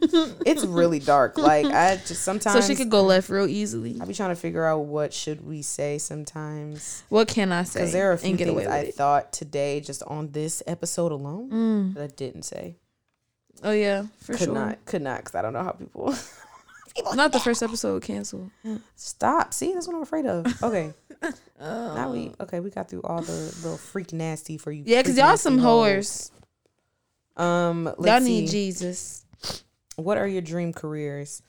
It's 0.47 0.65
really 0.65 0.99
dark. 0.99 1.39
Like 1.39 1.67
I 1.67 1.97
just 1.97 2.23
sometimes 2.23 2.55
so 2.67 2.73
she 2.73 2.77
could 2.77 2.91
go 2.91 3.03
left 3.03 3.29
real 3.31 3.47
easily. 3.47 3.99
I 4.01 4.05
be 4.05 4.15
trying 4.15 4.31
to 4.31 4.37
figure 4.37 4.65
out 4.65 4.81
what 4.81 5.13
should 5.13 5.47
we 5.47 5.63
say 5.63 5.99
sometimes 5.99 7.03
What 7.09 7.29
can 7.29 7.53
I 7.53 7.65
say? 7.65 7.81
because 7.81 7.93
there 7.93 8.11
are 8.11 8.13
a 8.15 8.19
few 8.19 8.37
things 8.37 8.67
I 8.67 8.79
it? 8.79 8.95
thought 8.95 9.33
today 9.33 9.81
just 9.81 10.03
on 10.05 10.31
this 10.33 10.63
episode 10.67 11.13
alone 11.13 11.51
Mm. 11.51 11.95
that 11.95 12.03
I 12.05 12.07
didn't 12.09 12.43
say. 12.43 12.77
Oh 13.65 13.73
yeah, 13.73 14.05
for 14.21 14.33
could 14.33 14.45
sure. 14.47 14.55
not, 14.55 14.85
could 14.87 15.03
not, 15.03 15.19
because 15.21 15.35
I 15.35 15.43
don't 15.43 15.53
know 15.53 15.63
how 15.63 15.73
people. 15.73 16.15
Not 17.15 17.33
the 17.33 17.41
first 17.41 17.63
episode 17.63 18.03
canceled. 18.03 18.51
Stop. 18.97 19.55
See, 19.55 19.73
that's 19.73 19.87
what 19.87 19.97
I'm 19.97 20.03
afraid 20.03 20.27
of. 20.27 20.63
Okay, 20.63 20.93
Oh. 21.61 21.95
now 21.95 22.11
we 22.13 22.33
okay. 22.41 22.61
We 22.61 22.71
got 22.71 22.89
through 22.91 23.03
all 23.03 23.23
the 23.23 23.33
little 23.63 23.77
freak 23.79 24.13
nasty 24.13 24.59
for 24.59 24.71
you. 24.73 24.83
Yeah, 24.85 25.01
because 25.01 25.17
y'all 25.17 25.37
some 25.37 25.59
hoes. 25.59 25.87
whores. 25.89 26.31
Um, 27.37 27.85
let's 27.85 28.07
Y'all 28.07 28.21
see. 28.21 28.41
need 28.41 28.49
Jesus. 28.51 29.25
What 29.97 30.19
are 30.19 30.27
your 30.27 30.43
dream 30.43 30.73
careers? 30.73 31.43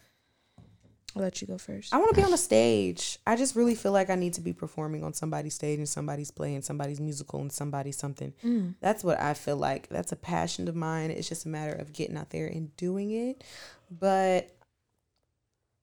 I'll 1.15 1.21
let 1.21 1.41
you 1.41 1.47
go 1.47 1.57
first. 1.57 1.93
I 1.93 1.97
want 1.97 2.15
to 2.15 2.19
be 2.19 2.25
on 2.25 2.33
a 2.33 2.37
stage. 2.37 3.19
I 3.27 3.35
just 3.35 3.55
really 3.55 3.75
feel 3.75 3.91
like 3.91 4.09
I 4.09 4.15
need 4.15 4.33
to 4.33 4.41
be 4.41 4.51
performing 4.51 5.03
on 5.03 5.13
somebody's 5.13 5.53
stage 5.53 5.77
and 5.77 5.87
somebody's 5.87 6.31
playing 6.31 6.63
somebody's 6.63 6.99
musical 6.99 7.39
and 7.39 7.51
somebody's 7.51 7.97
something. 7.97 8.33
Mm. 8.43 8.73
That's 8.81 9.03
what 9.03 9.19
I 9.19 9.35
feel 9.35 9.57
like. 9.57 9.89
That's 9.89 10.11
a 10.11 10.15
passion 10.15 10.67
of 10.67 10.75
mine. 10.75 11.11
It's 11.11 11.29
just 11.29 11.45
a 11.45 11.49
matter 11.49 11.73
of 11.73 11.93
getting 11.93 12.17
out 12.17 12.31
there 12.31 12.47
and 12.47 12.75
doing 12.77 13.11
it. 13.11 13.43
But 13.91 14.55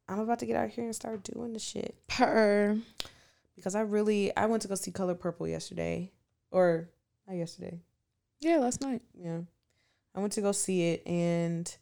I'm 0.09 0.19
about 0.19 0.41
to 0.41 0.47
get 0.47 0.57
out 0.57 0.71
here 0.71 0.85
and 0.85 0.95
start 0.95 1.23
doing 1.23 1.53
the 1.53 1.61
shit 1.61 1.95
Per. 2.09 2.77
because 3.55 3.77
I 3.77 3.83
really 3.83 4.37
I 4.37 4.47
went 4.47 4.63
to 4.63 4.69
go 4.69 4.75
see 4.75 4.91
Color 4.91 5.15
Purple 5.15 5.47
yesterday 5.47 6.11
or 6.51 6.89
not 7.29 7.37
yesterday. 7.37 7.79
Yeah, 8.41 8.57
last 8.57 8.81
night. 8.81 9.03
Yeah. 9.15 9.41
I 10.15 10.21
went 10.21 10.33
to 10.35 10.41
go 10.41 10.53
see 10.53 10.91
it 10.91 11.07
and 11.07 11.75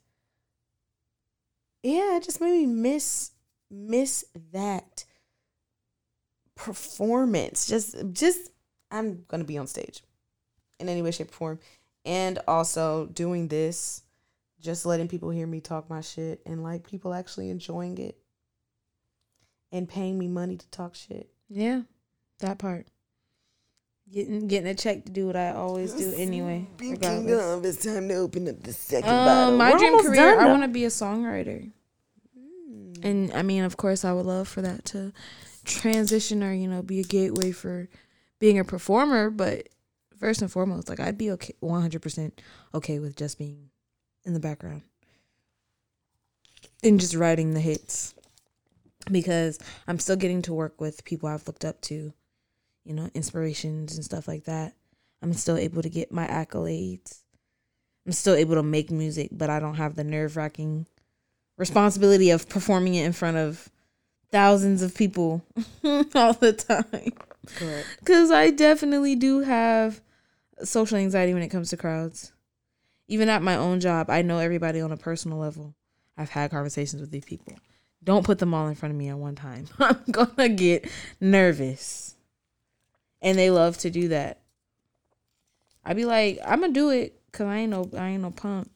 yeah, 1.83 2.17
it 2.17 2.25
just 2.25 2.41
made 2.41 2.53
me 2.53 2.67
miss 2.67 3.33
miss 3.71 4.25
that 4.53 5.05
performance. 6.55 7.67
Just 7.67 7.97
just 8.13 8.51
I'm 8.91 9.25
gonna 9.29 9.45
be 9.45 9.59
on 9.59 9.67
stage 9.67 10.03
in 10.79 10.89
any 10.89 11.03
way, 11.03 11.11
shape, 11.11 11.31
or 11.31 11.33
form. 11.33 11.59
And 12.05 12.39
also 12.49 13.07
doing 13.07 13.49
this, 13.49 14.03
just 14.61 14.87
letting 14.87 15.09
people 15.09 15.31
hear 15.31 15.47
me 15.47 15.61
talk 15.61 15.91
my 15.91 16.01
shit 16.01 16.41
and 16.47 16.63
like 16.63 16.89
people 16.89 17.13
actually 17.13 17.51
enjoying 17.51 17.99
it 17.99 18.19
and 19.73 19.89
paying 19.89 20.19
me 20.19 20.29
money 20.29 20.57
to 20.57 20.71
talk 20.71 20.95
shit. 20.95 21.31
Yeah, 21.49 21.83
that 22.41 22.59
part. 22.59 22.87
Getting 24.13 24.49
getting 24.49 24.69
a 24.69 24.75
check 24.75 25.05
to 25.05 25.13
do 25.13 25.27
what 25.27 25.37
I 25.37 25.51
always 25.53 25.93
do 25.93 26.15
anyway. 26.17 26.67
regardless. 26.79 27.43
of, 27.45 27.65
it's 27.65 27.85
time 27.85 28.09
to 28.09 28.15
open 28.15 28.49
up 28.49 28.63
the 28.63 28.73
second 28.73 29.11
Um, 29.11 29.57
my 29.59 29.73
We're 29.73 29.79
dream 29.79 29.99
career, 30.03 30.41
I 30.41 30.47
want 30.47 30.63
to 30.63 30.69
be 30.69 30.85
a 30.85 30.89
songwriter, 30.89 31.71
Mm. 32.39 33.05
and 33.05 33.33
I 33.35 33.43
mean, 33.43 33.65
of 33.65 33.77
course, 33.77 34.05
I 34.05 34.13
would 34.13 34.25
love 34.25 34.49
for 34.49 34.63
that 34.63 34.85
to 34.87 35.13
transition 35.65 36.43
or 36.43 36.55
you 36.55 36.67
know 36.69 36.81
be 36.83 37.01
a 37.01 37.05
gateway 37.05 37.53
for 37.53 37.89
being 38.39 38.59
a 38.59 38.65
performer. 38.65 39.29
But 39.31 39.69
first 40.19 40.41
and 40.41 40.51
foremost, 40.51 40.89
like 40.89 41.01
I'd 41.01 41.19
be 41.19 41.31
okay, 41.33 41.53
one 41.61 41.83
hundred 41.83 42.01
percent 42.01 42.41
okay 42.73 42.99
with 42.99 43.15
just 43.15 43.37
being 43.39 43.69
in 44.25 44.33
the 44.33 44.41
background 44.41 44.83
and 46.83 46.99
just 46.99 47.15
writing 47.15 47.53
the 47.55 47.61
hits 47.61 48.15
because 49.11 49.59
I'm 49.87 49.99
still 49.99 50.17
getting 50.17 50.43
to 50.43 50.55
work 50.55 50.81
with 50.81 51.05
people 51.05 51.29
I've 51.29 51.47
looked 51.47 51.65
up 51.65 51.81
to, 51.83 52.13
you 52.89 52.95
know, 52.95 53.11
inspirations 53.15 53.95
and 53.95 54.05
stuff 54.05 54.27
like 54.27 54.45
that. 54.45 54.73
I'm 55.23 55.35
still 55.35 55.59
able 55.59 55.83
to 55.83 55.91
get 55.91 56.11
my 56.11 56.27
accolades. 56.27 57.23
I'm 58.07 58.13
still 58.13 58.35
able 58.35 58.55
to 58.55 58.63
make 58.63 58.91
music, 58.91 59.29
but 59.31 59.51
I 59.51 59.61
don't 59.61 59.75
have 59.75 59.95
the 59.95 60.05
nerve 60.05 60.37
wracking 60.37 60.87
responsibility 61.59 62.31
of 62.31 62.49
performing 62.49 62.95
it 62.95 63.05
in 63.05 63.13
front 63.13 63.37
of 63.37 63.69
thousands 64.33 64.81
of 64.81 64.95
people 64.95 65.45
all 66.15 66.33
the 66.33 66.55
time. 66.55 67.13
Correct. 67.57 67.87
Because 67.99 68.31
I 68.31 68.51
definitely 68.51 69.15
do 69.15 69.41
have 69.41 70.01
social 70.65 70.97
anxiety 70.97 71.35
when 71.35 71.43
it 71.43 71.49
comes 71.49 71.69
to 71.71 71.77
crowds. 71.77 72.33
Even 73.07 73.29
at 73.29 73.43
my 73.43 73.57
own 73.57 73.81
job, 73.81 74.09
I 74.09 74.23
know 74.23 74.39
everybody 74.39 74.81
on 74.81 74.93
a 74.93 74.97
personal 74.97 75.39
level. 75.39 75.75
I've 76.17 76.31
had 76.31 76.51
conversations 76.51 77.03
with 77.03 77.11
these 77.11 77.25
people. 77.25 77.55
Don't 78.03 78.25
put 78.25 78.39
them 78.39 78.55
all 78.55 78.69
in 78.69 78.75
front 78.75 78.93
of 78.93 78.99
me 78.99 79.09
at 79.09 79.19
one 79.19 79.35
time. 79.35 79.67
I'm 79.79 80.03
gonna 80.11 80.49
get 80.49 80.89
nervous. 81.21 82.08
And 83.21 83.39
they 83.39 83.51
love 83.51 83.79
to 83.79 83.91
do 83.91 84.09
that. 84.09 84.41
I'd 85.85 85.97
be 85.97 86.05
like, 86.05 86.39
I'm 86.45 86.61
gonna 86.61 86.73
do 86.73 86.91
it 86.91 87.21
because 87.27 87.47
I 87.47 87.59
ain't 87.59 87.71
no 87.71 87.89
I 87.97 88.11
ain't 88.11 88.23
no 88.23 88.31
punk. 88.31 88.71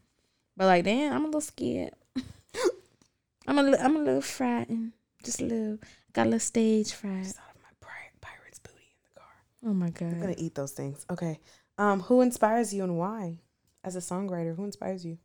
But 0.56 0.66
like, 0.66 0.84
damn, 0.84 1.12
I'm 1.12 1.22
a 1.22 1.26
little 1.26 1.40
scared. 1.40 1.92
I'm 3.46 3.58
a 3.58 3.76
I'm 3.76 3.96
a 3.96 4.00
little 4.00 4.20
frightened. 4.20 4.92
Just 5.22 5.40
a 5.40 5.44
little 5.44 5.78
got 6.12 6.22
a 6.22 6.30
little 6.30 6.40
stage 6.40 6.92
fright. 6.92 7.24
Just 7.24 7.36
thought 7.36 7.54
of 7.54 7.62
my 7.62 7.88
pirate's 8.20 8.58
booty 8.58 8.94
in 8.94 9.02
the 9.14 9.20
car. 9.20 9.30
Oh 9.66 9.74
my 9.74 9.90
god! 9.90 10.14
I'm 10.14 10.20
gonna 10.20 10.34
eat 10.38 10.54
those 10.54 10.72
things. 10.72 11.04
Okay. 11.10 11.38
Um, 11.78 12.00
who 12.00 12.20
inspires 12.20 12.72
you 12.72 12.84
and 12.84 12.98
why? 12.98 13.38
As 13.84 13.96
a 13.96 14.00
songwriter, 14.00 14.54
who 14.54 14.64
inspires 14.64 15.04
you? 15.04 15.18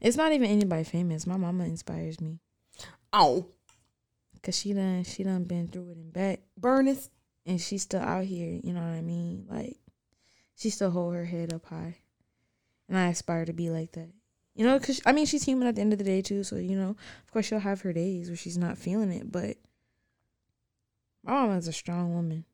It's 0.00 0.16
not 0.16 0.32
even 0.32 0.50
anybody 0.50 0.84
famous. 0.84 1.26
My 1.26 1.36
mama 1.36 1.64
inspires 1.64 2.20
me. 2.20 2.38
Oh, 3.12 3.46
Cause 4.46 4.56
she 4.56 4.72
done 4.74 5.02
she 5.02 5.24
done 5.24 5.42
been 5.42 5.66
through 5.66 5.90
it 5.90 5.96
and 5.96 6.12
back. 6.12 6.38
Burness. 6.56 7.10
And 7.46 7.60
she's 7.60 7.82
still 7.82 8.00
out 8.00 8.24
here, 8.24 8.58
you 8.62 8.72
know 8.72 8.80
what 8.80 8.96
I 8.96 9.02
mean? 9.02 9.46
Like 9.48 9.76
she 10.56 10.70
still 10.70 10.90
hold 10.90 11.14
her 11.14 11.24
head 11.24 11.52
up 11.52 11.66
high. 11.66 11.98
And 12.88 12.98
I 12.98 13.08
aspire 13.08 13.44
to 13.44 13.52
be 13.52 13.70
like 13.70 13.92
that. 13.92 14.10
You 14.54 14.64
know, 14.64 14.78
cause 14.80 15.00
I 15.06 15.12
mean 15.12 15.26
she's 15.26 15.44
human 15.44 15.68
at 15.68 15.76
the 15.76 15.80
end 15.80 15.92
of 15.92 15.98
the 15.98 16.04
day 16.04 16.22
too, 16.22 16.42
so 16.42 16.56
you 16.56 16.76
know, 16.76 16.90
of 16.90 17.32
course 17.32 17.46
she'll 17.46 17.58
have 17.60 17.82
her 17.82 17.92
days 17.92 18.28
where 18.28 18.36
she's 18.36 18.58
not 18.58 18.78
feeling 18.78 19.12
it, 19.12 19.30
but 19.30 19.56
my 21.22 21.32
mama 21.32 21.56
is 21.56 21.68
a 21.68 21.72
strong 21.72 22.14
woman. 22.14 22.44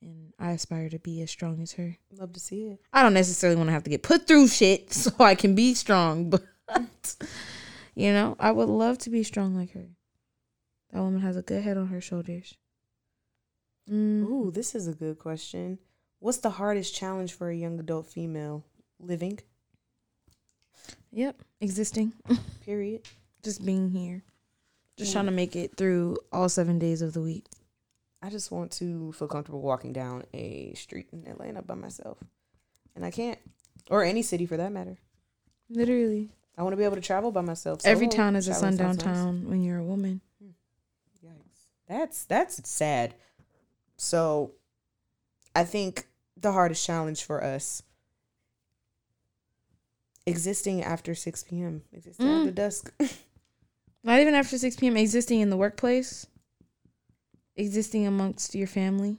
And 0.00 0.32
I 0.38 0.52
aspire 0.52 0.88
to 0.88 0.98
be 0.98 1.20
as 1.20 1.30
strong 1.30 1.60
as 1.60 1.72
her. 1.72 1.98
Love 2.12 2.32
to 2.32 2.40
see 2.40 2.68
it. 2.68 2.80
I 2.92 3.02
don't 3.02 3.12
necessarily 3.12 3.56
want 3.56 3.68
to 3.68 3.72
have 3.72 3.82
to 3.84 3.90
get 3.90 4.02
put 4.02 4.26
through 4.26 4.48
shit 4.48 4.92
so 4.92 5.12
I 5.18 5.34
can 5.34 5.54
be 5.54 5.74
strong, 5.74 6.30
but 6.70 7.16
you 7.94 8.12
know, 8.12 8.36
I 8.38 8.52
would 8.52 8.68
love 8.68 8.98
to 8.98 9.10
be 9.10 9.22
strong 9.22 9.56
like 9.56 9.72
her. 9.72 9.88
That 10.92 11.02
woman 11.02 11.20
has 11.20 11.36
a 11.36 11.42
good 11.42 11.62
head 11.62 11.76
on 11.76 11.88
her 11.88 12.00
shoulders. 12.00 12.56
Mm. 13.88 14.24
Ooh, 14.24 14.50
this 14.50 14.74
is 14.74 14.88
a 14.88 14.92
good 14.92 15.18
question. 15.18 15.78
What's 16.18 16.38
the 16.38 16.50
hardest 16.50 16.94
challenge 16.94 17.32
for 17.32 17.50
a 17.50 17.56
young 17.56 17.78
adult 17.80 18.06
female 18.06 18.64
living? 18.98 19.38
Yep, 21.12 21.42
existing, 21.60 22.12
Period. 22.64 23.02
just 23.42 23.64
being 23.64 23.90
here, 23.90 24.22
just 24.96 25.12
trying 25.12 25.26
to 25.26 25.32
make 25.32 25.56
it 25.56 25.76
through 25.76 26.18
all 26.30 26.48
seven 26.48 26.78
days 26.78 27.02
of 27.02 27.14
the 27.14 27.20
week. 27.20 27.46
I 28.22 28.30
just 28.30 28.50
want 28.52 28.70
to 28.72 29.12
feel 29.12 29.28
comfortable 29.28 29.62
walking 29.62 29.92
down 29.92 30.24
a 30.34 30.72
street 30.74 31.08
in 31.12 31.26
Atlanta 31.26 31.62
by 31.62 31.74
myself, 31.74 32.18
and 32.94 33.04
I 33.04 33.10
can't, 33.10 33.38
or 33.90 34.04
any 34.04 34.22
city 34.22 34.46
for 34.46 34.56
that 34.56 34.70
matter. 34.70 34.98
Literally, 35.68 36.30
I 36.56 36.62
want 36.62 36.74
to 36.74 36.76
be 36.76 36.84
able 36.84 36.96
to 36.96 37.00
travel 37.02 37.32
by 37.32 37.40
myself. 37.40 37.80
every 37.84 38.08
town 38.08 38.36
is 38.36 38.46
a 38.46 38.54
sundown 38.54 38.96
town 38.96 39.48
when 39.48 39.62
you're 39.62 39.78
a 39.78 39.84
woman. 39.84 40.20
Yikes. 41.24 41.66
That's 41.88 42.24
that's 42.24 42.68
sad. 42.68 43.14
So 44.02 44.52
I 45.54 45.64
think 45.64 46.06
the 46.34 46.52
hardest 46.52 46.86
challenge 46.86 47.22
for 47.22 47.44
us 47.44 47.82
existing 50.24 50.82
after 50.82 51.14
6 51.14 51.42
p.m. 51.44 51.82
Existing 51.92 52.26
Mm. 52.26 52.38
after 52.38 52.50
dusk. 52.50 52.92
Not 54.02 54.20
even 54.20 54.32
after 54.34 54.56
six 54.56 54.76
p.m. 54.76 54.96
Existing 54.96 55.40
in 55.40 55.50
the 55.50 55.56
workplace, 55.58 56.26
existing 57.56 58.06
amongst 58.06 58.54
your 58.54 58.66
family, 58.66 59.18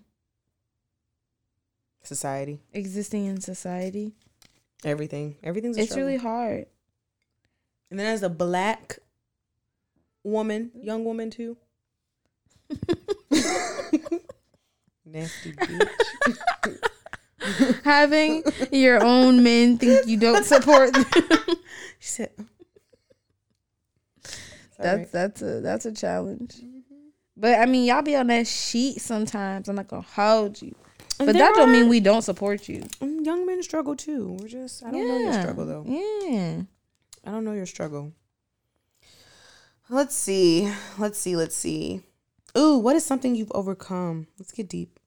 Society. 2.01 2.61
existing 2.73 3.25
in 3.27 3.39
society. 3.39 4.13
Everything. 4.83 5.35
Everything's 5.43 5.77
a 5.77 5.81
It's 5.81 5.95
really 5.95 6.17
hard. 6.17 6.65
And 7.91 7.99
then 7.99 8.07
as 8.07 8.23
a 8.23 8.29
black 8.29 8.97
woman, 10.23 10.71
young 10.73 11.05
woman 11.05 11.29
too. 11.29 11.55
Nasty 15.11 15.53
bitch. 15.53 15.89
having 17.83 18.43
your 18.71 19.03
own 19.03 19.43
men 19.43 19.77
think 19.77 20.07
you 20.07 20.17
don't 20.17 20.45
support 20.45 20.93
them. 20.93 21.05
She 21.99 22.07
said 22.07 22.31
that's 24.79 24.97
right. 24.97 25.11
that's 25.11 25.41
a 25.43 25.61
that's 25.61 25.85
a 25.85 25.91
challenge. 25.91 26.55
But 27.37 27.59
I 27.59 27.67
mean, 27.67 27.85
y'all 27.85 28.01
be 28.01 28.15
on 28.15 28.27
that 28.27 28.47
sheet 28.47 29.01
sometimes. 29.01 29.69
I'm 29.69 29.75
not 29.75 29.87
gonna 29.87 30.01
hold 30.01 30.61
you, 30.61 30.75
but 31.17 31.27
there 31.27 31.33
that 31.33 31.53
don't 31.55 31.71
mean 31.71 31.89
we 31.89 31.99
don't 31.99 32.23
support 32.23 32.67
you. 32.67 32.81
Mm, 33.01 33.23
young 33.25 33.45
men 33.45 33.61
struggle 33.61 33.95
too. 33.95 34.37
We're 34.39 34.47
just 34.47 34.83
I 34.83 34.91
don't 34.91 35.07
know 35.07 35.17
your 35.19 35.41
struggle 35.41 35.65
though. 35.65 35.83
Yeah. 35.85 36.61
I 37.23 37.31
don't 37.31 37.45
know 37.45 37.53
your 37.53 37.67
struggle. 37.67 38.13
Let's 39.89 40.15
see. 40.15 40.73
Let's 40.97 41.19
see. 41.19 41.35
Let's 41.35 41.55
see. 41.55 42.01
Ooh, 42.57 42.77
what 42.77 42.95
is 42.95 43.05
something 43.05 43.35
you've 43.35 43.51
overcome? 43.53 44.27
Let's 44.39 44.51
get 44.51 44.67
deep 44.67 44.99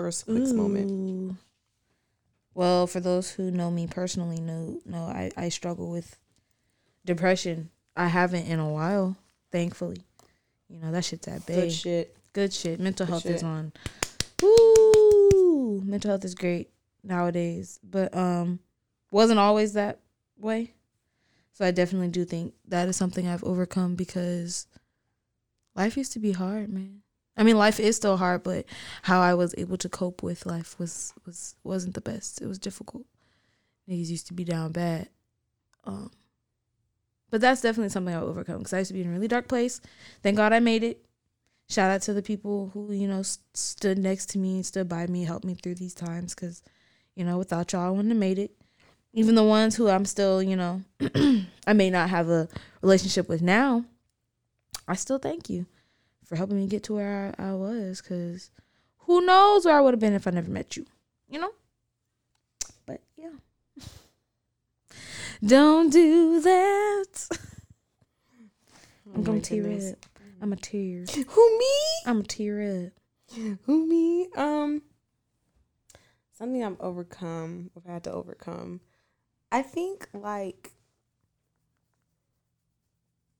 for 0.00 0.08
a 0.32 0.36
quick 0.36 0.54
moment. 0.54 1.36
Well, 2.54 2.86
for 2.86 3.00
those 3.00 3.30
who 3.30 3.50
know 3.50 3.70
me 3.70 3.86
personally, 3.86 4.40
know 4.40 4.80
no, 4.84 5.04
I 5.04 5.30
I 5.36 5.48
struggle 5.48 5.90
with 5.90 6.18
depression. 7.04 7.70
I 7.96 8.06
haven't 8.08 8.46
in 8.46 8.58
a 8.58 8.68
while, 8.68 9.16
thankfully. 9.50 10.02
You 10.68 10.80
know 10.80 10.92
that 10.92 11.04
shit's 11.04 11.28
at 11.28 11.46
bay. 11.46 11.62
Good 11.62 11.72
shit. 11.72 12.16
Good 12.32 12.52
shit. 12.52 12.80
Mental 12.80 13.06
Good 13.06 13.10
health 13.10 13.26
is 13.26 13.42
on. 13.42 13.72
Woo! 14.42 15.82
Mental 15.84 16.10
health 16.10 16.24
is 16.24 16.34
great 16.34 16.70
nowadays, 17.02 17.78
but 17.82 18.14
um, 18.16 18.60
wasn't 19.10 19.38
always 19.38 19.72
that 19.74 20.00
way. 20.38 20.72
So 21.52 21.64
I 21.64 21.72
definitely 21.72 22.08
do 22.08 22.24
think 22.24 22.54
that 22.68 22.88
is 22.88 22.96
something 22.96 23.26
I've 23.26 23.44
overcome 23.44 23.94
because 23.94 24.66
life 25.74 25.96
used 25.96 26.12
to 26.12 26.18
be 26.18 26.32
hard, 26.32 26.70
man. 26.70 27.02
I 27.36 27.42
mean, 27.42 27.56
life 27.56 27.80
is 27.80 27.96
still 27.96 28.16
hard, 28.16 28.42
but 28.42 28.66
how 29.02 29.20
I 29.20 29.34
was 29.34 29.54
able 29.56 29.76
to 29.78 29.88
cope 29.88 30.22
with 30.22 30.46
life 30.46 30.78
was 30.78 31.14
was 31.24 31.54
wasn't 31.64 31.94
the 31.94 32.00
best. 32.00 32.42
It 32.42 32.46
was 32.46 32.58
difficult. 32.58 33.04
Niggas 33.88 34.08
used 34.08 34.26
to 34.28 34.34
be 34.34 34.44
down 34.44 34.72
bad. 34.72 35.08
Um, 35.84 36.10
but 37.30 37.40
that's 37.40 37.60
definitely 37.60 37.90
something 37.90 38.14
I 38.14 38.20
overcome 38.20 38.58
because 38.58 38.72
I 38.72 38.78
used 38.78 38.90
to 38.90 38.94
be 38.94 39.02
in 39.02 39.08
a 39.08 39.12
really 39.12 39.28
dark 39.28 39.48
place. 39.48 39.80
Thank 40.22 40.36
God 40.36 40.52
I 40.52 40.60
made 40.60 40.82
it. 40.82 41.04
Shout 41.68 41.90
out 41.90 42.02
to 42.02 42.12
the 42.12 42.22
people 42.22 42.70
who 42.74 42.92
you 42.92 43.06
know 43.08 43.22
st- 43.22 43.56
stood 43.56 43.98
next 43.98 44.26
to 44.30 44.38
me, 44.38 44.62
stood 44.62 44.88
by 44.88 45.06
me, 45.06 45.24
helped 45.24 45.44
me 45.44 45.54
through 45.54 45.76
these 45.76 45.94
times. 45.94 46.34
Because 46.34 46.62
you 47.14 47.24
know, 47.24 47.38
without 47.38 47.72
y'all, 47.72 47.86
I 47.86 47.90
wouldn't 47.90 48.08
have 48.08 48.18
made 48.18 48.38
it. 48.38 48.50
Even 49.12 49.34
the 49.34 49.44
ones 49.44 49.76
who 49.76 49.88
I'm 49.88 50.04
still, 50.04 50.42
you 50.42 50.56
know, 50.56 50.82
I 51.66 51.72
may 51.72 51.90
not 51.90 52.10
have 52.10 52.28
a 52.28 52.48
relationship 52.82 53.28
with 53.28 53.42
now. 53.42 53.84
I 54.86 54.94
still 54.94 55.18
thank 55.18 55.48
you 55.48 55.66
for 56.30 56.36
helping 56.36 56.56
me 56.58 56.68
get 56.68 56.84
to 56.84 56.94
where 56.94 57.34
I, 57.36 57.48
I 57.50 57.54
was. 57.54 58.00
Because 58.00 58.50
who 59.00 59.20
knows 59.20 59.64
where 59.66 59.76
I 59.76 59.80
would 59.80 59.92
have 59.92 60.00
been 60.00 60.14
if 60.14 60.26
I 60.28 60.30
never 60.30 60.50
met 60.50 60.76
you. 60.76 60.86
You 61.28 61.40
know. 61.40 61.50
But 62.86 63.02
yeah. 63.16 63.32
Don't 65.44 65.90
do 65.92 66.40
that. 66.40 67.28
I'm 69.12 69.20
Oh 69.20 69.22
gonna 69.22 69.40
tear 69.40 69.64
goodness. 69.64 69.92
up. 69.92 70.06
I'm 70.40 70.52
a 70.52 70.56
tear. 70.56 71.04
Who 71.28 71.58
me? 71.58 71.72
I'm 72.06 72.20
a 72.20 72.22
tear 72.22 72.86
up. 72.86 72.92
Who 73.64 73.86
me? 73.88 74.28
Um, 74.36 74.82
something 76.38 76.62
I've 76.62 76.80
overcome. 76.80 77.70
I've 77.76 77.90
had 77.90 78.04
to 78.04 78.12
overcome. 78.12 78.80
I 79.50 79.62
think 79.62 80.08
like 80.14 80.72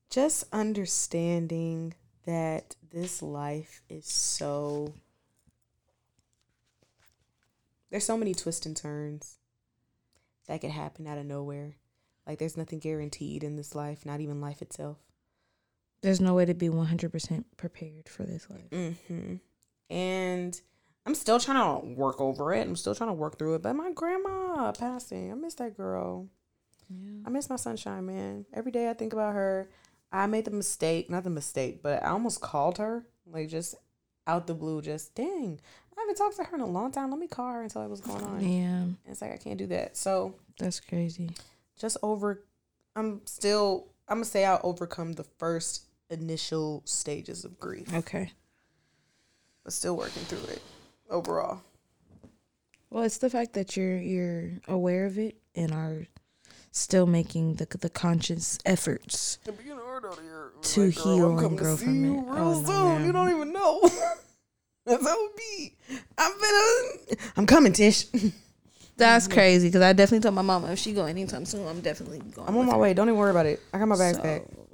just 0.09 0.43
understanding 0.51 1.93
that 2.25 2.75
this 2.91 3.21
life 3.21 3.81
is 3.89 4.05
so. 4.05 4.93
There's 7.89 8.05
so 8.05 8.17
many 8.17 8.33
twists 8.33 8.65
and 8.65 8.75
turns 8.75 9.37
that 10.47 10.61
could 10.61 10.71
happen 10.71 11.07
out 11.07 11.17
of 11.17 11.25
nowhere. 11.25 11.75
Like 12.25 12.39
there's 12.39 12.57
nothing 12.57 12.79
guaranteed 12.79 13.43
in 13.43 13.57
this 13.57 13.75
life, 13.75 14.05
not 14.05 14.21
even 14.21 14.39
life 14.39 14.61
itself. 14.61 14.97
There's 16.01 16.21
no 16.21 16.33
way 16.33 16.45
to 16.45 16.53
be 16.53 16.69
100% 16.69 17.43
prepared 17.57 18.09
for 18.09 18.23
this 18.23 18.49
life. 18.49 18.69
hmm 18.71 19.35
And 19.89 20.59
I'm 21.05 21.15
still 21.15 21.39
trying 21.39 21.81
to 21.81 21.85
work 21.95 22.19
over 22.21 22.53
it. 22.53 22.61
I'm 22.61 22.75
still 22.75 22.95
trying 22.95 23.09
to 23.09 23.13
work 23.15 23.37
through 23.37 23.55
it. 23.55 23.61
But 23.61 23.75
my 23.75 23.91
grandma 23.91 24.71
passing, 24.71 25.31
I 25.31 25.35
miss 25.35 25.55
that 25.55 25.75
girl. 25.75 26.27
Yeah. 26.89 27.21
I 27.25 27.29
miss 27.29 27.49
my 27.49 27.55
sunshine, 27.55 28.05
man. 28.05 28.45
Every 28.53 28.71
day 28.71 28.89
I 28.89 28.93
think 28.93 29.13
about 29.13 29.33
her. 29.33 29.69
I 30.11 30.27
made 30.27 30.45
the 30.45 30.51
mistake, 30.51 31.09
not 31.09 31.23
the 31.23 31.29
mistake, 31.29 31.81
but 31.81 32.03
I 32.03 32.09
almost 32.09 32.41
called 32.41 32.77
her, 32.77 33.05
like 33.25 33.49
just 33.49 33.75
out 34.27 34.47
the 34.47 34.53
blue, 34.53 34.81
just 34.81 35.15
dang. 35.15 35.59
I 35.97 36.01
haven't 36.01 36.15
talked 36.15 36.37
to 36.37 36.43
her 36.43 36.55
in 36.55 36.61
a 36.61 36.65
long 36.65 36.91
time. 36.91 37.11
Let 37.11 37.19
me 37.19 37.27
call 37.27 37.51
her 37.53 37.61
and 37.61 37.69
tell 37.71 37.81
her 37.83 37.87
what's 37.87 38.01
going 38.01 38.23
on. 38.23 38.41
Yeah, 38.41 38.81
And 38.81 38.97
it's 39.07 39.21
like 39.21 39.33
I 39.33 39.37
can't 39.37 39.57
do 39.57 39.67
that. 39.67 39.95
So 39.97 40.35
that's 40.59 40.79
crazy. 40.79 41.29
just 41.79 41.97
over 42.03 42.43
I'm 42.95 43.21
still 43.25 43.87
I'm 44.07 44.17
gonna 44.17 44.25
say 44.25 44.45
I'll 44.45 44.59
overcome 44.63 45.13
the 45.13 45.23
first 45.23 45.85
initial 46.09 46.81
stages 46.85 47.45
of 47.45 47.59
grief. 47.59 47.93
Okay. 47.93 48.31
But 49.63 49.73
still 49.73 49.95
working 49.95 50.23
through 50.23 50.51
it 50.53 50.61
overall. 51.09 51.61
Well, 52.89 53.03
it's 53.03 53.19
the 53.19 53.29
fact 53.29 53.53
that 53.53 53.77
you're 53.77 53.97
you're 53.97 54.51
aware 54.67 55.05
of 55.05 55.17
it 55.17 55.37
and 55.55 55.71
are 55.71 56.07
still 56.71 57.05
making 57.05 57.55
the 57.55 57.67
the 57.79 57.89
conscious 57.89 58.57
efforts. 58.65 59.37
It's 59.45 59.57
being 59.57 59.69
hard 59.71 59.79
out 59.79 59.79
here. 59.79 59.80
To 60.61 60.85
Like, 60.85 60.93
heal 60.93 61.39
and 61.39 61.57
grow 61.57 61.75
from 61.77 62.05
it. 62.05 62.09
real 62.09 62.25
Oh, 62.29 62.63
soon. 62.65 63.05
You 63.05 63.11
don't 63.11 63.29
even 63.29 63.51
know. 63.53 63.81
That's 64.85 65.07
how 65.07 65.25
it 65.25 65.37
be. 65.37 65.75
I'm 66.17 66.31
been. 66.39 67.17
I'm 67.37 67.45
coming, 67.45 67.73
Tish. 67.73 68.05
That's 68.97 69.27
crazy 69.27 69.67
because 69.67 69.81
I 69.81 69.93
definitely 69.93 70.21
told 70.23 70.35
my 70.35 70.41
mama 70.41 70.71
if 70.71 70.79
she 70.79 70.93
go 70.93 71.05
anytime 71.05 71.45
soon, 71.45 71.67
I'm 71.67 71.81
definitely 71.81 72.19
going. 72.19 72.47
I'm 72.47 72.57
on 72.57 72.65
my 72.67 72.77
way. 72.77 72.93
Don't 72.93 73.07
even 73.07 73.17
worry 73.17 73.31
about 73.31 73.45
it. 73.47 73.59
I 73.73 73.79
got 73.79 73.87
my 73.87 73.97
bags 73.97 74.17
So, 74.17 74.23
back. 74.23 74.43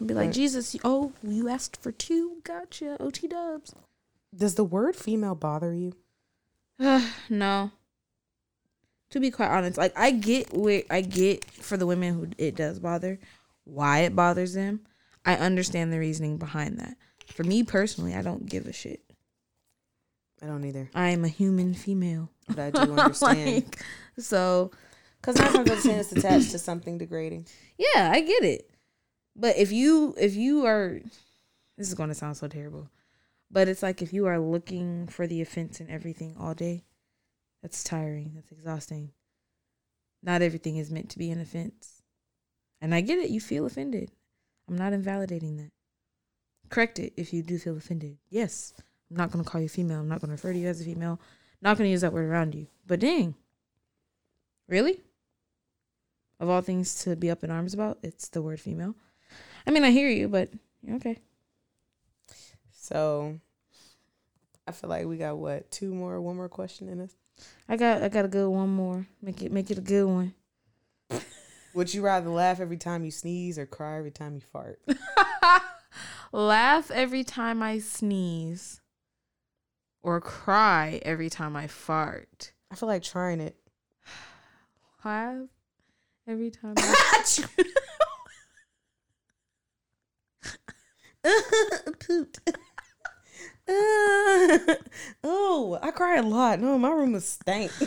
I'd 0.00 0.06
be 0.06 0.14
like, 0.14 0.26
Right. 0.26 0.34
Jesus, 0.34 0.74
you- 0.74 0.80
oh, 0.84 1.12
you 1.22 1.48
asked 1.48 1.80
for 1.80 1.90
two. 1.92 2.38
Gotcha. 2.44 2.96
OT 3.00 3.26
dubs. 3.28 3.74
Does 4.36 4.54
the 4.56 4.64
word 4.64 4.96
female 4.96 5.34
bother 5.34 5.72
you? 5.72 5.94
no. 7.30 7.70
To 9.10 9.20
be 9.20 9.30
quite 9.30 9.48
honest, 9.48 9.78
like 9.78 9.92
I 9.98 10.10
get 10.10 10.52
where 10.52 10.82
I 10.90 11.00
get 11.00 11.44
for 11.46 11.76
the 11.78 11.86
women 11.86 12.14
who 12.14 12.28
it 12.36 12.54
does 12.56 12.78
bother, 12.78 13.18
why 13.68 14.00
it 14.00 14.16
bothers 14.16 14.54
them. 14.54 14.80
I 15.24 15.34
understand 15.36 15.92
the 15.92 15.98
reasoning 15.98 16.38
behind 16.38 16.78
that. 16.78 16.96
For 17.26 17.44
me 17.44 17.62
personally, 17.62 18.14
I 18.14 18.22
don't 18.22 18.46
give 18.46 18.66
a 18.66 18.72
shit. 18.72 19.02
I 20.42 20.46
don't 20.46 20.64
either, 20.64 20.88
I 20.94 21.10
am 21.10 21.24
a 21.24 21.28
human 21.28 21.74
female. 21.74 22.30
but 22.48 22.58
I 22.58 22.70
do 22.84 22.92
understand. 22.98 23.54
Like, 23.54 23.84
so 24.18 24.70
Because 25.20 25.36
nine 25.36 25.52
times 25.52 25.70
out 25.70 25.76
of 25.78 25.82
ten, 25.82 25.98
it's 25.98 26.12
attached 26.12 26.50
to 26.52 26.58
something 26.58 26.96
degrading. 26.98 27.46
yeah, 27.76 28.10
I 28.12 28.20
get 28.20 28.44
it. 28.44 28.70
But 29.36 29.56
if 29.56 29.70
you 29.72 30.14
if 30.18 30.34
you 30.36 30.64
are 30.66 31.00
this 31.76 31.88
is 31.88 31.94
going 31.94 32.08
to 32.08 32.14
sound 32.14 32.36
so 32.36 32.48
terrible. 32.48 32.88
But 33.50 33.68
it's 33.68 33.82
like 33.82 34.02
if 34.02 34.12
you 34.12 34.26
are 34.26 34.38
looking 34.38 35.06
for 35.08 35.26
the 35.26 35.40
offense 35.42 35.80
in 35.80 35.88
everything 35.90 36.36
all 36.38 36.54
day, 36.54 36.84
that's 37.62 37.82
tiring. 37.84 38.32
That's 38.34 38.50
exhausting. 38.52 39.12
Not 40.22 40.42
everything 40.42 40.76
is 40.76 40.90
meant 40.90 41.08
to 41.10 41.18
be 41.18 41.30
an 41.30 41.40
offense. 41.40 41.97
And 42.80 42.94
I 42.94 43.00
get 43.00 43.18
it. 43.18 43.30
You 43.30 43.40
feel 43.40 43.66
offended. 43.66 44.10
I'm 44.68 44.76
not 44.76 44.92
invalidating 44.92 45.56
that. 45.56 45.70
Correct 46.68 46.98
it 46.98 47.12
if 47.16 47.32
you 47.32 47.42
do 47.42 47.58
feel 47.58 47.76
offended. 47.76 48.18
Yes. 48.30 48.74
I'm 49.10 49.16
not 49.16 49.30
going 49.30 49.44
to 49.44 49.50
call 49.50 49.60
you 49.60 49.68
female. 49.68 50.00
I'm 50.00 50.08
not 50.08 50.20
going 50.20 50.28
to 50.28 50.32
refer 50.32 50.52
to 50.52 50.58
you 50.58 50.68
as 50.68 50.80
a 50.80 50.84
female. 50.84 51.20
Not 51.62 51.76
going 51.76 51.88
to 51.88 51.90
use 51.90 52.02
that 52.02 52.12
word 52.12 52.28
around 52.28 52.54
you. 52.54 52.66
But 52.86 53.00
dang. 53.00 53.34
Really? 54.68 55.00
Of 56.40 56.48
all 56.48 56.60
things 56.60 57.02
to 57.02 57.16
be 57.16 57.30
up 57.30 57.42
in 57.42 57.50
arms 57.50 57.74
about, 57.74 57.98
it's 58.02 58.28
the 58.28 58.42
word 58.42 58.60
female. 58.60 58.94
I 59.66 59.70
mean, 59.70 59.84
I 59.84 59.90
hear 59.90 60.08
you, 60.08 60.28
but 60.28 60.50
okay. 60.94 61.18
So 62.72 63.38
I 64.66 64.72
feel 64.72 64.88
like 64.88 65.06
we 65.06 65.16
got 65.16 65.36
what 65.36 65.70
two 65.70 65.92
more, 65.92 66.20
one 66.20 66.36
more 66.36 66.48
question 66.48 66.88
in 66.88 67.00
us. 67.00 67.14
I 67.68 67.76
got 67.76 68.02
I 68.02 68.08
got 68.08 68.24
a 68.24 68.28
good 68.28 68.48
one 68.48 68.70
more. 68.70 69.06
Make 69.20 69.42
it 69.42 69.52
make 69.52 69.70
it 69.70 69.78
a 69.78 69.82
good 69.82 70.04
one. 70.04 70.34
Would 71.74 71.92
you 71.94 72.02
rather 72.02 72.30
laugh 72.30 72.60
every 72.60 72.76
time 72.76 73.04
you 73.04 73.10
sneeze 73.10 73.58
or 73.58 73.66
cry 73.66 73.98
every 73.98 74.10
time 74.10 74.34
you 74.34 74.40
fart? 74.40 74.80
Laugh 76.32 76.90
every 76.90 77.24
time 77.24 77.62
I 77.62 77.78
sneeze 77.78 78.80
or 80.02 80.20
cry 80.20 81.00
every 81.02 81.30
time 81.30 81.56
I 81.56 81.66
fart. 81.66 82.52
I 82.70 82.74
feel 82.74 82.88
like 82.88 83.02
trying 83.02 83.40
it. 83.40 83.56
Laugh 85.04 85.48
every 86.26 86.50
time 86.50 86.74
I 86.76 87.24
Poot. 93.68 94.78
oh, 95.24 95.78
I 95.82 95.90
cry 95.90 96.16
a 96.16 96.22
lot. 96.22 96.60
No, 96.60 96.78
my 96.78 96.90
room 96.90 97.14
is 97.14 97.28
stank. 97.28 97.70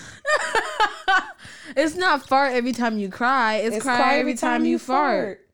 It's 1.76 1.96
not 1.96 2.28
fart 2.28 2.54
every 2.54 2.74
time 2.74 2.98
you 2.98 3.10
cry. 3.10 3.56
It's, 3.56 3.82
cry, 3.82 4.18
every 4.18 4.34
time, 4.34 4.66
you 4.66 4.78
fart. 4.78 5.48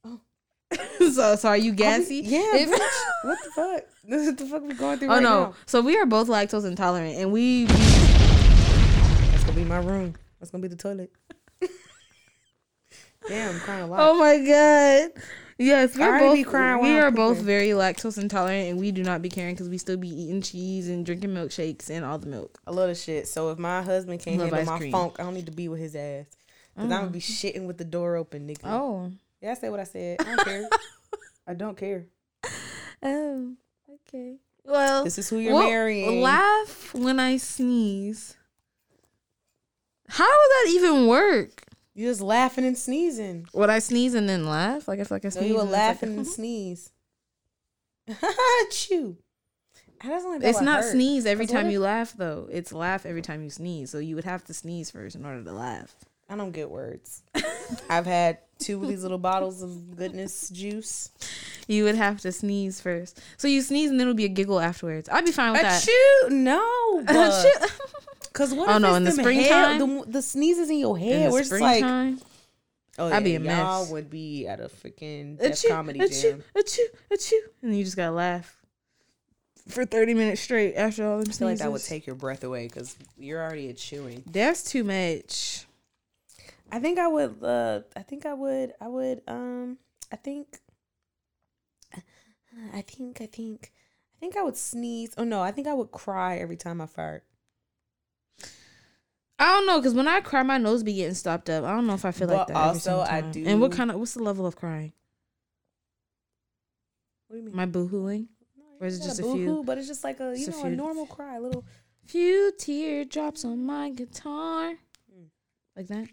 so 0.98 1.36
so 1.36 1.48
are 1.48 1.56
you 1.56 1.72
gassy? 1.72 2.22
Yeah. 2.24 2.56
If- 2.56 2.70
bitch. 2.70 3.24
what 3.24 3.38
the 3.42 3.50
fuck? 3.50 3.82
This 4.04 4.22
is 4.22 4.28
what 4.28 4.38
the 4.38 4.46
fuck 4.46 4.62
we 4.62 4.74
going 4.74 4.98
through 4.98 5.08
oh 5.08 5.14
right 5.14 5.22
no. 5.22 5.40
now. 5.40 5.54
So 5.66 5.80
we 5.80 5.98
are 5.98 6.06
both 6.06 6.28
lactose 6.28 6.66
intolerant 6.66 7.16
and 7.16 7.32
we 7.32 7.64
That's 7.66 9.44
gonna 9.44 9.56
be 9.56 9.64
my 9.64 9.78
room. 9.78 10.14
That's 10.40 10.50
gonna 10.50 10.62
be 10.62 10.68
the 10.68 10.76
toilet. 10.76 11.12
Damn, 13.28 13.54
I'm 13.54 13.60
crying 13.60 13.82
a 13.82 13.86
lot. 13.86 14.00
Oh 14.00 14.18
my 14.18 14.38
god. 14.38 15.22
Yes, 15.58 15.96
we're 15.98 16.20
both 16.20 16.36
be 16.36 16.44
crying 16.44 16.80
we 16.80 17.00
are 17.00 17.10
both 17.10 17.38
very 17.38 17.70
lactose 17.70 18.16
intolerant, 18.16 18.68
and 18.68 18.78
we 18.78 18.92
do 18.92 19.02
not 19.02 19.22
be 19.22 19.28
caring 19.28 19.54
because 19.54 19.68
we 19.68 19.76
still 19.76 19.96
be 19.96 20.08
eating 20.08 20.40
cheese 20.40 20.88
and 20.88 21.04
drinking 21.04 21.30
milkshakes 21.30 21.90
and 21.90 22.04
all 22.04 22.16
the 22.16 22.28
milk. 22.28 22.60
I 22.64 22.70
love 22.70 22.88
the 22.88 22.94
shit. 22.94 23.26
So 23.26 23.50
if 23.50 23.58
my 23.58 23.82
husband 23.82 24.20
can't 24.20 24.40
handle 24.40 24.64
my 24.64 24.78
cream. 24.78 24.92
funk, 24.92 25.16
I 25.18 25.24
don't 25.24 25.34
need 25.34 25.46
to 25.46 25.52
be 25.52 25.68
with 25.68 25.80
his 25.80 25.96
ass. 25.96 26.26
Cause 26.76 26.84
I'm 26.84 26.90
gonna 26.90 27.10
be 27.10 27.18
mm. 27.18 27.22
shitting 27.22 27.66
with 27.66 27.76
the 27.76 27.84
door 27.84 28.14
open, 28.14 28.46
nigga. 28.46 28.60
Oh, 28.64 29.10
Yeah, 29.40 29.50
I 29.50 29.54
said 29.54 29.72
what 29.72 29.80
I 29.80 29.84
said. 29.84 30.20
I 30.20 30.24
don't 30.24 30.44
care. 30.44 30.68
I 31.48 31.54
don't 31.54 31.76
care. 31.76 32.06
oh, 33.02 33.54
okay. 33.94 34.36
Well, 34.64 35.02
This 35.02 35.18
is 35.18 35.28
who 35.28 35.38
you're 35.38 35.54
well, 35.54 35.68
marrying. 35.68 36.20
Laugh 36.20 36.94
when 36.94 37.18
I 37.18 37.36
sneeze. 37.36 38.36
How 40.08 40.24
would 40.24 40.50
that 40.50 40.70
even 40.70 41.08
work? 41.08 41.64
You 41.98 42.06
just 42.06 42.20
laughing 42.20 42.64
and 42.64 42.78
sneezing. 42.78 43.48
Would 43.54 43.70
I 43.70 43.80
sneeze 43.80 44.14
and 44.14 44.28
then 44.28 44.46
laugh? 44.46 44.86
Like 44.86 45.00
if 45.00 45.10
like 45.10 45.24
I 45.24 45.30
sneeze, 45.30 45.48
you 45.48 45.54
were 45.56 45.62
and 45.62 45.68
it's 45.70 45.76
like 45.76 45.82
laughing 45.88 46.16
and 46.16 46.26
sneeze. 46.38 46.92
Chew. 48.70 49.16
That 50.02 50.10
doesn't 50.10 50.30
like 50.30 50.40
that 50.42 50.48
It's 50.48 50.60
not 50.60 50.84
hurt. 50.84 50.92
sneeze 50.92 51.26
every 51.26 51.46
time 51.46 51.66
if- 51.66 51.72
you 51.72 51.80
laugh 51.80 52.14
though. 52.16 52.46
It's 52.52 52.72
laugh 52.72 53.04
every 53.04 53.20
time 53.22 53.42
you 53.42 53.50
sneeze. 53.50 53.90
So 53.90 53.98
you 53.98 54.14
would 54.14 54.24
have 54.26 54.44
to 54.44 54.54
sneeze 54.54 54.92
first 54.92 55.16
in 55.16 55.26
order 55.26 55.42
to 55.42 55.52
laugh. 55.52 55.92
I 56.28 56.36
don't 56.36 56.52
get 56.52 56.70
words. 56.70 57.24
I've 57.90 58.06
had 58.06 58.38
two 58.60 58.80
of 58.80 58.88
these 58.88 59.02
little 59.02 59.18
bottles 59.18 59.60
of 59.62 59.96
goodness 59.96 60.50
juice. 60.50 61.10
You 61.66 61.82
would 61.82 61.96
have 61.96 62.20
to 62.20 62.30
sneeze 62.30 62.80
first. 62.80 63.20
So 63.38 63.48
you 63.48 63.60
sneeze 63.60 63.90
and 63.90 63.98
then 63.98 64.06
it'll 64.06 64.14
be 64.16 64.24
a 64.26 64.28
giggle 64.28 64.60
afterwards. 64.60 65.08
I'd 65.10 65.24
be 65.24 65.32
fine 65.32 65.50
with 65.52 65.62
that. 65.62 65.82
Achoo! 65.82 66.30
No. 66.30 67.02
Cause 68.38 68.54
what 68.54 68.68
Oh, 68.68 68.78
no, 68.78 68.94
in 68.94 69.02
the 69.02 69.10
springtime? 69.10 69.78
the, 69.80 70.04
the 70.06 70.22
sneezes 70.22 70.70
in 70.70 70.78
your 70.78 70.96
In 70.96 71.02
head? 71.02 71.28
the 71.28 71.32
We're 71.32 71.40
just 71.40 71.52
like, 71.60 71.82
oh, 71.82 73.12
I'd 73.12 73.24
be 73.24 73.32
yeah, 73.32 73.38
a 73.38 73.42
y'all 73.42 73.82
mess. 73.82 73.90
would 73.90 74.08
be 74.08 74.46
at 74.46 74.60
a 74.60 74.68
freaking 74.68 75.40
Achoo, 75.42 75.68
comedy 75.68 75.98
achoo, 75.98 76.22
jam. 76.22 76.44
achoo, 76.56 76.78
achoo. 77.12 77.32
And 77.62 77.76
you 77.76 77.82
just 77.82 77.96
gotta 77.96 78.12
laugh 78.12 78.56
for 79.66 79.84
30 79.84 80.14
minutes 80.14 80.40
straight 80.40 80.76
after 80.76 81.04
all 81.04 81.18
them 81.18 81.26
I 81.28 81.32
feel 81.32 81.48
like 81.48 81.58
that 81.58 81.72
would 81.72 81.82
take 81.82 82.06
your 82.06 82.14
breath 82.14 82.44
away 82.44 82.68
because 82.68 82.96
you're 83.18 83.42
already 83.42 83.72
chewing. 83.72 84.22
That's 84.30 84.62
too 84.62 84.84
much. 84.84 85.66
I 86.70 86.78
think 86.78 87.00
I 87.00 87.08
would. 87.08 87.42
Uh, 87.42 87.80
I 87.96 88.02
think 88.02 88.24
I 88.24 88.34
would. 88.34 88.72
I 88.80 88.86
would. 88.86 89.22
Um. 89.26 89.78
I 90.12 90.16
think. 90.16 90.58
I 92.72 92.82
think. 92.82 93.20
I 93.20 93.26
think. 93.26 93.72
I 94.16 94.20
think 94.20 94.36
I 94.36 94.42
would 94.42 94.56
sneeze. 94.56 95.12
Oh 95.18 95.24
no! 95.24 95.40
I 95.42 95.50
think 95.50 95.66
I 95.66 95.74
would 95.74 95.90
cry 95.90 96.36
every 96.38 96.56
time 96.56 96.80
I 96.80 96.86
fart. 96.86 97.24
I 99.40 99.46
don't 99.46 99.66
know, 99.66 99.80
cause 99.80 99.94
when 99.94 100.08
I 100.08 100.20
cry, 100.20 100.42
my 100.42 100.58
nose 100.58 100.82
be 100.82 100.94
getting 100.94 101.14
stopped 101.14 101.48
up. 101.48 101.64
I 101.64 101.72
don't 101.72 101.86
know 101.86 101.94
if 101.94 102.04
I 102.04 102.10
feel 102.10 102.26
like 102.28 102.38
But 102.38 102.48
that. 102.48 102.56
every 102.56 102.68
also, 102.68 103.00
I 103.02 103.20
time. 103.20 103.46
And 103.46 103.60
what 103.60 103.72
kind 103.72 103.90
of? 103.90 103.98
What's 103.98 104.14
the 104.14 104.22
level 104.22 104.46
of 104.46 104.56
crying? 104.56 104.92
What 107.28 107.36
do 107.36 107.40
you 107.42 107.46
mean? 107.46 107.56
My 107.56 107.66
boohooing. 107.66 108.26
or 108.80 108.86
is 108.86 108.98
it 108.98 109.04
just 109.04 109.20
a 109.20 109.22
boo-hoo, 109.22 109.36
few? 109.36 109.62
But 109.64 109.78
it's 109.78 109.86
just 109.86 110.02
like 110.02 110.18
a 110.20 110.36
you 110.36 110.46
Just 110.46 110.60
a 110.60 110.62
know 110.62 110.66
a 110.72 110.76
normal 110.76 111.06
cry, 111.06 111.36
a 111.36 111.40
little. 111.40 111.64
Few 112.06 112.52
teardrops 112.58 113.44
on 113.44 113.64
my 113.64 113.90
guitar. 113.90 114.72
Mm. 115.14 115.26
Like 115.76 115.86
that. 115.88 116.08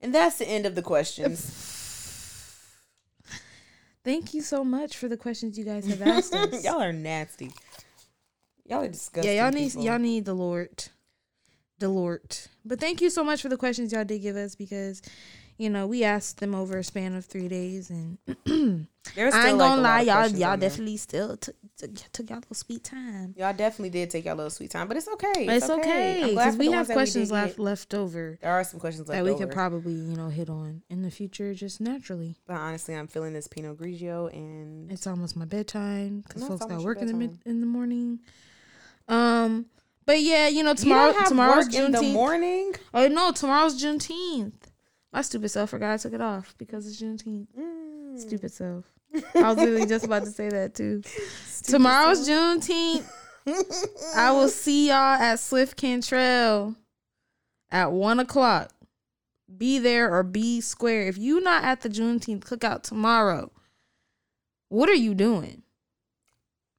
And 0.00 0.14
that's 0.14 0.38
the 0.38 0.48
end 0.48 0.66
of 0.66 0.74
the 0.74 0.82
questions. 0.82 1.44
Thank 4.04 4.34
you 4.34 4.40
so 4.40 4.64
much 4.64 4.96
for 4.96 5.08
the 5.08 5.16
questions 5.16 5.58
you 5.58 5.64
guys 5.64 5.86
have 5.86 6.00
asked 6.02 6.34
us. 6.34 6.64
y'all 6.64 6.80
are 6.80 6.92
nasty. 6.92 7.50
Y'all 8.64 8.82
are 8.82 8.88
disgusting. 8.88 9.32
yeah, 9.34 9.44
y'all 9.44 9.52
need 9.52 9.68
people. 9.68 9.84
y'all 9.84 9.98
need 9.98 10.24
the 10.24 10.34
Lord, 10.34 10.86
the 11.78 11.88
Lord. 11.88 12.36
But 12.64 12.80
thank 12.80 13.00
you 13.00 13.10
so 13.10 13.22
much 13.24 13.42
for 13.42 13.48
the 13.48 13.56
questions 13.56 13.92
y'all 13.92 14.04
did 14.04 14.22
give 14.22 14.36
us 14.36 14.54
because, 14.54 15.02
you 15.58 15.70
know, 15.70 15.86
we 15.86 16.04
asked 16.04 16.38
them 16.40 16.54
over 16.54 16.78
a 16.78 16.84
span 16.84 17.14
of 17.14 17.24
three 17.24 17.48
days, 17.48 17.90
and 17.90 18.18
There's 19.14 19.32
I 19.32 19.50
ain't 19.50 19.58
gonna 19.58 19.80
lie, 19.80 20.00
y'all 20.00 20.26
y'all 20.26 20.50
on 20.52 20.58
there. 20.60 20.68
definitely 20.68 20.96
still 20.96 21.36
took 21.36 21.54
took, 21.78 21.94
took 22.12 22.28
y'all 22.28 22.38
a 22.38 22.40
little 22.40 22.54
sweet 22.56 22.82
time. 22.82 23.34
Y'all 23.36 23.52
definitely 23.54 23.90
did 23.90 24.10
take 24.10 24.24
y'all 24.24 24.34
a 24.34 24.36
little 24.36 24.50
sweet 24.50 24.70
time, 24.72 24.88
but 24.88 24.96
it's 24.96 25.06
okay. 25.06 25.46
It's, 25.46 25.70
okay 25.70 26.22
I'm 26.24 26.34
glad 26.34 26.44
because 26.44 26.56
we 26.56 26.72
have 26.72 26.88
questions 26.88 27.28
did 27.28 27.34
left 27.34 27.58
left 27.60 27.94
over 27.94 28.36
There 28.42 28.50
are 28.50 28.64
some 28.64 28.80
questions 28.80 29.08
left 29.08 29.16
that 29.18 29.24
we 29.24 29.30
over. 29.30 29.46
could 29.46 29.54
probably 29.54 29.92
you 29.92 30.16
know 30.16 30.28
hit 30.28 30.50
on 30.50 30.82
in 30.90 31.02
the 31.02 31.10
future 31.12 31.54
just 31.54 31.80
naturally. 31.80 32.36
But 32.48 32.56
honestly, 32.56 32.96
I'm 32.96 33.06
feeling 33.06 33.32
this 33.32 33.46
Pinot 33.46 33.78
Grigio, 33.78 34.32
and 34.32 34.90
It's 34.90 35.06
almost 35.06 35.36
my 35.36 35.44
bedtime 35.44 36.22
because 36.26 36.42
No, 36.42 36.48
folks 36.48 36.66
got 36.66 36.82
work 36.82 37.00
in 37.00 37.06
the 37.06 37.14
mid, 37.14 37.38
in 37.46 37.60
the 37.60 37.66
morning. 37.66 38.18
Um, 39.08 39.66
but 40.06 40.20
yeah, 40.20 40.48
you 40.48 40.62
know 40.62 40.70
You 40.70 40.76
tomorrow 40.76 41.12
have 41.12 41.28
tomorrow's 41.28 41.66
work 41.66 41.74
in 41.74 41.92
the 41.92 41.98
Juneteenth. 41.98 42.12
morning. 42.12 42.74
Oh 42.94 43.08
no, 43.08 43.32
tomorrow's 43.32 43.82
Juneteenth. 43.82 44.52
My 45.12 45.22
stupid 45.22 45.48
self 45.50 45.70
forgot 45.70 45.92
I 45.94 45.96
took 45.96 46.12
it 46.12 46.20
off 46.20 46.54
because 46.58 46.86
it's 46.86 47.00
Juneteenth. 47.02 47.48
Mm. 47.58 48.18
Stupid 48.18 48.52
self. 48.52 48.84
I 49.34 49.48
was 49.48 49.56
literally 49.56 49.86
just 49.86 50.04
about 50.04 50.24
to 50.24 50.30
say 50.30 50.48
that 50.48 50.74
too. 50.74 51.02
tomorrow's 51.62 52.28
Juneteenth. 52.28 53.08
I 54.16 54.32
will 54.32 54.48
see 54.48 54.88
y'all 54.88 55.20
at 55.20 55.38
Swift 55.38 55.76
Cantrell 55.76 56.74
at 57.70 57.92
one 57.92 58.18
o'clock. 58.18 58.72
Be 59.56 59.78
there 59.78 60.12
or 60.12 60.22
be 60.24 60.60
square. 60.60 61.02
If 61.02 61.16
you 61.18 61.40
not 61.40 61.62
at 61.62 61.80
the 61.82 61.88
Juneteenth 61.88 62.40
cookout 62.40 62.82
tomorrow, 62.82 63.52
what 64.68 64.88
are 64.88 64.94
you 64.94 65.14
doing? 65.14 65.62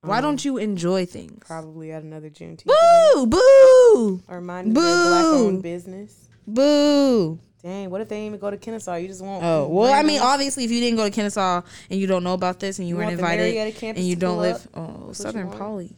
Why 0.01 0.17
Um, 0.17 0.23
don't 0.23 0.45
you 0.45 0.57
enjoy 0.57 1.05
things? 1.05 1.43
Probably 1.45 1.91
at 1.91 2.03
another 2.03 2.29
Juneteenth. 2.29 2.65
Boo! 2.65 3.27
Boo! 3.27 4.21
Or 4.27 4.41
mind 4.41 4.67
your 4.67 4.73
black 4.83 5.25
owned 5.25 5.63
business. 5.63 6.29
Boo! 6.45 7.39
Dang, 7.63 7.89
what 7.89 8.01
if 8.01 8.07
they 8.07 8.17
didn't 8.17 8.27
even 8.27 8.39
go 8.39 8.51
to 8.51 8.57
Kennesaw? 8.57 8.95
You 8.95 9.07
just 9.07 9.21
won't. 9.21 9.43
Oh 9.43 9.67
well, 9.67 9.91
I 9.91 10.03
mean, 10.03 10.21
obviously, 10.21 10.63
if 10.63 10.71
you 10.71 10.79
didn't 10.79 10.97
go 10.97 11.05
to 11.05 11.11
Kennesaw 11.11 11.63
and 11.89 11.99
you 11.99 12.05
don't 12.05 12.23
know 12.23 12.35
about 12.35 12.59
this 12.59 12.77
and 12.79 12.87
you, 12.87 12.93
You 12.95 12.99
weren't 12.99 13.11
invited 13.11 13.83
and 13.83 13.97
you 13.97 14.15
don't 14.15 14.37
live, 14.37 14.67
oh, 14.75 15.05
you 15.07 15.13
Southern? 15.15 15.49
Poly, 15.49 15.95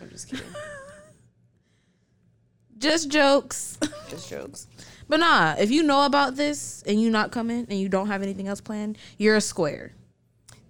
I'm 0.00 0.08
just 0.10 0.28
kidding. 0.28 0.46
just 2.78 3.10
jokes. 3.10 3.76
just 4.08 4.30
jokes. 4.30 4.68
but 5.08 5.18
nah, 5.18 5.56
if 5.58 5.72
you 5.72 5.82
know 5.82 6.06
about 6.06 6.36
this 6.36 6.84
and 6.86 7.02
you 7.02 7.10
not 7.10 7.32
coming 7.32 7.66
and 7.68 7.78
you 7.78 7.88
don't 7.88 8.06
have 8.06 8.22
anything 8.22 8.46
else 8.46 8.60
planned, 8.60 8.96
you're 9.18 9.36
a 9.36 9.40
square. 9.40 9.92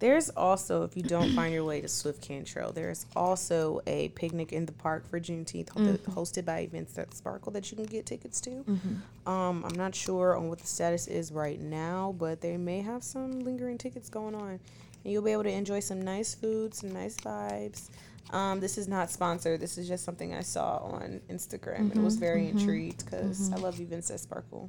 There's 0.05 0.29
also, 0.29 0.83
if 0.83 0.99
you 0.99 1.03
don't 1.03 1.33
find 1.33 1.55
your 1.55 1.65
way 1.65 1.81
to 1.81 1.89
Swift 1.89 2.21
Cantrell, 2.21 2.73
there's 2.73 3.07
also 3.17 3.81
a 3.87 4.11
picnic 4.11 4.53
in 4.53 4.67
the 4.67 4.73
park 4.73 5.09
for 5.09 5.19
Juneteenth 5.19 5.71
ho- 5.71 5.81
mm-hmm. 5.81 6.13
hosted 6.13 6.45
by 6.45 6.59
Events 6.59 6.93
That 6.93 7.15
Sparkle 7.15 7.53
that 7.53 7.71
you 7.71 7.79
can 7.79 7.87
get 7.87 8.05
tickets 8.05 8.39
to. 8.43 8.51
Mm-hmm. 8.51 9.31
Um, 9.31 9.65
I'm 9.65 9.75
not 9.75 9.95
sure 9.95 10.37
on 10.37 10.51
what 10.51 10.59
the 10.59 10.67
status 10.67 11.07
is 11.07 11.33
right 11.33 11.59
now, 11.59 12.15
but 12.19 12.43
they 12.43 12.59
may 12.59 12.83
have 12.83 13.03
some 13.03 13.41
lingering 13.41 13.79
tickets 13.79 14.11
going 14.11 14.35
on. 14.35 14.61
And 15.05 15.11
you'll 15.11 15.23
be 15.23 15.33
able 15.33 15.45
to 15.45 15.51
enjoy 15.51 15.81
some 15.81 16.03
nice 16.03 16.35
food, 16.35 16.75
some 16.75 16.93
nice 16.93 17.17
vibes. 17.17 17.89
Um, 18.31 18.61
this 18.61 18.77
is 18.77 18.87
not 18.87 19.11
sponsored. 19.11 19.59
This 19.59 19.79
is 19.79 19.89
just 19.89 20.05
something 20.05 20.35
I 20.35 20.43
saw 20.43 20.81
on 20.81 21.23
Instagram 21.31 21.93
and 21.93 22.05
was 22.05 22.17
mm-hmm. 22.17 22.25
very 22.27 22.49
intrigued 22.51 23.07
because 23.07 23.51
I 23.51 23.57
love 23.57 23.81
Events 23.81 24.09
That 24.09 24.21
Sparkle. 24.21 24.69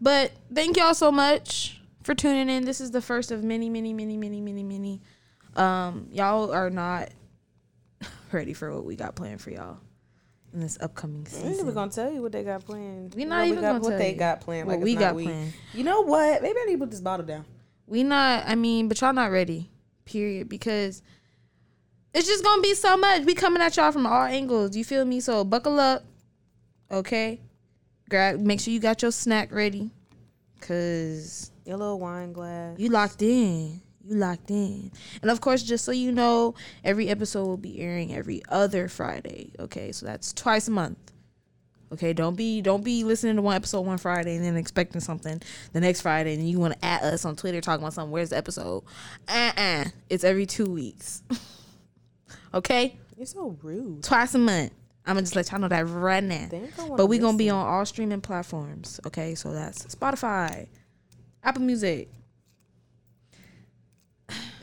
But 0.00 0.32
thank 0.52 0.76
y'all 0.76 0.94
so 0.94 1.12
much 1.12 1.77
for 2.08 2.14
tuning 2.14 2.48
in. 2.48 2.64
This 2.64 2.80
is 2.80 2.90
the 2.90 3.02
first 3.02 3.30
of 3.30 3.44
many, 3.44 3.68
many, 3.68 3.92
many, 3.92 4.16
many, 4.16 4.40
many, 4.40 4.62
many. 4.62 5.02
Um, 5.56 6.08
y'all 6.10 6.50
are 6.54 6.70
not 6.70 7.10
ready 8.32 8.54
for 8.54 8.72
what 8.74 8.86
we 8.86 8.96
got 8.96 9.14
planned 9.14 9.42
for 9.42 9.50
y'all 9.50 9.76
in 10.54 10.60
this 10.60 10.78
upcoming 10.80 11.26
season. 11.26 11.42
We 11.44 11.50
ain't 11.50 11.60
even 11.60 11.74
gonna 11.74 11.90
tell 11.90 12.10
you 12.10 12.22
what 12.22 12.32
they 12.32 12.44
got 12.44 12.64
planned. 12.64 13.14
We 13.14 13.24
You 13.24 13.28
not 13.28 13.40
know, 13.40 13.44
even 13.52 13.60
got 13.60 13.68
gonna 13.72 13.80
what 13.80 13.88
tell 13.90 13.98
they 13.98 14.12
you 14.12 14.18
got 14.18 14.40
planned. 14.40 14.66
what 14.68 14.76
Like 14.76 14.84
we 14.84 14.94
got 14.94 15.14
we. 15.16 15.24
planned. 15.24 15.52
You 15.74 15.84
know 15.84 16.00
what? 16.00 16.40
Maybe 16.40 16.58
I 16.58 16.64
need 16.64 16.72
to 16.72 16.78
put 16.78 16.90
this 16.90 17.02
bottle 17.02 17.26
down. 17.26 17.44
We 17.86 18.04
not. 18.04 18.44
I 18.46 18.54
mean, 18.54 18.88
but 18.88 18.98
y'all 19.02 19.12
not 19.12 19.30
ready. 19.30 19.70
Period. 20.06 20.48
Because 20.48 21.02
it's 22.14 22.26
just 22.26 22.42
gonna 22.42 22.62
be 22.62 22.72
so 22.72 22.96
much. 22.96 23.26
We 23.26 23.34
coming 23.34 23.60
at 23.60 23.76
y'all 23.76 23.92
from 23.92 24.06
all 24.06 24.22
angles. 24.22 24.74
You 24.74 24.82
feel 24.82 25.04
me? 25.04 25.20
So 25.20 25.44
buckle 25.44 25.78
up. 25.78 26.04
Okay. 26.90 27.42
Grab. 28.08 28.40
Make 28.40 28.60
sure 28.60 28.72
you 28.72 28.80
got 28.80 29.02
your 29.02 29.12
snack 29.12 29.52
ready. 29.52 29.90
Cause 30.62 31.50
Your 31.68 31.76
little 31.76 31.98
wine 32.00 32.32
glass. 32.32 32.78
you 32.78 32.88
locked 32.88 33.20
in. 33.20 33.82
You 34.02 34.14
locked 34.16 34.50
in. 34.50 34.90
And 35.20 35.30
of 35.30 35.42
course, 35.42 35.62
just 35.62 35.84
so 35.84 35.92
you 35.92 36.10
know, 36.12 36.54
every 36.82 37.10
episode 37.10 37.44
will 37.46 37.58
be 37.58 37.78
airing 37.78 38.14
every 38.14 38.40
other 38.48 38.88
Friday. 38.88 39.52
Okay, 39.60 39.92
so 39.92 40.06
that's 40.06 40.32
twice 40.32 40.66
a 40.68 40.70
month. 40.70 40.96
Okay, 41.92 42.14
don't 42.14 42.34
be 42.36 42.62
don't 42.62 42.82
be 42.82 43.04
listening 43.04 43.36
to 43.36 43.42
one 43.42 43.54
episode 43.56 43.82
one 43.82 43.98
Friday 43.98 44.36
and 44.36 44.44
then 44.44 44.56
expecting 44.56 45.00
something 45.02 45.42
the 45.74 45.80
next 45.80 46.00
Friday 46.00 46.34
and 46.34 46.48
you 46.48 46.58
want 46.58 46.72
to 46.74 46.82
at 46.84 47.02
us 47.02 47.26
on 47.26 47.36
Twitter 47.36 47.60
talking 47.60 47.82
about 47.82 47.92
something. 47.92 48.10
Where's 48.12 48.30
the 48.30 48.38
episode? 48.38 48.84
Uh 49.28 49.52
uh 49.56 49.84
It's 50.08 50.24
every 50.24 50.46
two 50.46 50.66
weeks. 50.70 51.22
okay, 52.54 52.96
You're 53.16 53.26
so 53.26 53.56
rude. 53.62 54.02
twice 54.02 54.34
a 54.34 54.38
month. 54.38 54.72
I'm 55.06 55.14
gonna 55.14 55.22
just 55.22 55.36
let 55.36 55.50
y'all 55.50 55.60
know 55.60 55.68
that 55.68 55.86
right 55.88 56.22
now. 56.22 56.46
They 56.50 56.58
ain't 56.58 56.76
gonna 56.76 56.88
wanna 56.90 57.02
But 57.02 57.06
we 57.06 57.18
gonna 57.18 57.38
be 57.38 57.48
on 57.50 57.66
all 57.66 57.84
streaming 57.86 58.20
platforms. 58.20 59.00
Okay, 59.06 59.34
so 59.34 59.52
that's 59.52 59.86
Spotify, 59.86 60.68
Apple 61.42 61.62
Music, 61.62 62.08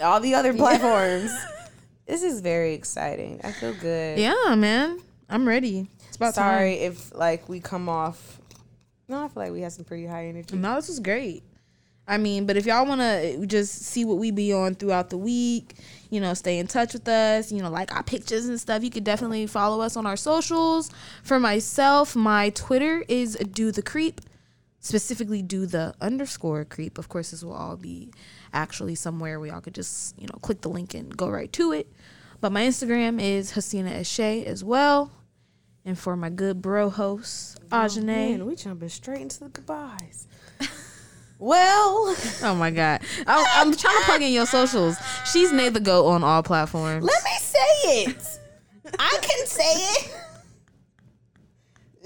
all 0.01 0.19
the 0.19 0.33
other 0.35 0.53
platforms. 0.53 1.31
this 2.05 2.23
is 2.23 2.41
very 2.41 2.73
exciting. 2.73 3.41
I 3.43 3.51
feel 3.51 3.73
good. 3.73 4.19
Yeah, 4.19 4.55
man. 4.55 4.99
I'm 5.29 5.47
ready. 5.47 5.87
It's 6.07 6.17
about 6.17 6.35
Sorry 6.35 6.75
if 6.75 7.13
like 7.15 7.49
we 7.49 7.59
come 7.59 7.89
off 7.89 8.39
No, 9.07 9.25
I 9.25 9.27
feel 9.27 9.43
like 9.43 9.51
we 9.51 9.61
had 9.61 9.73
some 9.73 9.85
pretty 9.85 10.05
high 10.05 10.27
energy. 10.27 10.55
No, 10.55 10.75
this 10.75 10.87
was 10.87 10.99
great. 10.99 11.43
I 12.07 12.17
mean, 12.17 12.45
but 12.45 12.55
if 12.55 12.67
y'all 12.67 12.85
want 12.85 13.01
to 13.01 13.41
uh, 13.41 13.45
just 13.45 13.81
see 13.81 14.05
what 14.05 14.17
we 14.17 14.29
be 14.29 14.53
on 14.53 14.75
throughout 14.75 15.09
the 15.09 15.17
week, 15.17 15.73
you 16.11 16.21
know, 16.21 16.35
stay 16.35 16.59
in 16.59 16.67
touch 16.67 16.93
with 16.93 17.07
us, 17.07 17.51
you 17.51 17.63
know, 17.63 17.69
like 17.69 17.93
our 17.95 18.03
pictures 18.03 18.45
and 18.45 18.61
stuff, 18.61 18.83
you 18.83 18.91
could 18.91 19.03
definitely 19.03 19.47
follow 19.47 19.81
us 19.81 19.97
on 19.97 20.05
our 20.05 20.15
socials. 20.15 20.91
For 21.23 21.39
myself, 21.39 22.15
my 22.15 22.51
Twitter 22.51 23.03
is 23.07 23.35
do 23.35 23.71
the 23.71 23.81
creep, 23.81 24.21
specifically 24.85 25.41
do 25.41 25.65
the 25.65 25.95
underscore 25.99 26.63
creep. 26.63 26.99
Of 26.99 27.09
course, 27.09 27.31
this 27.31 27.43
will 27.43 27.53
all 27.53 27.75
be 27.75 28.13
actually 28.53 28.93
somewhere 28.93 29.39
where 29.39 29.49
y'all 29.49 29.61
could 29.61 29.73
just, 29.73 30.17
you 30.19 30.27
know, 30.27 30.37
click 30.43 30.61
the 30.61 30.69
link 30.69 30.93
and 30.93 31.15
go 31.17 31.27
right 31.27 31.51
to 31.53 31.71
it. 31.71 31.91
But 32.39 32.51
my 32.51 32.61
Instagram 32.61 33.19
is 33.19 33.53
Hasina 33.53 33.91
Eshe 33.99 34.45
as 34.45 34.63
well. 34.63 35.11
And 35.85 35.97
for 35.97 36.15
my 36.15 36.29
good 36.29 36.61
bro 36.61 36.91
host, 36.91 37.59
oh, 37.71 37.75
Ajane. 37.75 38.05
Man, 38.05 38.45
we 38.45 38.55
jumping 38.55 38.89
straight 38.89 39.21
into 39.21 39.39
the 39.39 39.49
goodbyes. 39.49 40.27
well, 41.39 42.15
Oh 42.43 42.55
my 42.55 42.69
god, 42.69 43.01
I, 43.25 43.43
I'm 43.55 43.75
trying 43.75 43.97
to 43.97 44.03
plug 44.03 44.21
in 44.21 44.33
your 44.33 44.45
socials. 44.45 44.97
She's 45.31 45.51
Nay 45.51 45.69
the 45.69 45.79
Goat 45.79 46.05
on 46.07 46.23
all 46.23 46.43
platforms. 46.43 47.03
let 47.03 47.23
me 47.23 47.37
say 47.39 48.03
it. 48.03 48.39
I 48.99 49.17
can 49.21 49.47
say 49.47 49.63
it. 49.63 50.24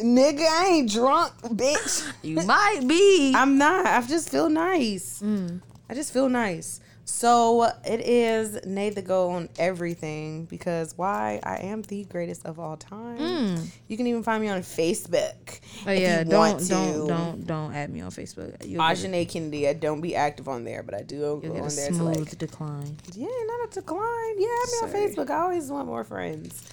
Nigga, 0.01 0.41
I 0.47 0.67
ain't 0.73 0.91
drunk, 0.91 1.34
bitch. 1.43 2.05
You 2.23 2.41
might 2.43 2.81
be. 2.88 3.34
I'm 3.35 3.57
not. 3.57 3.85
I 3.85 4.01
just 4.07 4.30
feel 4.30 4.49
nice. 4.49 5.21
Mm. 5.23 5.61
I 5.89 5.93
just 5.93 6.13
feel 6.13 6.30
nice. 6.30 6.80
So 7.05 7.63
it 7.85 8.01
is 8.01 8.63
Nay 8.67 8.91
the 8.91 9.01
Goat 9.01 9.30
on 9.31 9.49
everything 9.57 10.45
because 10.45 10.95
why? 10.95 11.39
I 11.43 11.55
am 11.57 11.81
the 11.81 12.03
greatest 12.03 12.45
of 12.45 12.59
all 12.59 12.77
time. 12.77 13.17
Mm. 13.17 13.67
You 13.88 13.97
can 13.97 14.05
even 14.05 14.21
find 14.21 14.43
me 14.43 14.49
on 14.49 14.61
Facebook. 14.61 15.59
oh 15.88 15.91
if 15.91 15.99
yeah, 16.01 16.19
you 16.19 16.26
don't 16.26 16.39
want 16.39 16.69
don't 16.69 17.07
don't 17.07 17.47
don't 17.47 17.73
add 17.73 17.89
me 17.89 18.01
on 18.01 18.11
Facebook. 18.11 18.63
You'll 18.63 18.80
get, 18.88 19.03
a- 19.03 19.07
Ajane 19.07 19.27
Kennedy. 19.27 19.67
I 19.67 19.73
don't 19.73 20.01
be 20.01 20.15
active 20.15 20.47
on 20.47 20.63
there, 20.65 20.84
but 20.84 20.93
I 20.93 21.01
do 21.01 21.15
you'll 21.17 21.38
go 21.38 21.53
get 21.53 21.61
on 21.61 21.67
a 21.67 21.71
there 21.71 21.89
to 21.89 21.95
smooth 21.95 22.17
like 22.19 22.38
decline. 22.38 22.95
yeah, 23.15 23.27
not 23.47 23.69
a 23.69 23.73
decline. 23.73 24.35
Yeah, 24.38 24.47
add 24.63 24.69
me 24.69 24.77
on 24.84 24.89
Facebook. 25.09 25.30
I 25.31 25.39
always 25.39 25.71
want 25.71 25.88
more 25.88 26.03
friends. 26.03 26.63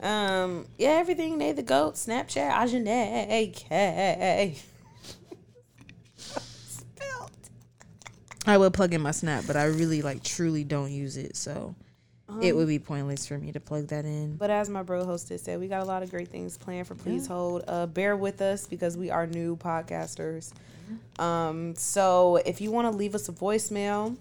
Um, 0.00 0.66
yeah, 0.78 0.90
everything. 0.90 1.38
Nay 1.38 1.52
the 1.52 1.62
Goat, 1.62 1.94
Snapchat, 1.94 2.50
Ajane 2.52 3.54
K. 3.54 4.56
Spelled. 6.16 7.30
I 8.46 8.56
would 8.56 8.72
plug 8.72 8.94
in 8.94 9.00
my 9.02 9.10
Snap, 9.10 9.44
but 9.46 9.56
I 9.56 9.64
really 9.64 10.02
like 10.02 10.22
truly 10.22 10.64
don't 10.64 10.90
use 10.90 11.16
it, 11.16 11.36
so 11.36 11.74
it 12.40 12.54
would 12.54 12.68
be 12.68 12.78
pointless 12.78 13.26
for 13.26 13.36
me 13.36 13.52
to 13.52 13.60
plug 13.60 13.88
that 13.88 14.04
in. 14.04 14.36
But 14.36 14.50
as 14.50 14.68
my 14.68 14.82
bro 14.82 15.04
hostess 15.04 15.42
said, 15.42 15.60
we 15.60 15.68
got 15.68 15.82
a 15.82 15.84
lot 15.84 16.02
of 16.02 16.10
great 16.10 16.28
things 16.28 16.56
planned 16.56 16.86
for 16.86 16.94
Please 16.94 17.26
Hold. 17.26 17.64
Uh, 17.66 17.86
bear 17.86 18.16
with 18.16 18.40
us 18.40 18.66
because 18.66 18.96
we 18.96 19.10
are 19.10 19.26
new 19.26 19.56
podcasters. 19.56 20.52
Um, 21.18 21.74
so 21.76 22.36
if 22.36 22.60
you 22.60 22.70
want 22.70 22.90
to 22.90 22.96
leave 22.96 23.14
us 23.14 23.28
a 23.28 23.32
voicemail, 23.32 24.16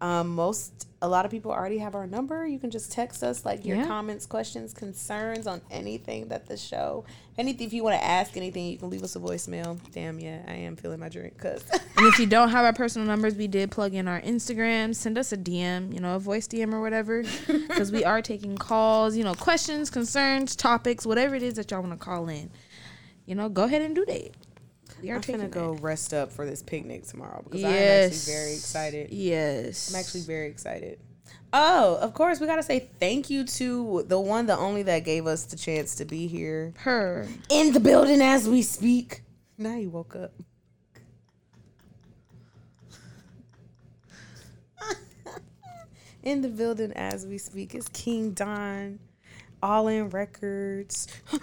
um, 0.00 0.28
most 0.34 0.86
a 1.00 1.08
lot 1.08 1.24
of 1.24 1.30
people 1.30 1.52
already 1.52 1.78
have 1.78 1.94
our 1.94 2.08
number. 2.08 2.44
You 2.44 2.58
can 2.58 2.70
just 2.70 2.90
text 2.90 3.22
us 3.22 3.44
like 3.44 3.64
your 3.64 3.76
Yeah. 3.76 3.86
comments, 3.86 4.26
questions, 4.26 4.74
concerns 4.74 5.46
on 5.46 5.60
anything 5.70 6.26
that 6.28 6.46
the 6.46 6.56
show, 6.56 7.04
anything. 7.36 7.68
If 7.68 7.72
you 7.72 7.84
want 7.84 8.00
to 8.00 8.04
ask 8.04 8.36
anything, 8.36 8.66
you 8.66 8.78
can 8.78 8.90
leave 8.90 9.04
us 9.04 9.14
a 9.14 9.20
voicemail. 9.20 9.78
Damn, 9.92 10.18
yeah, 10.18 10.42
I 10.48 10.54
am 10.54 10.74
feeling 10.74 10.98
my 10.98 11.08
drink 11.08 11.34
because 11.36 11.62
And 11.96 12.06
if 12.06 12.18
you 12.18 12.26
don't 12.26 12.48
have 12.48 12.64
our 12.64 12.72
personal 12.72 13.06
numbers, 13.06 13.36
we 13.36 13.46
did 13.46 13.70
plug 13.70 13.94
in 13.94 14.08
our 14.08 14.20
Instagram. 14.22 14.92
Send 14.92 15.18
us 15.18 15.30
a 15.32 15.36
DM, 15.36 15.94
you 15.94 16.00
know, 16.00 16.16
a 16.16 16.18
voice 16.18 16.48
DM 16.48 16.72
or 16.72 16.80
whatever, 16.80 17.22
because 17.46 17.92
we 17.92 18.04
are 18.04 18.20
taking 18.20 18.56
calls, 18.56 19.16
you 19.16 19.22
know, 19.22 19.34
questions, 19.34 19.90
concerns, 19.90 20.56
topics, 20.56 21.06
whatever 21.06 21.36
it 21.36 21.44
is 21.44 21.54
that 21.54 21.70
y'all 21.70 21.80
want 21.80 21.92
to 21.92 22.04
call 22.04 22.28
in. 22.28 22.50
You 23.24 23.36
know, 23.36 23.48
go 23.48 23.64
ahead 23.64 23.82
and 23.82 23.94
do 23.94 24.04
that. 24.06 24.30
We 25.02 25.10
are 25.10 25.16
I'm 25.16 25.20
taking 25.20 25.40
gonna 25.40 25.48
go 25.50 25.74
that. 25.74 25.82
rest 25.82 26.12
up 26.14 26.32
for 26.32 26.44
this 26.46 26.62
picnic 26.62 27.06
tomorrow 27.06 27.42
because 27.44 27.60
Yes. 27.60 27.70
I'm 27.72 28.06
actually 28.12 28.32
very 28.34 28.52
excited. 28.54 29.10
Yes. 29.10 29.90
I'm 29.94 30.00
actually 30.00 30.20
very 30.22 30.48
excited. 30.48 30.98
Oh, 31.52 31.96
of 31.96 32.12
course, 32.14 32.40
we 32.40 32.46
gotta 32.46 32.62
say 32.62 32.90
thank 33.00 33.30
you 33.30 33.44
to 33.44 34.04
the 34.06 34.18
one, 34.20 34.46
the 34.46 34.56
only 34.56 34.82
that 34.84 35.04
gave 35.04 35.26
us 35.26 35.44
the 35.44 35.56
chance 35.56 35.94
to 35.96 36.04
be 36.04 36.26
here 36.26 36.74
her. 36.78 37.26
in 37.48 37.72
the 37.72 37.80
building 37.80 38.20
as 38.20 38.48
we 38.48 38.60
speak. 38.62 39.22
Now 39.56 39.76
you 39.76 39.88
woke 39.90 40.14
up. 40.16 40.32
in 46.22 46.42
the 46.42 46.48
building 46.48 46.92
as 46.94 47.26
we 47.26 47.38
speak 47.38 47.74
is 47.74 47.88
King 47.88 48.32
Don, 48.32 48.98
All 49.62 49.88
In 49.88 50.10
Records. 50.10 51.06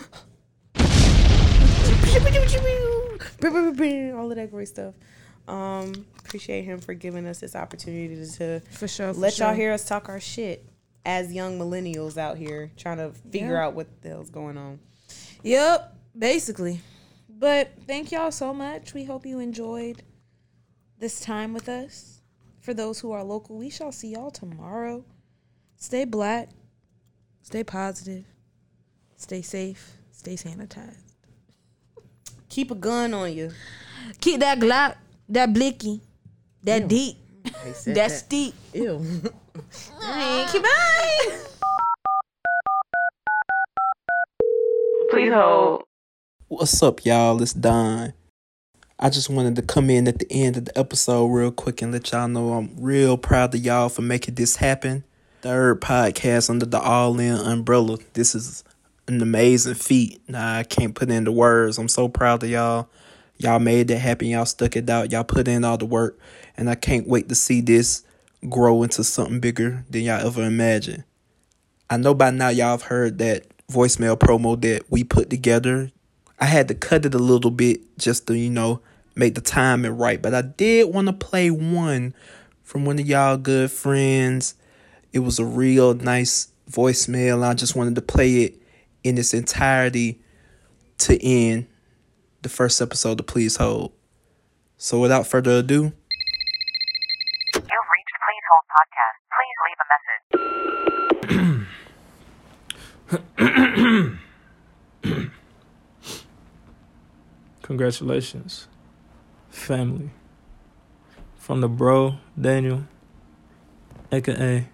all 4.15 4.31
of 4.31 4.37
that 4.37 4.49
great 4.51 4.67
stuff. 4.67 4.95
Um, 5.47 6.05
appreciate 6.19 6.63
him 6.63 6.79
for 6.79 6.93
giving 6.93 7.27
us 7.27 7.39
this 7.39 7.55
opportunity 7.55 8.15
to 8.37 8.59
For 8.71 8.87
sure. 8.87 9.13
for 9.13 9.19
let 9.19 9.37
y'all 9.37 9.53
hear 9.53 9.71
us 9.71 9.85
talk 9.85 10.09
our 10.09 10.19
shit 10.19 10.65
as 11.05 11.31
young 11.31 11.59
millennials 11.59 12.17
out 12.17 12.37
here 12.37 12.71
trying 12.77 12.97
to 12.97 13.11
figure 13.29 13.53
Yeah. 13.53 13.67
out 13.67 13.75
what 13.75 13.87
the 14.01 14.09
hell's 14.09 14.31
going 14.31 14.57
on. 14.57 14.79
Yep, 15.43 15.95
basically. 16.17 16.81
But 17.29 17.69
thank 17.85 18.11
y'all 18.11 18.31
so 18.31 18.53
much. 18.53 18.93
We 18.95 19.03
hope 19.03 19.25
you 19.25 19.39
enjoyed 19.39 20.01
this 20.97 21.19
time 21.19 21.53
with 21.53 21.69
us. 21.69 22.21
For 22.61 22.73
those 22.73 22.99
who 22.99 23.11
are 23.11 23.23
local, 23.23 23.57
we 23.57 23.69
shall 23.69 23.91
see 23.91 24.13
y'all 24.13 24.31
tomorrow. 24.31 25.05
Stay 25.77 26.05
black, 26.05 26.49
stay 27.43 27.63
positive, 27.63 28.25
stay 29.15 29.43
safe, 29.43 29.97
stay 30.11 30.33
sanitized. 30.35 31.04
Keep 32.55 32.71
a 32.71 32.75
gun 32.75 33.13
on 33.13 33.33
you. 33.33 33.51
Keep 34.21 34.39
that 34.39 34.59
Glock, 34.59 34.95
that 35.27 35.51
blicky, 35.53 35.99
that 36.63 36.87
deep, 36.87 37.17
that 37.85 38.09
steep. 38.09 38.53
Ew. 38.73 39.05
Hey, 40.01 40.45
keep 40.49 40.63
on. 40.63 41.37
Please 45.09 45.33
hold. 45.33 45.83
What's 46.47 46.81
up, 46.81 47.03
y'all? 47.03 47.41
It's 47.41 47.51
Don. 47.51 48.13
I 48.97 49.09
just 49.09 49.29
wanted 49.29 49.57
to 49.57 49.61
come 49.61 49.89
in 49.89 50.07
at 50.07 50.19
the 50.19 50.31
end 50.31 50.55
of 50.55 50.63
the 50.63 50.79
episode 50.79 51.25
real 51.27 51.51
quick 51.51 51.81
and 51.81 51.91
let 51.91 52.09
y'all 52.13 52.29
know 52.29 52.53
I'm 52.53 52.73
real 52.79 53.17
proud 53.17 53.53
of 53.53 53.65
y'all 53.65 53.89
for 53.89 54.01
making 54.01 54.35
this 54.35 54.55
happen. 54.55 55.03
Third 55.41 55.81
podcast 55.81 56.49
under 56.49 56.65
the 56.65 56.79
All 56.79 57.19
In 57.19 57.35
umbrella. 57.35 57.97
This 58.13 58.33
is 58.33 58.63
an 59.07 59.21
amazing 59.21 59.75
feat. 59.75 60.21
Nah, 60.27 60.57
I 60.57 60.63
can't 60.63 60.95
put 60.95 61.09
into 61.09 61.31
words. 61.31 61.77
I'm 61.77 61.87
so 61.87 62.07
proud 62.07 62.43
of 62.43 62.49
y'all. 62.49 62.89
Y'all 63.37 63.59
made 63.59 63.91
it 63.91 63.97
happen. 63.97 64.27
Y'all 64.27 64.45
stuck 64.45 64.75
it 64.75 64.89
out. 64.89 65.11
Y'all 65.11 65.23
put 65.23 65.47
in 65.47 65.63
all 65.63 65.77
the 65.77 65.85
work. 65.85 66.17
And 66.57 66.69
I 66.69 66.75
can't 66.75 67.07
wait 67.07 67.29
to 67.29 67.35
see 67.35 67.61
this 67.61 68.03
grow 68.49 68.83
into 68.83 69.03
something 69.03 69.39
bigger 69.39 69.85
than 69.89 70.03
y'all 70.03 70.25
ever 70.25 70.43
imagined. 70.43 71.03
I 71.89 71.97
know 71.97 72.13
by 72.13 72.31
now 72.31 72.49
y'all 72.49 72.71
have 72.71 72.83
heard 72.83 73.17
that 73.19 73.45
voicemail 73.69 74.17
promo 74.17 74.59
that 74.61 74.89
we 74.89 75.03
put 75.03 75.29
together. 75.29 75.91
I 76.39 76.45
had 76.45 76.67
to 76.69 76.75
cut 76.75 77.05
it 77.05 77.13
a 77.13 77.19
little 77.19 77.51
bit 77.51 77.97
just 77.97 78.27
to, 78.27 78.37
you 78.37 78.49
know, 78.49 78.81
make 79.15 79.35
the 79.35 79.41
timing 79.41 79.97
right. 79.97 80.21
But 80.21 80.33
I 80.33 80.41
did 80.41 80.93
want 80.93 81.07
to 81.07 81.13
play 81.13 81.51
one 81.51 82.13
from 82.63 82.85
one 82.85 82.99
of 82.99 83.07
y'all 83.07 83.37
good 83.37 83.71
friends. 83.71 84.55
It 85.13 85.19
was 85.19 85.39
a 85.39 85.45
real 85.45 85.93
nice 85.93 86.49
voicemail. 86.69 87.43
I 87.43 87.53
just 87.53 87.75
wanted 87.75 87.95
to 87.95 88.01
play 88.01 88.43
it 88.43 88.55
in 89.05 89.17
its 89.19 89.33
entirety 89.35 90.19
to 90.97 91.23
end 91.23 91.67
the 92.41 92.49
first 92.49 92.81
episode 92.81 93.19
of 93.19 93.27
Please 93.27 93.57
Hold. 93.57 93.91
So 94.77 94.99
without 94.99 95.27
further 95.27 95.59
ado, 95.59 95.93
You've 97.53 97.89
reached 97.93 98.17
Please 98.25 98.45
Hold 98.49 98.65
Podcast. 98.75 99.17
Please 99.31 99.57
leave 99.63 99.79
a 99.79 99.85
message. 105.13 105.29
Congratulations, 107.61 108.67
family. 109.49 110.09
From 111.37 111.61
the 111.61 111.69
bro, 111.69 112.15
Daniel, 112.39 112.83
aka 114.11 114.67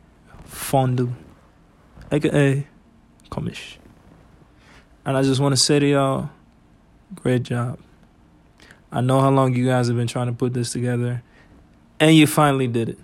Fondue, 0.46 1.14
aka 2.12 2.68
Komish. 3.30 3.78
And 5.06 5.18
I 5.18 5.22
just 5.24 5.42
want 5.42 5.54
to 5.54 5.58
say 5.58 5.80
to 5.80 5.88
y'all, 5.88 6.30
great 7.16 7.44
job. 7.44 7.80
I 8.92 9.02
know 9.02 9.22
how 9.22 9.30
long 9.30 9.56
you 9.56 9.66
guys 9.66 9.88
have 9.88 9.98
been 9.98 10.08
trying 10.08 10.28
to 10.28 10.34
put 10.34 10.54
this 10.54 10.72
together, 10.72 11.24
and 12.00 12.16
you 12.16 12.28
finally 12.28 12.68
did 12.68 12.90
it. 12.90 13.00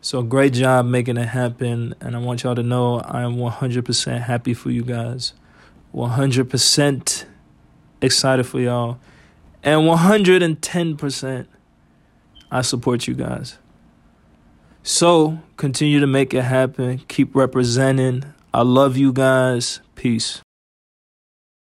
So 0.00 0.22
great 0.22 0.54
job 0.54 0.86
making 0.86 1.18
it 1.18 1.28
happen, 1.28 1.94
and 2.00 2.16
I 2.16 2.18
want 2.18 2.42
y'all 2.42 2.54
to 2.54 2.62
know 2.62 3.00
I 3.00 3.22
am 3.22 3.36
100% 3.36 4.22
happy 4.22 4.54
for 4.54 4.70
you 4.70 4.82
guys. 4.82 5.34
100% 5.94 7.24
excited 8.00 8.44
for 8.44 8.60
y'all. 8.60 8.98
And 9.62 9.82
110% 9.82 11.46
I 12.50 12.62
support 12.62 13.06
you 13.06 13.14
guys. 13.14 13.58
So 14.82 15.38
continue 15.56 16.00
to 16.00 16.06
make 16.06 16.34
it 16.34 16.42
happen. 16.42 16.98
Keep 17.06 17.36
representing. 17.36 18.24
I 18.52 18.62
love 18.62 18.96
you 18.96 19.12
guys. 19.12 19.80
Peace. 19.94 20.40